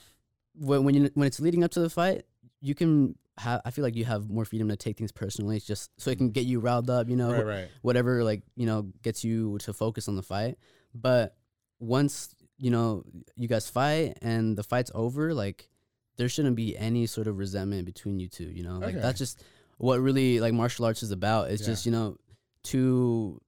When 0.57 0.85
when 0.85 0.95
you 0.95 1.11
when 1.15 1.27
it's 1.27 1.41
leading 1.41 1.65
up 1.65 1.73
to 1.73 1.81
the 1.81 1.91
fight, 1.91 2.25
you 2.61 2.75
can 2.75 3.17
have. 3.39 3.61
I 3.65 3.71
feel 3.71 3.83
like 3.85 3.97
you 3.97 4.05
have 4.05 4.29
more 4.31 4.45
freedom 4.45 4.69
to 4.69 4.77
take 4.77 4.97
things 4.97 5.13
personally, 5.13 5.57
it's 5.57 5.67
just 5.67 5.91
so 5.99 6.11
it 6.11 6.19
can 6.19 6.31
mm. 6.31 6.33
get 6.33 6.45
you 6.47 6.61
riled 6.61 6.91
up. 6.91 7.09
You 7.09 7.17
know, 7.17 7.33
Right, 7.33 7.47
right. 7.47 7.69
whatever 7.83 8.23
like 8.25 8.43
you 8.57 8.67
know 8.67 8.83
gets 9.03 9.25
you 9.25 9.59
to 9.59 9.73
focus 9.73 10.09
on 10.09 10.17
the 10.17 10.23
fight. 10.23 10.59
But 10.95 11.37
once 11.81 12.35
you 12.59 12.71
know 12.71 13.03
you 13.37 13.49
guys 13.49 13.69
fight 13.69 14.19
and 14.23 14.57
the 14.57 14.63
fight's 14.63 14.91
over, 14.95 15.35
like 15.35 15.69
there 16.17 16.29
shouldn't 16.29 16.57
be 16.57 16.77
any 16.77 17.07
sort 17.07 17.27
of 17.27 17.39
resentment 17.39 17.87
between 17.87 18.21
you 18.21 18.29
two. 18.29 18.45
You 18.51 18.63
know, 18.63 18.75
like 18.79 18.95
Okay. 18.95 19.01
that's 19.01 19.19
just 19.19 19.43
what 19.79 20.01
really 20.01 20.39
like 20.41 20.53
martial 20.53 20.85
arts 20.85 21.03
is 21.03 21.11
about. 21.11 21.51
It's 21.51 21.63
Yeah. 21.63 21.67
just 21.69 21.87
you 21.87 21.93
know 21.93 22.17
two 22.63 23.41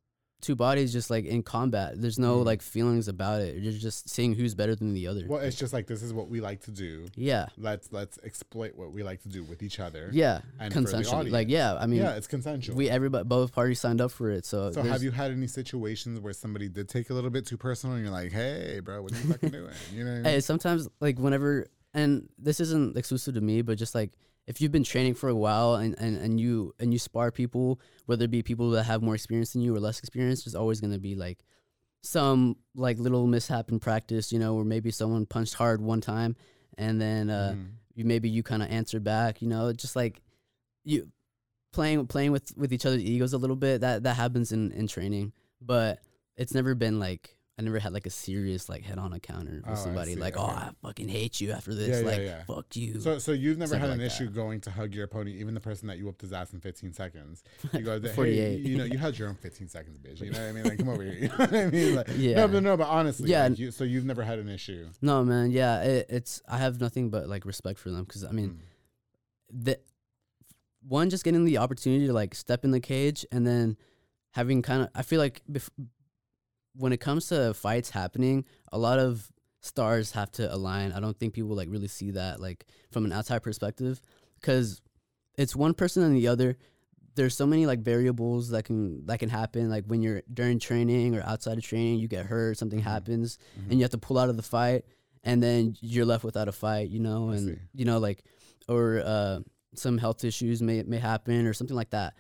two 0.43 0.55
bodies 0.55 0.93
just 0.93 1.11
like 1.11 1.25
in 1.25 1.43
combat. 1.43 1.95
There's 2.01 2.19
no 2.19 2.39
Mhm. 2.41 2.45
like 2.45 2.63
feelings 2.63 3.09
about 3.09 3.41
it. 3.43 3.57
You're 3.57 3.73
just 3.73 4.09
seeing 4.09 4.35
who's 4.35 4.55
better 4.55 4.75
than 4.77 4.93
the 4.93 5.07
other. 5.07 5.25
Well, 5.27 5.41
it's 5.41 5.57
just 5.57 5.73
like 5.73 5.87
this 5.87 6.03
is 6.03 6.13
what 6.13 6.29
we 6.29 6.41
like 6.41 6.61
to 6.65 6.71
do. 6.71 7.07
Yeah. 7.17 7.47
Let's 7.57 7.91
let's 7.93 8.19
exploit 8.23 8.77
what 8.77 8.93
we 8.93 9.03
like 9.03 9.23
to 9.23 9.29
do 9.29 9.43
with 9.45 9.63
each 9.63 9.81
other. 9.81 10.11
Yeah. 10.13 10.43
And 10.61 10.73
for 10.73 10.81
the 10.83 11.29
Like 11.31 11.49
yeah. 11.49 11.75
I 11.75 11.87
mean, 11.87 12.01
yeah, 12.01 12.17
it's 12.17 12.27
consensual. 12.27 12.77
we 12.77 12.89
everybody 12.91 13.25
both 13.25 13.53
parties 13.53 13.81
signed 13.81 14.01
up 14.01 14.11
for 14.13 14.31
it. 14.31 14.45
So, 14.45 14.71
so 14.73 14.83
have 14.83 15.03
you 15.03 15.11
had 15.11 15.31
any 15.31 15.47
situations 15.47 16.21
where 16.21 16.33
somebody 16.35 16.69
did 16.69 16.89
take 16.89 17.11
a 17.11 17.15
little 17.15 17.31
bit 17.31 17.47
too 17.47 17.57
personal 17.57 17.97
and 17.97 18.05
you're 18.05 18.13
like, 18.13 18.31
hey, 18.33 18.81
bro, 18.85 19.03
what 19.03 19.13
are 19.13 19.17
you 19.17 19.33
fucking 19.33 19.49
doing? 19.61 19.73
You 19.95 20.05
know 20.05 20.11
I 20.13 20.15
mean? 20.17 20.25
Hey, 20.25 20.41
sometimes 20.41 20.89
like 21.01 21.19
whenever 21.19 21.67
and 21.95 22.29
this 22.39 22.61
isn't 22.61 22.97
exclusive 22.97 23.35
to 23.35 23.41
me, 23.41 23.63
but 23.63 23.79
just 23.79 23.95
like 23.95 24.13
if 24.47 24.61
you've 24.61 24.73
been 24.73 24.85
training 24.85 25.15
for 25.15 25.29
a 25.29 25.35
while 25.35 25.75
and, 25.75 25.95
and, 25.99 26.17
and 26.17 26.41
you 26.41 26.75
and 26.79 26.93
you 26.93 26.99
spar 26.99 27.31
people, 27.33 27.81
whether 28.07 28.25
it 28.27 28.31
be 28.31 28.43
people 28.43 28.71
that 28.71 28.85
have 28.85 29.03
more 29.03 29.15
experience 29.15 29.53
than 29.53 29.63
you 29.63 29.75
or 29.75 29.81
less 29.81 29.99
experience, 29.99 30.45
there's 30.45 30.55
always 30.55 30.81
gonna 30.81 30.99
be 30.99 31.15
like 31.15 31.45
some 32.03 32.57
like 32.75 32.99
little 32.99 33.27
mishap 33.27 33.71
in 33.71 33.81
practice, 33.81 34.33
you 34.33 34.39
know, 34.39 34.55
where 34.55 34.65
maybe 34.65 34.91
someone 34.91 35.27
punched 35.27 35.55
hard 35.55 35.81
one 35.81 36.01
time 36.01 36.37
and 36.79 37.01
then 37.01 37.31
uh 37.31 37.55
Mhm. 37.57 37.71
you 37.95 38.05
maybe 38.05 38.29
you 38.29 38.43
kind 38.43 38.63
of 38.63 38.71
answered 38.71 39.03
back, 39.03 39.43
you 39.43 39.49
know, 39.49 39.73
just 39.73 39.97
like 39.97 40.23
you 40.85 41.11
playing 41.73 42.07
playing 42.07 42.31
with 42.33 42.57
with 42.57 42.73
each 42.73 42.87
other's 42.87 43.03
egos 43.03 43.33
a 43.33 43.39
little 43.39 43.57
bit. 43.57 43.81
That 43.81 44.05
that 44.05 44.15
happens 44.15 44.53
in 44.53 44.71
in 44.73 44.87
training, 44.87 45.33
but 45.61 46.01
it's 46.37 46.55
never 46.55 46.75
been 46.75 47.01
like 47.01 47.36
I 47.59 47.63
never 47.63 47.79
had 47.79 47.95
like 47.95 48.05
a 48.05 48.11
serious 48.11 48.69
like 48.69 48.83
head 48.83 48.99
on 48.99 49.15
encounter 49.15 49.63
Oh, 49.67 49.71
with 49.71 49.79
somebody 49.79 50.13
see, 50.13 50.21
like, 50.21 50.37
okay. 50.37 50.45
oh, 50.45 50.55
I 50.55 50.71
fucking 50.83 51.09
hate 51.09 51.41
you 51.41 51.53
after 51.53 51.75
this. 51.75 51.89
Yeah, 51.89 52.01
yeah, 52.01 52.07
like, 52.07 52.21
yeah. 52.21 52.45
fuck 52.47 52.77
you. 52.77 53.01
So, 53.01 53.19
so 53.19 53.33
you've 53.33 53.57
never 53.57 53.79
had 53.79 53.89
an 53.89 53.99
like 53.99 54.07
issue 54.09 54.27
that. 54.27 54.35
going 54.35 54.61
to 54.61 54.71
hug 54.71 54.95
your 54.95 55.05
opponent, 55.05 55.37
even 55.37 55.55
the 55.55 55.61
person 55.61 55.89
that 55.89 55.97
you 55.97 56.05
whooped 56.05 56.21
his 56.21 56.35
ass 56.35 56.53
in 56.53 56.61
15 56.61 56.93
seconds. 56.93 57.43
You 57.73 57.81
go, 57.81 57.99
hey, 58.15 58.57
you 58.57 58.77
know, 58.77 58.85
you 58.85 58.99
had 58.99 59.19
your 59.19 59.29
own 59.31 59.37
15 59.37 59.69
seconds, 59.69 59.99
bitch. 59.99 60.21
You 60.21 60.33
know 60.33 60.39
what 60.39 60.49
I 60.49 60.53
mean? 60.53 60.65
Like, 60.65 60.79
come 60.79 60.89
over 60.91 61.03
here. 61.03 61.15
You 61.21 61.29
know 61.29 61.35
what 61.37 61.55
I 61.55 61.67
mean? 61.71 61.95
Like, 61.97 62.07
Yeah. 62.19 62.35
No, 62.37 62.49
but 62.49 62.63
no, 62.63 62.77
but 62.77 62.89
honestly, 62.89 63.31
Yeah. 63.31 63.47
like, 63.49 63.59
you, 63.59 63.71
so 63.71 63.85
you've 63.85 64.05
never 64.05 64.23
had 64.23 64.39
an 64.39 64.51
issue. 64.51 64.89
no, 65.01 65.25
man. 65.25 65.51
Yeah, 65.51 65.83
it, 65.83 66.07
it's 66.11 66.43
I 66.47 66.59
have 66.59 66.79
nothing 66.79 67.09
but 67.09 67.27
like 67.27 67.47
respect 67.47 67.79
for 67.79 67.89
them 67.91 68.05
because 68.05 68.23
I 68.23 68.33
mean, 68.33 68.51
Mm. 68.51 69.65
the 69.65 69.79
one 70.87 71.09
just 71.09 71.25
getting 71.25 71.45
the 71.45 71.57
opportunity 71.59 72.07
to 72.07 72.13
like 72.13 72.35
step 72.35 72.65
in 72.65 72.71
the 72.71 72.81
cage 72.81 73.25
and 73.33 73.47
then 73.47 73.77
having 74.33 74.61
kind 74.63 74.83
of 74.83 74.89
I 74.95 75.03
feel 75.03 75.19
like 75.21 75.43
bef- 75.51 75.71
when 76.77 76.93
it 76.93 76.99
comes 77.01 77.27
to 77.29 77.55
fights 77.55 77.91
happening, 77.91 78.45
a 78.73 78.79
lot 78.79 78.99
of 78.99 79.31
stars 79.61 80.13
have 80.13 80.31
to 80.33 80.53
align. 80.55 80.93
I 80.93 81.01
don't 81.01 81.19
think 81.19 81.35
people 81.35 81.55
like 81.57 81.69
really 81.71 81.89
see 81.89 82.13
that 82.13 82.41
like 82.41 82.67
from 82.93 83.05
an 83.05 83.13
outside 83.13 83.43
perspective 83.43 84.01
because 84.41 84.81
it's 85.39 85.57
one 85.57 85.75
person 85.75 86.03
and 86.03 86.17
the 86.17 86.29
other. 86.29 86.57
There's 87.15 87.35
so 87.35 87.47
many 87.47 87.65
like 87.65 87.81
variables 87.81 88.51
that 88.51 88.65
can 88.65 89.07
that 89.07 89.19
can 89.19 89.31
happen. 89.31 89.71
Like 89.71 89.85
when 89.87 90.03
you're 90.03 90.23
during 90.33 90.59
training 90.59 91.17
or 91.17 91.23
outside 91.23 91.57
of 91.57 91.65
training, 91.65 91.99
you 91.99 92.09
get 92.09 92.27
hurt, 92.27 92.59
something 92.59 92.81
Mm-hmm. 92.81 92.89
happens, 92.89 93.39
and 93.71 93.79
you 93.79 93.83
have 93.85 93.91
to 93.93 93.99
pull 93.99 94.19
out 94.19 94.29
of 94.29 94.37
the 94.37 94.43
fight, 94.43 94.85
and 95.25 95.43
then 95.43 95.75
you're 95.81 96.05
left 96.05 96.25
without 96.25 96.47
a 96.49 96.53
fight. 96.53 96.91
You 96.91 97.01
know, 97.01 97.31
and 97.31 97.59
you 97.73 97.87
know 97.87 97.99
like 97.99 98.23
or 98.69 99.03
uh, 99.05 99.39
some 99.75 99.97
health 99.97 100.25
issues 100.25 100.61
may 100.63 100.83
may 100.83 100.99
happen 100.99 101.47
or 101.47 101.55
something 101.55 101.77
like 101.77 101.91
that. 101.91 102.15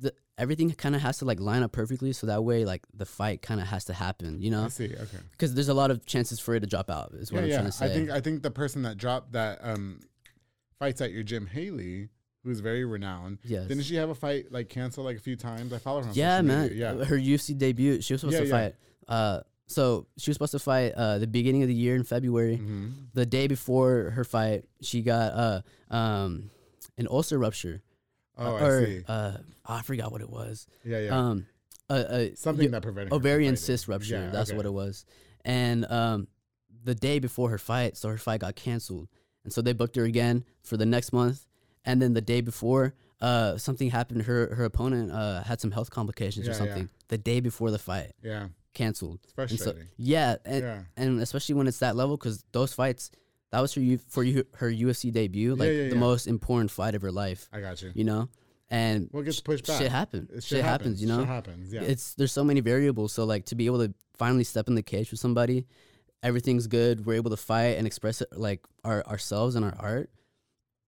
The, 0.00 0.14
everything 0.38 0.70
kind 0.72 0.94
of 0.94 1.02
has 1.02 1.18
to 1.18 1.24
like 1.24 1.40
line 1.40 1.62
up 1.62 1.72
perfectly, 1.72 2.12
so 2.12 2.26
that 2.28 2.42
way 2.44 2.64
like 2.64 2.82
the 2.94 3.04
fight 3.04 3.42
kind 3.42 3.60
of 3.60 3.66
has 3.66 3.84
to 3.86 3.92
happen. 3.92 4.40
You 4.40 4.50
know 4.50 4.64
I 4.64 4.68
see. 4.68 4.86
Okay. 4.86 5.18
because 5.32 5.54
there's 5.54 5.68
a 5.68 5.74
lot 5.74 5.90
of 5.90 6.06
chances 6.06 6.38
for 6.40 6.54
it 6.54 6.60
to 6.60 6.66
drop 6.66 6.88
out. 6.90 7.12
Is 7.14 7.32
what 7.32 7.40
Yeah, 7.40 7.44
I'm 7.44 7.48
yeah. 7.50 7.56
trying 7.56 7.66
to 7.66 7.72
say. 7.72 7.84
I 7.86 7.88
think 7.88 8.10
I 8.10 8.20
think 8.20 8.42
the 8.42 8.50
person 8.50 8.82
that 8.82 8.96
dropped 8.96 9.32
that 9.32 9.58
um 9.62 10.00
fights 10.78 11.00
at 11.00 11.12
your 11.12 11.22
gym, 11.24 11.46
Haley, 11.46 12.08
who's 12.44 12.60
very 12.60 12.84
renowned. 12.84 13.38
Yes. 13.44 13.66
Didn't 13.66 13.82
she 13.84 13.96
have 13.96 14.10
a 14.10 14.14
fight 14.14 14.52
like 14.52 14.68
canceled 14.68 15.06
like 15.06 15.16
a 15.16 15.20
few 15.20 15.36
times? 15.36 15.72
I 15.72 15.78
follow 15.78 16.02
her. 16.02 16.08
On 16.08 16.14
yeah, 16.14 16.40
man. 16.40 16.68
media. 16.68 16.94
Yeah. 16.96 17.04
Her 17.04 17.16
UFC 17.18 17.58
debut, 17.58 18.00
she 18.00 18.14
was 18.14 18.20
supposed 18.20 18.34
Yeah, 18.34 18.40
to 18.40 18.46
yeah. 18.46 18.52
fight. 18.52 18.74
Uh, 19.08 19.40
so 19.66 20.06
she 20.16 20.30
was 20.30 20.36
supposed 20.36 20.52
to 20.52 20.58
fight 20.60 20.92
uh 20.94 21.18
the 21.18 21.26
beginning 21.26 21.62
of 21.62 21.68
the 21.68 21.74
year 21.74 21.94
in 21.96 22.04
February. 22.04 22.58
Mhm. 22.58 22.92
The 23.12 23.26
day 23.26 23.48
before 23.48 24.10
her 24.10 24.24
fight, 24.24 24.64
she 24.82 25.02
got 25.02 25.32
uh 25.90 25.94
um 25.94 26.50
an 26.96 27.06
ulcer 27.10 27.38
rupture. 27.38 27.82
Oh, 28.38 28.56
uh, 28.56 28.58
I 28.58 28.62
or, 28.66 28.86
see. 28.86 29.04
Uh, 29.06 29.32
I 29.66 29.82
forgot 29.82 30.12
what 30.12 30.20
it 30.20 30.30
was. 30.30 30.66
Yeah, 30.84 31.00
yeah. 31.00 31.18
Um, 31.18 31.46
uh, 31.90 31.92
uh, 31.92 32.24
Something 32.34 32.66
y- 32.66 32.70
that 32.72 32.82
prevented 32.82 33.12
ovarian 33.12 33.56
cyst 33.56 33.88
rupture. 33.88 34.16
Yeah, 34.16 34.30
that's 34.30 34.50
okay. 34.50 34.56
what 34.56 34.66
it 34.66 34.72
was. 34.72 35.04
And 35.44 35.84
um, 35.90 36.28
the 36.84 36.94
day 36.94 37.18
before 37.18 37.50
her 37.50 37.58
fight, 37.58 37.96
so 37.96 38.08
her 38.08 38.18
fight 38.18 38.40
got 38.40 38.54
canceled, 38.56 39.08
and 39.44 39.52
so 39.52 39.62
they 39.62 39.72
booked 39.72 39.96
her 39.96 40.04
again 40.04 40.44
for 40.62 40.76
the 40.76 40.86
next 40.86 41.12
month. 41.12 41.46
And 41.84 42.02
then 42.02 42.12
the 42.12 42.20
day 42.20 42.40
before, 42.42 42.94
uh, 43.20 43.56
something 43.56 43.90
happened. 43.90 44.22
Her 44.22 44.54
her 44.54 44.64
opponent 44.64 45.10
uh 45.10 45.42
had 45.42 45.60
some 45.60 45.70
health 45.70 45.90
complications 45.90 46.46
Yeah, 46.46 46.52
or 46.52 46.54
yeah. 46.54 46.58
something. 46.58 46.88
The 47.08 47.18
day 47.18 47.40
before 47.40 47.70
the 47.70 47.78
fight, 47.78 48.12
Yeah. 48.22 48.48
canceled. 48.74 49.20
It's 49.24 49.32
And 49.38 49.50
so, 49.58 49.64
frustrating. 49.64 49.88
yeah, 49.96 50.36
and 50.44 50.62
Yeah. 50.62 50.82
and 50.96 51.20
especially 51.20 51.54
when 51.54 51.66
it's 51.66 51.78
that 51.78 51.96
level, 51.96 52.16
because 52.16 52.44
those 52.52 52.74
fights, 52.74 53.10
that 53.50 53.60
was 53.60 53.72
for 53.72 53.80
you 53.80 53.98
for 54.08 54.22
you 54.22 54.44
her 54.54 54.70
UFC 54.70 55.12
debut, 55.12 55.54
like 55.54 55.68
yeah, 55.68 55.74
the 55.84 55.88
yeah. 55.90 55.94
most 55.94 56.26
important 56.26 56.70
fight 56.70 56.94
of 56.94 57.02
her 57.02 57.12
life. 57.12 57.48
I 57.52 57.60
got 57.60 57.80
you. 57.82 57.90
You 57.94 58.04
know, 58.04 58.28
and 58.70 59.08
What 59.10 59.24
gets 59.24 59.40
pushed 59.40 59.66
back? 59.66 59.80
shit 59.80 59.90
happened. 59.90 60.28
It- 60.34 60.44
Shit, 60.44 60.64
happens. 60.64 61.00
You 61.00 61.08
know, 61.08 61.20
Shit 61.20 61.28
happens. 61.28 61.72
Yeah. 61.72 61.80
it's 61.82 62.14
there's 62.14 62.32
so 62.32 62.44
many 62.44 62.60
variables. 62.60 63.12
So 63.12 63.24
like 63.24 63.46
to 63.46 63.54
be 63.54 63.66
able 63.66 63.86
to 63.86 63.94
finally 64.18 64.44
step 64.44 64.68
in 64.68 64.74
the 64.74 64.82
cage 64.82 65.10
with 65.10 65.20
somebody, 65.20 65.66
everything's 66.22 66.66
good. 66.66 67.06
We're 67.06 67.14
able 67.14 67.30
to 67.30 67.36
fight 67.36 67.78
and 67.78 67.86
express 67.86 68.20
it 68.20 68.28
like 68.36 68.60
our 68.84 69.04
ourselves 69.06 69.54
and 69.54 69.64
our 69.64 69.74
art. 69.78 70.10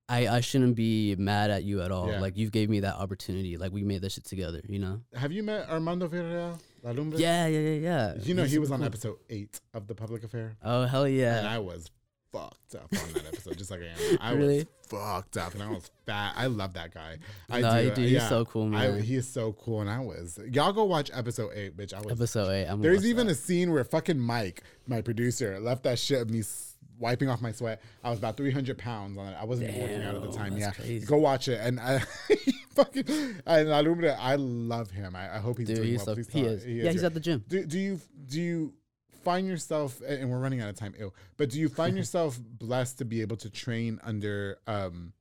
I 0.08 0.26
I 0.28 0.40
shouldn't 0.40 0.74
be 0.74 1.14
mad 1.16 1.50
at 1.50 1.62
you 1.64 1.80
at 1.82 1.92
all. 1.92 2.08
Like 2.20 2.36
you've 2.36 2.50
gave 2.52 2.68
me 2.68 2.80
that 2.80 2.96
opportunity. 2.96 3.56
Like 3.56 3.72
we 3.72 3.84
made 3.84 4.02
this 4.02 4.14
shit 4.14 4.24
together. 4.24 4.60
You 4.68 4.80
know. 4.80 5.00
Have 5.14 5.30
you 5.32 5.42
met 5.44 5.68
Armando 5.70 6.08
Villarreal? 6.08 6.58
La 6.82 6.90
Lumbre? 6.92 7.18
Yeah, 7.20 7.46
yeah, 7.46 7.58
yeah, 7.58 7.74
yeah. 7.74 8.14
You 8.22 8.34
know 8.34 8.42
He's 8.42 8.52
he 8.52 8.58
was 8.58 8.68
super 8.68 8.74
on 8.74 8.80
cool. 8.80 8.86
episode 8.86 9.16
eight 9.28 9.60
of 9.74 9.86
the 9.86 9.94
Public 9.94 10.24
Affair, 10.24 10.56
Oh 10.64 10.84
hell 10.86 11.06
yeah! 11.06 11.40
and! 11.40 11.46
I 11.48 11.58
was 11.58 11.90
fucked 12.32 12.74
up 12.74 12.88
on 12.92 13.12
that 13.14 13.26
episode, 13.26 13.58
just 13.58 13.70
like 13.70 13.80
I 13.80 13.86
am. 14.12 14.18
I 14.20 14.30
was 14.34 14.38
Really? 14.38 14.66
fucked 14.88 15.36
up, 15.36 15.54
and 15.54 15.62
I 15.62 15.70
was 15.70 15.90
fat. 16.06 16.34
I 16.36 16.46
love 16.46 16.74
that 16.74 16.92
guy. 16.94 17.18
I 17.48 17.60
Nah, 17.60 17.80
do. 17.80 17.90
dude, 17.94 18.08
he's 18.10 18.28
so 18.28 18.44
cool, 18.44 18.66
I, 18.74 18.88
man. 18.88 19.02
he 19.02 19.16
is 19.16 19.28
so 19.28 19.52
cool, 19.52 19.80
and 19.80 19.90
I 19.90 20.00
was. 20.00 20.38
Y'all 20.50 20.72
go 20.72 20.84
watch 20.84 21.10
episode 21.12 21.52
eight, 21.54 21.76
bitch. 21.76 21.92
I 21.94 22.00
was. 22.00 22.12
Episode 22.12 22.50
eight. 22.50 22.66
I'm 22.66 22.80
There's 22.80 23.06
even 23.06 23.26
that. 23.26 23.32
a 23.32 23.36
scene 23.36 23.72
where 23.72 23.84
fucking 23.84 24.18
Mike, 24.18 24.62
my 24.86 25.00
producer, 25.00 25.58
left 25.60 25.82
that 25.84 25.98
shit 25.98 26.20
of 26.22 26.30
me 26.30 26.42
wiping 26.98 27.28
off 27.30 27.40
my 27.40 27.50
sweat. 27.52 27.80
I 28.04 28.10
was 28.10 28.18
about 28.18 28.36
300 28.36 28.76
pounds 28.76 29.16
on 29.16 29.28
it. 29.28 29.36
I 29.40 29.44
wasn't 29.44 29.70
even 29.70 29.80
working 29.80 30.02
out 30.02 30.14
at 30.16 30.22
the 30.22 30.32
time. 30.32 30.56
Yeah, 30.56 30.70
crazy. 30.70 31.06
go 31.06 31.16
watch 31.16 31.48
it. 31.48 31.58
And 31.62 31.80
I 31.80 32.00
fucking 32.74 33.04
and 33.46 33.68
La 33.70 33.80
Lumbre, 33.80 34.16
I 34.20 34.34
love 34.36 34.90
him. 34.90 35.16
I, 35.16 35.36
I 35.36 35.38
hope 35.38 35.56
he's 35.58 35.66
Dude, 35.68 35.76
doing 35.76 35.88
he's 35.88 35.98
well. 35.98 36.06
so 36.06 36.14
Please 36.16 36.28
he 36.30 36.40
is. 36.42 36.66
Yeah, 36.66 36.90
he's 36.92 37.02
at 37.04 37.14
the 37.14 37.20
gym. 37.20 37.42
Do, 37.48 37.64
do 37.64 37.78
you 37.78 38.00
do 38.26 38.40
you 38.40 38.74
find 39.22 39.46
yourself 39.46 40.00
and 40.06 40.30
we're 40.30 40.38
running 40.38 40.60
out 40.60 40.68
of 40.68 40.76
time 40.76 40.94
ill 40.98 41.14
but 41.36 41.50
do 41.50 41.58
you 41.58 41.68
find 41.68 41.96
yourself 42.00 42.38
blessed 42.40 42.98
to 42.98 43.04
be 43.04 43.20
able 43.20 43.36
to 43.36 43.50
train 43.50 43.98
under 44.02 44.58
um 44.66 45.12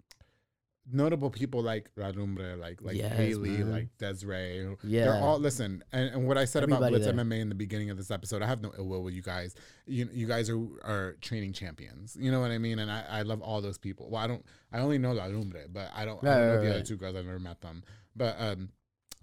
notable 0.91 1.30
people 1.30 1.62
like 1.62 1.89
La 1.95 2.08
Lumbre, 2.08 2.56
like 2.56 2.82
like 2.82 2.95
Yes, 2.95 3.14
Haley, 3.16 3.50
man. 3.50 3.72
like 3.72 3.97
Desiree. 3.97 4.76
Yeah. 4.84 5.06
They're 5.06 5.22
all 5.22 5.39
listen, 5.39 5.84
and, 5.91 6.10
and 6.10 6.28
what 6.28 6.38
I 6.38 6.45
said 6.45 6.64
about 6.64 6.80
Blitz 6.80 7.06
there. 7.06 7.14
MMA 7.14 7.39
in 7.39 7.50
the 7.50 7.56
beginning 7.56 7.89
of 7.89 7.97
this 7.97 8.12
episode, 8.12 8.41
I 8.41 8.47
have 8.47 8.62
no 8.62 8.72
ill 8.78 8.88
will 8.88 9.04
with 9.04 9.14
you 9.14 9.22
guys. 9.22 9.56
You 9.86 10.10
you 10.12 10.28
guys 10.28 10.50
are 10.50 10.58
are 10.84 11.16
training 11.22 11.54
champions. 11.54 12.18
You 12.20 12.32
know 12.32 12.41
what 12.41 12.52
I 12.52 12.58
mean? 12.58 12.80
And 12.80 12.91
I, 12.91 13.04
I 13.10 13.22
love 13.22 13.41
all 13.41 13.62
those 13.62 13.78
people. 13.78 14.10
Well, 14.10 14.22
I 14.24 14.28
don't 14.28 14.43
I 14.72 14.80
only 14.80 14.97
know 14.97 15.12
La 15.14 15.26
Lumbre, 15.26 15.66
but 15.72 15.91
I 15.95 16.06
don't, 16.06 16.24
I 16.26 16.28
don't 16.28 16.47
know 16.47 16.56
right, 16.56 16.64
the 16.64 16.70
other 16.72 16.84
two 16.84 16.95
girls. 16.97 17.16
I've 17.16 17.26
never 17.26 17.39
met 17.39 17.62
them. 17.62 17.84
But 18.16 18.36
um 18.39 18.70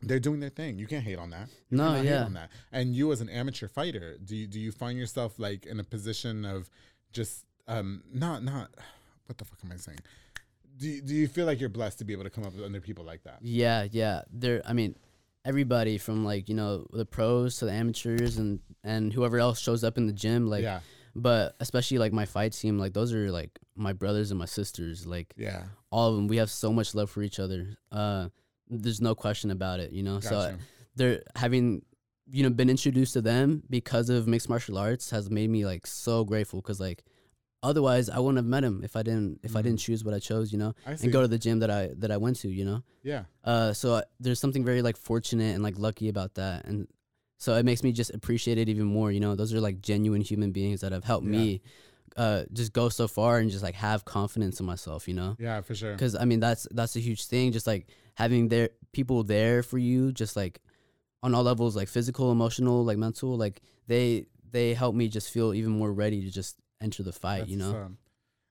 they're 0.03 0.21
doing 0.21 0.41
their 0.41 0.51
thing. 0.51 0.79
You 0.79 0.87
can't 0.87 1.05
hate 1.05 1.19
on 1.19 1.31
that. 1.31 1.49
You 1.71 1.79
No, 1.79 2.01
yeah. 2.01 2.25
on 2.25 2.35
that. 2.35 2.51
And 2.73 2.95
you 2.95 3.13
as 3.13 3.21
an 3.21 3.29
amateur 3.29 3.69
fighter, 3.69 4.17
do 4.25 4.37
you 4.37 4.47
do 4.47 4.61
you 4.61 4.73
find 4.73 4.99
yourself 4.99 5.39
like 5.39 5.67
in 5.67 5.81
a 5.81 5.85
position 5.85 6.45
of 6.45 6.69
just 7.13 7.45
um 7.67 8.03
not 8.13 8.43
not 8.43 8.71
what 9.27 9.39
the 9.39 9.45
fuck 9.45 9.59
am 9.65 9.73
I 9.73 9.77
saying? 9.77 9.99
Do 10.79 10.87
you, 10.87 11.01
do 11.01 11.15
you 11.15 11.27
feel 11.27 11.47
like 11.47 11.59
you're 11.59 11.71
blessed 11.71 11.99
to 12.01 12.05
be 12.05 12.13
able 12.13 12.25
to 12.25 12.31
come 12.31 12.45
up 12.45 12.55
with 12.55 12.63
other 12.65 12.81
people 12.83 13.05
like 13.05 13.25
that? 13.25 13.39
Yeah, 13.41 13.87
yeah. 13.91 14.23
There, 14.31 14.61
I 14.67 14.75
mean, 14.75 14.95
everybody 15.43 15.97
from 15.97 16.23
like 16.25 16.49
you 16.51 16.55
know 16.55 16.87
the 16.93 17.07
pros 17.07 17.57
to 17.59 17.65
the 17.65 17.73
amateurs 17.73 18.37
and 18.37 18.61
and 18.85 19.13
whoever 19.13 19.39
else 19.39 19.59
shows 19.59 19.83
up 19.85 19.97
in 19.97 20.07
the 20.07 20.13
gym, 20.13 20.49
like. 20.49 20.63
yeah, 20.63 20.81
But 21.15 21.57
especially 21.61 21.97
like 21.97 22.13
my 22.13 22.27
fight 22.27 22.53
team, 22.53 22.79
like 22.79 22.93
those 22.93 23.15
are 23.15 23.31
like 23.31 23.59
my 23.75 23.95
brothers 23.95 24.31
and 24.31 24.39
my 24.39 24.45
sisters. 24.45 25.07
Like 25.07 25.33
yeah, 25.39 25.63
all 25.91 26.11
of 26.11 26.17
them, 26.17 26.29
we 26.29 26.37
have 26.37 26.51
so 26.51 26.71
much 26.75 26.95
love 26.95 27.09
for 27.09 27.23
each 27.23 27.41
other. 27.41 27.79
Uh, 27.91 28.29
there's 28.69 29.01
no 29.01 29.15
question 29.15 29.51
about 29.51 29.81
it, 29.81 29.93
you 29.93 30.03
know. 30.03 30.21
So 30.21 30.31
gotcha. 30.31 30.59
they're 30.97 31.23
having 31.37 31.83
you 32.29 32.43
know 32.43 32.51
been 32.51 32.69
introduced 32.71 33.13
to 33.13 33.21
them 33.23 33.63
because 33.71 34.11
of 34.11 34.27
mixed 34.27 34.49
martial 34.49 34.77
arts 34.79 35.11
has 35.11 35.31
made 35.31 35.49
me 35.51 35.65
like 35.65 35.87
so 35.87 36.25
grateful 36.25 36.61
because 36.61 36.81
like 36.81 37.05
otherwise 37.63 38.09
I 38.11 38.19
wouldn't 38.19 38.39
have 38.39 38.47
met 38.47 38.65
him 38.65 38.81
if 38.85 38.97
I 38.97 39.03
didn't 39.03 39.41
if 39.43 39.57
I 39.57 39.63
didn't 39.63 39.79
choose 39.79 40.05
what 40.05 40.15
I 40.15 40.19
chose, 40.19 40.53
you 40.53 40.59
know, 40.59 40.75
Mm-hmm. 40.87 40.91
I 40.91 40.97
and 41.05 41.13
go 41.13 41.23
to 41.23 41.29
the 41.29 41.39
gym 41.39 41.61
that 41.61 41.71
I 41.71 41.91
that 41.99 42.11
I 42.11 42.17
went 42.17 42.37
to, 42.41 42.49
you 42.49 42.65
know. 42.65 42.83
yeah, 43.03 43.25
Uh, 43.45 43.73
so 43.73 43.95
uh, 43.95 44.03
there's 44.21 44.41
something 44.41 44.65
very 44.65 44.83
like 44.83 44.97
fortunate 44.97 45.55
and 45.55 45.63
like 45.63 45.79
lucky 45.79 46.09
about 46.09 46.35
that, 46.35 46.65
and 46.65 46.89
so 47.39 47.55
it 47.55 47.65
makes 47.65 47.83
me 47.85 47.93
just 47.93 48.13
appreciate 48.15 48.59
it 48.59 48.69
even 48.69 48.87
more. 48.87 49.13
You 49.13 49.21
know, 49.21 49.37
those 49.37 49.53
are 49.55 49.61
like 49.61 49.81
genuine 49.81 50.21
human 50.23 50.51
beings 50.53 50.81
that 50.81 50.91
have 50.93 51.05
helped 51.05 51.27
Yeah. 51.27 51.33
me, 51.39 51.63
uh, 52.17 52.45
just 52.53 52.73
go 52.73 52.89
so 52.89 53.07
far 53.07 53.39
and 53.39 53.51
just 53.51 53.63
like 53.63 53.75
have 53.75 54.05
confidence 54.05 54.61
in 54.61 54.67
myself. 54.67 55.07
You 55.09 55.15
know, 55.15 55.37
yeah, 55.39 55.61
for 55.61 55.75
sure. 55.75 55.93
because 55.93 56.15
I 56.15 56.25
mean 56.25 56.41
that's 56.41 56.67
that's 56.71 56.97
a 56.97 57.01
huge 57.01 57.27
thing. 57.27 57.53
Just 57.53 57.67
like 57.67 57.89
having 58.15 58.49
their 58.49 58.71
people 58.93 59.23
there 59.23 59.63
for 59.63 59.79
you, 59.79 60.13
just 60.13 60.37
like 60.37 60.61
on 61.23 61.35
all 61.35 61.43
levels, 61.43 61.77
like 61.77 61.89
physical, 61.89 62.33
emotional, 62.33 62.85
like 62.85 62.99
mental, 62.99 63.37
like 63.37 63.61
they 63.87 64.27
they 64.51 64.75
help 64.75 64.95
me 64.95 65.09
just 65.09 65.31
feel 65.31 65.53
even 65.55 65.73
more 65.73 65.93
ready 65.93 66.23
to 66.23 66.31
just 66.31 66.57
enter 66.81 67.03
the 67.03 67.13
fight. 67.13 67.41
That's 67.41 67.51
you 67.51 67.57
know, 67.59 67.77
up. 67.77 67.93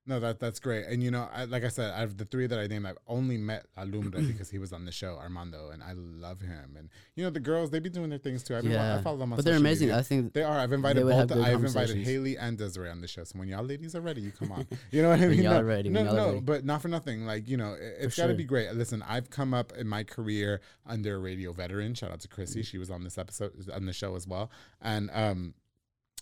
No, 0.08 0.20
that 0.20 0.40
that's 0.40 0.60
great. 0.60 0.86
And 0.86 1.02
you 1.02 1.10
know, 1.10 1.28
I, 1.34 1.46
like 1.46 1.64
I 1.64 1.70
said, 1.70 1.92
out 1.92 2.04
of 2.04 2.18
the 2.18 2.26
three 2.26 2.46
that 2.46 2.60
I 2.60 2.68
named, 2.68 2.86
I've 2.86 2.98
only 3.08 3.38
met 3.38 3.66
La 3.76 3.84
Lumbre 3.84 4.22
because 4.28 4.52
he 4.52 4.60
was 4.60 4.72
on 4.72 4.86
the 4.86 4.92
show, 4.92 5.18
Armando, 5.18 5.72
and 5.72 5.82
I 5.82 5.94
love 5.96 6.42
him. 6.42 6.76
And 6.78 6.90
you 7.16 7.24
know, 7.24 7.32
the 7.32 7.40
girls 7.40 7.72
they 7.72 7.80
be 7.80 7.90
doing 7.90 8.12
their 8.12 8.20
things 8.20 8.44
too. 8.44 8.56
I've 8.56 8.64
been, 8.64 8.74
wa- 8.74 8.98
I 8.98 9.02
follow 9.02 9.18
them 9.18 9.34
on 9.34 9.38
but 9.38 9.46
they're 9.46 9.56
amazing. 9.58 9.88
media. 9.88 10.00
I 10.00 10.04
think 10.04 10.34
They 10.34 10.44
are. 10.44 10.60
I've 10.60 10.74
invited 10.74 11.08
both. 11.08 11.30
good 11.30 11.38
I've 11.40 11.64
invited. 11.64 11.98
Haley 12.06 12.38
and 12.38 12.56
Desiree 12.56 12.90
on 12.90 13.02
the 13.02 13.08
show. 13.08 13.24
So 13.24 13.40
when 13.40 13.48
y'all 13.48 13.64
ladies 13.64 13.96
are 13.96 14.02
ready, 14.02 14.22
you 14.22 14.32
come 14.32 14.52
on. 14.52 14.68
You 14.92 15.02
know 15.02 15.10
what 15.10 15.20
I 15.20 15.28
mean? 15.28 15.42
y'all 15.42 15.54
no, 15.54 15.60
are 15.62 15.66
ready, 15.66 15.90
no, 15.90 16.04
y'all 16.04 16.16
no, 16.16 16.28
ready. 16.28 16.40
but 16.42 16.66
not 16.66 16.82
for 16.84 16.88
nothing. 16.88 17.26
Like 17.26 17.48
you 17.50 17.58
know, 17.58 17.74
it, 17.74 17.96
it's 18.02 18.16
got 18.18 18.28
to 18.28 18.36
be 18.36 18.44
great. 18.44 18.72
Listen, 18.76 19.04
I've 19.08 19.32
come 19.32 19.54
up 19.56 19.74
in 19.74 19.88
my 19.88 20.04
career 20.04 20.62
under 20.86 21.16
a 21.16 21.20
radio 21.20 21.52
veteran. 21.52 21.96
Shout 21.96 22.12
out 22.12 22.20
to 22.20 22.28
Chrissy. 22.28 22.62
Mm. 22.62 22.66
She 22.66 22.78
was 22.78 22.92
on 22.92 23.04
this 23.04 23.18
episode 23.18 23.54
on 23.74 23.86
the 23.88 23.94
show 23.94 24.16
as 24.16 24.28
well, 24.28 24.52
and 24.82 25.10
um, 25.14 25.56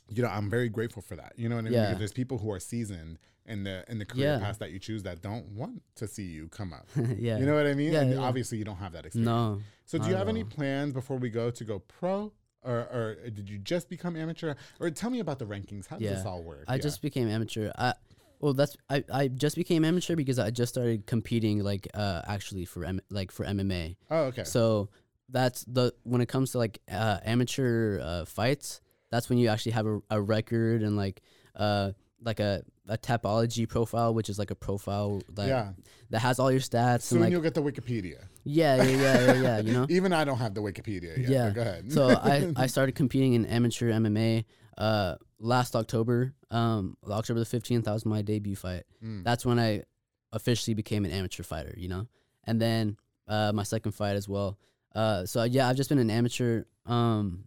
you 0.09 0.23
know, 0.23 0.29
I'm 0.29 0.49
very 0.49 0.69
grateful 0.69 1.01
for 1.01 1.15
that. 1.15 1.33
You 1.35 1.49
know 1.49 1.55
what 1.55 1.61
I 1.61 1.69
mean? 1.69 1.73
Yeah. 1.73 1.85
Because 1.87 1.99
there's 1.99 2.13
people 2.13 2.37
who 2.37 2.51
are 2.51 2.59
seasoned 2.59 3.19
in 3.45 3.63
the 3.63 3.83
in 3.89 3.99
the 3.99 4.05
career 4.05 4.33
Yeah. 4.33 4.39
path 4.39 4.59
that 4.59 4.71
you 4.71 4.79
choose 4.79 5.03
that 5.03 5.21
don't 5.21 5.47
want 5.49 5.81
to 5.95 6.07
see 6.07 6.23
you 6.23 6.47
come 6.47 6.71
up. 6.73 6.87
yeah, 7.17 7.37
You 7.37 7.45
know 7.45 7.55
what 7.55 7.67
I 7.67 7.73
mean? 7.73 7.91
Yeah, 7.93 8.01
and 8.01 8.13
yeah. 8.13 8.19
obviously 8.19 8.57
you 8.57 8.63
don't 8.63 8.77
have 8.77 8.93
that 8.93 9.05
experience. 9.05 9.25
no. 9.27 9.61
So 9.85 9.97
do 9.97 10.07
you 10.09 10.15
have 10.15 10.29
any 10.29 10.43
plans 10.43 10.93
before 10.93 11.17
we 11.17 11.29
go 11.29 11.51
to 11.51 11.63
go 11.63 11.79
pro 11.79 12.31
or, 12.63 12.77
or 12.77 13.17
did 13.29 13.49
you 13.49 13.57
just 13.57 13.89
become 13.89 14.15
amateur? 14.15 14.55
Or 14.79 14.89
tell 14.89 15.09
me 15.09 15.19
about 15.19 15.37
the 15.39 15.45
rankings. 15.45 15.87
How 15.87 15.97
does 15.97 16.09
this 16.09 16.25
all 16.25 16.41
work? 16.41 16.63
I 16.69 16.77
just 16.77 17.01
became 17.01 17.27
amateur. 17.27 17.71
I 17.77 17.93
well, 18.39 18.53
that's 18.53 18.75
I, 18.89 19.03
I 19.13 19.27
just 19.27 19.55
became 19.57 19.83
amateur 19.85 20.15
because 20.15 20.39
I 20.39 20.49
just 20.51 20.73
started 20.73 21.05
competing 21.05 21.59
like 21.63 21.87
uh 21.93 22.21
actually 22.27 22.65
for 22.65 22.85
M- 22.85 23.01
like 23.09 23.31
for 23.31 23.45
MMA. 23.45 23.95
oh 24.09 24.23
okay. 24.25 24.43
So 24.45 24.89
that's 25.29 25.65
the 25.65 25.93
when 26.03 26.21
it 26.21 26.27
comes 26.27 26.51
to 26.51 26.57
like 26.59 26.79
uh, 26.91 27.19
amateur 27.25 27.99
uh, 28.01 28.25
fights, 28.25 28.81
that's 29.09 29.29
when 29.29 29.37
you 29.39 29.47
actually 29.49 29.71
have 29.73 29.85
a, 29.87 29.99
a 30.09 30.21
record 30.21 30.83
and 30.83 30.95
like 30.95 31.21
uh 31.55 31.91
like 32.23 32.39
a 32.39 32.63
a 32.87 32.97
tapology 32.97 33.67
profile, 33.67 34.13
which 34.13 34.29
is 34.29 34.37
like 34.37 34.51
a 34.51 34.55
profile 34.55 35.21
that 35.33 35.47
yeah. 35.47 35.69
that 36.09 36.19
has 36.19 36.39
all 36.39 36.51
your 36.51 36.59
stats 36.59 37.03
Soon 37.03 37.17
and 37.17 37.25
like 37.25 37.31
you'll 37.31 37.41
get 37.41 37.53
the 37.53 37.61
Wikipedia. 37.63 38.25
yeah 38.43 38.75
yeah 38.75 38.83
yeah 38.83 39.25
yeah 39.25 39.33
yeah 39.33 39.59
you 39.59 39.73
know 39.73 39.85
Even 39.89 40.11
I 40.13 40.23
don't 40.23 40.37
have 40.37 40.53
the 40.53 40.61
Wikipedia 40.61 41.17
yet. 41.17 41.29
yeah. 41.29 41.49
Go 41.51 41.61
ahead. 41.61 41.91
so 41.91 42.09
I 42.23 42.51
I 42.55 42.67
started 42.67 42.95
competing 42.95 43.33
in 43.33 43.45
amateur 43.45 43.91
MMA 43.91 44.45
uh 44.77 45.15
last 45.39 45.75
October. 45.75 46.33
Um, 46.51 46.97
October 47.09 47.39
the 47.39 47.45
fifteenth. 47.45 47.85
That 47.85 47.93
was 47.93 48.05
my 48.05 48.21
debut 48.21 48.55
fight. 48.55 48.83
Mm. 49.03 49.23
That's 49.23 49.45
when 49.45 49.59
I 49.59 49.83
officially 50.31 50.73
became 50.73 51.05
an 51.05 51.11
amateur 51.11 51.43
fighter. 51.43 51.73
You 51.77 51.87
know, 51.87 52.07
and 52.45 52.61
then 52.61 52.97
uh 53.27 53.51
my 53.53 53.63
second 53.63 53.93
fight 53.93 54.15
as 54.15 54.27
well. 54.27 54.57
Uh, 54.93 55.25
so 55.25 55.43
yeah, 55.43 55.67
I've 55.67 55.75
just 55.75 55.89
been 55.89 55.99
an 55.99 56.11
amateur 56.11 56.63
um 56.85 57.45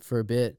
for 0.00 0.18
a 0.18 0.24
bit, 0.24 0.58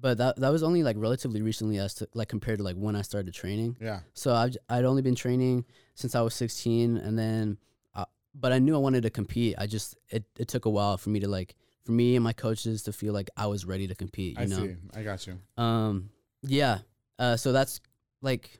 but 0.00 0.18
that 0.18 0.36
that 0.36 0.48
was 0.50 0.62
only 0.62 0.82
like 0.82 0.96
relatively 0.98 1.42
recently 1.42 1.78
as 1.78 1.94
to 1.94 2.08
like 2.14 2.28
compared 2.28 2.58
to 2.58 2.64
like 2.64 2.76
when 2.76 2.96
I 2.96 3.02
started 3.02 3.34
training. 3.34 3.76
yeah. 3.80 4.00
So 4.14 4.34
I've 4.34 4.56
I'd 4.68 4.84
only 4.84 5.02
been 5.02 5.14
training 5.14 5.64
since 5.94 6.14
I 6.14 6.22
was 6.22 6.34
16, 6.34 6.96
and 6.96 7.18
then, 7.18 7.58
uh, 7.94 8.06
but 8.34 8.52
I 8.52 8.58
knew 8.58 8.74
I 8.74 8.78
wanted 8.78 9.02
to 9.02 9.10
compete. 9.10 9.54
I 9.58 9.66
just 9.66 9.96
it, 10.08 10.24
it 10.38 10.48
took 10.48 10.64
a 10.64 10.70
while 10.70 10.96
for 10.96 11.10
me 11.10 11.20
to 11.20 11.28
like 11.28 11.54
for 11.84 11.92
me 11.92 12.16
and 12.16 12.24
my 12.24 12.32
coaches 12.32 12.82
to 12.84 12.92
feel 12.92 13.12
like 13.12 13.28
I 13.36 13.46
was 13.46 13.64
ready 13.64 13.86
to 13.88 13.94
compete. 13.94 14.36
You 14.38 14.44
I 14.44 14.46
know, 14.46 14.66
see. 14.66 14.76
I 14.94 15.02
got 15.02 15.26
you. 15.26 15.38
um, 15.62 16.10
yeah. 16.42 16.78
Uh, 17.18 17.36
so 17.36 17.52
that's 17.52 17.80
like 18.22 18.58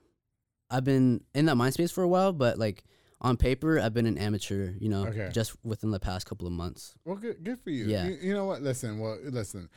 I've 0.70 0.84
been 0.84 1.22
in 1.34 1.46
that 1.46 1.56
mind 1.56 1.74
space 1.74 1.90
for 1.90 2.02
a 2.02 2.08
while, 2.08 2.32
but 2.32 2.58
like 2.58 2.84
on 3.22 3.36
paper, 3.36 3.78
I've 3.78 3.92
been 3.94 4.06
an 4.06 4.16
amateur. 4.18 4.72
You 4.78 4.88
know, 4.88 5.06
Okay. 5.06 5.30
just 5.32 5.54
within 5.64 5.90
the 5.90 6.00
past 6.00 6.26
couple 6.26 6.46
of 6.46 6.52
months. 6.52 6.94
Well, 7.04 7.16
good, 7.16 7.42
good 7.44 7.58
for 7.60 7.70
you. 7.70 7.86
Yeah. 7.86 8.06
You, 8.08 8.18
you 8.20 8.34
know 8.34 8.44
what? 8.46 8.62
Listen. 8.62 8.98
Well, 8.98 9.18
listen. 9.22 9.68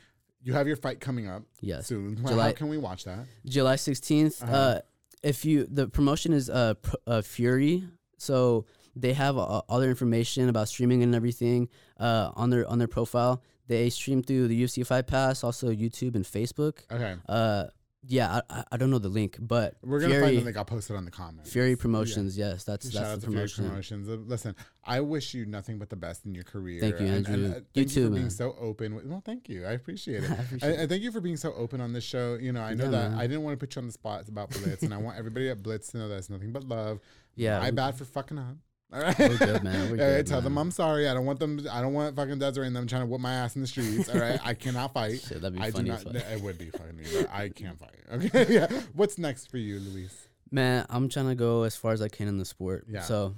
You 0.44 0.52
have 0.52 0.68
your 0.68 0.76
fight 0.76 1.00
coming 1.00 1.26
up 1.26 1.42
Yes, 1.60 1.86
soon. 1.86 2.22
Well, 2.22 2.38
How 2.38 2.52
can 2.52 2.68
we 2.68 2.76
watch 2.78 3.04
that? 3.04 3.26
July 3.46 3.76
16th. 3.76 4.42
Uh-huh. 4.42 4.52
Uh, 4.56 4.80
if 5.22 5.44
you 5.44 5.64
the 5.64 5.88
promotion 5.88 6.34
is 6.34 6.50
uh, 6.50 6.74
pr- 6.74 6.96
uh 7.06 7.22
Fury, 7.22 7.84
so 8.18 8.66
they 8.94 9.14
have 9.14 9.38
uh, 9.38 9.62
all 9.68 9.80
their 9.80 9.88
information 9.88 10.50
about 10.50 10.68
streaming 10.68 11.02
and 11.02 11.14
everything 11.14 11.68
uh 11.98 12.30
on 12.36 12.50
their 12.50 12.68
on 12.68 12.78
their 12.78 12.88
profile. 12.88 13.42
They 13.66 13.88
stream 13.88 14.22
through 14.22 14.48
the 14.48 14.62
UFC 14.62 14.86
Fight 14.86 15.06
Pass, 15.06 15.42
also 15.42 15.70
YouTube 15.70 16.14
and 16.14 16.26
Facebook. 16.26 16.80
Okay. 16.92 17.16
Uh, 17.26 17.64
yeah, 18.06 18.40
I, 18.50 18.58
I, 18.58 18.64
I 18.72 18.76
don't 18.76 18.90
know 18.90 18.98
the 18.98 19.08
link, 19.08 19.36
but 19.40 19.74
We're 19.82 20.00
gonna 20.00 20.14
Fury, 20.14 20.26
find 20.26 20.38
the 20.38 20.44
link. 20.44 20.56
I'll 20.56 20.64
post 20.64 20.90
it 20.90 20.96
on 20.96 21.04
the 21.04 21.10
comments. 21.10 21.52
Fury 21.52 21.70
Yeah. 21.70 21.76
Promotions. 21.76 22.36
Yes, 22.38 22.64
that's 22.64 22.90
Shout 22.90 23.02
that's 23.02 23.12
out 23.14 23.20
the 23.20 23.26
to 23.26 23.48
Fury. 23.48 23.68
Promotions. 23.68 24.08
Uh, 24.08 24.12
Listen, 24.26 24.54
I 24.84 25.00
wish 25.00 25.34
you 25.34 25.46
nothing 25.46 25.78
but 25.78 25.90
the 25.90 25.96
best 25.96 26.24
in 26.26 26.34
your 26.34 26.44
career. 26.44 26.80
Thank 26.80 27.00
you, 27.00 27.06
and, 27.06 27.16
and, 27.16 27.28
Andrew. 27.28 27.44
uh, 27.50 27.54
You 27.54 27.64
thank 27.74 27.90
too, 27.90 28.08
for 28.08 28.14
being 28.14 28.30
so 28.30 28.54
open. 28.60 28.94
With, 28.94 29.06
well, 29.06 29.22
thank 29.24 29.48
you. 29.48 29.64
I 29.66 29.72
appreciate 29.72 30.24
it. 30.24 30.30
I 30.30 30.34
appreciate 30.34 30.70
and, 30.70 30.80
and 30.80 30.88
thank 30.90 31.02
you 31.02 31.10
for 31.12 31.20
being 31.20 31.36
so 31.36 31.52
open 31.54 31.80
on 31.80 31.92
this 31.92 32.04
show. 32.04 32.34
You 32.34 32.52
know, 32.52 32.60
I 32.62 32.74
know 32.74 32.84
Yeah, 32.84 32.90
that 32.90 33.10
man. 33.12 33.20
I 33.20 33.26
didn't 33.26 33.42
want 33.42 33.58
to 33.58 33.66
put 33.66 33.74
you 33.76 33.80
on 33.80 33.86
the 33.86 33.92
spot 33.92 34.28
about 34.28 34.50
Blitz, 34.50 34.82
and 34.82 34.92
I 34.94 34.98
want 34.98 35.18
everybody 35.18 35.48
at 35.50 35.62
Blitz 35.62 35.88
to 35.92 35.98
know 35.98 36.08
that 36.08 36.16
it's 36.16 36.30
nothing 36.30 36.52
but 36.52 36.64
love. 36.64 37.00
Yeah, 37.36 37.58
my 37.58 37.70
we- 37.70 37.74
bad 37.74 37.96
for 37.96 38.04
fucking 38.04 38.38
up. 38.38 38.56
All 38.94 39.00
right, 39.00 39.18
We're 39.18 39.36
good, 39.36 39.64
man. 39.64 39.90
We're 39.90 39.96
All 40.04 40.10
right, 40.10 40.16
good, 40.18 40.26
tell 40.28 40.40
them. 40.40 40.56
I'm 40.56 40.70
sorry. 40.70 41.08
I 41.08 41.14
don't 41.14 41.26
want 41.26 41.40
them. 41.40 41.66
I 41.70 41.80
don't 41.80 41.92
want 41.94 42.14
fucking 42.14 42.38
Desiree 42.38 42.68
and 42.68 42.76
them 42.76 42.86
trying 42.86 43.02
to 43.02 43.06
whip 43.06 43.20
my 43.20 43.32
ass 43.32 43.56
in 43.56 43.62
the 43.62 43.66
streets. 43.66 44.08
All 44.08 44.20
right, 44.20 44.38
I 44.44 44.54
cannot 44.54 44.92
fight. 44.94 45.20
Shit, 45.28 45.40
that'd 45.42 45.54
be 45.54 45.60
I 45.60 45.72
funny 45.72 45.90
do 45.90 45.96
not. 46.12 46.14
It 46.14 46.40
would 46.40 46.58
be 46.58 46.70
funny, 46.70 47.02
but 47.12 47.28
I 47.32 47.48
can't 47.48 47.78
fight. 47.78 47.90
Okay, 48.12 48.46
yeah. 48.54 48.68
What's 48.92 49.18
next 49.18 49.50
for 49.50 49.56
you, 49.56 49.80
Luis? 49.80 50.28
Man, 50.50 50.86
I'm 50.88 51.08
trying 51.08 51.28
to 51.28 51.34
go 51.34 51.64
as 51.64 51.74
far 51.74 51.92
as 51.92 52.00
I 52.00 52.08
can 52.08 52.28
in 52.28 52.38
the 52.38 52.44
sport. 52.44 52.84
Yeah. 52.88 53.00
So, 53.00 53.34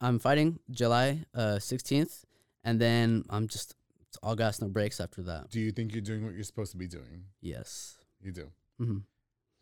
I'm 0.00 0.18
fighting 0.18 0.58
July 0.70 1.24
uh, 1.34 1.56
16th, 1.58 2.24
and 2.64 2.78
then 2.80 3.24
I'm 3.30 3.48
just 3.48 3.74
it's 4.08 4.18
all 4.22 4.36
gas 4.36 4.60
no 4.60 4.68
breaks 4.68 5.00
after 5.00 5.22
that. 5.22 5.50
Do 5.50 5.60
you 5.60 5.72
think 5.72 5.92
you're 5.92 6.02
doing 6.02 6.24
what 6.24 6.34
you're 6.34 6.44
supposed 6.44 6.72
to 6.72 6.76
be 6.78 6.86
doing? 6.86 7.24
Yes. 7.40 7.96
You 8.20 8.32
do. 8.32 8.50
hmm 8.78 8.98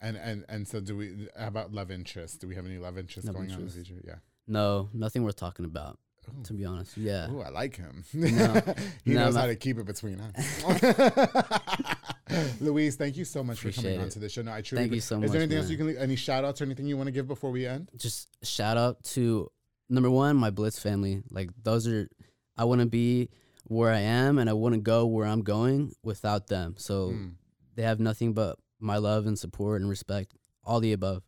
And 0.00 0.16
and 0.16 0.44
and 0.48 0.66
so 0.66 0.80
do 0.80 0.96
we? 0.96 1.28
How 1.38 1.46
about 1.46 1.72
love 1.72 1.90
interest? 1.90 2.40
Do 2.40 2.48
we 2.48 2.54
have 2.56 2.66
any 2.66 2.78
love 2.78 2.98
interest 2.98 3.26
Love 3.26 3.36
going 3.36 3.52
on 3.52 3.60
in 3.60 3.66
the 3.66 3.72
future? 3.72 4.00
Yeah. 4.04 4.16
No, 4.46 4.88
nothing 4.92 5.22
worth 5.22 5.36
talking 5.36 5.64
about. 5.64 5.98
Ooh. 6.28 6.42
To 6.44 6.52
be 6.52 6.64
honest, 6.64 6.96
yeah. 6.96 7.30
Ooh, 7.30 7.40
I 7.40 7.48
like 7.48 7.76
him. 7.76 8.04
No. 8.14 8.62
he 9.04 9.12
No, 9.14 9.24
knows 9.24 9.36
how 9.36 9.46
to 9.46 9.56
keep 9.56 9.78
it 9.78 9.86
between 9.86 10.20
us. 10.20 10.62
Luis, 12.60 12.96
thank 12.96 13.16
you 13.16 13.24
so 13.24 13.42
much 13.42 13.58
for 13.58 13.68
Appreciate 13.68 13.92
coming 13.94 14.00
on 14.04 14.08
to 14.10 14.18
the 14.18 14.28
show. 14.28 14.42
No, 14.42 14.52
I 14.52 14.62
truly 14.62 14.84
Thank 14.84 14.94
you 14.94 15.00
so 15.00 15.16
Is 15.16 15.20
much, 15.22 15.30
there 15.32 15.40
anything 15.42 15.58
else 15.58 15.68
you 15.70 15.76
can? 15.76 15.86
leave- 15.88 15.98
Any 15.98 16.16
shout 16.16 16.44
outs 16.44 16.60
or 16.60 16.64
anything 16.64 16.86
you 16.86 16.96
want 16.96 17.08
to 17.08 17.12
give 17.12 17.26
before 17.26 17.50
we 17.50 17.66
end? 17.66 17.88
Just 17.96 18.28
shout 18.44 18.76
out 18.76 19.02
to 19.04 19.50
number 19.88 20.10
one, 20.10 20.36
my 20.36 20.50
Blitz 20.50 20.78
family. 20.78 21.22
Like 21.30 21.50
those 21.62 21.86
are, 21.88 22.08
I 22.56 22.64
wouldn't 22.64 22.90
be 22.90 23.28
where 23.64 23.90
I 23.92 24.00
am, 24.00 24.38
and 24.38 24.48
I 24.48 24.52
wouldn't 24.54 24.82
go 24.84 25.06
where 25.06 25.26
I'm 25.26 25.42
going 25.42 25.92
without 26.02 26.46
them. 26.48 26.74
So 26.78 27.10
Mm. 27.10 27.32
they 27.74 27.82
have 27.82 28.00
nothing 28.00 28.32
but 28.32 28.58
my 28.80 28.96
love 28.98 29.26
and 29.26 29.38
support 29.38 29.80
and 29.80 29.90
respect, 29.90 30.34
all 30.64 30.80
the 30.80 30.92
above. 30.92 31.22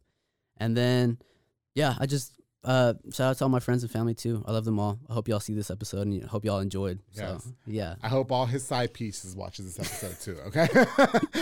And 0.56 0.76
then, 0.76 1.18
yeah, 1.74 1.94
I 1.98 2.06
just 2.06 2.32
uh, 2.64 2.94
shout 3.12 3.30
out 3.30 3.38
to 3.38 3.44
all 3.44 3.50
my 3.50 3.60
friends 3.60 3.82
and 3.82 3.92
family 3.92 4.14
too. 4.14 4.42
I 4.46 4.52
love 4.52 4.64
them 4.64 4.78
all. 4.78 4.98
I 5.08 5.12
hope 5.14 5.28
y'all 5.28 5.40
see 5.40 5.54
this 5.54 5.70
episode 5.70 6.06
and 6.06 6.24
I 6.24 6.26
hope 6.26 6.44
y'all 6.44 6.60
enjoyed. 6.60 6.98
Yes. 7.12 7.44
So 7.44 7.50
yeah, 7.66 7.94
I 8.02 8.08
hope 8.08 8.32
all 8.32 8.46
his 8.46 8.64
side 8.64 8.92
pieces 8.94 9.36
watches 9.36 9.74
this 9.74 10.02
episode 10.02 10.20
too. 10.20 10.40
Okay, 10.48 10.68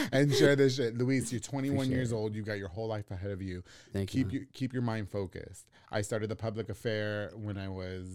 and 0.13 0.33
share 0.35 0.57
this 0.57 0.77
shit. 0.77 0.97
Luis, 0.99 1.31
you're 1.33 1.41
21 1.41 1.77
Appreciate 1.77 1.95
years 1.97 2.13
it. 2.13 2.15
old. 2.17 2.35
You 2.35 2.43
got 2.43 2.59
your 2.59 2.69
whole 2.69 2.89
life 2.89 3.11
ahead 3.11 3.31
of 3.31 3.41
you. 3.43 3.63
thank 3.93 4.15
you. 4.15 4.25
keep 4.25 4.33
you 4.33 4.47
keep 4.53 4.73
your 4.73 4.83
mind 4.83 5.09
focused. 5.11 5.67
I 5.91 6.03
started 6.03 6.29
the 6.29 6.37
public 6.37 6.69
affair 6.69 7.31
when 7.37 7.57
I 7.59 7.69
was 7.69 8.07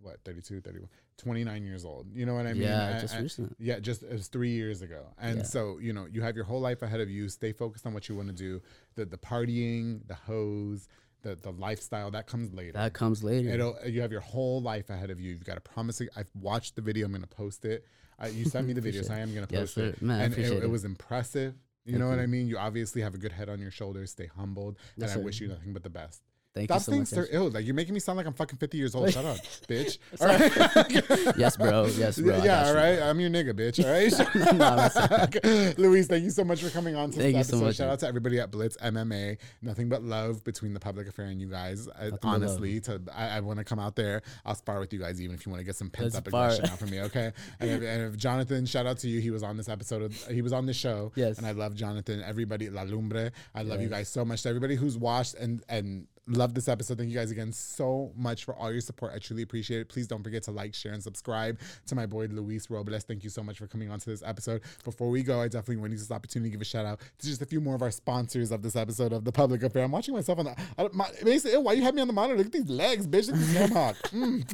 what 0.00 0.16
32, 0.24 0.60
31, 0.62 0.88
29 1.18 1.64
years 1.64 1.84
old. 1.84 2.08
You 2.12 2.26
know 2.26 2.34
what 2.34 2.44
I 2.46 2.54
mean? 2.54 2.62
yeah, 2.62 2.94
I- 2.96 3.00
just 3.00 3.14
I- 3.14 3.20
recent. 3.20 3.54
Yeah, 3.60 3.78
just 3.78 4.02
it 4.02 4.10
was 4.12 4.26
three 4.26 4.50
years 4.50 4.82
ago, 4.82 5.04
and 5.18 5.38
Yeah. 5.38 5.44
so 5.44 5.78
you 5.80 5.92
know 5.92 6.06
you 6.10 6.22
have 6.22 6.34
your 6.34 6.44
whole 6.44 6.60
life 6.60 6.82
ahead 6.82 7.00
of 7.00 7.08
you. 7.08 7.28
Stay 7.28 7.52
focused 7.52 7.86
on 7.86 7.94
what 7.94 8.08
you 8.08 8.16
want 8.16 8.28
to 8.28 8.34
do. 8.34 8.60
The 8.96 9.04
the 9.04 9.16
partying, 9.18 10.06
the 10.08 10.14
hoes, 10.14 10.88
the 11.22 11.34
the 11.36 11.50
lifestyle 11.52 12.10
that 12.12 12.26
comes 12.26 12.52
later. 12.52 12.72
That 12.72 12.92
comes 12.92 13.22
later. 13.24 13.48
It'll, 13.50 13.76
you 13.86 14.00
have 14.02 14.12
your 14.12 14.20
whole 14.20 14.60
life 14.62 14.90
ahead 14.90 15.10
of 15.10 15.20
you. 15.20 15.30
You've 15.30 15.44
got 15.44 15.54
to 15.54 15.60
promise. 15.60 16.00
I've 16.16 16.30
watched 16.34 16.76
the 16.76 16.82
video. 16.82 17.06
I'm 17.06 17.12
going 17.12 17.22
to 17.22 17.28
post 17.28 17.64
it. 17.64 17.84
Uh, 18.22 18.26
you 18.26 18.44
sent 18.44 18.66
me 18.66 18.72
the 18.72 18.80
video, 18.88 19.02
so 19.02 19.14
I 19.14 19.18
am 19.18 19.34
going 19.34 19.46
to 19.46 19.52
post 19.54 19.74
sir. 19.74 19.86
it. 19.86 20.02
Man, 20.02 20.20
and 20.20 20.34
it, 20.34 20.50
it 20.50 20.62
it. 20.64 20.70
was 20.70 20.84
impressive. 20.84 21.54
You 21.84 21.92
Thank 21.92 22.00
know 22.04 22.10
what. 22.10 22.18
I 22.20 22.26
mean? 22.26 22.46
You 22.46 22.58
obviously 22.58 23.02
have 23.02 23.14
a 23.14 23.18
good 23.18 23.32
head 23.32 23.48
on 23.48 23.60
your 23.60 23.70
shoulders. 23.72 24.10
Stay 24.12 24.26
humbled, 24.26 24.76
Yes, 24.96 25.10
and 25.10 25.18
I 25.18 25.20
sir. 25.20 25.24
wish 25.24 25.40
you 25.40 25.48
nothing 25.48 25.72
but 25.72 25.82
the 25.82 25.90
best. 25.90 26.22
Thank 26.54 26.68
Stop 26.68 26.76
you 26.80 26.82
so 26.84 26.92
being 26.92 27.00
much. 27.02 27.08
so 27.08 27.20
Ash. 27.22 27.28
ill. 27.30 27.50
Like 27.50 27.64
you're 27.64 27.74
making 27.74 27.94
me 27.94 28.00
sound 28.00 28.18
like 28.18 28.26
I'm 28.26 28.34
fucking 28.34 28.58
50 28.58 28.76
years 28.76 28.94
old. 28.94 29.10
Shut 29.12 29.24
up, 29.24 29.38
bitch. 29.68 29.96
All 30.20 30.26
right. 30.26 31.34
yes, 31.38 31.56
bro. 31.56 31.86
Yes, 31.86 32.18
bro. 32.20 32.34
I 32.34 32.44
yeah, 32.44 32.62
all 32.64 32.72
you. 32.72 32.76
right. 32.76 32.98
I'm 33.00 33.18
your 33.20 33.30
nigga, 33.30 33.52
bitch. 33.54 33.82
All 33.82 33.90
right. 33.90 35.72
No, 35.76 35.82
Luis, 35.82 36.06
thank 36.06 36.24
you 36.24 36.30
so 36.30 36.44
much 36.44 36.62
for 36.62 36.68
coming 36.70 36.94
on 36.94 37.10
to 37.10 37.16
Thank 37.18 37.32
you 37.32 37.38
this 37.38 37.48
so 37.48 37.56
episode. 37.56 37.64
much, 37.66 37.76
Shout 37.76 37.86
man. 37.86 37.92
out 37.94 37.98
to 38.00 38.06
everybody 38.06 38.38
at 38.38 38.50
Blitz 38.50 38.76
MMA. 38.78 39.38
Nothing 39.62 39.88
but 39.88 40.02
love 40.02 40.44
between 40.44 40.74
the 40.74 40.80
public 40.80 41.08
affair 41.08 41.26
and 41.26 41.40
you 41.40 41.48
guys. 41.48 41.86
Love. 41.86 42.18
honestly, 42.22 42.80
to 42.80 43.00
I, 43.14 43.38
I 43.38 43.40
want 43.40 43.58
to 43.58 43.64
come 43.64 43.78
out 43.78 43.96
there. 43.96 44.20
I'll 44.44 44.54
spar 44.54 44.78
with 44.80 44.92
you 44.92 44.98
guys, 44.98 45.20
even 45.22 45.34
if 45.34 45.46
you 45.46 45.50
want 45.52 45.60
to 45.60 45.64
get 45.64 45.76
some 45.76 45.88
pent 45.90 46.14
up 46.14 46.26
spar. 46.28 46.48
aggression 46.50 46.66
out 46.66 46.78
for 46.78 46.86
me. 46.86 47.00
Okay. 47.00 47.32
And 47.60 47.70
if, 47.70 47.82
and 47.82 48.02
if 48.12 48.16
Jonathan, 48.18 48.66
shout 48.66 48.86
out 48.86 48.98
to 48.98 49.08
you. 49.08 49.20
He 49.20 49.30
was 49.30 49.42
on 49.42 49.56
this 49.56 49.68
episode. 49.70 50.02
Of, 50.02 50.26
he 50.28 50.42
was 50.42 50.52
on 50.52 50.66
the 50.66 50.74
show. 50.74 51.12
Yes. 51.14 51.38
And 51.38 51.46
I 51.46 51.52
love 51.52 51.74
Jonathan. 51.74 52.22
Everybody, 52.22 52.68
La 52.68 52.82
Lumbre. 52.82 53.32
I 53.54 53.62
love 53.62 53.80
you 53.80 53.88
guys 53.88 54.08
so 54.08 54.24
much. 54.24 54.42
To 54.42 54.48
everybody 54.50 54.76
who's 54.76 54.98
watched 54.98 55.34
and 55.34 55.62
and 55.68 56.06
Love 56.28 56.54
this 56.54 56.68
episode. 56.68 56.98
Thank 56.98 57.10
you 57.10 57.16
guys 57.16 57.32
again 57.32 57.50
so 57.50 58.12
much 58.14 58.44
for 58.44 58.54
all 58.54 58.70
your 58.70 58.80
support. 58.80 59.12
I 59.12 59.18
truly 59.18 59.42
appreciate 59.42 59.80
it. 59.80 59.88
Please 59.88 60.06
don't 60.06 60.22
forget 60.22 60.44
to 60.44 60.52
like, 60.52 60.72
share, 60.72 60.92
and 60.92 61.02
subscribe 61.02 61.58
to 61.86 61.96
my 61.96 62.06
boy 62.06 62.26
Luis 62.26 62.70
Robles. 62.70 63.02
Thank 63.02 63.24
you 63.24 63.30
so 63.30 63.42
much 63.42 63.58
for 63.58 63.66
coming 63.66 63.90
on 63.90 63.98
to 63.98 64.10
this 64.10 64.22
episode. 64.24 64.62
Before 64.84 65.10
we 65.10 65.24
go, 65.24 65.40
I 65.40 65.48
definitely 65.48 65.78
want 65.78 65.90
to 65.90 65.94
use 65.94 66.02
this 66.02 66.14
opportunity 66.14 66.50
to 66.50 66.52
give 66.52 66.60
a 66.60 66.64
shout 66.64 66.86
out 66.86 67.00
to 67.18 67.26
just 67.26 67.42
a 67.42 67.46
few 67.46 67.60
more 67.60 67.74
of 67.74 67.82
our 67.82 67.90
sponsors 67.90 68.52
of 68.52 68.62
this 68.62 68.76
episode 68.76 69.12
of 69.12 69.24
the 69.24 69.32
Public 69.32 69.64
Affair. 69.64 69.82
I'm 69.82 69.90
watching 69.90 70.14
myself 70.14 70.38
on 70.38 70.44
the. 70.44 70.56
I, 70.78 70.88
my, 70.92 71.10
ew, 71.26 71.60
why 71.60 71.72
you 71.72 71.82
have 71.82 71.94
me 71.96 72.02
on 72.02 72.06
the 72.06 72.12
monitor? 72.12 72.38
Look 72.38 72.46
at 72.46 72.52
these 72.52 72.70
legs, 72.70 73.08
bitch. 73.08 73.26
Look 73.26 73.36
at 73.36 73.70
this. 73.70 74.12
Mm. 74.12 74.44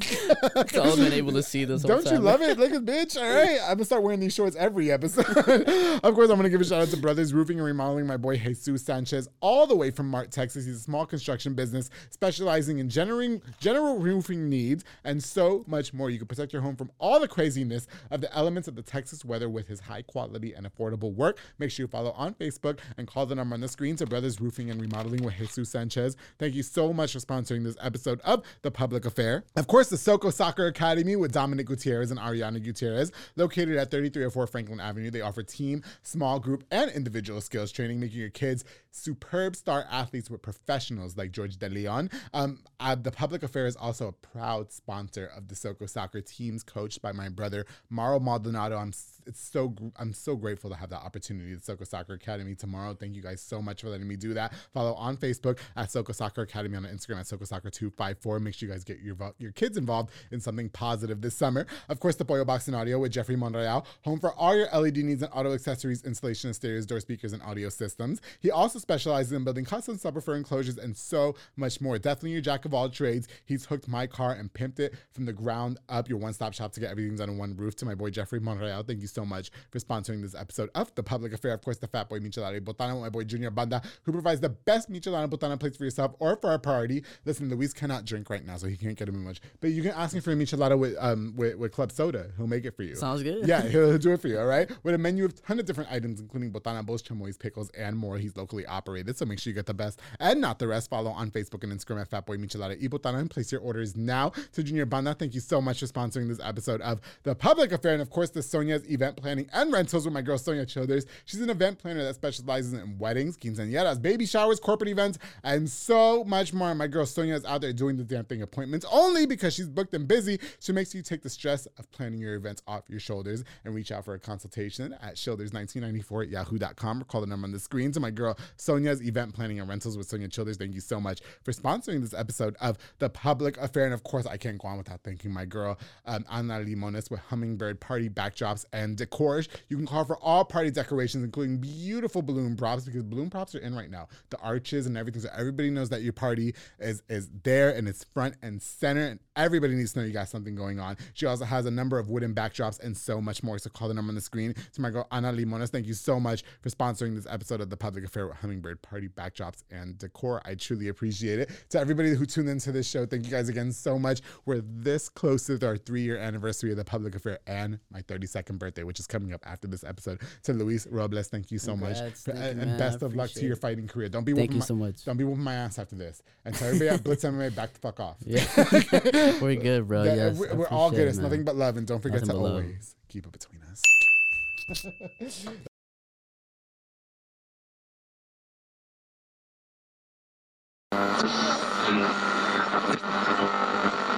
I've 0.56 0.96
been 0.96 1.12
able 1.12 1.32
to 1.32 1.42
see 1.42 1.64
this 1.64 1.82
Don't 1.82 2.06
you 2.06 2.18
love 2.18 2.40
it? 2.42 2.58
Look 2.58 2.72
at 2.72 2.84
bitch. 2.84 3.16
All 3.16 3.22
right. 3.22 3.58
I'm 3.62 3.74
gonna 3.74 3.84
start 3.84 4.02
wearing 4.02 4.20
these 4.20 4.34
shorts 4.34 4.56
every 4.56 4.90
episode. 4.90 5.26
of 6.02 6.14
course, 6.14 6.30
I'm 6.30 6.36
gonna 6.36 6.48
give 6.48 6.60
a 6.60 6.64
shout 6.64 6.82
out 6.82 6.88
to 6.88 6.96
Brothers 6.96 7.34
Roofing 7.34 7.58
and 7.58 7.66
Remodeling, 7.66 8.06
my 8.06 8.16
boy 8.16 8.38
Jesus 8.38 8.82
Sanchez, 8.82 9.28
all 9.40 9.66
the 9.66 9.76
way 9.76 9.90
from 9.90 10.08
Mart, 10.08 10.30
Texas. 10.30 10.64
He's 10.64 10.76
a 10.76 10.80
small 10.80 11.06
construction 11.06 11.54
business 11.58 11.90
specializing 12.10 12.78
in 12.78 12.88
generating, 12.88 13.42
general 13.58 13.98
roofing 13.98 14.48
needs 14.48 14.84
and 15.02 15.22
so 15.22 15.64
much 15.66 15.92
more. 15.92 16.08
You 16.08 16.18
can 16.18 16.28
protect 16.28 16.52
your 16.52 16.62
home 16.62 16.76
from 16.76 16.92
all 17.00 17.18
the 17.18 17.26
craziness 17.26 17.88
of 18.12 18.20
the 18.20 18.32
elements 18.32 18.68
of 18.68 18.76
the 18.76 18.82
Texas 18.82 19.24
weather 19.24 19.48
with 19.48 19.66
his 19.66 19.80
high 19.80 20.02
quality 20.02 20.52
and 20.52 20.64
affordable 20.64 21.12
work. 21.12 21.40
Make 21.58 21.72
sure 21.72 21.82
you 21.82 21.88
follow 21.88 22.12
on 22.12 22.34
Facebook 22.34 22.78
and 22.96 23.08
call 23.08 23.26
the 23.26 23.34
number 23.34 23.54
on 23.54 23.60
the 23.60 23.66
screen 23.66 23.96
to 23.96 24.06
Brothers 24.06 24.40
Roofing 24.40 24.70
and 24.70 24.80
Remodeling 24.80 25.24
with 25.24 25.34
Jesus 25.36 25.68
Sanchez. 25.70 26.16
Thank 26.38 26.54
you 26.54 26.62
so 26.62 26.92
much 26.92 27.12
for 27.14 27.18
sponsoring 27.18 27.64
this 27.64 27.76
episode 27.82 28.20
of 28.20 28.44
The 28.62 28.70
Public 28.70 29.04
Affair. 29.04 29.42
Of 29.56 29.66
course, 29.66 29.88
the 29.88 29.96
Soco 29.96 30.32
Soccer 30.32 30.68
Academy 30.68 31.16
with 31.16 31.32
Dominic 31.32 31.66
Gutierrez 31.66 32.12
and 32.12 32.20
Ariana 32.20 32.62
Gutierrez, 32.62 33.10
located 33.34 33.76
at 33.76 33.90
3304 33.90 34.46
Franklin 34.46 34.78
Avenue. 34.78 35.10
They 35.10 35.22
offer 35.22 35.42
team, 35.42 35.82
small 36.02 36.38
group, 36.38 36.62
and 36.70 36.90
individual 36.92 37.40
skills 37.40 37.72
training, 37.72 37.98
making 37.98 38.20
your 38.20 38.30
kids 38.30 38.64
superb 38.90 39.56
star 39.56 39.86
athletes 39.90 40.30
with 40.30 40.42
professionals 40.42 41.16
like 41.16 41.32
George 41.32 41.47
De 41.56 41.68
Leon. 41.68 42.10
Um, 42.32 42.60
uh, 42.80 42.94
the 42.94 43.10
Public 43.10 43.42
Affair 43.42 43.66
is 43.66 43.76
also 43.76 44.08
a 44.08 44.12
proud 44.12 44.72
sponsor 44.72 45.30
of 45.36 45.48
the 45.48 45.54
Soco 45.54 45.88
Soccer 45.88 46.20
teams, 46.20 46.62
coached 46.62 47.02
by 47.02 47.12
my 47.12 47.28
brother 47.28 47.66
Mauro 47.90 48.20
Maldonado. 48.20 48.76
I'm 48.76 48.92
it's 49.28 49.40
so 49.40 49.74
I'm 49.96 50.12
so 50.12 50.34
grateful 50.34 50.70
to 50.70 50.76
have 50.76 50.90
that 50.90 51.02
opportunity 51.02 51.52
at 51.52 51.58
Soco 51.58 51.86
Soccer 51.86 52.14
Academy 52.14 52.54
tomorrow. 52.54 52.94
Thank 52.94 53.14
you 53.14 53.22
guys 53.22 53.40
so 53.40 53.60
much 53.60 53.82
for 53.82 53.90
letting 53.90 54.08
me 54.08 54.16
do 54.16 54.34
that. 54.34 54.54
Follow 54.72 54.94
on 54.94 55.16
Facebook 55.16 55.58
at 55.76 55.88
Soco 55.88 56.14
Soccer 56.14 56.42
Academy 56.42 56.76
on 56.76 56.84
Instagram 56.84 57.20
at 57.20 57.26
Soco 57.26 57.46
Soccer 57.46 57.70
254. 57.70 58.40
Make 58.40 58.54
sure 58.54 58.68
you 58.68 58.74
guys 58.74 58.84
get 58.84 59.00
your 59.00 59.16
your 59.38 59.52
kids 59.52 59.76
involved 59.76 60.10
in 60.32 60.40
something 60.40 60.68
positive 60.70 61.20
this 61.20 61.36
summer. 61.36 61.66
Of 61.88 62.00
course, 62.00 62.16
the 62.16 62.24
Pollo 62.24 62.44
Box 62.44 62.66
and 62.66 62.76
Audio 62.76 62.98
with 62.98 63.12
Jeffrey 63.12 63.36
Monreal, 63.36 63.86
home 64.02 64.18
for 64.18 64.32
all 64.32 64.56
your 64.56 64.68
LED 64.72 64.96
needs 64.98 65.22
and 65.22 65.30
auto 65.34 65.52
accessories, 65.52 66.04
installation 66.04 66.50
of 66.50 66.56
stereos, 66.56 66.86
door 66.86 67.00
speakers, 67.00 67.32
and 67.32 67.42
audio 67.42 67.68
systems. 67.68 68.20
He 68.40 68.50
also 68.50 68.78
specializes 68.78 69.32
in 69.32 69.44
building 69.44 69.64
custom 69.64 69.98
subwoofer 69.98 70.36
enclosures 70.36 70.78
and 70.78 70.96
so 70.96 71.34
much 71.56 71.80
more. 71.80 71.98
Definitely 71.98 72.32
your 72.32 72.40
jack 72.40 72.64
of 72.64 72.72
all 72.72 72.88
trades. 72.88 73.28
He's 73.44 73.66
hooked 73.66 73.88
my 73.88 74.06
car 74.06 74.32
and 74.32 74.52
pimped 74.52 74.80
it 74.80 74.94
from 75.12 75.26
the 75.26 75.32
ground 75.32 75.78
up. 75.88 76.08
Your 76.08 76.18
one-stop 76.18 76.54
shop 76.54 76.72
to 76.72 76.80
get 76.80 76.90
everything 76.90 77.16
done 77.16 77.30
on 77.30 77.38
one 77.38 77.56
roof. 77.56 77.76
To 77.76 77.84
my 77.84 77.94
boy 77.94 78.10
Jeffrey 78.10 78.40
Monreal, 78.40 78.82
thank 78.82 79.02
you 79.02 79.06
so 79.08 79.17
much 79.24 79.50
for 79.70 79.78
sponsoring 79.78 80.22
this 80.22 80.34
episode 80.34 80.70
of 80.74 80.94
The 80.94 81.02
Public 81.02 81.32
Affair. 81.32 81.52
Of 81.52 81.62
course, 81.62 81.78
the 81.78 81.86
Fat 81.86 82.08
Boy 82.08 82.20
Michelada 82.20 82.60
Botana 82.60 82.94
with 82.94 83.02
my 83.02 83.08
boy 83.08 83.24
Junior 83.24 83.50
Banda, 83.50 83.82
who 84.02 84.12
provides 84.12 84.40
the 84.40 84.48
best 84.48 84.90
Michelada 84.90 85.28
Botana 85.28 85.58
plates 85.58 85.76
for 85.76 85.84
yourself 85.84 86.14
or 86.18 86.36
for 86.36 86.50
our 86.50 86.58
party. 86.58 87.04
Listen, 87.24 87.48
Luis 87.50 87.72
cannot 87.72 88.04
drink 88.04 88.30
right 88.30 88.44
now, 88.44 88.56
so 88.56 88.66
he 88.66 88.76
can't 88.76 88.96
get 88.96 89.08
him 89.08 89.24
much. 89.24 89.40
But 89.60 89.70
you 89.70 89.82
can 89.82 89.92
ask 89.92 90.14
him 90.14 90.22
for 90.22 90.32
a 90.32 90.36
Michelada 90.36 90.78
with 90.78 90.96
um 90.98 91.34
with, 91.36 91.56
with 91.56 91.72
Club 91.72 91.92
Soda. 91.92 92.30
He'll 92.36 92.46
make 92.46 92.64
it 92.64 92.76
for 92.76 92.82
you. 92.82 92.94
Sounds 92.94 93.22
good. 93.22 93.46
Yeah, 93.46 93.62
he'll 93.68 93.98
do 93.98 94.12
it 94.12 94.20
for 94.20 94.28
you. 94.28 94.38
All 94.38 94.46
right. 94.46 94.70
With 94.82 94.94
a 94.94 94.98
menu 94.98 95.24
of 95.24 95.32
a 95.32 95.34
ton 95.34 95.58
of 95.58 95.66
different 95.66 95.90
items, 95.90 96.20
including 96.20 96.52
botana, 96.52 96.84
bows, 96.84 97.02
chamoy, 97.02 97.38
pickles, 97.38 97.70
and 97.70 97.96
more. 97.96 98.18
He's 98.18 98.36
locally 98.36 98.66
operated, 98.66 99.16
so 99.16 99.24
make 99.24 99.38
sure 99.38 99.50
you 99.50 99.54
get 99.54 99.66
the 99.66 99.74
best 99.74 100.00
and 100.20 100.40
not 100.40 100.58
the 100.58 100.68
rest. 100.68 100.90
Follow 100.90 101.10
on 101.10 101.30
Facebook 101.30 101.62
and 101.64 101.72
Instagram 101.72 102.00
at 102.00 102.10
Fatboy 102.10 102.38
Michelada 102.38 102.80
y 102.80 102.88
Botana 102.88 103.18
and 103.18 103.30
place 103.30 103.52
your 103.52 103.60
orders 103.60 103.96
now. 103.96 104.30
To 104.52 104.62
Junior 104.62 104.86
Banda, 104.86 105.14
thank 105.14 105.34
you 105.34 105.40
so 105.40 105.60
much 105.60 105.80
for 105.80 105.86
sponsoring 105.86 106.28
this 106.28 106.40
episode 106.42 106.80
of 106.80 107.00
The 107.22 107.34
Public 107.34 107.72
Affair. 107.72 107.92
And 107.92 108.02
of 108.02 108.10
course, 108.10 108.30
the 108.30 108.42
Sonia's 108.42 108.88
event 108.90 109.07
planning 109.16 109.48
and 109.52 109.72
rentals 109.72 110.04
with 110.04 110.14
my 110.14 110.22
girl 110.22 110.38
Sonia 110.38 110.66
Childers. 110.66 111.06
She's 111.24 111.40
an 111.40 111.50
event 111.50 111.78
planner 111.78 112.02
that 112.04 112.14
specializes 112.14 112.72
in 112.72 112.98
weddings, 112.98 113.36
quinceañeras, 113.36 114.00
baby 114.00 114.26
showers, 114.26 114.60
corporate 114.60 114.90
events, 114.90 115.18
and 115.44 115.68
so 115.68 116.24
much 116.24 116.52
more. 116.52 116.74
My 116.74 116.86
girl 116.86 117.06
Sonia 117.06 117.34
is 117.34 117.44
out 117.44 117.60
there 117.60 117.72
doing 117.72 117.96
the 117.96 118.04
damn 118.04 118.24
thing 118.24 118.42
appointments 118.42 118.86
only 118.90 119.26
because 119.26 119.54
she's 119.54 119.68
booked 119.68 119.94
and 119.94 120.06
busy. 120.06 120.38
She 120.60 120.72
makes 120.72 120.94
you 120.94 121.02
take 121.02 121.22
the 121.22 121.30
stress 121.30 121.66
of 121.78 121.90
planning 121.90 122.20
your 122.20 122.34
events 122.34 122.62
off 122.66 122.84
your 122.88 123.00
shoulders 123.00 123.44
and 123.64 123.74
reach 123.74 123.92
out 123.92 124.04
for 124.04 124.14
a 124.14 124.18
consultation 124.18 124.94
at 125.00 125.14
shoulders1994 125.16 126.24
at 126.24 126.28
yahoo.com 126.30 127.02
or 127.02 127.04
call 127.04 127.20
the 127.20 127.26
number 127.26 127.46
on 127.46 127.52
the 127.52 127.58
screen 127.58 127.92
to 127.92 128.00
my 128.00 128.10
girl 128.10 128.36
Sonia's 128.56 129.02
event 129.02 129.34
planning 129.34 129.60
and 129.60 129.68
rentals 129.68 129.96
with 129.96 130.08
Sonia 130.08 130.28
Childers. 130.28 130.56
Thank 130.56 130.74
you 130.74 130.80
so 130.80 131.00
much 131.00 131.20
for 131.42 131.52
sponsoring 131.52 132.00
this 132.00 132.14
episode 132.14 132.56
of 132.60 132.78
The 132.98 133.08
Public 133.08 133.56
Affair. 133.58 133.84
And 133.84 133.94
of 133.94 134.02
course, 134.02 134.26
I 134.26 134.36
can't 134.36 134.58
go 134.58 134.68
on 134.68 134.78
without 134.78 135.00
thanking 135.02 135.32
my 135.32 135.44
girl 135.44 135.78
um, 136.06 136.24
Ana 136.28 136.60
Limones 136.60 137.10
with 137.10 137.20
Hummingbird 137.20 137.80
Party 137.80 138.08
backdrops 138.08 138.64
and 138.72 138.97
decors. 138.98 139.48
You 139.68 139.76
can 139.76 139.86
call 139.86 140.04
for 140.04 140.16
all 140.18 140.44
party 140.44 140.70
decorations, 140.70 141.24
including 141.24 141.58
beautiful 141.58 142.22
balloon 142.22 142.56
props, 142.56 142.84
because 142.84 143.02
balloon 143.02 143.30
props 143.30 143.54
are 143.54 143.60
in 143.60 143.74
right 143.74 143.90
now. 143.90 144.08
The 144.30 144.38
arches 144.38 144.86
and 144.86 144.96
everything. 144.96 145.22
So 145.22 145.28
everybody 145.36 145.70
knows 145.70 145.88
that 145.90 146.02
your 146.02 146.12
party 146.12 146.54
is, 146.78 147.02
is 147.08 147.28
there 147.42 147.70
and 147.70 147.88
it's 147.88 148.04
front 148.04 148.34
and 148.42 148.60
center. 148.60 149.06
And 149.06 149.20
everybody 149.38 149.74
needs 149.74 149.92
to 149.94 150.00
know 150.00 150.04
you 150.04 150.12
got 150.12 150.28
something 150.28 150.54
going 150.54 150.78
on. 150.78 150.96
She 151.14 151.24
also 151.24 151.44
has 151.46 151.64
a 151.64 151.70
number 151.70 151.98
of 151.98 152.10
wooden 152.10 152.34
backdrops 152.34 152.80
and 152.80 152.94
so 152.96 153.20
much 153.20 153.42
more. 153.42 153.58
So 153.58 153.70
call 153.70 153.88
the 153.88 153.94
number 153.94 154.10
on 154.10 154.14
the 154.14 154.20
screen 154.20 154.54
to 154.74 154.80
my 154.82 154.90
girl 154.90 155.06
Ana 155.10 155.32
Limones. 155.32 155.70
Thank 155.70 155.86
you 155.86 155.94
so 155.94 156.20
much 156.20 156.42
for 156.60 156.68
sponsoring 156.68 157.14
this 157.14 157.26
episode 157.30 157.60
of 157.60 157.70
The 157.70 157.76
Public 157.76 158.04
Affair 158.04 158.26
with 158.26 158.36
Hummingbird 158.38 158.82
Party 158.82 159.08
backdrops 159.08 159.62
and 159.70 159.96
decor. 159.98 160.42
I 160.44 160.54
truly 160.56 160.88
appreciate 160.88 161.38
it. 161.38 161.50
To 161.70 161.78
everybody 161.80 162.14
who 162.14 162.26
tuned 162.26 162.48
into 162.48 162.72
this 162.72 162.88
show, 162.88 163.06
thank 163.06 163.24
you 163.24 163.30
guys 163.30 163.48
again 163.48 163.72
so 163.72 163.98
much. 163.98 164.20
We're 164.44 164.60
this 164.62 165.08
close 165.08 165.46
to 165.46 165.64
our 165.66 165.76
three 165.76 166.02
year 166.02 166.18
anniversary 166.18 166.72
of 166.72 166.76
The 166.76 166.84
Public 166.84 167.14
Affair 167.14 167.38
and 167.46 167.78
my 167.90 168.02
32nd 168.02 168.58
birthday, 168.58 168.82
which 168.82 168.98
is 169.00 169.06
coming 169.06 169.32
up 169.32 169.44
after 169.46 169.68
this 169.68 169.84
episode. 169.84 170.20
To 170.42 170.52
Luis 170.52 170.86
Robles, 170.90 171.28
thank 171.28 171.50
you 171.52 171.58
so 171.58 171.72
Congrats. 171.72 172.00
much. 172.00 172.14
For- 172.14 172.30
and 172.32 172.58
man. 172.58 172.78
best 172.78 173.02
of 173.02 173.14
luck 173.14 173.30
to 173.30 173.44
your 173.46 173.56
fighting 173.56 173.86
career. 173.86 174.08
Don't 174.08 174.24
be 174.24 174.32
Thank 174.34 174.52
you 174.52 174.58
my, 174.58 174.64
so 174.64 174.74
much. 174.74 175.04
Don't 175.04 175.16
be 175.16 175.24
whooping 175.24 175.44
my 175.44 175.54
ass 175.54 175.78
after 175.78 175.94
this. 175.96 176.22
And 176.44 176.54
to 176.56 176.64
everybody 176.64 176.88
at 176.88 177.04
Blitz 177.04 177.24
MMA, 177.24 177.54
back 177.54 177.72
the 177.72 177.78
fuck 177.78 178.00
off. 178.00 178.16
Yeah, 178.24 178.44
we're 179.40 179.56
good, 179.56 179.88
bro. 179.88 180.04
Yeah, 180.04 180.14
yes, 180.14 180.38
we're, 180.38 180.54
we're 180.54 180.68
all 180.68 180.90
good. 180.90 181.00
it, 181.00 181.08
It's 181.08 181.18
nothing 181.18 181.44
but 181.44 181.56
love, 181.56 181.76
and 181.76 181.86
don't 181.86 182.00
forget 182.02 182.20
Nothing 182.22 182.28
to 182.28 182.34
but 182.34 182.42
love. 182.42 182.52
always 182.64 182.94
keep 183.08 183.26
it 183.26 183.32
between 183.32 183.60
us. 183.62 183.82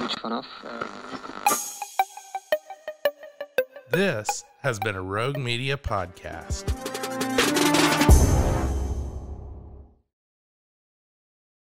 Which 0.01 0.13
fun 0.19 0.31
off. 0.33 0.47
This 3.91 4.43
has 4.61 4.79
been 4.79 4.95
a 4.95 5.01
Rogue 5.01 5.37
Media 5.37 5.77
podcast. 5.77 6.65